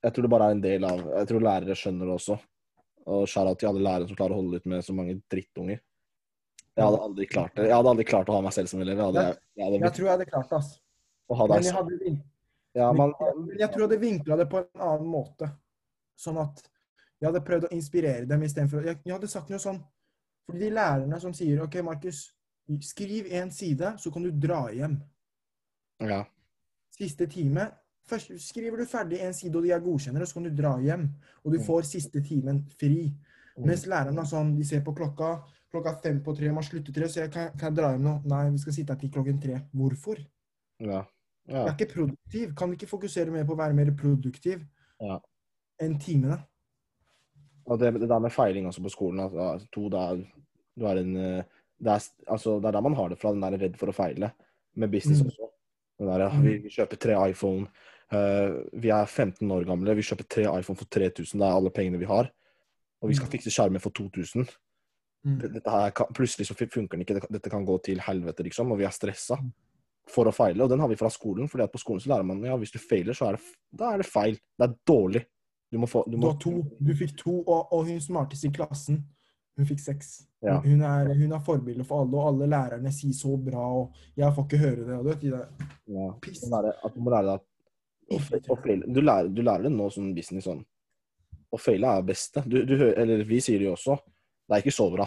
jeg 0.05 0.15
tror 0.15 0.23
det 0.23 0.31
bare 0.31 0.47
er 0.47 0.55
en 0.55 0.63
del 0.63 0.87
av 0.87 1.01
Jeg 1.03 1.31
tror 1.31 1.43
lærere 1.43 1.75
skjønner 1.79 2.07
det 2.07 2.15
også. 2.15 2.37
Og 3.11 3.25
shout-out 3.27 3.59
til 3.59 3.71
alle 3.73 3.83
lærere 3.83 4.07
som 4.07 4.19
klarer 4.19 4.37
å 4.37 4.43
holde 4.43 4.61
ut 4.61 4.69
med 4.71 4.85
så 4.87 4.95
mange 4.95 5.17
drittunger. 5.33 5.81
Jeg 6.77 6.87
hadde 6.87 7.01
aldri 7.03 7.27
klart 7.27 7.55
det. 7.57 7.67
Jeg 7.69 7.75
hadde 7.77 7.91
aldri 7.93 8.05
klart 8.09 8.29
å 8.31 8.37
ha 8.39 8.41
meg 8.47 8.53
selv 8.57 8.71
som 8.71 8.81
elev. 8.81 8.97
Jeg 8.97 9.07
hadde, 9.11 9.25
jeg 9.59 9.65
hadde 9.67 9.81
jeg 9.85 9.95
tror 9.97 10.07
jeg 10.07 10.13
hadde 10.15 10.29
klart 10.31 10.51
det, 10.51 10.59
ass. 10.61 10.71
å 11.31 11.49
Men 11.51 11.63
jeg 11.67 11.75
hadde, 11.75 12.13
ja, 12.79 12.93
man, 12.93 13.15
jeg 13.59 13.69
tror 13.71 13.83
jeg 13.83 13.89
hadde 13.89 14.01
vinkla 14.01 14.37
det 14.37 14.47
på 14.51 14.61
en 14.63 14.85
annen 14.87 15.09
måte. 15.11 15.51
Sånn 16.21 16.39
at 16.41 16.63
jeg 17.21 17.27
hadde 17.29 17.43
prøvd 17.45 17.67
å 17.69 17.73
inspirere 17.75 18.27
dem 18.29 18.43
istedenfor 18.47 18.87
jeg, 18.87 19.01
jeg 19.05 19.13
hadde 19.13 19.29
sagt 19.29 19.51
noe 19.53 19.61
sånn 19.61 19.81
Fordi 20.47 20.63
de 20.65 20.71
lærerne 20.73 21.19
som 21.21 21.35
sier 21.37 21.61
OK, 21.63 21.77
Markus, 21.85 22.23
skriv 22.87 23.27
én 23.31 23.51
side, 23.53 23.95
så 23.99 24.11
kan 24.13 24.23
du 24.25 24.31
dra 24.31 24.69
hjem. 24.73 25.01
ja. 26.01 26.25
Siste 26.91 27.27
time 27.31 27.71
Først 28.11 28.33
skriver 28.43 28.81
du 28.81 28.87
ferdig 28.91 29.21
en 29.23 29.35
side, 29.37 29.55
og 29.55 29.63
de 29.63 29.71
er 29.71 29.83
godkjennere, 29.85 30.27
så 30.27 30.35
kan 30.35 30.49
du 30.49 30.51
dra 30.51 30.73
hjem. 30.83 31.05
Og 31.45 31.53
du 31.53 31.59
Mm. 31.59 31.65
får 31.67 31.83
siste 31.87 32.21
timen 32.27 32.65
fri. 32.81 33.15
Mm. 33.57 33.67
Mens 33.67 33.85
lærerne 33.87 34.19
er 34.19 34.27
sånn, 34.27 34.57
de 34.57 34.65
ser 34.65 34.81
på 34.81 34.95
klokka. 34.97 35.45
Klokka 35.71 35.93
er 35.95 36.01
fem 36.03 36.19
på 36.27 36.35
tre, 36.35 36.51
man 36.53 36.65
slutter 36.67 36.93
tre, 36.95 37.07
så 37.09 37.21
jeg 37.23 37.31
kan, 37.35 37.51
kan 37.59 37.71
jeg 37.71 37.77
dra 37.79 37.91
hjem 37.95 38.03
nå? 38.09 38.15
Nei, 38.31 38.43
vi 38.51 38.59
skal 38.59 38.75
sitte 38.75 38.95
her 38.95 39.01
til 39.01 39.11
klokken 39.15 39.41
tre. 39.43 39.61
Hvorfor? 39.77 40.21
ja. 40.83 41.05
Jeg 41.51 41.67
er 41.67 41.73
ikke 41.75 41.93
produktiv. 41.95 42.51
Kan 42.55 42.73
ikke 42.77 42.87
fokusere 42.87 43.33
mer 43.35 43.47
på 43.49 43.55
å 43.57 43.59
være 43.59 43.75
mer 43.75 43.89
produktiv 43.99 44.61
Ja. 45.03 45.17
enn 45.83 45.97
timene? 45.99 46.37
Og 47.67 47.79
det, 47.81 47.89
det 47.99 48.09
der 48.11 48.21
med 48.23 48.31
feiling 48.35 48.67
også 48.69 48.83
på 48.85 48.91
skolen 48.93 49.21
altså, 49.25 49.67
to, 49.75 49.89
det 49.91 49.99
er, 49.99 50.21
du 50.79 50.85
er 50.87 51.01
en, 51.01 51.11
eh, 51.17 51.43
det, 51.81 51.91
er, 51.97 52.07
altså, 52.31 52.59
det 52.61 52.69
er 52.71 52.77
der 52.77 52.85
man 52.87 52.95
har 52.99 53.09
det 53.11 53.19
fra, 53.19 53.33
den 53.35 53.43
der 53.43 53.57
redd 53.59 53.79
for 53.81 53.91
å 53.91 53.97
feile. 53.97 54.31
Med 54.79 54.91
business 54.93 55.23
Mm. 55.25 55.31
også. 55.33 55.49
Der, 56.01 56.23
ja, 56.27 56.29
vi, 56.41 56.55
vi 56.65 56.71
kjøper 56.73 56.97
tre 56.97 57.17
iPhone. 57.31 57.67
Uh, 58.11 58.63
vi 58.81 58.89
er 58.91 59.05
15 59.07 59.51
år 59.53 59.67
gamle, 59.69 59.95
vi 59.95 60.03
kjøper 60.07 60.27
tre 60.27 60.43
iPhone 60.59 60.79
for 60.79 60.87
3000. 60.91 61.39
Det 61.39 61.47
er 61.47 61.57
alle 61.59 61.71
pengene 61.75 61.99
vi 62.01 62.09
har. 62.09 62.31
Og 63.03 63.11
vi 63.11 63.15
skal 63.19 63.27
Mm. 63.29 63.33
fikse 63.35 63.51
skjermen 63.53 63.81
for 63.83 63.91
2000. 63.91 64.47
kan, 65.95 66.07
plutselig 66.17 66.47
så 66.49 66.55
funker 66.57 66.97
den 66.97 67.05
ikke. 67.05 67.21
Dette 67.31 67.51
kan 67.53 67.65
gå 67.67 67.77
til 67.85 68.01
helvete, 68.01 68.45
liksom. 68.47 68.73
Og 68.73 68.79
vi 68.81 68.85
er 68.89 68.95
stressa 68.95 69.37
Mm. 69.41 69.53
for 70.09 70.27
å 70.27 70.33
feile. 70.35 70.63
Og 70.65 70.69
den 70.71 70.81
har 70.81 70.89
vi 70.89 70.97
fra 70.97 71.11
skolen. 71.11 71.49
fordi 71.49 71.65
at 71.65 71.73
på 71.73 71.79
skolen 71.79 72.01
så 72.01 72.09
lærer 72.11 72.25
man 72.27 72.43
ja, 72.43 72.57
hvis 72.57 72.73
du 72.73 72.79
feiler, 72.79 73.13
så 73.15 73.29
er 73.29 73.37
det, 73.37 73.43
da 73.73 73.93
er 73.95 73.99
det 73.99 74.07
feil. 74.07 74.35
Det 74.59 74.69
er 74.69 74.75
dårlig. 74.87 75.25
Du 75.71 75.79
må 75.79 75.87
få 75.87 76.05
du 76.07 76.17
Du 76.17 76.17
må, 76.19 76.33
har 76.33 76.39
to. 76.41 76.63
Du 76.81 76.95
fikk 76.95 77.17
to, 77.17 77.43
og, 77.47 77.69
og 77.73 77.87
hun 77.87 78.01
smarteste 78.01 78.49
i 78.49 78.51
klassen, 78.51 79.05
hun 79.57 79.67
fikk 79.67 79.81
seks. 79.81 80.27
Ja. 80.43 80.57
Hun, 80.65 80.81
er, 80.83 81.13
hun 81.15 81.33
er 81.33 81.45
forbilde 81.45 81.85
for 81.85 82.03
alle, 82.03 82.17
og 82.17 82.27
alle 82.33 82.49
lærerne 82.51 82.91
sier 82.93 83.13
så 83.13 83.37
bra, 83.37 83.61
og 83.61 83.95
jeg 84.17 84.35
får 84.35 84.47
ikke 84.49 84.59
høre 84.65 84.87
det. 84.89 84.97
Og 84.99 85.05
du 85.05 85.11
vet, 85.11 85.21
de 85.21 85.31
der 85.31 85.47
ja, 85.87 86.11
piss. 86.23 86.43
at 86.51 86.95
du 86.95 87.01
må 87.01 87.11
lære 87.13 87.27
deg 87.29 87.35
at 87.37 88.51
å 88.51 88.57
feile. 88.59 88.89
Du 88.91 89.01
lærer, 89.01 89.29
du 89.29 89.43
lærer 89.43 89.69
det 89.69 89.73
nå 89.77 89.91
som 89.93 90.15
business 90.15 90.49
sånn. 90.49 90.65
å 91.53 91.59
feile 91.59 91.87
er 91.87 92.01
det 92.03 92.07
beste. 92.11 92.43
Du, 92.47 92.65
du, 92.67 92.75
eller 92.91 93.23
vi 93.29 93.39
sier 93.43 93.59
det 93.59 93.69
jo 93.69 93.77
også. 93.77 93.99
Det 94.51 94.57
er 94.57 94.65
ikke 94.65 94.75
så 94.75 94.89
bra. 94.91 95.07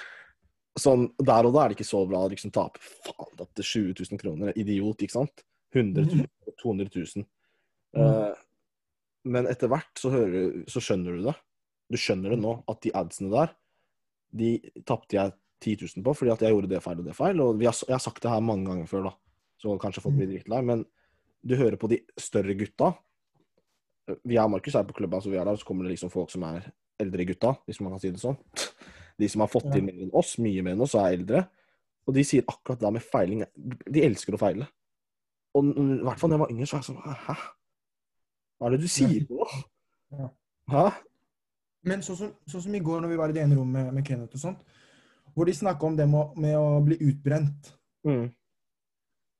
sånn, 0.84 1.10
Der 1.20 1.46
og 1.46 1.52
da 1.52 1.62
er 1.62 1.72
det 1.72 1.76
ikke 1.76 1.90
så 1.90 2.00
bra 2.08 2.22
å 2.24 2.30
liksom 2.32 2.52
tape 2.54 2.80
faen, 2.80 3.34
det 3.36 3.44
er 3.44 3.68
20 3.68 3.92
000 4.00 4.20
kroner. 4.22 4.54
Idiot, 4.56 5.04
ikke 5.04 5.18
sant? 5.18 5.44
100 5.76 6.06
000, 6.08 6.54
200 6.62 6.88
000. 6.96 7.26
Eh, 8.00 8.40
men 9.30 9.48
etter 9.50 9.70
hvert 9.70 10.00
så, 10.00 10.12
hører, 10.14 10.62
så 10.70 10.82
skjønner 10.82 11.18
du 11.18 11.28
det. 11.28 11.36
Du 11.92 11.98
skjønner 12.00 12.32
det 12.32 12.40
nå, 12.40 12.56
at 12.70 12.80
de 12.86 12.94
adsene 12.96 13.30
der, 13.34 13.52
de 14.40 14.54
tapte 14.88 15.18
jeg 15.18 15.34
10 15.60 15.76
000 15.98 16.06
på 16.06 16.14
fordi 16.16 16.32
at 16.32 16.42
jeg 16.46 16.54
gjorde 16.54 16.70
det 16.70 16.80
feil 16.80 17.02
og 17.02 17.06
det 17.10 17.18
feil. 17.18 17.44
Og 17.44 17.60
vi 17.60 17.68
har, 17.68 17.76
jeg 17.84 17.94
har 17.94 18.02
sagt 18.02 18.24
det 18.24 18.32
her 18.32 18.42
mange 18.44 18.70
ganger 18.70 18.88
før, 18.88 19.10
da, 19.10 19.14
så 19.60 19.76
kanskje 19.82 20.04
folk 20.06 20.16
blir 20.16 20.30
drittlei. 20.32 20.62
Men 20.64 20.86
du 21.44 21.56
hører 21.60 21.76
på 21.80 21.90
de 21.92 22.00
større 22.20 22.56
gutta. 22.56 22.94
Vi 24.26 24.38
er 24.40 24.50
Markus 24.50 24.74
er 24.74 24.86
på 24.88 24.96
klubben, 24.96 25.22
så 25.22 25.30
vi 25.30 25.38
er 25.38 25.46
der, 25.46 25.58
så 25.60 25.68
kommer 25.68 25.86
det 25.86 25.94
liksom 25.94 26.12
folk 26.12 26.32
som 26.32 26.46
er 26.48 26.70
eldre 27.02 27.26
gutta, 27.28 27.54
hvis 27.68 27.80
man 27.82 27.94
kan 27.94 28.02
si 28.02 28.12
det 28.12 28.22
sånn. 28.22 28.38
De 29.20 29.28
som 29.28 29.44
har 29.44 29.50
fått 29.52 29.68
til 29.72 29.84
mer 29.84 29.98
enn 30.00 30.12
oss, 30.16 30.36
mye 30.40 30.64
mer 30.64 30.76
enn 30.76 30.84
oss, 30.84 30.96
er 30.96 31.16
eldre. 31.18 31.44
Og 32.08 32.16
de 32.16 32.24
sier 32.26 32.46
akkurat 32.48 32.80
det 32.80 32.92
med 32.96 33.04
feiling. 33.04 33.44
De 33.84 34.04
elsker 34.06 34.36
å 34.36 34.40
feile. 34.40 34.68
Og 35.58 35.70
i 35.70 36.00
hvert 36.06 36.20
fall 36.20 36.32
da 36.32 36.38
jeg 36.38 36.44
var 36.44 36.54
yngre, 36.54 36.68
så 36.68 36.76
var 36.76 36.84
jeg 36.84 36.88
sånn 36.92 37.22
Hæ? 37.26 37.36
Hva 38.60 38.68
er 38.68 38.76
det 38.76 38.82
du 38.82 38.90
sier 38.92 39.24
nå? 39.28 39.46
Ja. 40.14 40.28
Hæ? 40.70 40.84
Men 41.88 42.02
sånn 42.04 42.18
som, 42.18 42.32
sånn 42.50 42.64
som 42.66 42.74
i 42.76 42.82
går 42.84 43.00
når 43.02 43.12
vi 43.12 43.18
var 43.20 43.32
i 43.32 43.36
det 43.36 43.42
ene 43.44 43.56
rommet 43.56 43.86
med, 43.86 43.94
med 43.96 44.06
Kenneth 44.06 44.36
og 44.36 44.42
sånt, 44.42 44.64
hvor 45.32 45.48
de 45.48 45.54
snakka 45.56 45.86
om 45.86 45.96
det 45.96 46.06
med, 46.10 46.36
med 46.40 46.58
å 46.58 46.80
bli 46.84 46.98
utbrent. 47.08 47.70
Mm. 48.06 48.28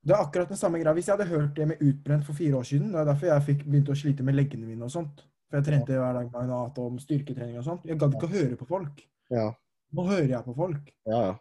Det 0.00 0.14
er 0.16 0.22
akkurat 0.22 0.48
den 0.48 0.60
samme 0.60 0.80
greia. 0.80 0.94
Hvis 0.96 1.10
jeg 1.10 1.18
hadde 1.18 1.28
hørt 1.28 1.52
det 1.56 1.66
med 1.68 1.82
utbrent 1.84 2.24
for 2.24 2.36
fire 2.36 2.56
år 2.56 2.68
siden, 2.68 2.94
det 2.94 3.02
er 3.02 3.10
derfor 3.10 3.28
jeg 3.28 3.46
fikk 3.50 3.66
begynte 3.66 3.92
å 3.92 4.00
slite 4.00 4.24
med 4.24 4.38
leggene 4.38 4.68
mine 4.68 4.86
og 4.86 4.94
sånt. 4.94 5.20
For 5.50 5.58
jeg 5.58 5.66
trente 5.66 5.96
hver 5.98 6.14
dag 6.14 6.28
med 6.32 6.48
mat 6.52 6.78
om 6.78 6.98
styrketrening 7.02 7.58
og 7.58 7.64
sånt. 7.66 7.86
Jeg 7.88 7.98
gadd 7.98 8.14
ikke 8.14 8.28
å 8.28 8.34
høre 8.36 8.56
på 8.60 8.66
folk. 8.68 9.00
Ja. 9.34 9.48
Nå 9.92 10.04
hører 10.06 10.28
jeg 10.36 10.44
på 10.46 10.54
folk. 10.54 10.92
Ja, 11.10 11.22
ja. 11.26 11.32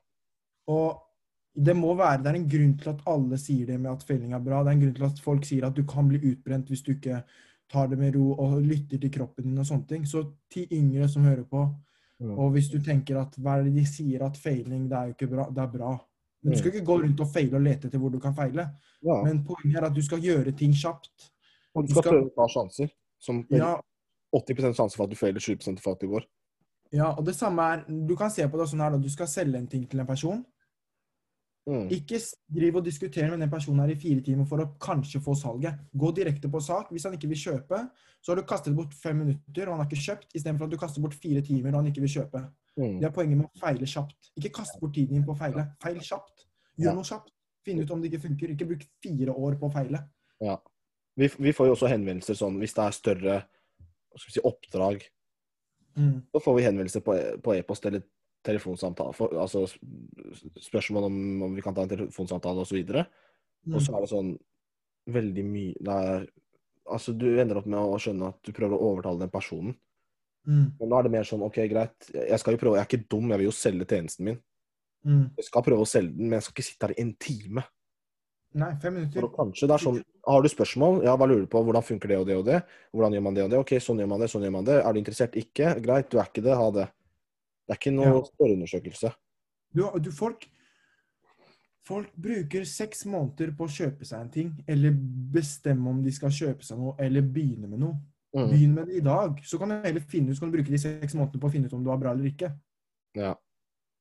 Og 0.74 1.05
det 1.60 1.76
må 1.76 1.91
være, 1.97 2.24
det 2.24 2.32
er 2.32 2.38
en 2.39 2.47
grunn 2.49 2.74
til 2.80 2.89
at 2.93 3.03
alle 3.10 3.38
sier 3.41 3.68
det 3.70 3.78
med 3.80 3.91
at 3.91 4.03
feiling 4.07 4.34
er 4.34 4.41
bra. 4.41 4.64
Det 4.64 4.72
er 4.72 4.78
en 4.78 4.82
grunn 4.84 4.95
til 4.97 5.05
at 5.10 5.22
folk 5.22 5.45
sier 5.45 5.66
at 5.68 5.76
du 5.78 5.84
kan 5.89 6.07
bli 6.10 6.20
utbrent 6.32 6.70
hvis 6.70 6.82
du 6.86 6.91
ikke 6.95 7.22
tar 7.70 7.88
det 7.91 7.99
med 8.01 8.16
ro 8.16 8.32
og 8.41 8.62
lytter 8.66 8.97
til 9.01 9.12
kroppen 9.14 9.45
din 9.45 9.62
og 9.62 9.66
sånne 9.70 9.88
ting. 9.89 10.05
Så 10.10 10.24
til 10.49 10.66
yngre 10.74 11.07
som 11.10 11.26
hører 11.26 11.43
på, 11.49 11.64
og 12.20 12.51
hvis 12.51 12.70
du 12.74 12.80
tenker 12.84 13.16
at 13.22 13.36
hva 13.39 13.60
er 13.60 13.64
det 13.70 13.76
de 13.78 13.86
sier 13.88 14.24
at 14.26 14.38
feiling, 14.38 14.88
det 14.89 14.97
er 14.97 15.05
jo 15.12 15.14
ikke 15.18 15.30
bra, 15.32 15.45
det 15.53 15.62
er 15.64 15.70
bra. 15.78 15.91
Men 16.43 16.53
du 16.53 16.57
skal 16.60 16.72
ikke 16.74 16.86
gå 16.88 16.97
rundt 17.03 17.20
og 17.24 17.30
feile 17.34 17.55
og 17.60 17.62
lete 17.64 17.88
etter 17.88 17.99
hvor 18.01 18.12
du 18.12 18.20
kan 18.20 18.34
feile. 18.36 18.66
Men 19.03 19.43
poenget 19.45 19.78
er 19.80 19.88
at 19.89 19.93
du 19.95 20.01
skal 20.01 20.20
gjøre 20.24 20.51
ting 20.57 20.74
kjapt. 20.74 21.30
Og 21.76 21.84
du 21.86 21.88
du 21.88 21.93
skal 21.93 22.03
skal- 22.03 22.18
prøve 22.18 22.32
å 22.32 22.36
ta 22.36 22.47
sjanser. 22.55 22.89
Som 23.20 23.45
Ja, 23.51 23.76
80% 24.36 24.76
sjanse 24.78 24.96
for 24.98 25.06
at 25.08 25.10
du 25.12 25.16
feiler, 25.18 25.40
20 25.42 25.80
for 25.82 25.94
at 25.96 26.00
det 26.04 26.10
går. 26.10 26.26
ja, 26.92 27.12
og 27.18 27.26
det 27.26 27.36
samme 27.36 27.62
er 27.62 27.84
Du 28.08 28.16
kan 28.16 28.30
se 28.30 28.46
på 28.48 28.58
det 28.58 28.68
sånn 28.70 28.82
her, 28.82 28.92
da. 28.92 28.98
Du 28.98 29.10
skal 29.10 29.28
selge 29.28 29.58
en 29.58 29.68
ting 29.68 29.88
til 29.90 30.00
en 30.00 30.08
person. 30.08 30.46
Mm. 31.70 31.90
Ikke 31.94 32.18
driv 32.50 32.78
og 32.80 32.86
diskutere 32.86 33.30
med 33.30 33.40
den 33.44 33.50
personen 33.52 33.84
her 33.84 33.92
i 33.94 33.98
fire 34.00 34.22
timer 34.26 34.46
for 34.50 34.58
å 34.64 34.70
kanskje 34.82 35.20
få 35.22 35.36
salget. 35.38 35.78
Gå 35.94 36.10
direkte 36.18 36.50
på 36.50 36.62
sak. 36.66 36.90
Hvis 36.90 37.04
han 37.06 37.14
ikke 37.14 37.28
vil 37.30 37.38
kjøpe, 37.38 37.82
så 38.22 38.32
har 38.32 38.40
du 38.40 38.46
kastet 38.50 38.74
bort 38.76 38.94
fem 38.98 39.20
minutter, 39.22 39.68
og 39.68 39.76
han 39.76 39.84
har 39.84 39.90
ikke 39.90 40.02
kjøpt, 40.02 40.32
istedenfor 40.34 40.66
at 40.66 40.72
du 40.74 40.78
kaster 40.82 41.02
bort 41.04 41.14
fire 41.14 41.44
timer 41.46 41.70
og 41.76 41.84
han 41.84 41.92
ikke 41.92 42.02
vil 42.02 42.14
kjøpe. 42.16 42.42
Mm. 42.80 42.96
Det 43.02 43.06
er 43.06 43.14
poenget 43.14 43.38
med 43.38 43.46
å 43.52 43.60
feile 43.62 43.86
kjapt. 43.92 44.32
Ikke 44.40 44.54
kast 44.56 44.80
bort 44.82 44.94
tiden 44.96 45.14
din 45.20 45.26
på 45.28 45.36
å 45.36 45.38
feile. 45.38 45.68
Feil 45.84 46.00
kjapt. 46.02 46.48
Gjør 46.80 46.90
Ja. 46.90 46.94
noe 46.96 47.04
kjapt. 47.04 47.30
Finn 47.66 47.80
ut 47.84 47.92
om 47.92 48.02
det 48.02 48.10
ikke 48.14 48.24
funker. 48.30 48.50
Ikke 48.56 48.66
bruk 48.66 48.86
fire 49.04 49.36
år 49.36 49.60
på 49.60 49.70
å 49.70 49.74
feile. 49.74 50.02
Ja. 50.42 50.58
Vi, 51.20 51.28
vi 51.28 51.52
får 51.54 51.68
jo 51.68 51.76
også 51.76 51.90
henvendelser 51.92 52.34
sånn 52.40 52.58
hvis 52.58 52.74
det 52.74 52.86
er 52.86 52.92
større 52.98 53.38
si, 54.18 54.41
oppdrag. 54.43 55.03
Mm. 55.97 56.22
Så 56.32 56.41
får 56.43 56.55
vi 56.57 56.66
henvendelser 56.66 57.03
på, 57.05 57.16
på 57.43 57.55
e-post 57.57 57.86
eller 57.86 58.03
telefonsamtale. 58.45 59.14
For, 59.14 59.36
altså 59.36 59.66
spørsmål 60.64 61.10
om, 61.10 61.18
om 61.49 61.55
vi 61.57 61.64
kan 61.66 61.76
ta 61.76 61.84
en 61.84 61.91
telefonsamtale 61.95 62.66
osv. 62.66 62.80
Og, 62.84 63.05
Mm. 63.60 63.74
og 63.76 63.82
så 63.84 63.91
er 63.91 64.03
det 64.05 64.07
sånn 64.07 64.30
veldig 65.12 65.43
mye 65.43 66.28
Altså, 66.89 67.12
du 67.12 67.26
ender 67.28 67.60
opp 67.60 67.66
med 67.70 67.78
å 67.78 67.97
skjønne 68.01 68.30
at 68.32 68.38
du 68.41 68.53
prøver 68.55 68.74
å 68.74 68.93
overtale 68.93 69.20
den 69.20 69.30
personen. 69.30 69.76
Mm. 70.47 70.72
Men 70.80 70.89
nå 70.89 70.97
er 70.97 71.03
det 71.05 71.12
mer 71.14 71.28
sånn 71.28 71.43
OK, 71.45 71.60
greit. 71.70 72.07
Jeg 72.16 72.39
skal 72.41 72.55
jo 72.55 72.62
prøve, 72.64 72.80
jeg 72.80 72.86
er 72.86 72.89
ikke 72.89 73.10
dum, 73.12 73.28
jeg 73.30 73.41
vil 73.41 73.45
jo 73.45 73.53
selge 73.53 73.86
tjenesten 73.91 74.26
min. 74.26 74.39
Mm. 75.05 75.26
Jeg 75.38 75.45
skal 75.45 75.66
prøve 75.68 75.86
å 75.86 75.89
selge 75.91 76.16
den, 76.16 76.32
men 76.32 76.39
jeg 76.39 76.47
skal 76.47 76.55
ikke 76.55 76.66
sitte 76.66 76.88
her 76.88 76.95
i 76.95 77.03
en 77.03 77.12
time. 77.22 77.66
Nei, 78.58 78.72
fem 78.82 78.95
minutter. 78.97 79.22
For 79.22 79.34
kanskje 79.36 79.68
det 79.70 79.76
er 79.76 79.84
sånn 79.84 79.97
Har 80.26 80.41
du 80.41 80.50
spørsmål? 80.50 81.04
Ja, 81.06 81.14
hva 81.18 81.28
lurer 81.30 81.43
du 81.45 81.50
på? 81.52 81.62
Hvordan 81.66 81.86
funker 81.86 82.10
det 82.10 82.18
og 82.18 82.26
det 82.28 82.38
og 82.38 82.45
det? 82.47 82.62
Hvordan 82.93 83.14
gjør 83.14 83.24
man 83.28 83.36
det 83.38 83.43
og 83.45 83.50
det? 83.54 83.60
OK, 83.62 83.74
sånn 83.82 84.02
gjør 84.02 84.10
man 84.10 84.22
det, 84.24 84.30
sånn 84.30 84.45
gjør 84.45 84.56
man 84.56 84.66
det. 84.68 84.78
Er 84.82 84.93
du 84.93 85.00
interessert? 85.02 85.38
Ikke? 85.38 85.74
Greit, 85.86 86.10
du 86.10 86.18
er 86.18 86.30
ikke 86.30 86.43
det. 86.45 86.56
Ha 86.58 86.70
det. 86.76 86.86
Det 87.66 87.76
er 87.76 87.80
ikke 87.82 87.93
noe 87.93 88.10
Ja. 88.10 88.24
spørreundersøkelse. 88.26 89.12
Du, 89.78 89.84
du, 90.02 90.10
folk, 90.12 90.47
folk 91.86 92.10
bruker 92.18 92.66
seks 92.66 93.06
måneder 93.06 93.54
på 93.58 93.68
å 93.68 93.74
kjøpe 93.74 94.06
seg 94.10 94.22
en 94.26 94.32
ting, 94.34 94.52
eller 94.68 94.93
bestemme 95.34 95.89
om 95.93 96.02
de 96.02 96.14
skal 96.14 96.34
kjøpe 96.34 96.66
seg 96.66 96.82
noe, 96.82 96.95
eller 96.97 97.22
begynne 97.22 97.70
med 97.70 97.84
noe. 97.86 97.97
Mm. 98.34 98.50
Begynn 98.50 98.74
med 98.74 98.89
det 98.89 98.97
i 99.00 99.06
dag. 99.06 99.39
Så 99.45 99.58
kan 99.62 99.70
du 99.70 99.78
heller 99.86 100.02
finne 100.10 100.30
ut, 100.30 100.38
så 100.38 100.43
kan 100.45 100.52
du 100.52 100.58
bruke 100.58 100.74
de 100.74 100.82
seks 100.82 101.16
månedene 101.18 101.41
på 101.41 101.50
å 101.50 101.54
finne 101.54 101.70
ut 101.70 101.78
om 101.78 101.86
du 101.86 101.89
er 101.93 102.02
bra 102.02 102.14
eller 102.14 102.30
ikke. 102.30 102.52
Ja. 103.18 103.36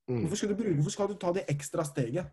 Mm. 0.09 0.23
Hvorfor 0.25 0.41
skal 0.41 0.53
du, 0.53 0.57
bruke, 0.57 0.75
hvorfor 0.81 0.93
skal 0.93 1.09
du 1.09 1.17
ta 1.21 1.33
det 1.37 1.47
ekstra 1.53 1.85
steget 1.85 2.29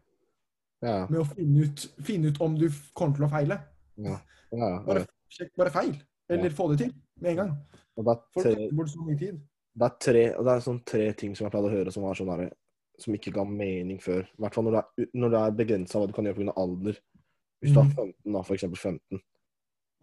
Ja. 0.83 1.07
med 1.09 1.19
å 1.21 1.25
finne 1.25 1.63
ut, 1.65 1.85
finne 2.05 2.27
ut 2.29 2.41
om 2.41 2.55
du 2.59 2.67
kommer 2.93 3.15
til 3.15 3.25
å 3.25 3.29
feile? 3.31 3.59
Ja. 3.97 4.17
ja. 4.51 4.69
Bare, 4.85 5.05
sjekk 5.31 5.55
bare 5.57 5.71
feil, 5.71 5.95
eller 6.29 6.49
få 6.49 6.67
det 6.73 6.77
til 6.83 6.93
med 7.21 7.31
en 7.31 7.37
gang. 7.37 7.53
Og 7.95 8.05
det 8.05 8.11
er 8.15 8.43
tre, 8.43 8.67
bort 8.75 8.89
så 8.91 8.99
mye 9.05 9.17
tid. 9.17 9.39
det 9.75 9.87
er 9.87 9.95
tre, 9.99 10.23
og 10.35 10.45
det 10.45 10.53
er 10.53 10.65
sånn 10.65 10.81
tre 10.85 11.13
ting 11.13 11.35
som 11.35 11.45
jeg 11.45 11.51
pleide 11.55 11.69
å 11.71 11.75
høre 11.77 11.91
som 11.95 12.03
var 12.03 12.13
sånn 12.19 12.31
der, 12.33 12.51
som 12.99 13.15
ikke 13.15 13.31
ga 13.35 13.43
mening 13.47 13.99
før. 14.03 14.23
I 14.27 14.41
hvert 14.43 14.53
fall 14.55 14.67
når 14.67 14.75
det 14.77 14.83
er, 14.83 15.07
når 15.15 15.29
det 15.33 15.39
er 15.45 15.55
begrensa 15.61 15.99
hva 15.99 16.07
du 16.07 16.13
kan 16.15 16.25
gjøre 16.27 16.41
pga. 16.43 16.53
alder. 16.57 16.99
Hvis 17.63 17.73
du 17.73 17.79
er 17.79 17.83
Mhm. 17.87 17.95
15, 17.95 18.33
da, 18.33 18.41
for 18.41 18.53
eksempel 18.55 18.77
15, 18.77 19.21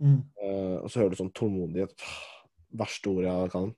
Mm. 0.01 0.23
uh, 0.43 0.83
og 0.83 0.91
så 0.91 0.99
hører 0.99 1.11
du 1.11 1.17
sånn 1.17 1.33
tålmodighet. 1.33 1.93
Verste 2.75 3.07
ordet 3.13 3.29
jeg 3.31 3.51
kan. 3.53 3.75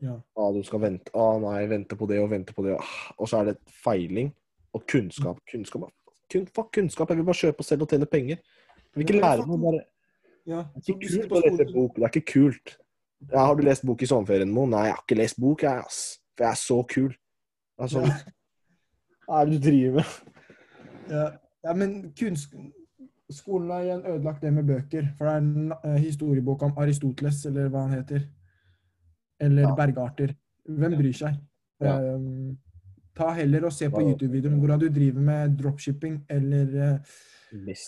Ja. 0.00 0.14
Ah, 0.38 0.52
du 0.52 0.62
skal 0.62 0.80
vente. 0.80 1.10
Ah, 1.14 1.36
nei, 1.38 1.66
vente 1.68 1.96
på 1.98 2.06
det 2.08 2.18
og 2.22 2.30
vente 2.30 2.54
på 2.54 2.62
det. 2.64 2.76
Ah, 2.78 3.12
Og 3.18 3.28
så 3.28 3.40
er 3.40 3.44
det 3.52 3.58
feiling 3.68 4.32
og 4.74 4.86
kunnskap. 4.86 5.38
Kunnskap, 5.50 5.90
kun, 6.30 6.46
Fuck 6.46 6.72
kunnskap. 6.74 7.10
Jeg 7.10 7.18
vil 7.18 7.24
bare 7.28 7.40
kjøpe 7.40 7.64
og 7.64 7.64
selge 7.66 7.86
og 7.86 7.88
tjene 7.92 8.06
penger. 8.06 8.36
Jeg 8.38 8.94
vil 8.94 9.06
ikke 9.06 9.20
lære 9.20 9.46
noe. 9.48 9.58
Bare. 9.62 9.82
ja. 10.46 10.62
Det 10.76 10.88
er 10.88 10.94
ikke 10.94 11.12
kult 11.16 11.32
å 11.32 11.42
lese 11.46 11.68
bok. 11.72 11.96
Det 11.96 12.02
er 12.06 12.12
ikke 12.14 12.32
kult. 12.32 12.76
Ja, 13.30 13.46
har 13.46 13.54
du 13.54 13.62
lest 13.62 13.86
bok 13.86 14.02
i 14.02 14.08
sommerferien, 14.10 14.50
Mo? 14.50 14.66
Nei, 14.66 14.86
jeg 14.88 14.96
har 14.96 15.02
ikke 15.04 15.18
lest 15.20 15.40
bok, 15.40 15.62
jeg, 15.62 15.84
ass. 15.86 16.00
For 16.36 16.44
jeg 16.46 16.50
er 16.50 16.60
så 16.62 16.78
kul. 16.94 17.12
Altså. 17.78 18.02
Hva 19.26 19.40
er 19.40 19.50
det 19.50 19.58
du 19.58 19.66
driver 19.68 19.98
med? 20.00 20.38
Ja, 21.12 21.26
ja 21.68 21.74
men 21.78 21.98
kunst... 22.18 22.54
Skolen 23.32 23.70
har 23.72 23.80
igjen 23.80 24.02
ødelagt 24.04 24.42
det 24.44 24.50
med 24.52 24.66
bøker. 24.68 25.06
For 25.16 25.24
det 25.24 25.32
er 25.32 25.38
en 25.40 25.72
eh, 25.72 26.00
historiebok 26.02 26.62
om 26.66 26.74
Aristoteles, 26.82 27.38
eller 27.48 27.70
hva 27.72 27.86
han 27.86 27.94
heter. 27.96 28.26
Eller 29.40 29.62
Ja. 29.62 29.70
bergarter. 29.78 30.34
Hvem 30.68 30.96
bryr 30.98 31.16
seg? 31.16 31.38
Ja. 31.80 31.94
Um, 32.12 32.58
ta 33.16 33.30
heller 33.36 33.64
og 33.68 33.72
se 33.72 33.88
på 33.90 34.00
YouTube-videoen 34.00 34.58
hvordan 34.58 34.80
du 34.80 34.88
driver 34.88 35.20
med 35.20 35.56
dropshipping, 35.58 36.24
eller 36.30 36.72
uh, 36.94 36.98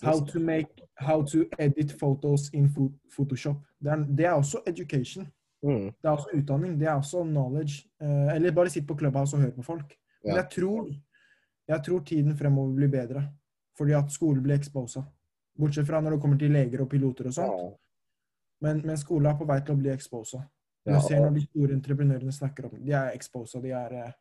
how 0.04 0.20
to 0.26 0.40
make 0.40 0.82
How 1.00 1.22
to 1.26 1.44
edit 1.58 1.92
photos 1.98 2.50
in 2.54 2.68
Photoshop. 3.10 3.56
Det 3.82 3.90
er, 3.92 3.96
det 4.18 4.24
er 4.26 4.32
også 4.32 4.60
education. 4.66 5.26
Mm, 5.62 5.88
Det 6.02 6.04
er 6.04 6.10
også 6.10 6.28
utdanning. 6.36 6.78
Det 6.80 6.86
er 6.86 6.94
også 6.94 7.22
knowledge. 7.24 7.88
Uh, 8.02 8.34
eller 8.34 8.52
bare 8.52 8.70
sitt 8.70 8.86
på 8.86 8.94
Clubhouse 8.98 9.36
og 9.36 9.42
hør 9.42 9.50
på 9.56 9.62
folk. 9.62 9.94
Men 10.24 10.36
jeg 10.36 10.48
tror, 10.50 10.90
jeg 11.68 11.82
tror 11.84 12.00
tiden 12.04 12.36
fremover 12.36 12.74
blir 12.76 12.88
bedre. 12.88 13.24
Fordi 13.78 13.92
at 13.92 14.12
skolen 14.12 14.42
blir 14.42 14.54
exposa. 14.54 15.02
Bortsett 15.58 15.86
fra 15.86 16.00
når 16.00 16.10
det 16.10 16.20
kommer 16.20 16.38
til 16.38 16.50
leger 16.52 16.80
og 16.82 16.88
piloter 16.90 17.26
og 17.26 17.34
sånt. 17.34 17.52
ja. 17.52 17.70
Men, 18.60 18.80
men 18.86 18.96
skole 18.96 19.28
er 19.28 19.36
på 19.36 19.44
vei 19.44 19.58
til 19.60 19.74
å 19.74 19.78
bli 19.78 19.90
exposa. 19.90 20.38
Du 20.86 20.92
Ja, 20.92 21.00
ser 21.00 21.20
når 21.20 21.34
de 21.34 21.40
store 21.46 21.72
entreprenørene 21.74 22.32
snakker 22.32 22.64
om 22.64 22.70
det. 22.76 22.86
De 22.86 22.92
er 22.92 23.10
exposa. 23.16 23.60
De 23.60 23.70
er 23.70 23.92
over 23.98 24.12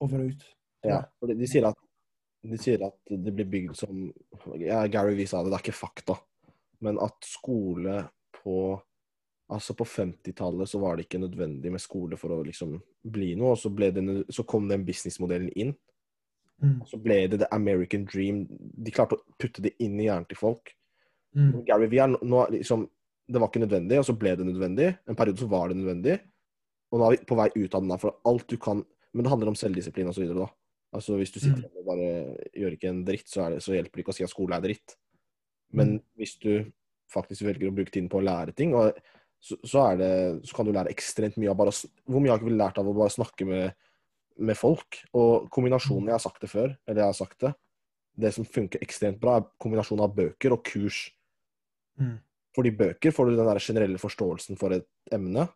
og 0.00 0.14
ut. 0.14 0.48
Ja, 0.86 1.02
for 1.18 1.30
de, 1.30 1.36
de, 1.38 1.48
sier 1.50 1.66
at, 1.68 1.78
de 2.46 2.58
sier 2.60 2.82
at 2.86 2.98
det 3.10 3.34
blir 3.34 3.48
bygd 3.50 3.78
som 3.78 4.04
ja, 4.60 4.84
Gary 4.90 5.16
Vee 5.18 5.26
sa 5.26 5.42
det, 5.42 5.50
det 5.52 5.58
er 5.58 5.64
ikke 5.66 5.80
fakta. 5.80 6.18
Men 6.84 7.00
at 7.02 7.26
skole 7.26 8.04
på 8.42 8.58
Altså 9.48 9.72
På 9.72 9.86
50-tallet 9.88 10.68
så 10.68 10.76
var 10.76 10.96
det 10.96 11.06
ikke 11.06 11.22
nødvendig 11.22 11.70
med 11.72 11.80
skole 11.80 12.18
for 12.20 12.34
å 12.34 12.42
liksom 12.44 12.74
bli 13.08 13.30
noe. 13.40 13.54
Og 13.54 13.56
så, 13.56 13.70
det, 13.72 14.02
så 14.28 14.44
kom 14.44 14.66
den 14.68 14.84
businessmodellen 14.84 15.48
inn. 15.56 15.70
Mm. 16.60 16.82
Så 16.84 16.98
ble 17.00 17.22
det 17.32 17.38
the 17.40 17.48
American 17.56 18.04
dream. 18.04 18.42
De 18.50 18.92
klarte 18.92 19.16
å 19.16 19.36
putte 19.40 19.64
det 19.64 19.72
inn 19.80 19.96
i 19.96 20.04
hjernen 20.04 20.28
til 20.28 20.36
folk. 20.36 20.74
Mm. 21.32 21.62
Gary 21.64 21.88
Vee 21.88 22.02
er 22.04 22.12
nå- 22.12 22.50
liksom 22.58 22.88
Det 23.28 23.40
var 23.40 23.48
ikke 23.50 23.60
nødvendig, 23.60 23.98
og 24.00 24.04
så 24.08 24.14
ble 24.16 24.30
det 24.36 24.44
nødvendig. 24.48 24.86
En 25.08 25.16
periode 25.16 25.40
så 25.40 25.48
var 25.48 25.68
det 25.68 25.76
nødvendig. 25.76 26.14
Og 26.92 27.00
nå 27.00 27.08
er 27.08 27.16
vi 27.16 27.24
på 27.28 27.36
vei 27.36 27.48
ut 27.56 27.74
av 27.74 27.82
den 27.82 27.90
der. 27.92 28.00
For 28.00 28.20
alt 28.24 28.46
du 28.48 28.56
kan 28.56 28.84
Men 29.18 29.26
det 29.26 29.32
handler 29.32 29.50
om 29.50 29.56
selvdisiplin 29.58 30.06
osv. 30.12 30.28
da. 30.36 30.46
Altså 30.94 31.16
Hvis 31.18 31.32
du 31.34 31.40
sitter 31.42 31.66
Mm. 31.66 31.76
og 31.80 31.86
bare 31.90 32.08
gjør 32.54 32.76
ikke 32.76 32.88
en 32.92 33.00
dritt, 33.04 33.26
så, 33.28 33.48
det, 33.50 33.58
så 33.64 33.74
hjelper 33.74 33.98
det 33.98 34.04
ikke 34.04 34.12
å 34.14 34.16
si 34.16 34.24
at 34.24 34.30
skole 34.30 34.54
er 34.56 34.62
dritt. 34.62 34.94
Men 35.74 35.96
Mm. 35.98 36.02
hvis 36.20 36.36
du 36.40 36.52
faktisk 37.12 37.42
velger 37.48 37.68
å 37.68 37.74
bruke 37.74 37.90
tiden 37.90 38.08
på 38.08 38.20
å 38.20 38.24
lære 38.24 38.54
ting 38.54 38.72
så, 39.40 39.56
så, 39.64 39.82
det, 39.98 40.44
så 40.46 40.54
kan 40.54 40.66
du 40.66 40.72
lære 40.72 40.90
ekstremt 40.92 41.36
mye 41.36 41.50
av 41.50 41.56
bare 41.56 41.70
Hvor 42.06 42.20
mye 42.22 42.30
har 42.30 42.38
ikke 42.40 42.48
vi 42.50 42.56
lært 42.56 42.78
av 42.78 42.86
å 42.88 42.94
bare 42.96 43.12
snakke 43.12 43.46
med, 43.46 43.74
med 44.38 44.56
folk? 44.56 45.02
Og 45.14 45.50
kombinasjonen, 45.50 46.06
jeg 46.08 46.16
har 46.16 46.24
sagt 46.24 46.40
det 46.40 46.50
før, 46.50 46.76
eller 46.86 47.02
jeg 47.02 47.10
har 47.12 47.18
sagt 47.18 47.38
det, 47.40 47.52
det 48.18 48.32
som 48.34 48.44
funker 48.44 48.80
ekstremt 48.82 49.20
bra, 49.20 49.36
er 49.38 49.46
kombinasjonen 49.62 50.04
av 50.06 50.14
bøker 50.16 50.52
og 50.56 50.64
kurs. 50.64 51.10
Mm. 52.00 52.18
Fordi 52.56 52.70
bøker 52.76 53.12
får 53.14 53.28
du 53.30 53.36
den 53.36 53.46
der 53.46 53.60
generelle 53.62 53.98
forståelsen 53.98 54.58
for 54.58 54.72
et 54.74 54.88
emne. 55.12 55.48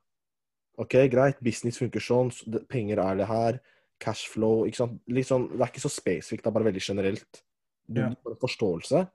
OK, 0.78 0.94
greit, 1.12 1.40
business 1.44 1.78
funker 1.78 2.00
sånn, 2.00 2.30
penger 2.68 2.98
er 2.98 3.16
det 3.20 3.26
her, 3.28 3.60
cashflow 4.00 4.64
ikke 4.66 4.76
sant? 4.80 5.00
Sånn, 5.28 5.48
Det 5.52 5.60
er 5.60 5.68
ikke 5.70 5.84
så 5.84 5.90
spesifikt, 5.92 6.42
det 6.42 6.46
er 6.50 6.56
bare 6.56 6.64
veldig 6.72 6.80
generelt. 6.82 7.42
Du 7.88 8.00
Ja. 8.00 8.08
får 8.24 8.30
en 8.32 8.40
forståelse. 8.40 9.10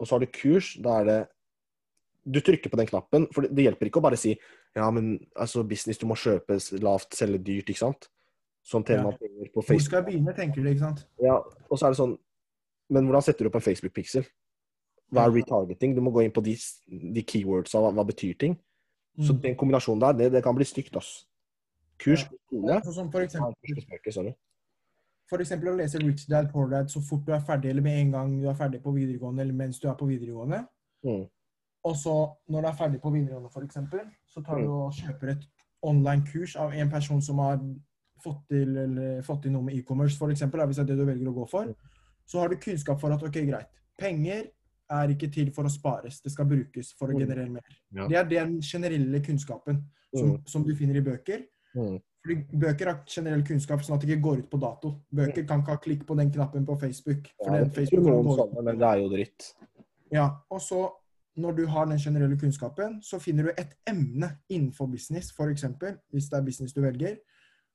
Og 0.00 0.06
så 0.06 0.10
har 0.12 0.20
du 0.20 0.26
kurs, 0.26 0.74
da 0.80 1.00
er 1.00 1.04
det 1.04 1.28
Du 2.30 2.40
trykker 2.40 2.68
på 2.68 2.76
den 2.76 2.86
knappen, 2.86 3.26
for 3.32 3.40
det, 3.40 3.54
det 3.54 3.64
hjelper 3.64 3.86
ikke 3.88 4.00
å 4.00 4.02
bare 4.02 4.16
si 4.18 4.38
ja, 4.76 4.90
men 4.90 5.26
altså, 5.34 5.66
business, 5.66 5.96
du 5.96 6.04
må 6.06 6.14
kjøpe 6.14 6.58
lavt, 6.82 7.10
selge 7.16 7.38
dyrt, 7.42 7.66
ikke 7.70 7.78
sant? 7.78 8.08
Sånn 8.62 8.84
tjener 8.84 9.12
Ja. 9.12 9.16
penger 9.16 9.48
på 9.48 9.54
Hvor 9.54 9.64
Facebook. 9.64 9.80
skal 9.80 10.02
jeg 10.04 10.12
begynne, 10.12 10.36
tenker 10.36 10.62
du, 10.62 10.68
ikke 10.68 10.78
sant? 10.80 11.06
Ja, 11.22 11.36
og 11.38 11.78
så 11.78 11.86
er 11.86 11.90
det 11.90 11.96
sånn 11.98 12.18
Men 12.90 13.06
hvordan 13.06 13.22
setter 13.22 13.38
du 13.44 13.46
opp 13.48 13.54
en 13.54 13.60
Facebook-pixel? 13.62 14.26
Hva 15.12 15.24
er 15.26 15.30
retargeting? 15.42 15.94
Du 15.94 16.00
må 16.02 16.12
gå 16.12 16.24
inn 16.24 16.30
på 16.32 16.42
de, 16.42 16.54
de 17.14 17.22
keywordsa, 17.22 17.78
hva, 17.80 17.92
hva 17.94 18.04
betyr 18.06 18.36
ting? 18.38 18.58
Så 19.18 19.32
Mm. 19.32 19.40
den 19.42 19.56
kombinasjonen 19.56 20.00
der, 20.00 20.12
det, 20.12 20.32
det 20.32 20.42
kan 20.42 20.54
bli 20.54 20.64
stygt, 20.64 20.96
ass. 20.96 21.26
Kurs 21.98 22.24
på 22.24 22.36
skole 22.46 22.80
Sånn 22.84 22.94
som 22.94 23.08
for 23.10 23.20
eksempel, 23.20 24.34
for 25.28 25.42
eksempel 25.42 25.72
å 25.72 25.76
lese 25.76 25.98
Rich 25.98 26.28
Dad 26.30 26.52
Poor 26.52 26.68
Dad 26.70 26.88
så 26.88 27.02
fort 27.02 27.24
du 27.26 27.32
er 27.34 27.42
ferdig, 27.44 27.70
eller 27.70 27.82
med 27.82 27.98
en 27.98 28.12
gang 28.12 28.36
du 28.40 28.46
er 28.48 28.54
ferdig 28.54 28.80
på 28.82 28.94
videregående, 28.94 29.42
eller 29.42 29.54
mens 29.54 29.80
du 29.80 29.88
er 29.88 29.96
på 29.98 30.06
videregående. 30.06 30.62
Mm. 31.04 31.26
Og 31.84 31.96
så, 31.96 32.14
når 32.48 32.62
du 32.62 32.68
er 32.68 32.78
ferdig 32.78 33.00
på 33.02 33.10
videregående, 33.10 33.64
eksempel, 33.64 34.00
så 34.28 34.42
tar 34.44 34.62
du 34.62 34.70
og 34.70 34.92
kjøper 34.92 35.34
et 35.34 35.44
online-kurs 35.82 36.56
av 36.56 36.72
en 36.74 36.90
person 36.90 37.20
som 37.22 37.38
har 37.38 37.58
fått 38.22 38.40
til, 38.50 38.76
eller, 38.76 39.22
fått 39.22 39.42
til 39.42 39.52
noe 39.54 39.62
med 39.62 39.76
e-commerce, 39.78 40.18
eksempel, 40.30 40.64
hvis 40.66 40.76
det 40.76 40.86
er 40.86 40.90
det 40.92 40.98
du 40.98 41.04
velger 41.06 41.30
å 41.30 41.34
gå 41.34 41.48
for. 41.50 41.74
Så 42.26 42.40
har 42.40 42.48
du 42.48 42.56
kunnskap 42.56 43.00
for 43.00 43.14
at 43.14 43.22
ok, 43.22 43.38
greit, 43.46 43.68
penger 43.98 44.48
er 44.90 45.08
ikke 45.14 45.30
til 45.32 45.50
for 45.54 45.64
å 45.64 45.70
spares, 45.70 46.20
det 46.24 46.32
skal 46.32 46.46
brukes 46.48 46.92
for 46.98 47.08
å 47.08 47.14
Mm. 47.14 47.20
generere 47.20 47.50
mer. 47.50 47.62
Ja. 47.92 48.08
Det 48.08 48.16
er 48.16 48.24
den 48.46 48.60
generelle 48.60 49.20
kunnskapen 49.20 49.82
som, 50.14 50.30
Mm. 50.32 50.42
som 50.48 50.62
du 50.64 50.74
finner 50.74 50.96
i 50.96 51.00
bøker. 51.00 51.44
Mm. 51.74 52.00
Fordi 52.24 52.44
Bøker 52.58 52.86
har 52.86 53.04
generell 53.06 53.42
kunnskap, 53.42 53.80
sånn 53.80 53.94
at 53.94 54.00
det 54.00 54.08
ikke 54.10 54.22
går 54.22 54.38
ut 54.38 54.50
på 54.50 54.60
dato. 54.60 55.00
Bøker 55.14 55.46
kan 55.46 55.60
ikke 55.60 55.70
ha 55.70 55.76
klikk 55.76 56.04
på 56.06 56.16
den 56.16 56.30
knappen 56.32 56.66
på 56.66 56.78
Facebook. 56.80 57.28
For 57.44 57.50
Mm. 57.50 57.54
Ja, 57.54 57.64
den 57.64 57.70
Facebook 57.70 58.04
kan 58.04 58.24
gå 58.24 58.64
ut. 58.64 58.78
det 58.78 58.82
er 58.82 58.96
jo 58.98 59.08
dritt. 59.08 59.54
Ja, 60.12 60.30
og 60.50 60.60
så 60.60 60.90
når 61.36 61.56
du 61.56 61.66
har 61.66 61.86
den 61.86 61.98
generelle 61.98 62.36
kunnskapen, 62.36 63.00
så 63.02 63.20
finner 63.20 63.44
du 63.44 63.50
et 63.56 63.74
emne 63.86 64.38
innenfor 64.50 64.90
business, 64.90 65.30
eksempel, 65.50 65.98
hvis 66.12 66.28
det 66.30 66.38
er 66.38 66.42
business 66.42 66.72
du 66.72 66.80
velger, 66.80 67.18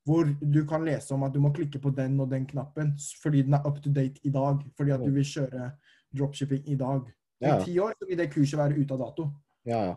hvor 0.05 0.25
du 0.51 0.65
kan 0.65 0.83
lese 0.83 1.11
om 1.13 1.23
at 1.23 1.31
du 1.33 1.39
må 1.39 1.53
klikke 1.53 1.79
på 1.79 1.95
den 1.95 2.19
og 2.19 2.29
den 2.29 2.45
knappen 2.45 2.93
fordi 3.21 3.41
den 3.43 3.53
er 3.53 3.65
up 3.65 3.81
to 3.81 3.89
date 3.89 4.19
i 4.25 4.29
dag, 4.29 4.59
fordi 4.75 4.91
at 4.91 4.99
du 4.99 5.11
vil 5.11 5.23
kjøre 5.23 5.71
dropshipping 6.13 6.63
i 6.69 6.77
dag. 6.79 7.09
Ja. 7.43 7.57
I 7.59 7.65
ti 7.65 7.75
år 7.79 7.93
så 7.99 8.07
vil 8.09 8.17
det 8.17 8.31
kurset 8.31 8.59
være 8.59 8.79
ute 8.79 8.95
av 8.95 9.03
dato. 9.03 9.27
Ja, 9.67 9.83
ja. 9.91 9.95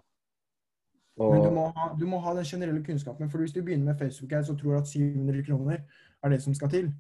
Men 1.17 1.47
du 1.47 1.51
må, 1.55 1.63
ha, 1.73 1.87
du 1.97 2.05
må 2.05 2.19
ha 2.21 2.35
den 2.37 2.45
generelle 2.45 2.83
kunnskapen, 2.85 3.31
for 3.33 3.41
hvis 3.41 3.55
du 3.55 3.63
begynner 3.63 3.93
med 3.93 3.99
Facebook 3.99 4.35
her, 4.37 4.43
så 4.45 4.57
tror 4.57 4.83
at 4.83 4.91
700 4.91 5.47
kroner 5.47 5.79
er 6.23 6.29
det 6.29 6.43
som 6.43 6.55
skal 6.55 6.71
til. 6.71 6.91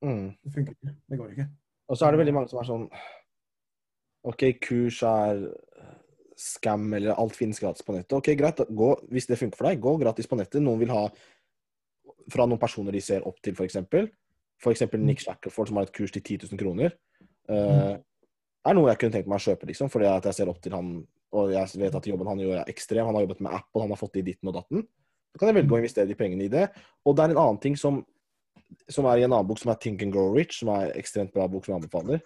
mm. 0.00 0.30
Det 0.44 0.52
funker 0.54 0.72
ikke. 0.72 0.94
Det 1.10 1.18
går 1.18 1.34
ikke. 1.34 1.48
og 1.88 1.96
så 1.96 2.06
er 2.06 2.10
det 2.10 2.18
veldig 2.18 2.34
mange 2.34 2.48
som 2.48 2.58
er 2.62 2.68
sånn 2.70 2.86
OK, 4.24 4.46
kurs 4.64 5.02
er 5.04 5.42
scam, 6.40 6.88
eller 6.96 7.14
alt 7.20 7.36
finnes 7.36 7.60
gratis 7.60 7.84
på 7.84 7.92
nettet. 7.92 8.16
OK, 8.16 8.32
greit, 8.38 8.62
gå, 8.70 8.90
hvis 9.12 9.28
det 9.28 9.38
funker 9.38 9.60
for 9.60 9.68
deg, 9.68 9.82
gå 9.82 9.96
gratis 10.00 10.28
på 10.30 10.38
nettet. 10.40 10.62
Noen 10.64 10.80
vil 10.80 10.94
ha 10.94 11.04
fra 12.32 12.46
noen 12.48 12.60
personer 12.60 12.96
de 12.96 13.02
ser 13.04 13.26
opp 13.28 13.40
til, 13.44 13.52
f.eks. 13.52 13.76
F.eks. 14.64 14.84
Nick 14.96 15.20
Shackelford, 15.20 15.68
som 15.68 15.78
har 15.78 15.88
et 15.88 15.94
kurs 15.94 16.14
til 16.14 16.22
10 16.22 16.48
000 16.48 16.60
kroner. 16.60 16.96
Eh, 17.52 17.94
er 18.64 18.76
noe 18.76 18.90
jeg 18.90 19.00
kunne 19.00 19.16
tenkt 19.16 19.28
meg 19.30 19.40
å 19.40 19.44
kjøpe, 19.44 19.68
liksom, 19.68 19.90
fordi 19.92 20.08
at 20.08 20.26
jeg 20.30 20.38
ser 20.38 20.50
opp 20.52 20.60
til 20.64 20.74
han, 20.76 20.90
og 21.34 21.52
jeg 21.52 21.80
vet 21.82 21.96
at 21.98 22.08
jobben 22.08 22.30
han 22.30 22.40
gjør 22.40 22.60
er 22.62 22.70
ekstrem. 22.72 23.06
Han 23.08 23.18
har 23.18 23.26
jobbet 23.26 23.42
med 23.44 23.56
app, 23.58 23.68
og 23.74 23.84
han 23.84 23.92
har 23.92 24.00
fått 24.00 24.20
i 24.20 24.24
ditten 24.26 24.50
og 24.50 24.56
datten. 24.56 24.84
Da 25.34 25.40
kan 25.40 25.50
jeg 25.50 25.58
velge 25.58 25.74
å 25.74 25.80
investere 25.82 26.08
de 26.10 26.16
pengene 26.18 26.46
i 26.46 26.52
det. 26.52 26.68
Og 27.04 27.16
det 27.16 27.24
er 27.24 27.34
en 27.34 27.40
annen 27.42 27.60
ting 27.62 27.74
som, 27.76 27.98
som 28.86 29.08
er 29.10 29.20
i 29.20 29.24
en 29.26 29.32
annen 29.32 29.48
bok, 29.48 29.58
som 29.60 29.72
er 29.72 29.80
Think 29.82 30.04
and 30.06 30.14
Grow 30.14 30.30
Rich, 30.36 30.60
som 30.60 30.70
er 30.72 30.92
en 30.92 31.00
ekstremt 31.00 31.34
bra 31.34 31.48
bok 31.50 31.66
som 31.66 31.74
jeg 31.74 31.82
anbefaler. 31.82 32.22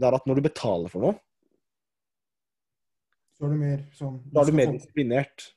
Det 0.00 0.08
er 0.08 0.16
at 0.16 0.26
når 0.26 0.40
du 0.40 0.46
betaler 0.48 0.92
for 0.92 1.04
noe, 1.04 1.18
Så 3.36 3.46
er 3.46 3.52
du 3.52 3.58
mer 3.58 3.84
sånn 3.96 4.18
da 4.30 4.42
er 4.42 4.48
du 4.48 4.56
mer 4.56 4.72
disiplinert. 4.72 5.52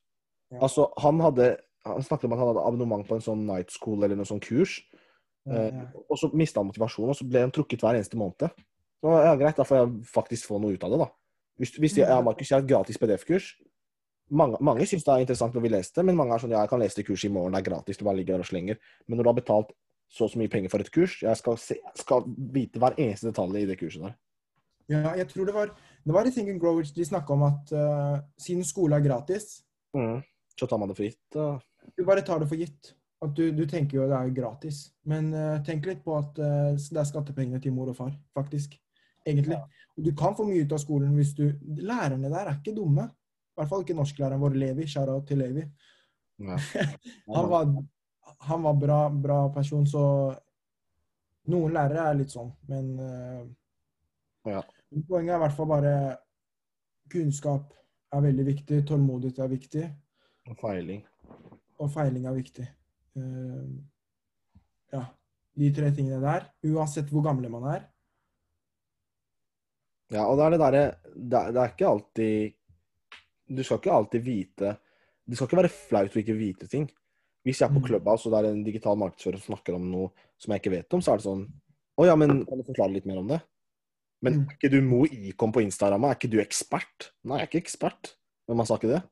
Ja. 0.52 0.60
Altså, 0.66 0.88
han 1.04 1.20
hadde 1.22 1.50
han 1.86 2.04
snakket 2.04 2.26
om 2.26 2.34
at 2.34 2.40
han 2.42 2.50
hadde 2.50 2.64
abonnement 2.66 3.08
på 3.08 3.18
en 3.18 3.24
sånn 3.24 3.44
night 3.46 3.74
school 3.74 4.04
eller 4.04 4.18
noe 4.18 4.28
sånn 4.28 4.44
kurs. 4.44 4.80
Ja, 4.82 4.96
Eh, 5.46 5.66
ja. 5.70 5.84
og 6.10 6.18
så 6.18 6.32
mista 6.34 6.58
han 6.58 6.72
motivasjonen, 6.72 7.12
og 7.14 7.18
så 7.20 7.26
ble 7.30 7.44
han 7.44 7.52
trukket 7.54 7.84
hver 7.86 7.94
eneste 8.00 8.18
måned. 8.18 8.50
Så 9.04 9.14
ja, 9.22 9.36
greit, 9.40 9.58
da 9.58 9.66
får 9.68 9.80
jeg 9.82 9.94
faktisk 10.10 10.50
få 10.50 10.60
noe 10.62 10.76
ut 10.76 10.84
av 10.86 10.94
det, 10.94 11.00
da. 11.04 11.10
Hvis, 11.62 11.72
hvis 11.80 11.98
jeg, 12.00 12.10
ja, 12.10 12.20
Markus, 12.24 12.50
jeg 12.50 12.58
har 12.58 12.66
et 12.66 12.70
gratis 12.70 13.00
PDF-kurs 13.00 13.54
Mange, 14.36 14.58
mange 14.66 14.88
syns 14.90 15.06
det 15.06 15.14
er 15.14 15.22
interessant 15.24 15.54
når 15.56 15.64
vi 15.64 15.70
leser 15.70 16.00
det, 16.00 16.04
men 16.08 16.18
mange 16.18 16.34
er 16.34 16.42
sånn 16.42 16.54
ja, 16.56 16.64
jeg 16.64 16.72
kan 16.72 16.82
lese 16.82 16.98
det 16.98 17.04
kurset 17.06 17.28
i 17.30 17.34
morgen, 17.36 17.54
det 17.54 17.60
er 17.62 17.68
gratis, 17.68 18.00
du 18.00 18.08
bare 18.08 18.18
ligger 18.18 18.42
og 18.42 18.48
slenger. 18.50 18.80
Men 19.06 19.20
når 19.20 19.28
du 19.28 19.30
har 19.30 19.38
betalt 19.38 19.76
så 20.10 20.26
og 20.26 20.32
så 20.34 20.40
mye 20.42 20.50
penger 20.50 20.72
for 20.74 20.82
et 20.82 20.90
kurs, 20.94 21.20
jeg 21.22 21.38
skal, 21.38 21.60
se, 21.62 21.78
skal 22.02 22.26
vite 22.56 22.82
hver 22.82 22.98
eneste 22.98 23.30
detalj 23.30 23.62
i 23.62 23.68
det 23.70 23.78
kurset 23.78 24.02
der. 24.02 24.16
Ja, 24.90 25.14
jeg 25.18 25.28
tror 25.30 25.46
det 25.46 25.54
var 25.54 25.72
det 26.06 26.14
var 26.14 26.26
i 26.26 26.34
Think 26.34 26.50
and 26.50 26.62
Grow 26.62 26.82
de 26.82 27.06
snakka 27.06 27.34
om 27.34 27.46
at 27.48 27.72
uh, 27.74 28.18
siden 28.38 28.66
skole 28.66 28.98
er 28.98 29.06
gratis, 29.06 29.62
Så 30.58 30.68
tar 30.68 30.78
man 30.78 30.90
det 30.90 30.98
for 30.98 31.04
gitt? 31.04 31.36
Uh. 31.36 31.60
du 31.98 32.06
bare 32.06 32.22
tar 32.22 32.40
det 32.40 32.48
for 32.48 32.56
gitt. 32.56 32.96
At 33.22 33.32
du, 33.36 33.52
du 33.52 33.66
tenker 33.66 33.98
jo 33.98 34.08
det 34.10 34.18
er 34.18 34.34
gratis. 34.36 34.92
Men 35.06 35.34
uh, 35.34 35.64
tenk 35.66 35.86
litt 35.86 36.04
på 36.04 36.18
at 36.18 36.38
eh, 36.38 36.76
det 36.76 37.00
er 37.00 37.08
skattepengene 37.08 37.62
til 37.64 37.74
mor 37.74 37.90
og 37.90 37.96
far, 37.98 38.12
faktisk. 38.36 38.76
Egentlig. 39.26 39.58
Og 39.98 40.06
du 40.06 40.12
kan 40.18 40.36
få 40.38 40.46
mye 40.48 40.64
ut 40.66 40.74
av 40.76 40.82
skolen 40.84 41.16
hvis 41.18 41.34
du 41.38 41.46
Lærerne 41.82 42.30
der 42.30 42.50
er 42.52 42.58
ikke 42.60 42.76
dumme. 42.76 43.08
I 43.10 43.60
hvert 43.60 43.72
fall 43.72 43.84
ikke 43.86 43.96
norsklæreren 43.98 44.42
vår, 44.42 44.58
Levi. 44.60 44.88
Shout 44.92 45.28
til 45.28 45.40
Levi. 45.42 45.64
Ja. 46.44 46.58
Han 47.36 47.50
var, 47.50 47.70
han 48.44 48.64
var 48.66 48.74
bra, 48.76 48.98
bra 49.10 49.38
person, 49.54 49.86
så 49.88 50.02
Noen 51.48 51.76
lærere 51.76 52.08
er 52.10 52.18
litt 52.18 52.34
sånn, 52.34 52.50
men 52.68 52.88
uh, 52.98 53.44
Ja. 54.50 54.64
Poenget 55.06 55.36
er 55.36 55.38
i 55.38 55.42
hvert 55.44 55.54
fall 55.58 55.68
bare 55.70 55.92
kunnskap 57.14 57.70
er 58.16 58.24
veldig 58.26 58.46
viktig, 58.48 58.80
tålmodighet 58.90 59.42
er 59.44 59.52
viktig, 59.52 59.84
Og 60.50 60.58
Feiling. 60.62 61.04
og 61.80 61.92
feiling 61.94 62.26
er 62.26 62.34
viktig. 62.34 62.66
Uh, 63.18 63.78
ja, 64.94 65.04
de 65.58 65.72
tre 65.74 65.92
tingene 65.94 66.20
der. 66.22 66.50
Uansett 66.66 67.10
hvor 67.14 67.24
gamle 67.26 67.50
man 67.50 67.70
er. 67.76 67.86
Ja, 70.14 70.26
og 70.30 70.38
det 70.38 70.46
er 70.46 70.52
det 70.54 70.60
derre 70.62 70.84
det, 71.16 71.42
det 71.56 71.62
er 71.62 71.72
ikke 71.74 71.88
alltid 71.90 72.54
Du 73.56 73.64
skal 73.64 73.80
ikke 73.80 73.94
alltid 73.96 74.22
vite 74.26 74.76
Det 75.26 75.38
skal 75.38 75.48
ikke 75.50 75.58
være 75.64 75.72
flaut 75.74 76.14
å 76.14 76.22
ikke 76.22 76.38
vite 76.38 76.68
ting. 76.70 76.86
Hvis 77.46 77.60
jeg 77.62 77.70
er 77.70 77.74
på 77.74 77.82
klubba, 77.82 78.14
Clubhouse 78.14 78.28
og 78.28 78.34
det 78.34 78.40
er 78.44 78.54
en 78.54 78.64
digital 78.66 78.98
markedsfører 78.98 79.42
som 79.42 79.56
snakker 79.56 79.76
om 79.78 79.90
noe 79.90 80.12
som 80.38 80.54
jeg 80.54 80.62
ikke 80.62 80.74
vet 80.76 80.94
om, 80.94 81.02
så 81.02 81.14
er 81.14 81.18
det 81.22 81.26
sånn 81.26 81.44
Å 81.98 82.06
ja, 82.06 82.16
men 82.16 82.46
kan 82.46 82.58
du 82.62 82.64
forklare 82.68 82.94
litt 82.94 83.06
mer 83.10 83.18
om 83.22 83.28
det? 83.28 83.42
Men 84.22 84.34
Mm. 84.34 84.46
er 84.50 84.56
ikke 84.56 84.72
du 84.72 84.82
Mo 84.82 85.06
ikon 85.06 85.52
på 85.54 85.62
Instagram? 85.62 86.04
Er 86.06 86.16
ikke 86.16 86.30
du 86.32 86.40
ekspert? 86.42 87.12
Nei, 87.24 87.38
jeg 87.40 87.46
er 87.46 87.50
ikke 87.52 87.64
ekspert. 87.66 88.16
Men 88.48 88.58
man 88.58 88.66
sa 88.66 88.78
ikke 88.78 88.90
det. 88.94 89.04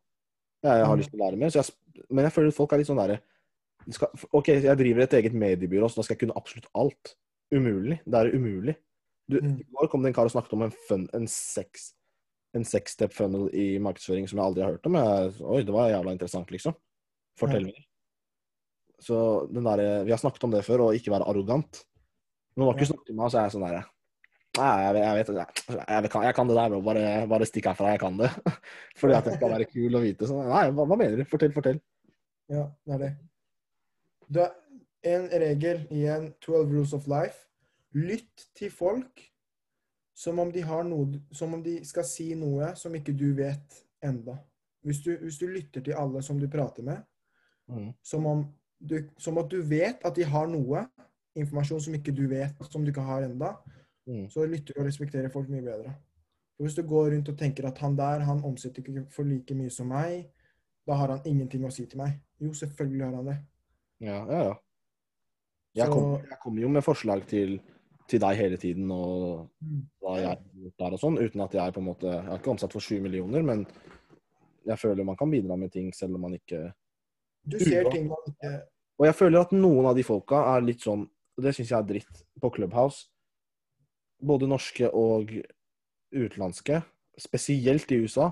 Jeg 0.64 0.86
har 0.86 0.96
Mm. 0.96 1.00
lyst 1.00 1.12
til 1.12 1.20
å 1.20 1.24
lære 1.24 1.38
mer. 1.38 1.50
Så 1.50 1.62
jeg, 1.62 2.06
men 2.10 2.26
jeg 2.26 2.34
føler 2.34 2.48
at 2.48 2.54
folk 2.56 2.74
er 2.74 2.78
litt 2.78 2.88
sånn 2.88 2.98
derre 2.98 3.20
OK, 4.34 4.48
jeg 4.48 4.78
driver 4.78 5.02
et 5.04 5.14
eget 5.14 5.34
mediebyrå, 5.34 5.90
så 5.90 5.96
da 5.96 6.04
skal 6.04 6.16
jeg 6.16 6.22
kunne 6.28 6.38
absolutt 6.40 6.68
alt. 6.74 7.16
Umulig. 7.52 8.00
Det 8.06 8.16
er 8.16 8.32
umulig. 8.38 8.76
Du, 9.34 9.40
Mm. 9.42 9.56
I 9.60 9.66
går 9.74 9.90
kom 9.92 10.04
det 10.06 10.12
en 10.12 10.16
kar 10.18 10.30
og 10.30 10.34
snakket 10.34 10.54
om 10.58 10.64
en, 10.68 10.74
fun, 10.88 11.08
en 11.18 11.26
sex, 11.32 11.94
en 12.56 12.66
sex 12.68 12.94
step 12.98 13.14
funnel 13.16 13.48
i 13.58 13.78
markedsføring 13.82 14.28
som 14.30 14.38
jeg 14.40 14.46
aldri 14.46 14.62
har 14.66 14.76
hørt 14.76 14.86
om. 14.90 14.98
Jeg, 15.00 15.34
oi, 15.42 15.64
det 15.66 15.74
var 15.74 15.90
jævla 15.90 16.14
interessant, 16.16 16.52
liksom. 16.54 16.76
Fortell 17.40 17.66
Ja. 17.68 17.72
meg. 17.74 17.88
Så 19.04 19.18
den 19.52 19.66
der, 19.66 20.04
Vi 20.06 20.12
har 20.14 20.18
snakket 20.22 20.44
om 20.46 20.52
det 20.54 20.64
før, 20.66 20.80
og 20.88 20.96
ikke 20.96 21.12
være 21.12 21.28
arrogant. 21.28 21.84
Når 22.56 22.66
Markus 22.72 22.88
Ja. 22.88 22.94
snakker 22.94 23.06
til 23.10 23.16
meg, 23.16 23.32
så 23.32 23.38
er 23.40 23.44
jeg 23.50 23.52
sånn 23.58 23.66
derre 23.68 23.84
Nei, 24.56 24.84
jeg, 24.86 24.96
jeg 25.02 25.16
vet 25.18 25.28
jeg, 25.34 25.48
jeg, 25.90 26.10
kan, 26.14 26.24
jeg 26.28 26.36
kan 26.38 26.48
det 26.48 26.56
der, 26.56 26.70
bro. 26.70 26.82
Bare, 26.86 27.28
bare 27.28 27.46
stikk 27.50 27.66
herfra. 27.66 27.88
Jeg 27.90 28.00
kan 28.04 28.18
det. 28.20 28.30
Fordi 29.02 29.14
at 29.18 29.26
jeg 29.26 29.34
skal 29.40 29.50
være 29.50 29.66
kul 29.66 29.96
og 29.98 30.04
vite. 30.04 30.28
sånn. 30.30 30.46
nei, 30.46 30.68
hva, 30.70 30.86
hva 30.86 30.96
mener 30.96 31.18
du? 31.18 31.24
Fortell, 31.26 31.52
fortell. 31.56 31.80
Ja, 32.54 32.68
det 32.86 32.94
er 32.94 33.00
det. 33.02 33.10
Du 34.30 34.40
er 34.44 34.52
en 35.10 35.26
regel 35.42 35.88
i 35.90 36.06
en 36.06 36.28
12 36.40 36.70
Rules 36.70 36.94
of 36.94 37.08
Life. 37.10 37.48
Lytt 37.94 38.48
til 38.56 38.72
folk 38.74 39.22
som 40.16 40.40
om 40.40 40.52
de, 40.54 40.62
har 40.62 40.84
noe, 40.86 41.20
som 41.34 41.54
om 41.54 41.62
de 41.64 41.80
skal 41.86 42.06
si 42.06 42.34
noe 42.38 42.72
som 42.78 42.94
ikke 42.96 43.14
du 43.18 43.32
vet 43.38 43.80
enda. 44.06 44.38
Hvis 44.86 45.02
du, 45.06 45.12
hvis 45.18 45.38
du 45.42 45.48
lytter 45.48 45.82
til 45.82 45.94
alle 45.98 46.22
som 46.26 46.40
du 46.40 46.48
prater 46.48 46.84
med, 46.84 47.04
Mm. 47.70 47.94
som 48.04 48.26
om 48.28 48.42
du, 48.84 48.98
som 49.18 49.38
at 49.38 49.48
du 49.50 49.62
vet 49.64 50.02
at 50.04 50.16
de 50.16 50.24
har 50.28 50.48
noe 50.52 50.82
informasjon 51.40 51.80
som 51.82 51.94
ikke 51.96 52.12
du 52.12 52.26
vet, 52.28 52.52
som 52.70 52.84
du 52.84 52.92
ikke 52.92 53.02
har 53.08 53.24
enda, 53.24 53.54
Mm. 54.06 54.28
så 54.30 54.44
lytter 54.46 54.74
du 54.74 54.82
og 54.82 54.86
respekterer 54.86 55.32
folk 55.32 55.48
mye 55.50 55.62
bedre. 55.64 55.94
Og 56.60 56.66
Hvis 56.66 56.76
du 56.76 56.82
går 56.84 57.12
rundt 57.14 57.30
og 57.30 57.38
tenker 57.38 57.66
at 57.68 57.78
han 57.78 57.96
der 57.96 58.20
han 58.20 58.44
omsetter 58.44 58.82
ikke 58.84 59.06
for 59.12 59.24
like 59.24 59.56
mye 59.56 59.70
som 59.70 59.88
meg, 59.88 60.28
da 60.86 60.94
har 60.94 61.08
han 61.08 61.22
ingenting 61.26 61.64
å 61.64 61.72
si 61.72 61.86
til 61.86 61.98
meg. 61.98 62.20
Jo, 62.42 62.50
selvfølgelig 62.54 63.06
har 63.06 63.16
han 63.16 63.26
det. 63.26 63.38
Ja, 64.02 64.26
ja, 64.26 64.44
ja. 64.44 64.54
Jeg 65.76 65.88
kommer 65.90 66.20
jeg 66.28 66.38
kommer 66.44 66.62
jo 66.62 66.68
med 66.68 66.84
forslag 66.84 67.28
til, 67.28 67.62
til 68.10 68.22
deg 68.22 68.38
hele 68.38 68.60
tiden 68.60 68.92
og 68.92 69.48
hva 70.04 70.18
jeg 70.20 70.28
har 70.28 70.42
gjort 70.66 70.84
der 70.84 70.96
og 70.96 71.02
sånn, 71.02 71.18
uten 71.22 71.44
at 71.46 71.56
jeg 71.56 71.74
på 71.74 71.82
en 71.82 71.88
måte 71.88 72.10
Jeg 72.12 72.28
er 72.28 72.42
ikke 72.42 72.54
omsatt 72.54 72.76
for 72.76 72.84
sju 72.84 72.98
millioner, 73.04 73.46
men 73.46 73.66
jeg 74.68 74.80
føler 74.80 75.08
man 75.08 75.20
kan 75.20 75.32
bidra 75.32 75.58
med 75.60 75.72
ting 75.72 75.92
selv 75.96 76.20
om 76.20 76.28
man 76.28 76.38
ikke 76.38 76.66
Du 77.48 77.58
ser 77.60 77.90
ting 77.92 78.08
man 78.12 78.30
ikke 78.30 78.54
Og 79.00 79.08
jeg 79.08 79.18
føler 79.20 79.44
at 79.44 79.56
noen 79.56 79.90
av 79.90 79.98
de 79.98 80.06
folka 80.08 80.44
er 80.56 80.68
litt 80.68 80.84
sånn 80.84 81.08
og 81.34 81.46
Det 81.46 81.54
syns 81.56 81.72
jeg 81.72 81.80
er 81.80 81.90
dritt 81.90 82.24
på 82.42 82.50
Clubhouse. 82.54 83.08
Både 84.24 84.46
norske 84.46 84.90
og 84.94 85.32
utenlandske, 86.14 86.84
spesielt 87.18 87.90
i 87.92 88.04
USA, 88.04 88.30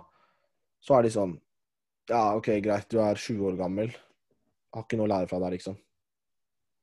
så 0.82 1.00
er 1.00 1.08
de 1.08 1.14
sånn 1.16 1.34
Ja, 2.12 2.36
OK, 2.38 2.52
greit, 2.64 2.90
du 2.92 3.00
er 3.02 3.18
20 3.18 3.48
år 3.52 3.58
gammel. 3.58 3.94
Har 4.76 4.86
ikke 4.86 5.00
noe 5.00 5.08
å 5.08 5.12
lære 5.12 5.30
fra 5.32 5.40
deg, 5.44 5.56
liksom. 5.58 5.78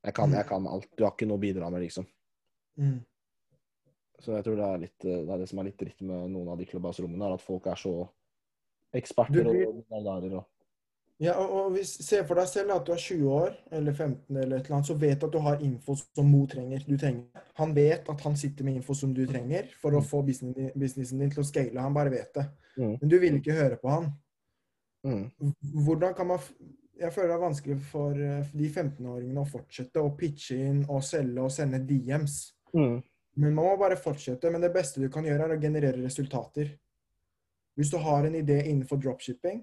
Jeg 0.06 0.14
kan, 0.16 0.32
jeg 0.32 0.46
kan 0.48 0.66
alt. 0.70 0.86
Du 0.96 1.04
har 1.04 1.12
ikke 1.12 1.26
noe 1.28 1.38
å 1.38 1.42
bidra 1.42 1.68
med, 1.72 1.82
liksom. 1.84 2.06
Mm. 2.78 2.98
Så 4.18 4.34
jeg 4.34 4.44
tror 4.44 4.56
det 4.58 4.66
er, 4.66 4.78
litt, 4.82 5.04
eh, 5.06 5.20
det 5.22 5.34
er 5.34 5.42
det 5.42 5.48
som 5.50 5.60
er 5.62 5.68
litt 5.68 5.78
dritt 5.78 6.00
med 6.02 6.30
noen 6.32 6.48
av 6.50 6.58
de 6.58 6.66
Clubhouse-rommene, 6.66 7.26
er 7.28 7.36
at 7.38 7.44
folk 7.44 7.68
er 7.70 7.78
så 7.78 7.92
eksperter 8.98 9.44
Du 9.44 9.50
blir- 9.50 9.68
og 9.68 9.76
milliardærer 9.78 10.40
Ja, 11.20 11.34
og, 11.34 11.50
og 11.50 11.72
hvis, 11.74 11.92
Se 12.06 12.20
for 12.26 12.38
deg 12.38 12.46
selv 12.50 12.74
at 12.76 12.86
du 12.86 12.92
er 12.94 13.02
20 13.02 13.30
år 13.34 13.54
eller 13.74 13.92
15, 13.92 14.36
eller 14.36 14.56
et 14.56 14.64
eller 14.66 14.76
annet, 14.76 14.86
så 14.86 14.94
vet 14.94 15.20
du 15.20 15.26
at 15.26 15.32
du 15.34 15.38
har 15.42 15.62
info 15.66 15.96
som 15.98 16.26
Mo 16.30 16.44
trenger. 16.46 16.84
Du 16.86 16.96
trenger. 16.96 17.42
Han 17.58 17.74
vet 17.74 18.08
at 18.08 18.20
han 18.20 18.36
sitter 18.38 18.64
med 18.64 18.78
info 18.78 18.94
som 18.94 19.14
du 19.14 19.24
trenger 19.26 19.70
for 19.82 19.98
å 19.98 20.02
få 20.02 20.22
businessen 20.26 20.54
din, 20.54 20.70
businessen 20.78 21.18
din 21.18 21.30
til 21.34 21.42
å 21.42 21.46
scale. 21.46 21.82
Han 21.82 21.94
bare 21.94 22.10
vet 22.14 22.30
det. 22.34 22.46
Mm. 22.76 22.92
Men 23.00 23.10
du 23.10 23.18
vil 23.18 23.38
ikke 23.40 23.58
høre 23.58 23.80
på 23.82 23.90
han. 23.90 24.12
mm. 25.06 25.24
Hvordan 25.86 26.14
kan 26.14 26.26
man 26.26 26.38
Jeg 26.98 27.12
føler 27.14 27.28
det 27.28 27.34
er 27.34 27.42
vanskelig 27.46 27.80
for 27.86 28.10
eh, 28.18 28.46
de 28.58 28.68
15-åringene 28.68 29.42
å 29.42 29.46
fortsette 29.46 30.02
å 30.02 30.16
pitche 30.18 30.56
inn 30.58 30.80
og 30.90 31.04
selge 31.06 31.44
og 31.44 31.52
sende 31.54 31.78
DMs. 31.86 32.57
Mm. 32.74 33.02
Men 33.38 33.54
man 33.54 33.64
må 33.64 33.76
bare 33.78 33.96
fortsette. 33.96 34.50
Men 34.50 34.60
det 34.64 34.72
beste 34.74 35.00
du 35.00 35.08
kan 35.08 35.24
gjøre, 35.24 35.46
er 35.46 35.56
å 35.56 35.60
generere 35.62 36.02
resultater. 36.04 36.72
Hvis 37.78 37.90
du 37.92 37.98
har 38.02 38.26
en 38.26 38.34
idé 38.34 38.56
innenfor 38.66 38.98
dropshipping, 38.98 39.60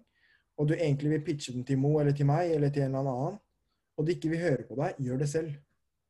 og 0.57 0.67
du 0.69 0.73
egentlig 0.77 1.09
vil 1.11 1.23
pitche 1.25 1.51
den 1.53 1.65
til 1.67 1.77
Mo 1.77 1.97
eller 1.99 2.15
til 2.15 2.25
meg 2.29 2.51
eller 2.55 2.69
til 2.71 2.85
en 2.85 2.95
eller 2.95 3.11
annen, 3.11 3.39
og 3.97 4.05
de 4.07 4.13
ikke 4.15 4.29
vil 4.31 4.39
høre 4.39 4.63
på 4.69 4.77
deg, 4.79 4.95
gjør 5.03 5.17
det 5.19 5.29
selv. 5.29 5.51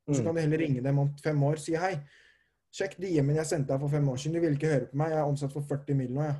Så 0.07 0.19
Mm. 0.21 0.25
kan 0.25 0.35
du 0.35 0.41
heller 0.41 0.57
ringe 0.57 0.81
dem 0.83 0.99
om 0.99 1.09
fem 1.17 1.43
år 1.43 1.53
og 1.53 1.59
si 1.59 1.73
hei. 1.73 1.95
Sjekk 2.71 2.97
DM-en 2.99 3.35
jeg 3.37 3.45
sendte 3.45 3.73
deg 3.73 3.79
for 3.79 3.89
fem 3.89 4.07
år 4.09 4.17
siden. 4.17 4.33
Du 4.35 4.39
ville 4.41 4.55
ikke 4.55 4.67
høre 4.73 4.85
på 4.91 4.95
meg. 4.97 5.09
Jeg 5.09 5.17
er 5.19 5.23
omsatt 5.31 5.51
for 5.53 5.61
40 5.61 5.95
mill. 5.95 6.11
nå, 6.13 6.21
jeg. 6.21 6.35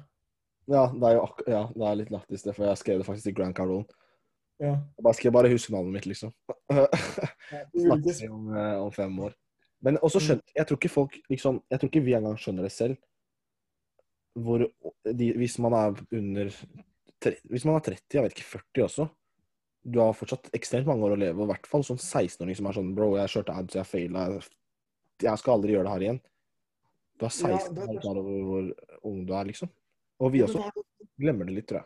Ja, 0.68 0.86
det 0.94 1.04
er 1.04 1.14
jo 1.16 1.22
ak 1.24 1.42
ja, 1.48 1.64
det 1.74 1.88
er 1.88 1.96
litt 1.96 2.10
lættis, 2.12 2.44
det, 2.44 2.56
for 2.56 2.66
jeg 2.66 2.78
skrev 2.78 2.98
det 3.00 3.06
faktisk 3.06 3.28
i 3.28 3.32
Grand 3.32 3.56
Cardone. 3.56 3.86
Ja. 4.60 4.76
Jeg 4.98 5.04
bare 5.04 5.14
skal 5.14 5.32
bare 5.32 5.50
huske 5.50 5.72
navnet 5.74 5.94
mitt, 5.94 6.06
liksom. 6.06 6.32
Vi 7.74 8.28
om, 8.30 8.56
eh, 8.56 8.76
om 8.82 8.92
fem 8.92 9.20
år. 9.20 9.34
Men 9.86 9.98
også 10.02 10.20
skjønner, 10.24 10.44
jeg 10.58 10.66
tror 10.68 10.78
ikke 10.80 10.90
folk 10.92 11.16
liksom, 11.30 11.60
Jeg 11.70 11.80
tror 11.80 11.90
ikke 11.92 12.04
vi 12.06 12.16
engang 12.18 12.38
skjønner 12.42 12.66
det 12.66 12.72
selv. 12.74 12.98
Hvor 14.36 14.66
de, 15.06 15.28
Hvis 15.38 15.60
man 15.64 15.74
er 15.78 15.94
under 16.12 16.50
tre- 17.22 17.40
Hvis 17.50 17.66
man 17.66 17.76
er 17.78 17.86
30, 17.86 18.02
jeg 18.18 18.24
vet 18.26 18.34
ikke, 18.36 18.50
40 18.76 18.84
også 18.88 19.10
Du 19.86 20.00
har 20.02 20.14
fortsatt 20.18 20.50
ekstremt 20.58 20.88
mange 20.90 21.06
år 21.06 21.14
å 21.16 21.20
leve, 21.22 21.38
og 21.40 21.46
i 21.48 21.54
hvert 21.54 21.68
fall 21.70 21.84
sånn 21.86 22.02
16-åring 22.02 22.56
som 22.58 22.66
er 22.68 22.74
sånn 22.80 22.94
Bro, 22.98 23.12
jeg 23.20 23.30
kjørte 23.30 23.54
ads, 23.56 23.76
jeg 23.78 23.86
faila. 23.86 24.24
Jeg 25.22 25.38
skal 25.38 25.54
aldri 25.54 25.76
gjøre 25.76 25.84
det 25.86 25.92
her 25.94 26.06
igjen. 26.08 26.22
Du 27.20 27.26
er 27.26 27.30
16 27.30 27.76
Ja, 27.78 27.84
og 27.84 27.96
er- 27.96 28.10
er 28.10 28.18
over 28.18 28.42
hvor 28.50 28.74
ung 29.04 29.26
du 29.26 29.34
er, 29.34 29.46
liksom. 29.46 29.70
Og 30.20 30.32
vi 30.34 30.42
også 30.42 30.64
glemmer 31.22 31.46
det 31.46 31.54
litt, 31.56 31.68
tror 31.68 31.84
jeg. 31.84 31.86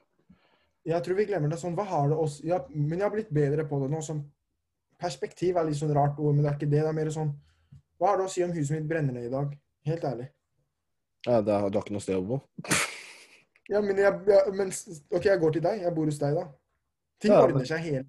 Jeg 0.85 1.03
tror 1.03 1.15
vi 1.19 1.25
glemmer 1.25 1.49
det 1.51 1.59
sånn. 1.59 1.75
Hva 1.75 1.85
har 1.85 2.07
det 2.07 2.17
oss 2.17 2.39
ja, 2.41 2.63
Men 2.69 2.97
jeg 2.99 3.01
har 3.01 3.11
blitt 3.11 3.29
bedre 3.33 3.67
på 3.67 3.81
det 3.81 3.91
nå. 3.91 3.99
Sånn, 4.01 4.23
perspektiv 4.97 5.57
er 5.57 5.65
litt 5.65 5.75
sånn 5.75 5.93
rart 5.93 6.17
ord, 6.17 6.35
men 6.35 6.43
det 6.45 6.51
er 6.53 6.55
ikke 6.57 6.71
det. 6.71 6.81
Det 6.81 6.87
er 6.87 6.93
mer 6.93 7.11
sånn 7.11 7.35
Hva 7.99 8.13
har 8.13 8.21
det 8.21 8.27
å 8.29 8.31
si 8.31 8.43
om 8.45 8.53
huset 8.55 8.77
mitt 8.77 8.87
brenner 8.89 9.13
ned 9.15 9.27
i 9.27 9.33
dag? 9.33 9.51
Helt 9.89 10.05
ærlig. 10.07 10.29
Ja, 11.27 11.41
det 11.43 11.51
er, 11.51 11.67
du 11.69 11.75
har 11.79 11.83
ikke 11.83 11.95
noe 11.97 12.05
sted 12.05 12.19
å 12.19 12.25
bo? 12.25 12.41
Ja, 13.69 13.83
men, 13.85 13.99
jeg, 14.01 14.15
jeg, 14.25 14.51
men 14.57 14.71
OK, 15.13 15.25
jeg 15.27 15.39
går 15.43 15.51
til 15.53 15.61
deg. 15.61 15.81
Jeg 15.85 15.93
bor 15.93 16.07
hos 16.09 16.17
deg, 16.17 16.33
da. 16.39 16.47
Ting 17.21 17.29
Ja, 17.35 17.41
ordner 17.45 17.67
seg 17.69 17.83
hele 17.85 18.07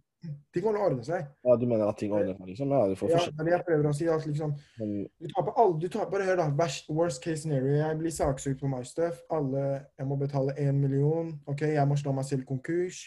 Ting 0.56 0.64
ordner 0.68 1.04
seg. 1.04 1.26
Ja, 1.44 1.56
Du 1.60 1.66
mener 1.68 1.90
at 1.90 1.98
ting 2.00 2.14
ordner 2.16 2.32
seg, 2.32 2.46
liksom? 2.48 2.72
Ja, 2.72 2.80
du 2.88 2.94
får 2.96 3.10
Ja, 3.10 3.18
forskjell. 3.18 3.34
det 3.36 3.42
er 3.42 3.48
det 3.48 3.52
jeg 3.52 3.66
prøver 3.66 3.88
å 3.90 3.92
si. 3.98 4.08
At 4.12 4.24
liksom, 4.28 4.54
du 4.80 5.28
på 5.36 5.54
alle, 5.60 5.76
du 5.80 5.86
taper, 5.88 6.10
bare 6.14 6.26
hør, 6.30 6.40
da. 6.40 6.46
Worst, 6.62 6.88
worst 6.88 7.20
case 7.24 7.42
scenario. 7.42 7.74
Jeg 7.76 7.98
blir 8.00 8.12
saksøkt 8.16 8.60
på 8.64 8.68
my 8.72 8.80
stuff. 8.88 9.20
Alle, 9.36 9.66
jeg 10.00 10.08
må 10.08 10.16
betale 10.20 10.56
én 10.60 10.80
million. 10.80 11.34
OK, 11.48 11.66
jeg 11.74 11.88
må 11.92 11.96
slå 12.00 12.12
meg 12.16 12.28
selv 12.28 12.44
konkurs. 12.48 13.02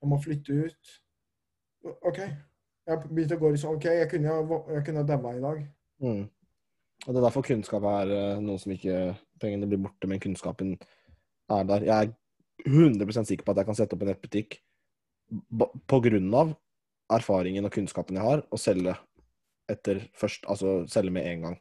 Jeg 0.00 0.08
må 0.12 0.20
flytte 0.24 0.56
ut. 0.70 0.94
OK. 2.00 2.20
Jeg 2.88 3.02
begynte 3.06 3.38
å 3.38 3.42
gå 3.42 3.52
sånn 3.60 3.76
OK, 3.76 3.86
jeg 3.86 4.08
kunne 4.10 4.38
jeg 4.74 4.84
kunne 4.88 5.04
daua 5.06 5.34
i 5.36 5.42
dag. 5.42 5.60
Mm. 6.02 6.24
Og 7.02 7.08
Det 7.08 7.18
er 7.18 7.24
derfor 7.26 7.46
kunnskap 7.46 7.86
er 7.88 8.10
eh, 8.14 8.42
noe 8.42 8.60
som 8.62 8.74
ikke 8.74 9.14
Pengene 9.42 9.66
blir 9.66 9.80
borte, 9.82 10.06
men 10.06 10.20
kunnskapen 10.22 10.76
er 11.50 11.64
der. 11.66 11.86
Jeg 11.86 12.10
er 12.10 12.12
100% 12.68 13.26
sikker 13.26 13.46
på 13.46 13.54
at 13.54 13.62
jeg 13.62 13.68
kan 13.68 13.78
sette 13.78 13.96
opp 13.96 14.04
en 14.04 14.12
nettbutikk 14.12 14.60
pga. 15.90 16.44
erfaringen 17.10 17.64
og 17.66 17.72
kunnskapen 17.72 18.16
jeg 18.16 18.24
har, 18.24 18.44
og 18.50 18.58
selge 18.60 18.94
etter 19.68 20.04
først 20.14 20.46
Altså 20.46 20.86
selge 20.86 21.10
med 21.10 21.26
en 21.26 21.42
gang. 21.42 21.56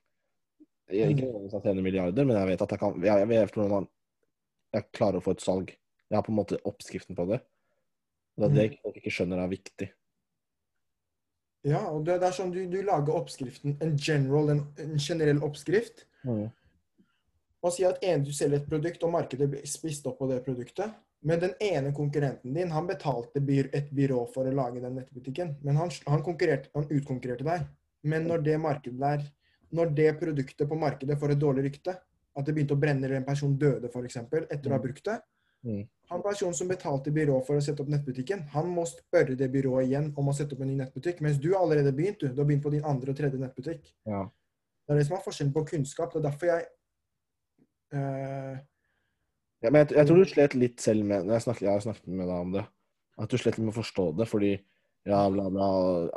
Jeg, 0.92 1.10
ikke 1.10 1.26
nødvendigvis 1.26 1.54
at 1.54 1.64
jeg 1.64 1.72
tjener 1.72 1.84
milliarder, 1.84 2.26
men 2.26 2.38
jeg 2.38 2.48
vet 2.48 2.62
at 2.62 2.72
jeg 2.72 2.80
kan 2.80 3.04
Jeg, 3.04 3.30
jeg 3.30 3.50
hvordan 3.56 3.88
jeg 4.74 4.88
klarer 4.94 5.20
å 5.20 5.24
få 5.26 5.34
et 5.36 5.44
salg. 5.44 5.72
Jeg 6.10 6.18
har 6.18 6.24
på 6.24 6.32
en 6.32 6.40
måte 6.40 6.60
oppskriften 6.68 7.16
på 7.16 7.26
det. 7.32 7.42
Og 8.36 8.44
det 8.44 8.48
er 8.48 8.56
det 8.56 8.66
jeg 8.78 9.02
ikke 9.02 9.12
skjønner 9.12 9.42
er 9.44 9.52
viktig. 9.52 9.90
Ja, 11.68 11.84
og 11.92 12.06
det, 12.08 12.18
det 12.22 12.30
er 12.30 12.36
sånn 12.36 12.54
du, 12.54 12.64
du 12.70 12.80
lager 12.86 13.18
oppskriften, 13.20 13.76
en 13.86 13.94
general, 14.00 14.50
en, 14.56 14.64
en 14.82 14.98
generell 14.98 15.44
oppskrift. 15.46 16.08
Og 17.62 17.74
sier 17.76 17.94
at 17.94 18.02
en, 18.08 18.24
du 18.26 18.32
selger 18.34 18.58
et 18.58 18.70
produkt, 18.70 19.04
og 19.06 19.14
markedet 19.14 19.48
blir 19.52 19.66
spist 19.70 20.08
opp 20.10 20.18
på 20.22 20.30
det 20.32 20.40
produktet. 20.46 20.96
Men 21.22 21.42
den 21.44 21.52
ene 21.62 21.92
konkurrenten 21.94 22.56
din, 22.56 22.72
han 22.74 22.88
betalte 22.90 23.44
byr, 23.46 23.70
et 23.78 23.92
byrå 23.94 24.24
for 24.34 24.50
å 24.50 24.56
lage 24.58 24.82
den 24.82 24.98
nettbutikken. 24.98 25.54
Men 25.62 25.78
han, 25.78 25.92
han, 26.10 26.24
han 26.26 26.88
utkonkurrerte 26.90 27.46
deg. 27.46 27.68
Men 28.10 28.26
når 28.26 28.42
det 28.48 28.58
markedet 28.58 28.98
der, 28.98 29.28
når 29.70 29.94
det 30.00 30.08
produktet 30.20 30.70
på 30.70 30.80
markedet 30.80 31.20
får 31.22 31.36
et 31.36 31.44
dårlig 31.44 31.68
rykte, 31.68 31.94
at 32.32 32.48
det 32.48 32.56
begynte 32.56 32.74
å 32.74 32.82
brenne 32.82 33.06
eller 33.06 33.20
en 33.20 33.28
person 33.28 33.54
døde 33.60 33.92
f.eks. 33.92 34.18
etter 34.24 34.72
å 34.72 34.74
ha 34.74 34.82
brukt 34.82 35.06
det, 35.06 35.20
Mm. 35.62 35.84
han 36.10 36.24
personen 36.26 36.56
som 36.58 36.68
betalte 36.68 37.12
byrå 37.14 37.36
for 37.46 37.60
å 37.60 37.62
sette 37.62 37.84
opp 37.84 37.90
nettbutikken, 37.94 38.48
han 38.56 38.72
må 38.74 38.82
spørre 38.90 39.36
det 39.38 39.48
byrået 39.54 39.86
igjen 39.86 40.10
om 40.18 40.32
å 40.32 40.34
sette 40.36 40.58
opp 40.58 40.64
en 40.66 40.72
ny 40.72 40.80
nettbutikk. 40.80 41.22
Mens 41.22 41.38
du 41.40 41.52
har 41.54 41.62
allerede 41.62 41.94
begynt, 41.96 42.20
du. 42.20 42.34
Du 42.34 42.42
har 42.42 42.50
begynt 42.50 42.66
på 42.66 42.74
din 42.74 42.88
andre 42.88 43.14
og 43.14 43.20
tredje 43.20 43.40
nettbutikk. 43.40 43.94
Ja. 44.10 44.26
Det 44.88 44.96
er 44.96 45.00
det 45.00 45.06
som 45.08 45.16
er 45.16 45.24
forskjellen 45.24 45.54
på 45.56 45.64
kunnskap. 45.70 46.12
Det 46.12 46.20
er 46.20 46.26
derfor 46.26 46.52
jeg 46.52 46.66
uh, 47.96 48.58
Ja, 49.62 49.70
men 49.70 49.84
jeg, 49.84 49.94
jeg 50.00 50.10
tror 50.10 50.20
du 50.20 50.34
slet 50.34 50.58
litt 50.58 50.84
selv 50.84 51.06
med 51.06 51.28
når 51.28 51.38
jeg, 51.38 51.46
snakket, 51.46 51.68
jeg 51.68 51.74
har 51.76 51.86
snakket 51.86 52.12
med 52.12 52.26
deg 52.26 52.36
om 52.36 52.54
det. 52.58 52.66
At 53.22 53.32
du 53.32 53.38
slet 53.38 53.60
litt 53.60 53.68
med 53.68 53.76
å 53.76 53.80
forstå 53.80 54.08
det, 54.18 54.28
fordi 54.28 54.52
ja, 55.08 55.22
bla, 55.34 55.48
bla, 55.54 55.70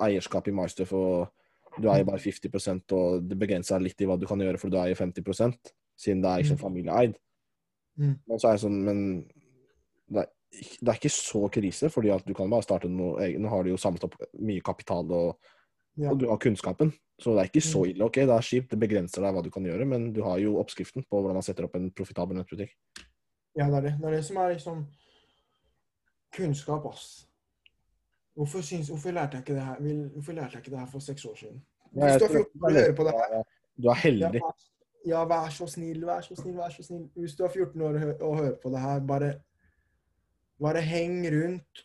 eierskap 0.08 0.48
i 0.48 0.54
MyStuff, 0.56 0.92
og 0.96 1.80
du 1.80 1.88
eier 1.90 2.06
bare 2.06 2.22
50% 2.22 2.94
og 2.94 3.24
det 3.28 3.38
begrenser 3.38 3.82
litt 3.82 4.00
i 4.00 4.08
hva 4.08 4.16
du 4.20 4.26
kan 4.30 4.40
gjøre, 4.40 4.60
for 4.60 4.72
du 4.72 4.78
eier 4.80 4.98
50% 4.98 5.72
siden 6.00 6.22
det 6.22 6.30
er 6.30 6.42
liksom 6.42 6.60
familieeid. 6.60 7.16
Mm. 7.98 8.14
Men 8.26 8.40
så 8.40 8.48
er 8.48 8.56
jeg 8.56 8.64
sånn 8.64 8.78
Men 8.82 9.00
det 10.10 10.24
er, 10.24 10.26
det 10.80 10.88
er 10.88 10.98
ikke 11.00 11.10
så 11.10 11.48
krise, 11.50 11.90
fordi 11.90 12.10
at 12.14 12.24
du 12.26 12.34
kan 12.34 12.50
bare 12.50 12.62
starte 12.62 12.88
noe 12.88 13.20
eget. 13.24 13.40
Nå 13.40 13.48
har 13.50 13.62
du 13.64 13.70
jo 13.70 13.76
samlet 13.80 14.04
opp 14.04 14.14
mye 14.38 14.60
kapital, 14.60 15.10
og, 15.12 15.38
Ja. 15.96 16.10
og 16.10 16.18
du 16.18 16.28
har 16.28 16.36
kunnskapen. 16.38 16.92
Så 17.20 17.30
det 17.34 17.40
er 17.44 17.50
ikke 17.50 17.62
så 17.62 17.84
Mm. 17.84 17.90
ille. 17.90 18.04
Ok, 18.04 18.14
det 18.14 18.28
er 18.28 18.42
kjipt, 18.42 18.70
det 18.70 18.78
begrenser 18.80 19.22
deg 19.22 19.34
hva 19.34 19.42
du 19.42 19.50
kan 19.50 19.62
gjøre, 19.64 19.86
men 19.86 20.12
du 20.12 20.22
har 20.22 20.38
jo 20.38 20.56
oppskriften 20.58 21.04
på 21.06 21.20
hvordan 21.22 21.34
man 21.34 21.42
setter 21.42 21.64
opp 21.64 21.74
en 21.76 21.90
profitabel 21.90 22.36
nettbutikk. 22.36 22.70
Ja, 23.56 23.66
det 23.70 23.74
er 23.76 23.80
det. 23.80 23.98
Det 24.00 24.06
er 24.06 24.10
det 24.10 24.24
som 24.24 24.36
er 24.36 24.54
liksom 24.54 24.86
kunnskap, 26.36 26.86
ass. 26.86 27.26
Hvorfor, 28.36 28.62
syns, 28.66 28.88
hvorfor, 28.90 29.12
lærte 29.14 29.36
jeg 29.38 29.42
ikke 29.44 29.54
det 29.54 29.62
her? 29.62 30.08
Hvorfor 30.14 30.32
lærte 30.32 30.52
jeg 30.56 30.62
ikke 30.64 30.70
det 30.70 30.78
her 30.80 30.86
for 30.90 30.98
seks 30.98 31.24
år 31.24 31.34
siden? 31.38 31.62
Hvis 31.92 32.02
jeg 32.02 32.20
du 32.20 32.26
har 32.26 32.32
14 32.34 32.62
år 32.62 32.66
og 32.66 32.72
hører 32.74 32.94
på 32.96 33.04
det 33.04 33.12
her 33.14 33.42
Du 33.82 33.88
er 33.88 33.94
heldig. 33.94 34.40
ja, 35.06 35.24
vær 35.24 35.48
så 35.50 35.66
snill, 35.66 36.00
vær 36.06 36.20
så 36.20 36.34
snill, 36.36 36.56
vær 36.56 36.68
så 36.70 36.82
snill. 36.82 37.08
Hvis 37.16 37.34
du 37.36 37.44
er 37.44 37.48
14 37.48 37.80
år 37.82 37.94
og 38.22 38.36
hører 38.38 38.56
på 38.62 38.70
det 38.70 38.80
her, 38.80 39.00
bare, 39.00 39.34
bare 40.62 40.82
heng 40.84 41.22
rundt. 41.34 41.84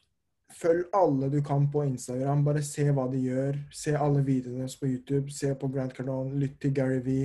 Følg 0.60 0.90
alle 0.98 1.30
du 1.30 1.40
kan 1.46 1.68
på 1.72 1.84
Instagram. 1.86 2.44
Bare 2.48 2.64
se 2.66 2.88
hva 2.90 3.06
de 3.12 3.22
gjør. 3.22 3.60
Se 3.76 3.94
alle 3.96 4.24
videoene 4.26 4.68
på 4.80 4.90
YouTube. 4.90 5.32
Se 5.34 5.54
på 5.56 5.70
Grant 5.72 5.94
Cardone. 5.96 6.40
Lytt 6.42 6.58
til 6.62 6.74
Gary 6.76 7.00
V. 7.06 7.20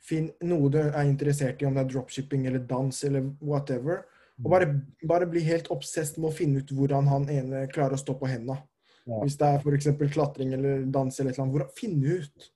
Finn 0.00 0.30
noe 0.48 0.70
du 0.72 0.78
er 0.80 1.02
interessert 1.04 1.60
i, 1.60 1.66
om 1.68 1.76
det 1.76 1.82
er 1.82 1.90
dropshipping 1.90 2.46
eller 2.48 2.62
dans 2.64 3.02
eller 3.04 3.26
whatever. 3.42 4.04
Og 4.40 4.48
bare, 4.54 4.70
bare 5.04 5.28
bli 5.28 5.42
helt 5.44 5.68
obsessed 5.74 6.16
med 6.20 6.30
å 6.30 6.36
finne 6.36 6.62
ut 6.62 6.72
hvordan 6.72 7.10
han 7.10 7.26
ene 7.28 7.66
klarer 7.72 7.98
å 7.98 8.00
stå 8.00 8.14
på 8.16 8.30
hendene. 8.30 8.62
Ja. 9.04 9.18
Hvis 9.20 9.36
det 9.40 9.50
er 9.50 9.60
f.eks. 9.60 9.90
klatring 10.14 10.54
eller 10.56 10.86
dans 10.92 11.20
eller 11.20 11.34
et 11.34 11.38
eller 11.38 11.60
annet. 11.60 11.74
Finn 11.76 12.00
ut. 12.06 12.48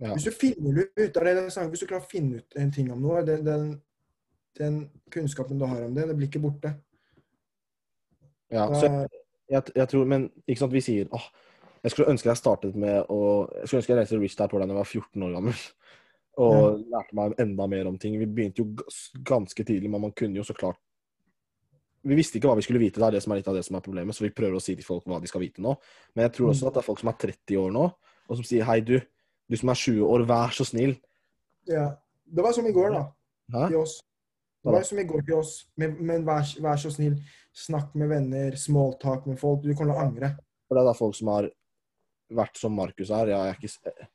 Ja. 0.00 0.14
Hvis 0.14 0.28
du 0.28 0.30
finner 0.32 0.84
ut, 0.84 0.94
det 0.96 1.10
det 1.12 1.66
hvis 1.72 1.82
du 1.82 1.88
klarer 1.88 2.04
å 2.04 2.10
finne 2.10 2.40
ut 2.40 2.56
en 2.56 2.70
ting 2.72 2.92
om 2.92 3.02
noe, 3.02 3.24
det, 3.26 3.40
den, 3.44 3.74
den 4.56 4.78
kunnskapen 5.12 5.58
du 5.58 5.66
har 5.66 5.82
om 5.84 5.96
det, 5.96 6.06
det 6.08 6.16
blir 6.16 6.30
ikke 6.30 6.44
borte. 6.44 6.76
Ja, 8.50 8.66
er- 8.68 9.08
jeg, 9.50 9.62
jeg 9.74 9.88
tror, 9.88 10.04
Men 10.06 10.28
ikke 10.46 10.60
sant, 10.60 10.72
vi 10.72 10.82
sier 10.84 11.08
åh, 11.14 11.24
jeg 11.82 11.92
skulle 11.92 12.10
ønske 12.12 12.28
jeg 12.28 12.38
startet 12.38 12.76
med 12.76 13.06
å 13.08 13.48
Jeg 13.60 13.68
skulle 13.68 13.80
ønske 13.80 13.92
jeg 13.94 13.98
leste 14.00 14.18
Rich 14.20 14.36
Dad 14.38 14.50
Poor 14.50 14.60
da 14.60 14.66
jeg 14.68 14.76
var 14.76 14.84
14 14.84 15.22
år 15.26 15.32
gammel. 15.38 15.54
Og 16.40 16.84
lærte 16.88 17.16
meg 17.18 17.34
enda 17.42 17.66
mer 17.66 17.88
om 17.90 17.98
ting. 17.98 18.14
Vi 18.20 18.26
begynte 18.26 18.62
jo 18.62 18.68
ganske 19.26 19.64
tidlig, 19.66 19.90
men 19.90 20.00
man 20.00 20.12
kunne 20.16 20.38
jo 20.38 20.44
så 20.46 20.54
klart 20.56 20.78
Vi 22.06 22.16
visste 22.16 22.38
ikke 22.38 22.48
hva 22.48 22.56
vi 22.56 22.64
skulle 22.64 22.80
vite. 22.80 23.00
Det 23.00 23.06
er 23.08 23.16
det 23.18 23.22
som 23.24 23.32
er 23.34 23.40
litt 23.42 23.48
av 23.50 23.56
det 23.58 23.64
som 23.66 23.76
er 23.76 23.82
problemet, 23.84 24.16
så 24.16 24.24
vi 24.24 24.30
prøver 24.32 24.56
å 24.56 24.62
si 24.62 24.72
til 24.76 24.86
folk 24.86 25.04
hva 25.10 25.18
de 25.20 25.28
skal 25.28 25.42
vite 25.42 25.60
nå. 25.60 25.74
Men 26.14 26.28
jeg 26.28 26.32
tror 26.38 26.52
også 26.54 26.70
at 26.70 26.78
det 26.78 26.80
er 26.80 26.86
folk 26.86 27.02
som 27.02 27.10
er 27.12 27.18
30 27.20 27.58
år 27.60 27.74
nå, 27.74 27.82
og 28.30 28.38
som 28.38 28.46
sier 28.46 28.64
hei, 28.64 28.78
du, 28.80 28.94
du 29.50 29.56
som 29.60 29.68
er 29.68 29.80
20 29.82 30.06
år, 30.06 30.24
vær 30.30 30.54
så 30.56 30.64
snill. 30.64 30.94
Ja. 31.68 31.90
Det 32.24 32.46
var 32.46 32.54
som 32.56 32.64
i 32.64 32.72
går, 32.72 32.94
da. 32.94 33.02
Hæ? 33.52 33.66
Til 33.74 33.82
oss. 33.82 33.98
Det 34.64 34.72
var 34.72 34.82
som 34.88 35.02
i 35.02 35.04
går 35.12 35.26
til 35.28 35.34
oss. 35.42 35.52
Men, 35.76 35.98
men 36.00 36.24
vær, 36.24 36.48
vær 36.64 36.80
så 36.80 36.94
snill, 36.94 37.18
snakk 37.56 37.94
med 37.98 38.08
venner, 38.08 38.52
smalltalk 38.56 39.26
med 39.26 39.38
folk. 39.40 39.62
Du 39.62 39.74
kommer 39.74 39.92
til 39.94 39.98
å 39.98 40.06
angre. 40.06 40.30
For 40.68 40.76
det 40.78 40.82
er 40.84 40.90
da 40.90 40.94
folk 40.98 41.14
som 41.18 41.28
har 41.32 41.50
vært 42.30 42.56
som 42.60 42.72
Markus 42.78 43.10
er. 43.10 43.26
Jeg 43.32 43.38
er 43.40 43.56
ikke 43.58 44.08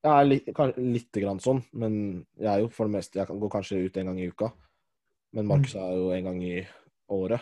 Jeg 0.00 0.12
er 0.16 0.24
litt, 0.24 0.46
lite 0.78 1.20
grann 1.20 1.40
sånn, 1.40 1.62
men 1.76 2.26
jeg 2.38 2.48
er 2.48 2.60
jo 2.62 2.68
for 2.72 2.86
det 2.88 2.94
meste 2.94 3.18
Jeg 3.20 3.26
går 3.28 3.50
kanskje 3.52 3.84
ut 3.84 3.96
en 4.00 4.06
gang 4.06 4.18
i 4.20 4.28
uka. 4.32 4.52
Men 5.32 5.46
Markus 5.46 5.74
er 5.76 5.94
jo 5.96 6.10
en 6.12 6.24
gang 6.24 6.42
i 6.42 6.66
året. 7.10 7.40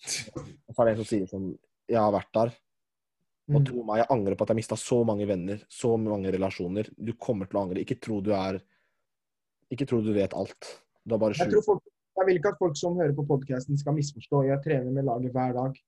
Og 0.00 0.74
så 0.74 0.80
er 0.80 0.84
det 0.86 0.92
en 0.92 1.00
som 1.02 1.08
sier 1.10 1.26
sånn 1.28 1.48
Jeg 1.90 1.98
har 1.98 2.12
vært 2.14 2.32
der, 2.32 2.52
og 3.50 3.60
Mm. 3.60 3.64
tro 3.66 3.82
meg, 3.82 3.98
jeg 3.98 4.06
angrer 4.14 4.36
på 4.36 4.42
at 4.42 4.48
jeg 4.48 4.56
mista 4.60 4.76
så 4.76 5.04
mange 5.04 5.26
venner, 5.26 5.58
så 5.68 5.96
mange 5.98 6.30
relasjoner. 6.30 6.86
Du 6.96 7.12
kommer 7.14 7.48
til 7.50 7.58
å 7.58 7.62
angre. 7.64 7.80
Ikke 7.82 8.00
tro 8.00 8.20
du 8.22 8.30
er 8.32 8.60
Ikke 9.72 9.86
tro 9.86 10.00
du 10.02 10.12
vet 10.14 10.32
alt. 10.34 10.80
Du 11.06 11.14
er 11.14 11.18
bare 11.18 11.34
Jeg, 11.34 11.46
sju. 11.46 11.50
tror 11.52 11.62
folk, 11.64 11.82
jeg 12.20 12.28
vil 12.28 12.40
ikke 12.40 12.52
at 12.52 12.60
folk 12.60 12.76
som 12.76 12.98
hører 13.00 13.14
på 13.16 13.24
podkasten, 13.28 13.78
skal 13.80 13.96
misforstå. 13.96 14.42
Jeg 14.50 14.60
trener 14.64 14.92
med 14.92 15.06
laget 15.08 15.32
hver 15.32 15.54
dag. 15.56 15.78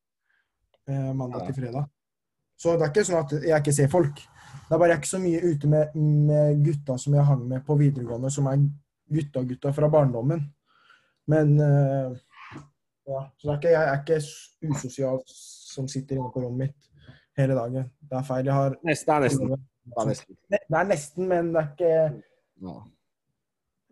Eh, 0.89 1.11
mandag 1.15 1.47
til 1.47 1.59
fredag. 1.61 1.91
Så 2.57 2.77
det 2.79 2.87
er 2.87 2.93
ikke 2.93 3.05
sånn 3.07 3.21
at 3.21 3.33
jeg 3.37 3.59
ikke 3.59 3.75
ser 3.77 3.91
folk. 3.93 4.23
Det 4.23 4.75
er 4.75 4.81
bare 4.81 4.93
jeg 4.93 4.97
er 4.97 5.03
ikke 5.03 5.11
så 5.13 5.21
mye 5.23 5.41
ute 5.45 5.69
med, 5.71 5.97
med 6.29 6.63
gutta 6.65 6.97
som 7.01 7.17
jeg 7.17 7.27
hang 7.29 7.43
med 7.51 7.65
på 7.67 7.77
videregående, 7.81 8.31
som 8.33 8.49
er 8.51 8.63
gutta-gutta 9.13 9.73
fra 9.77 9.91
barndommen. 9.93 10.45
Men 11.31 11.53
eh, 11.61 12.17
ja, 13.11 13.21
så 13.37 13.49
det 13.49 13.53
er 13.53 13.59
ikke, 13.59 13.75
jeg 13.75 13.83
er 13.83 14.01
ikke 14.01 14.73
usosial 14.73 15.21
som 15.29 15.89
sitter 15.91 16.19
inne 16.19 16.33
på 16.33 16.43
rommet 16.45 16.71
mitt 16.71 17.13
hele 17.39 17.57
dagen. 17.59 17.89
Det 18.01 18.19
er 18.19 18.27
feil. 18.27 18.49
Jeg 18.49 18.57
har 18.57 18.77
det 18.77 18.83
er 18.83 19.27
nesten. 19.27 19.55
Det 19.83 20.03
er 20.03 20.11
nesten. 20.13 20.41
Det 20.51 20.81
er 20.81 20.91
nesten, 20.91 21.29
men 21.29 21.55
det 21.55 21.63
er 21.63 21.71
ikke, 21.73 21.95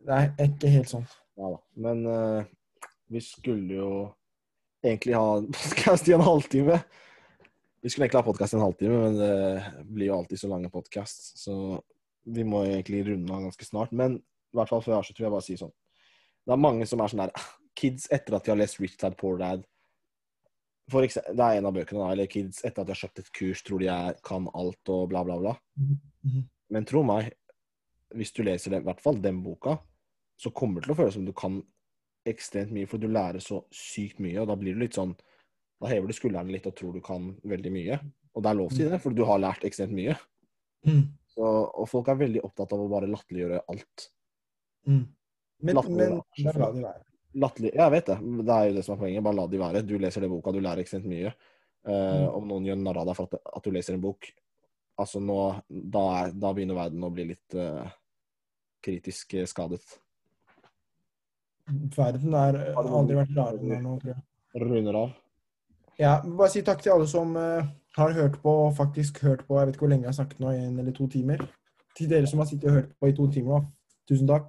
det 0.06 0.20
er 0.20 0.46
ikke 0.46 0.74
helt 0.78 0.92
sånn. 0.92 1.08
Ja. 1.36 1.50
Men 1.76 2.06
uh, 2.06 2.44
vi 3.10 3.22
skulle 3.24 3.74
jo 3.74 3.92
egentlig 4.82 5.14
ha 5.18 5.40
podkast 5.62 6.08
i 6.08 6.16
en 6.16 6.26
halvtime. 6.26 6.80
Vi 7.80 7.90
skulle 7.90 8.06
egentlig 8.06 8.20
ha 8.20 8.28
podkast 8.28 8.54
i 8.54 8.58
en 8.58 8.66
halvtime, 8.66 8.98
men 9.04 9.18
det 9.18 9.86
blir 9.88 10.10
jo 10.10 10.18
alltid 10.18 10.40
så 10.42 10.50
lange 10.50 10.72
podkast. 10.72 11.38
Så 11.40 11.54
vi 12.28 12.44
må 12.44 12.64
egentlig 12.66 13.06
runde 13.08 13.32
av 13.32 13.46
ganske 13.48 13.64
snart. 13.64 13.92
Men 13.96 14.18
i 14.20 14.58
hvert 14.58 14.68
fall 14.68 14.82
før 14.84 14.96
jeg 14.96 15.04
avslutter, 15.04 15.22
vil 15.22 15.30
jeg 15.30 15.36
bare 15.36 15.46
si 15.46 15.56
sånn 15.60 15.72
Det 16.44 16.52
er 16.52 16.64
mange 16.64 16.86
som 16.90 17.00
er 17.00 17.12
sånn 17.12 17.20
der 17.22 17.44
Kids 17.78 18.08
etter 18.10 18.34
at 18.34 18.44
de 18.44 18.50
har 18.50 18.58
lest 18.58 18.80
Rich 18.80 18.96
Dad 18.98 19.14
Poor 19.16 19.38
Dad 19.38 19.62
for 20.90 21.06
eksempel, 21.06 21.36
Det 21.36 21.44
er 21.44 21.58
en 21.58 21.68
av 21.68 21.74
bøkene, 21.76 22.00
da. 22.02 22.14
Eller 22.14 22.30
kids 22.30 22.64
etter 22.64 22.82
at 22.82 22.88
de 22.88 22.94
har 22.94 23.02
kjøpt 23.04 23.22
et 23.22 23.32
kurs, 23.36 23.62
tror 23.66 23.82
de 23.82 23.90
er, 23.92 24.16
kan 24.26 24.48
alt 24.58 24.92
og 24.92 25.04
bla, 25.12 25.22
bla, 25.26 25.38
bla. 25.38 25.54
Mhm. 25.78 26.48
Men 26.70 26.86
tro 26.86 27.02
meg, 27.06 27.32
hvis 28.14 28.32
du 28.34 28.42
leser 28.46 28.74
det, 28.74 28.82
i 28.82 28.88
hvert 28.88 29.02
fall 29.02 29.20
den 29.22 29.42
boka, 29.42 29.78
så 30.40 30.52
kommer 30.56 30.80
det 30.80 30.88
til 30.88 30.94
å 30.94 30.98
føles 31.02 31.16
som 31.18 31.26
du 31.26 31.34
kan 31.36 31.60
ekstremt 32.28 32.72
mye, 32.72 32.88
for 32.88 33.00
du 33.00 33.08
lærer 33.10 33.42
så 33.44 33.62
sykt 33.74 34.20
mye, 34.22 34.38
og 34.40 34.48
da 34.50 34.56
blir 34.60 34.76
du 34.76 34.82
litt 34.84 34.96
sånn 34.98 35.14
Da 35.80 35.88
hever 35.88 36.10
du 36.10 36.12
skuldrene 36.12 36.52
litt 36.52 36.66
og 36.68 36.74
tror 36.76 36.92
du 36.92 37.00
kan 37.00 37.30
veldig 37.48 37.70
mye. 37.72 37.96
Og 38.36 38.42
det 38.44 38.50
er 38.50 38.56
lov 38.58 38.74
til 38.74 38.90
det, 38.92 38.98
for 39.00 39.16
du 39.16 39.22
har 39.24 39.38
lært 39.40 39.62
ekstremt 39.64 39.94
mye. 39.96 40.12
Mm. 40.84 41.06
Så, 41.32 41.40
og 41.40 41.88
folk 41.88 42.10
er 42.12 42.18
veldig 42.20 42.42
opptatt 42.44 42.74
av 42.76 42.82
å 42.84 42.88
bare 42.90 43.08
latterliggjøre 43.08 43.62
alt. 43.72 44.04
Mm. 44.84 45.06
Men, 45.64 45.80
men 45.88 46.18
la 46.60 46.68
de 46.74 46.84
være. 46.84 47.00
Latterlig, 47.40 47.72
Jeg 47.78 47.94
vet 47.94 48.10
det. 48.10 48.18
Det 48.42 48.58
er 48.58 48.68
jo 48.68 48.76
det 48.76 48.84
som 48.84 48.94
er 48.94 49.00
poenget. 49.00 49.24
Bare 49.24 49.38
la 49.38 49.46
de 49.48 49.62
være. 49.62 49.82
Du 49.88 49.96
leser 50.02 50.26
den 50.26 50.34
boka, 50.34 50.52
du 50.52 50.60
lærer 50.60 50.84
ekstremt 50.84 51.08
mye. 51.08 51.32
Uh, 51.80 51.96
Mm. 51.96 52.26
Om 52.36 52.48
noen 52.50 52.66
gjør 52.68 52.76
narr 52.76 52.98
av 53.00 53.06
deg 53.08 53.16
for 53.16 53.30
at, 53.30 53.46
at 53.56 53.64
du 53.64 53.72
leser 53.72 53.94
en 53.96 54.02
bok, 54.04 54.26
altså 55.00 55.22
nå 55.24 55.38
Da, 55.64 56.02
er, 56.18 56.34
da 56.36 56.50
begynner 56.52 56.76
verden 56.76 57.06
å 57.06 57.08
bli 57.14 57.24
litt 57.30 57.56
uh, 57.56 57.88
kritisk 58.84 59.32
eh, 59.40 59.48
skadet. 59.48 59.80
Verden 61.96 62.34
er 62.34 62.60
har 62.76 62.92
aldri 63.00 63.18
vært 63.18 63.34
rarere 63.36 63.76
enn 63.76 63.84
nå, 63.86 63.96
tror 64.02 64.14
jeg. 64.14 64.22
Runder 64.60 64.98
av. 64.98 65.10
Ja, 66.00 66.14
bare 66.24 66.50
si 66.50 66.62
takk 66.66 66.80
til 66.82 66.94
alle 66.94 67.08
som 67.10 67.34
uh, 67.36 67.66
har 67.96 68.14
hørt 68.16 68.38
på, 68.42 68.54
faktisk 68.76 69.20
hørt 69.22 69.44
på, 69.46 69.58
jeg 69.58 69.68
vet 69.68 69.76
ikke 69.76 69.84
hvor 69.84 69.92
lenge 69.92 70.06
jeg 70.06 70.12
har 70.12 70.18
snakket 70.22 70.40
nå, 70.40 70.54
en 70.54 70.78
eller 70.80 70.96
to 70.96 71.06
timer. 71.12 71.44
Til 71.98 72.08
dere 72.10 72.30
som 72.30 72.40
har 72.40 72.48
sittet 72.48 72.70
og 72.70 72.78
hørt 72.78 72.96
på 72.96 73.10
i 73.10 73.14
to 73.16 73.26
timer 73.34 73.58
nå, 73.58 73.60
tusen 74.08 74.30
takk. 74.30 74.48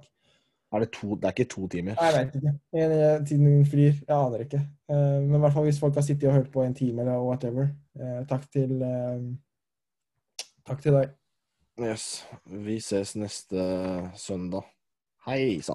Er 0.72 0.80
det 0.80 0.88
to 0.94 1.14
Det 1.20 1.28
er 1.28 1.34
ikke 1.36 1.50
to 1.52 1.66
timer. 1.68 1.96
Jeg 2.00 2.14
vet 2.16 2.36
ikke. 2.38 2.52
En, 2.72 2.92
eh, 2.96 3.26
tiden 3.28 3.44
min 3.44 3.66
frir, 3.66 3.92
jeg 4.08 4.16
aner 4.16 4.46
ikke. 4.46 4.62
Uh, 4.88 5.20
men 5.20 5.36
i 5.36 5.42
hvert 5.44 5.52
fall 5.52 5.66
hvis 5.68 5.80
folk 5.80 5.94
har 5.94 6.06
sittet 6.06 6.28
og 6.30 6.38
hørt 6.38 6.52
på 6.52 6.64
en 6.64 6.74
time 6.74 7.04
eller 7.04 7.20
whatever, 7.20 7.68
Uh, 7.92 8.22
takk 8.24 8.46
til 8.48 8.82
eh, 8.82 9.24
Takk 10.64 10.78
til 10.80 10.94
deg. 10.96 11.10
Yes. 11.82 12.24
Vi 12.46 12.78
ses 12.80 13.16
neste 13.18 13.64
søndag. 14.16 14.64
Hei 15.26 15.58
sann. 15.60 15.70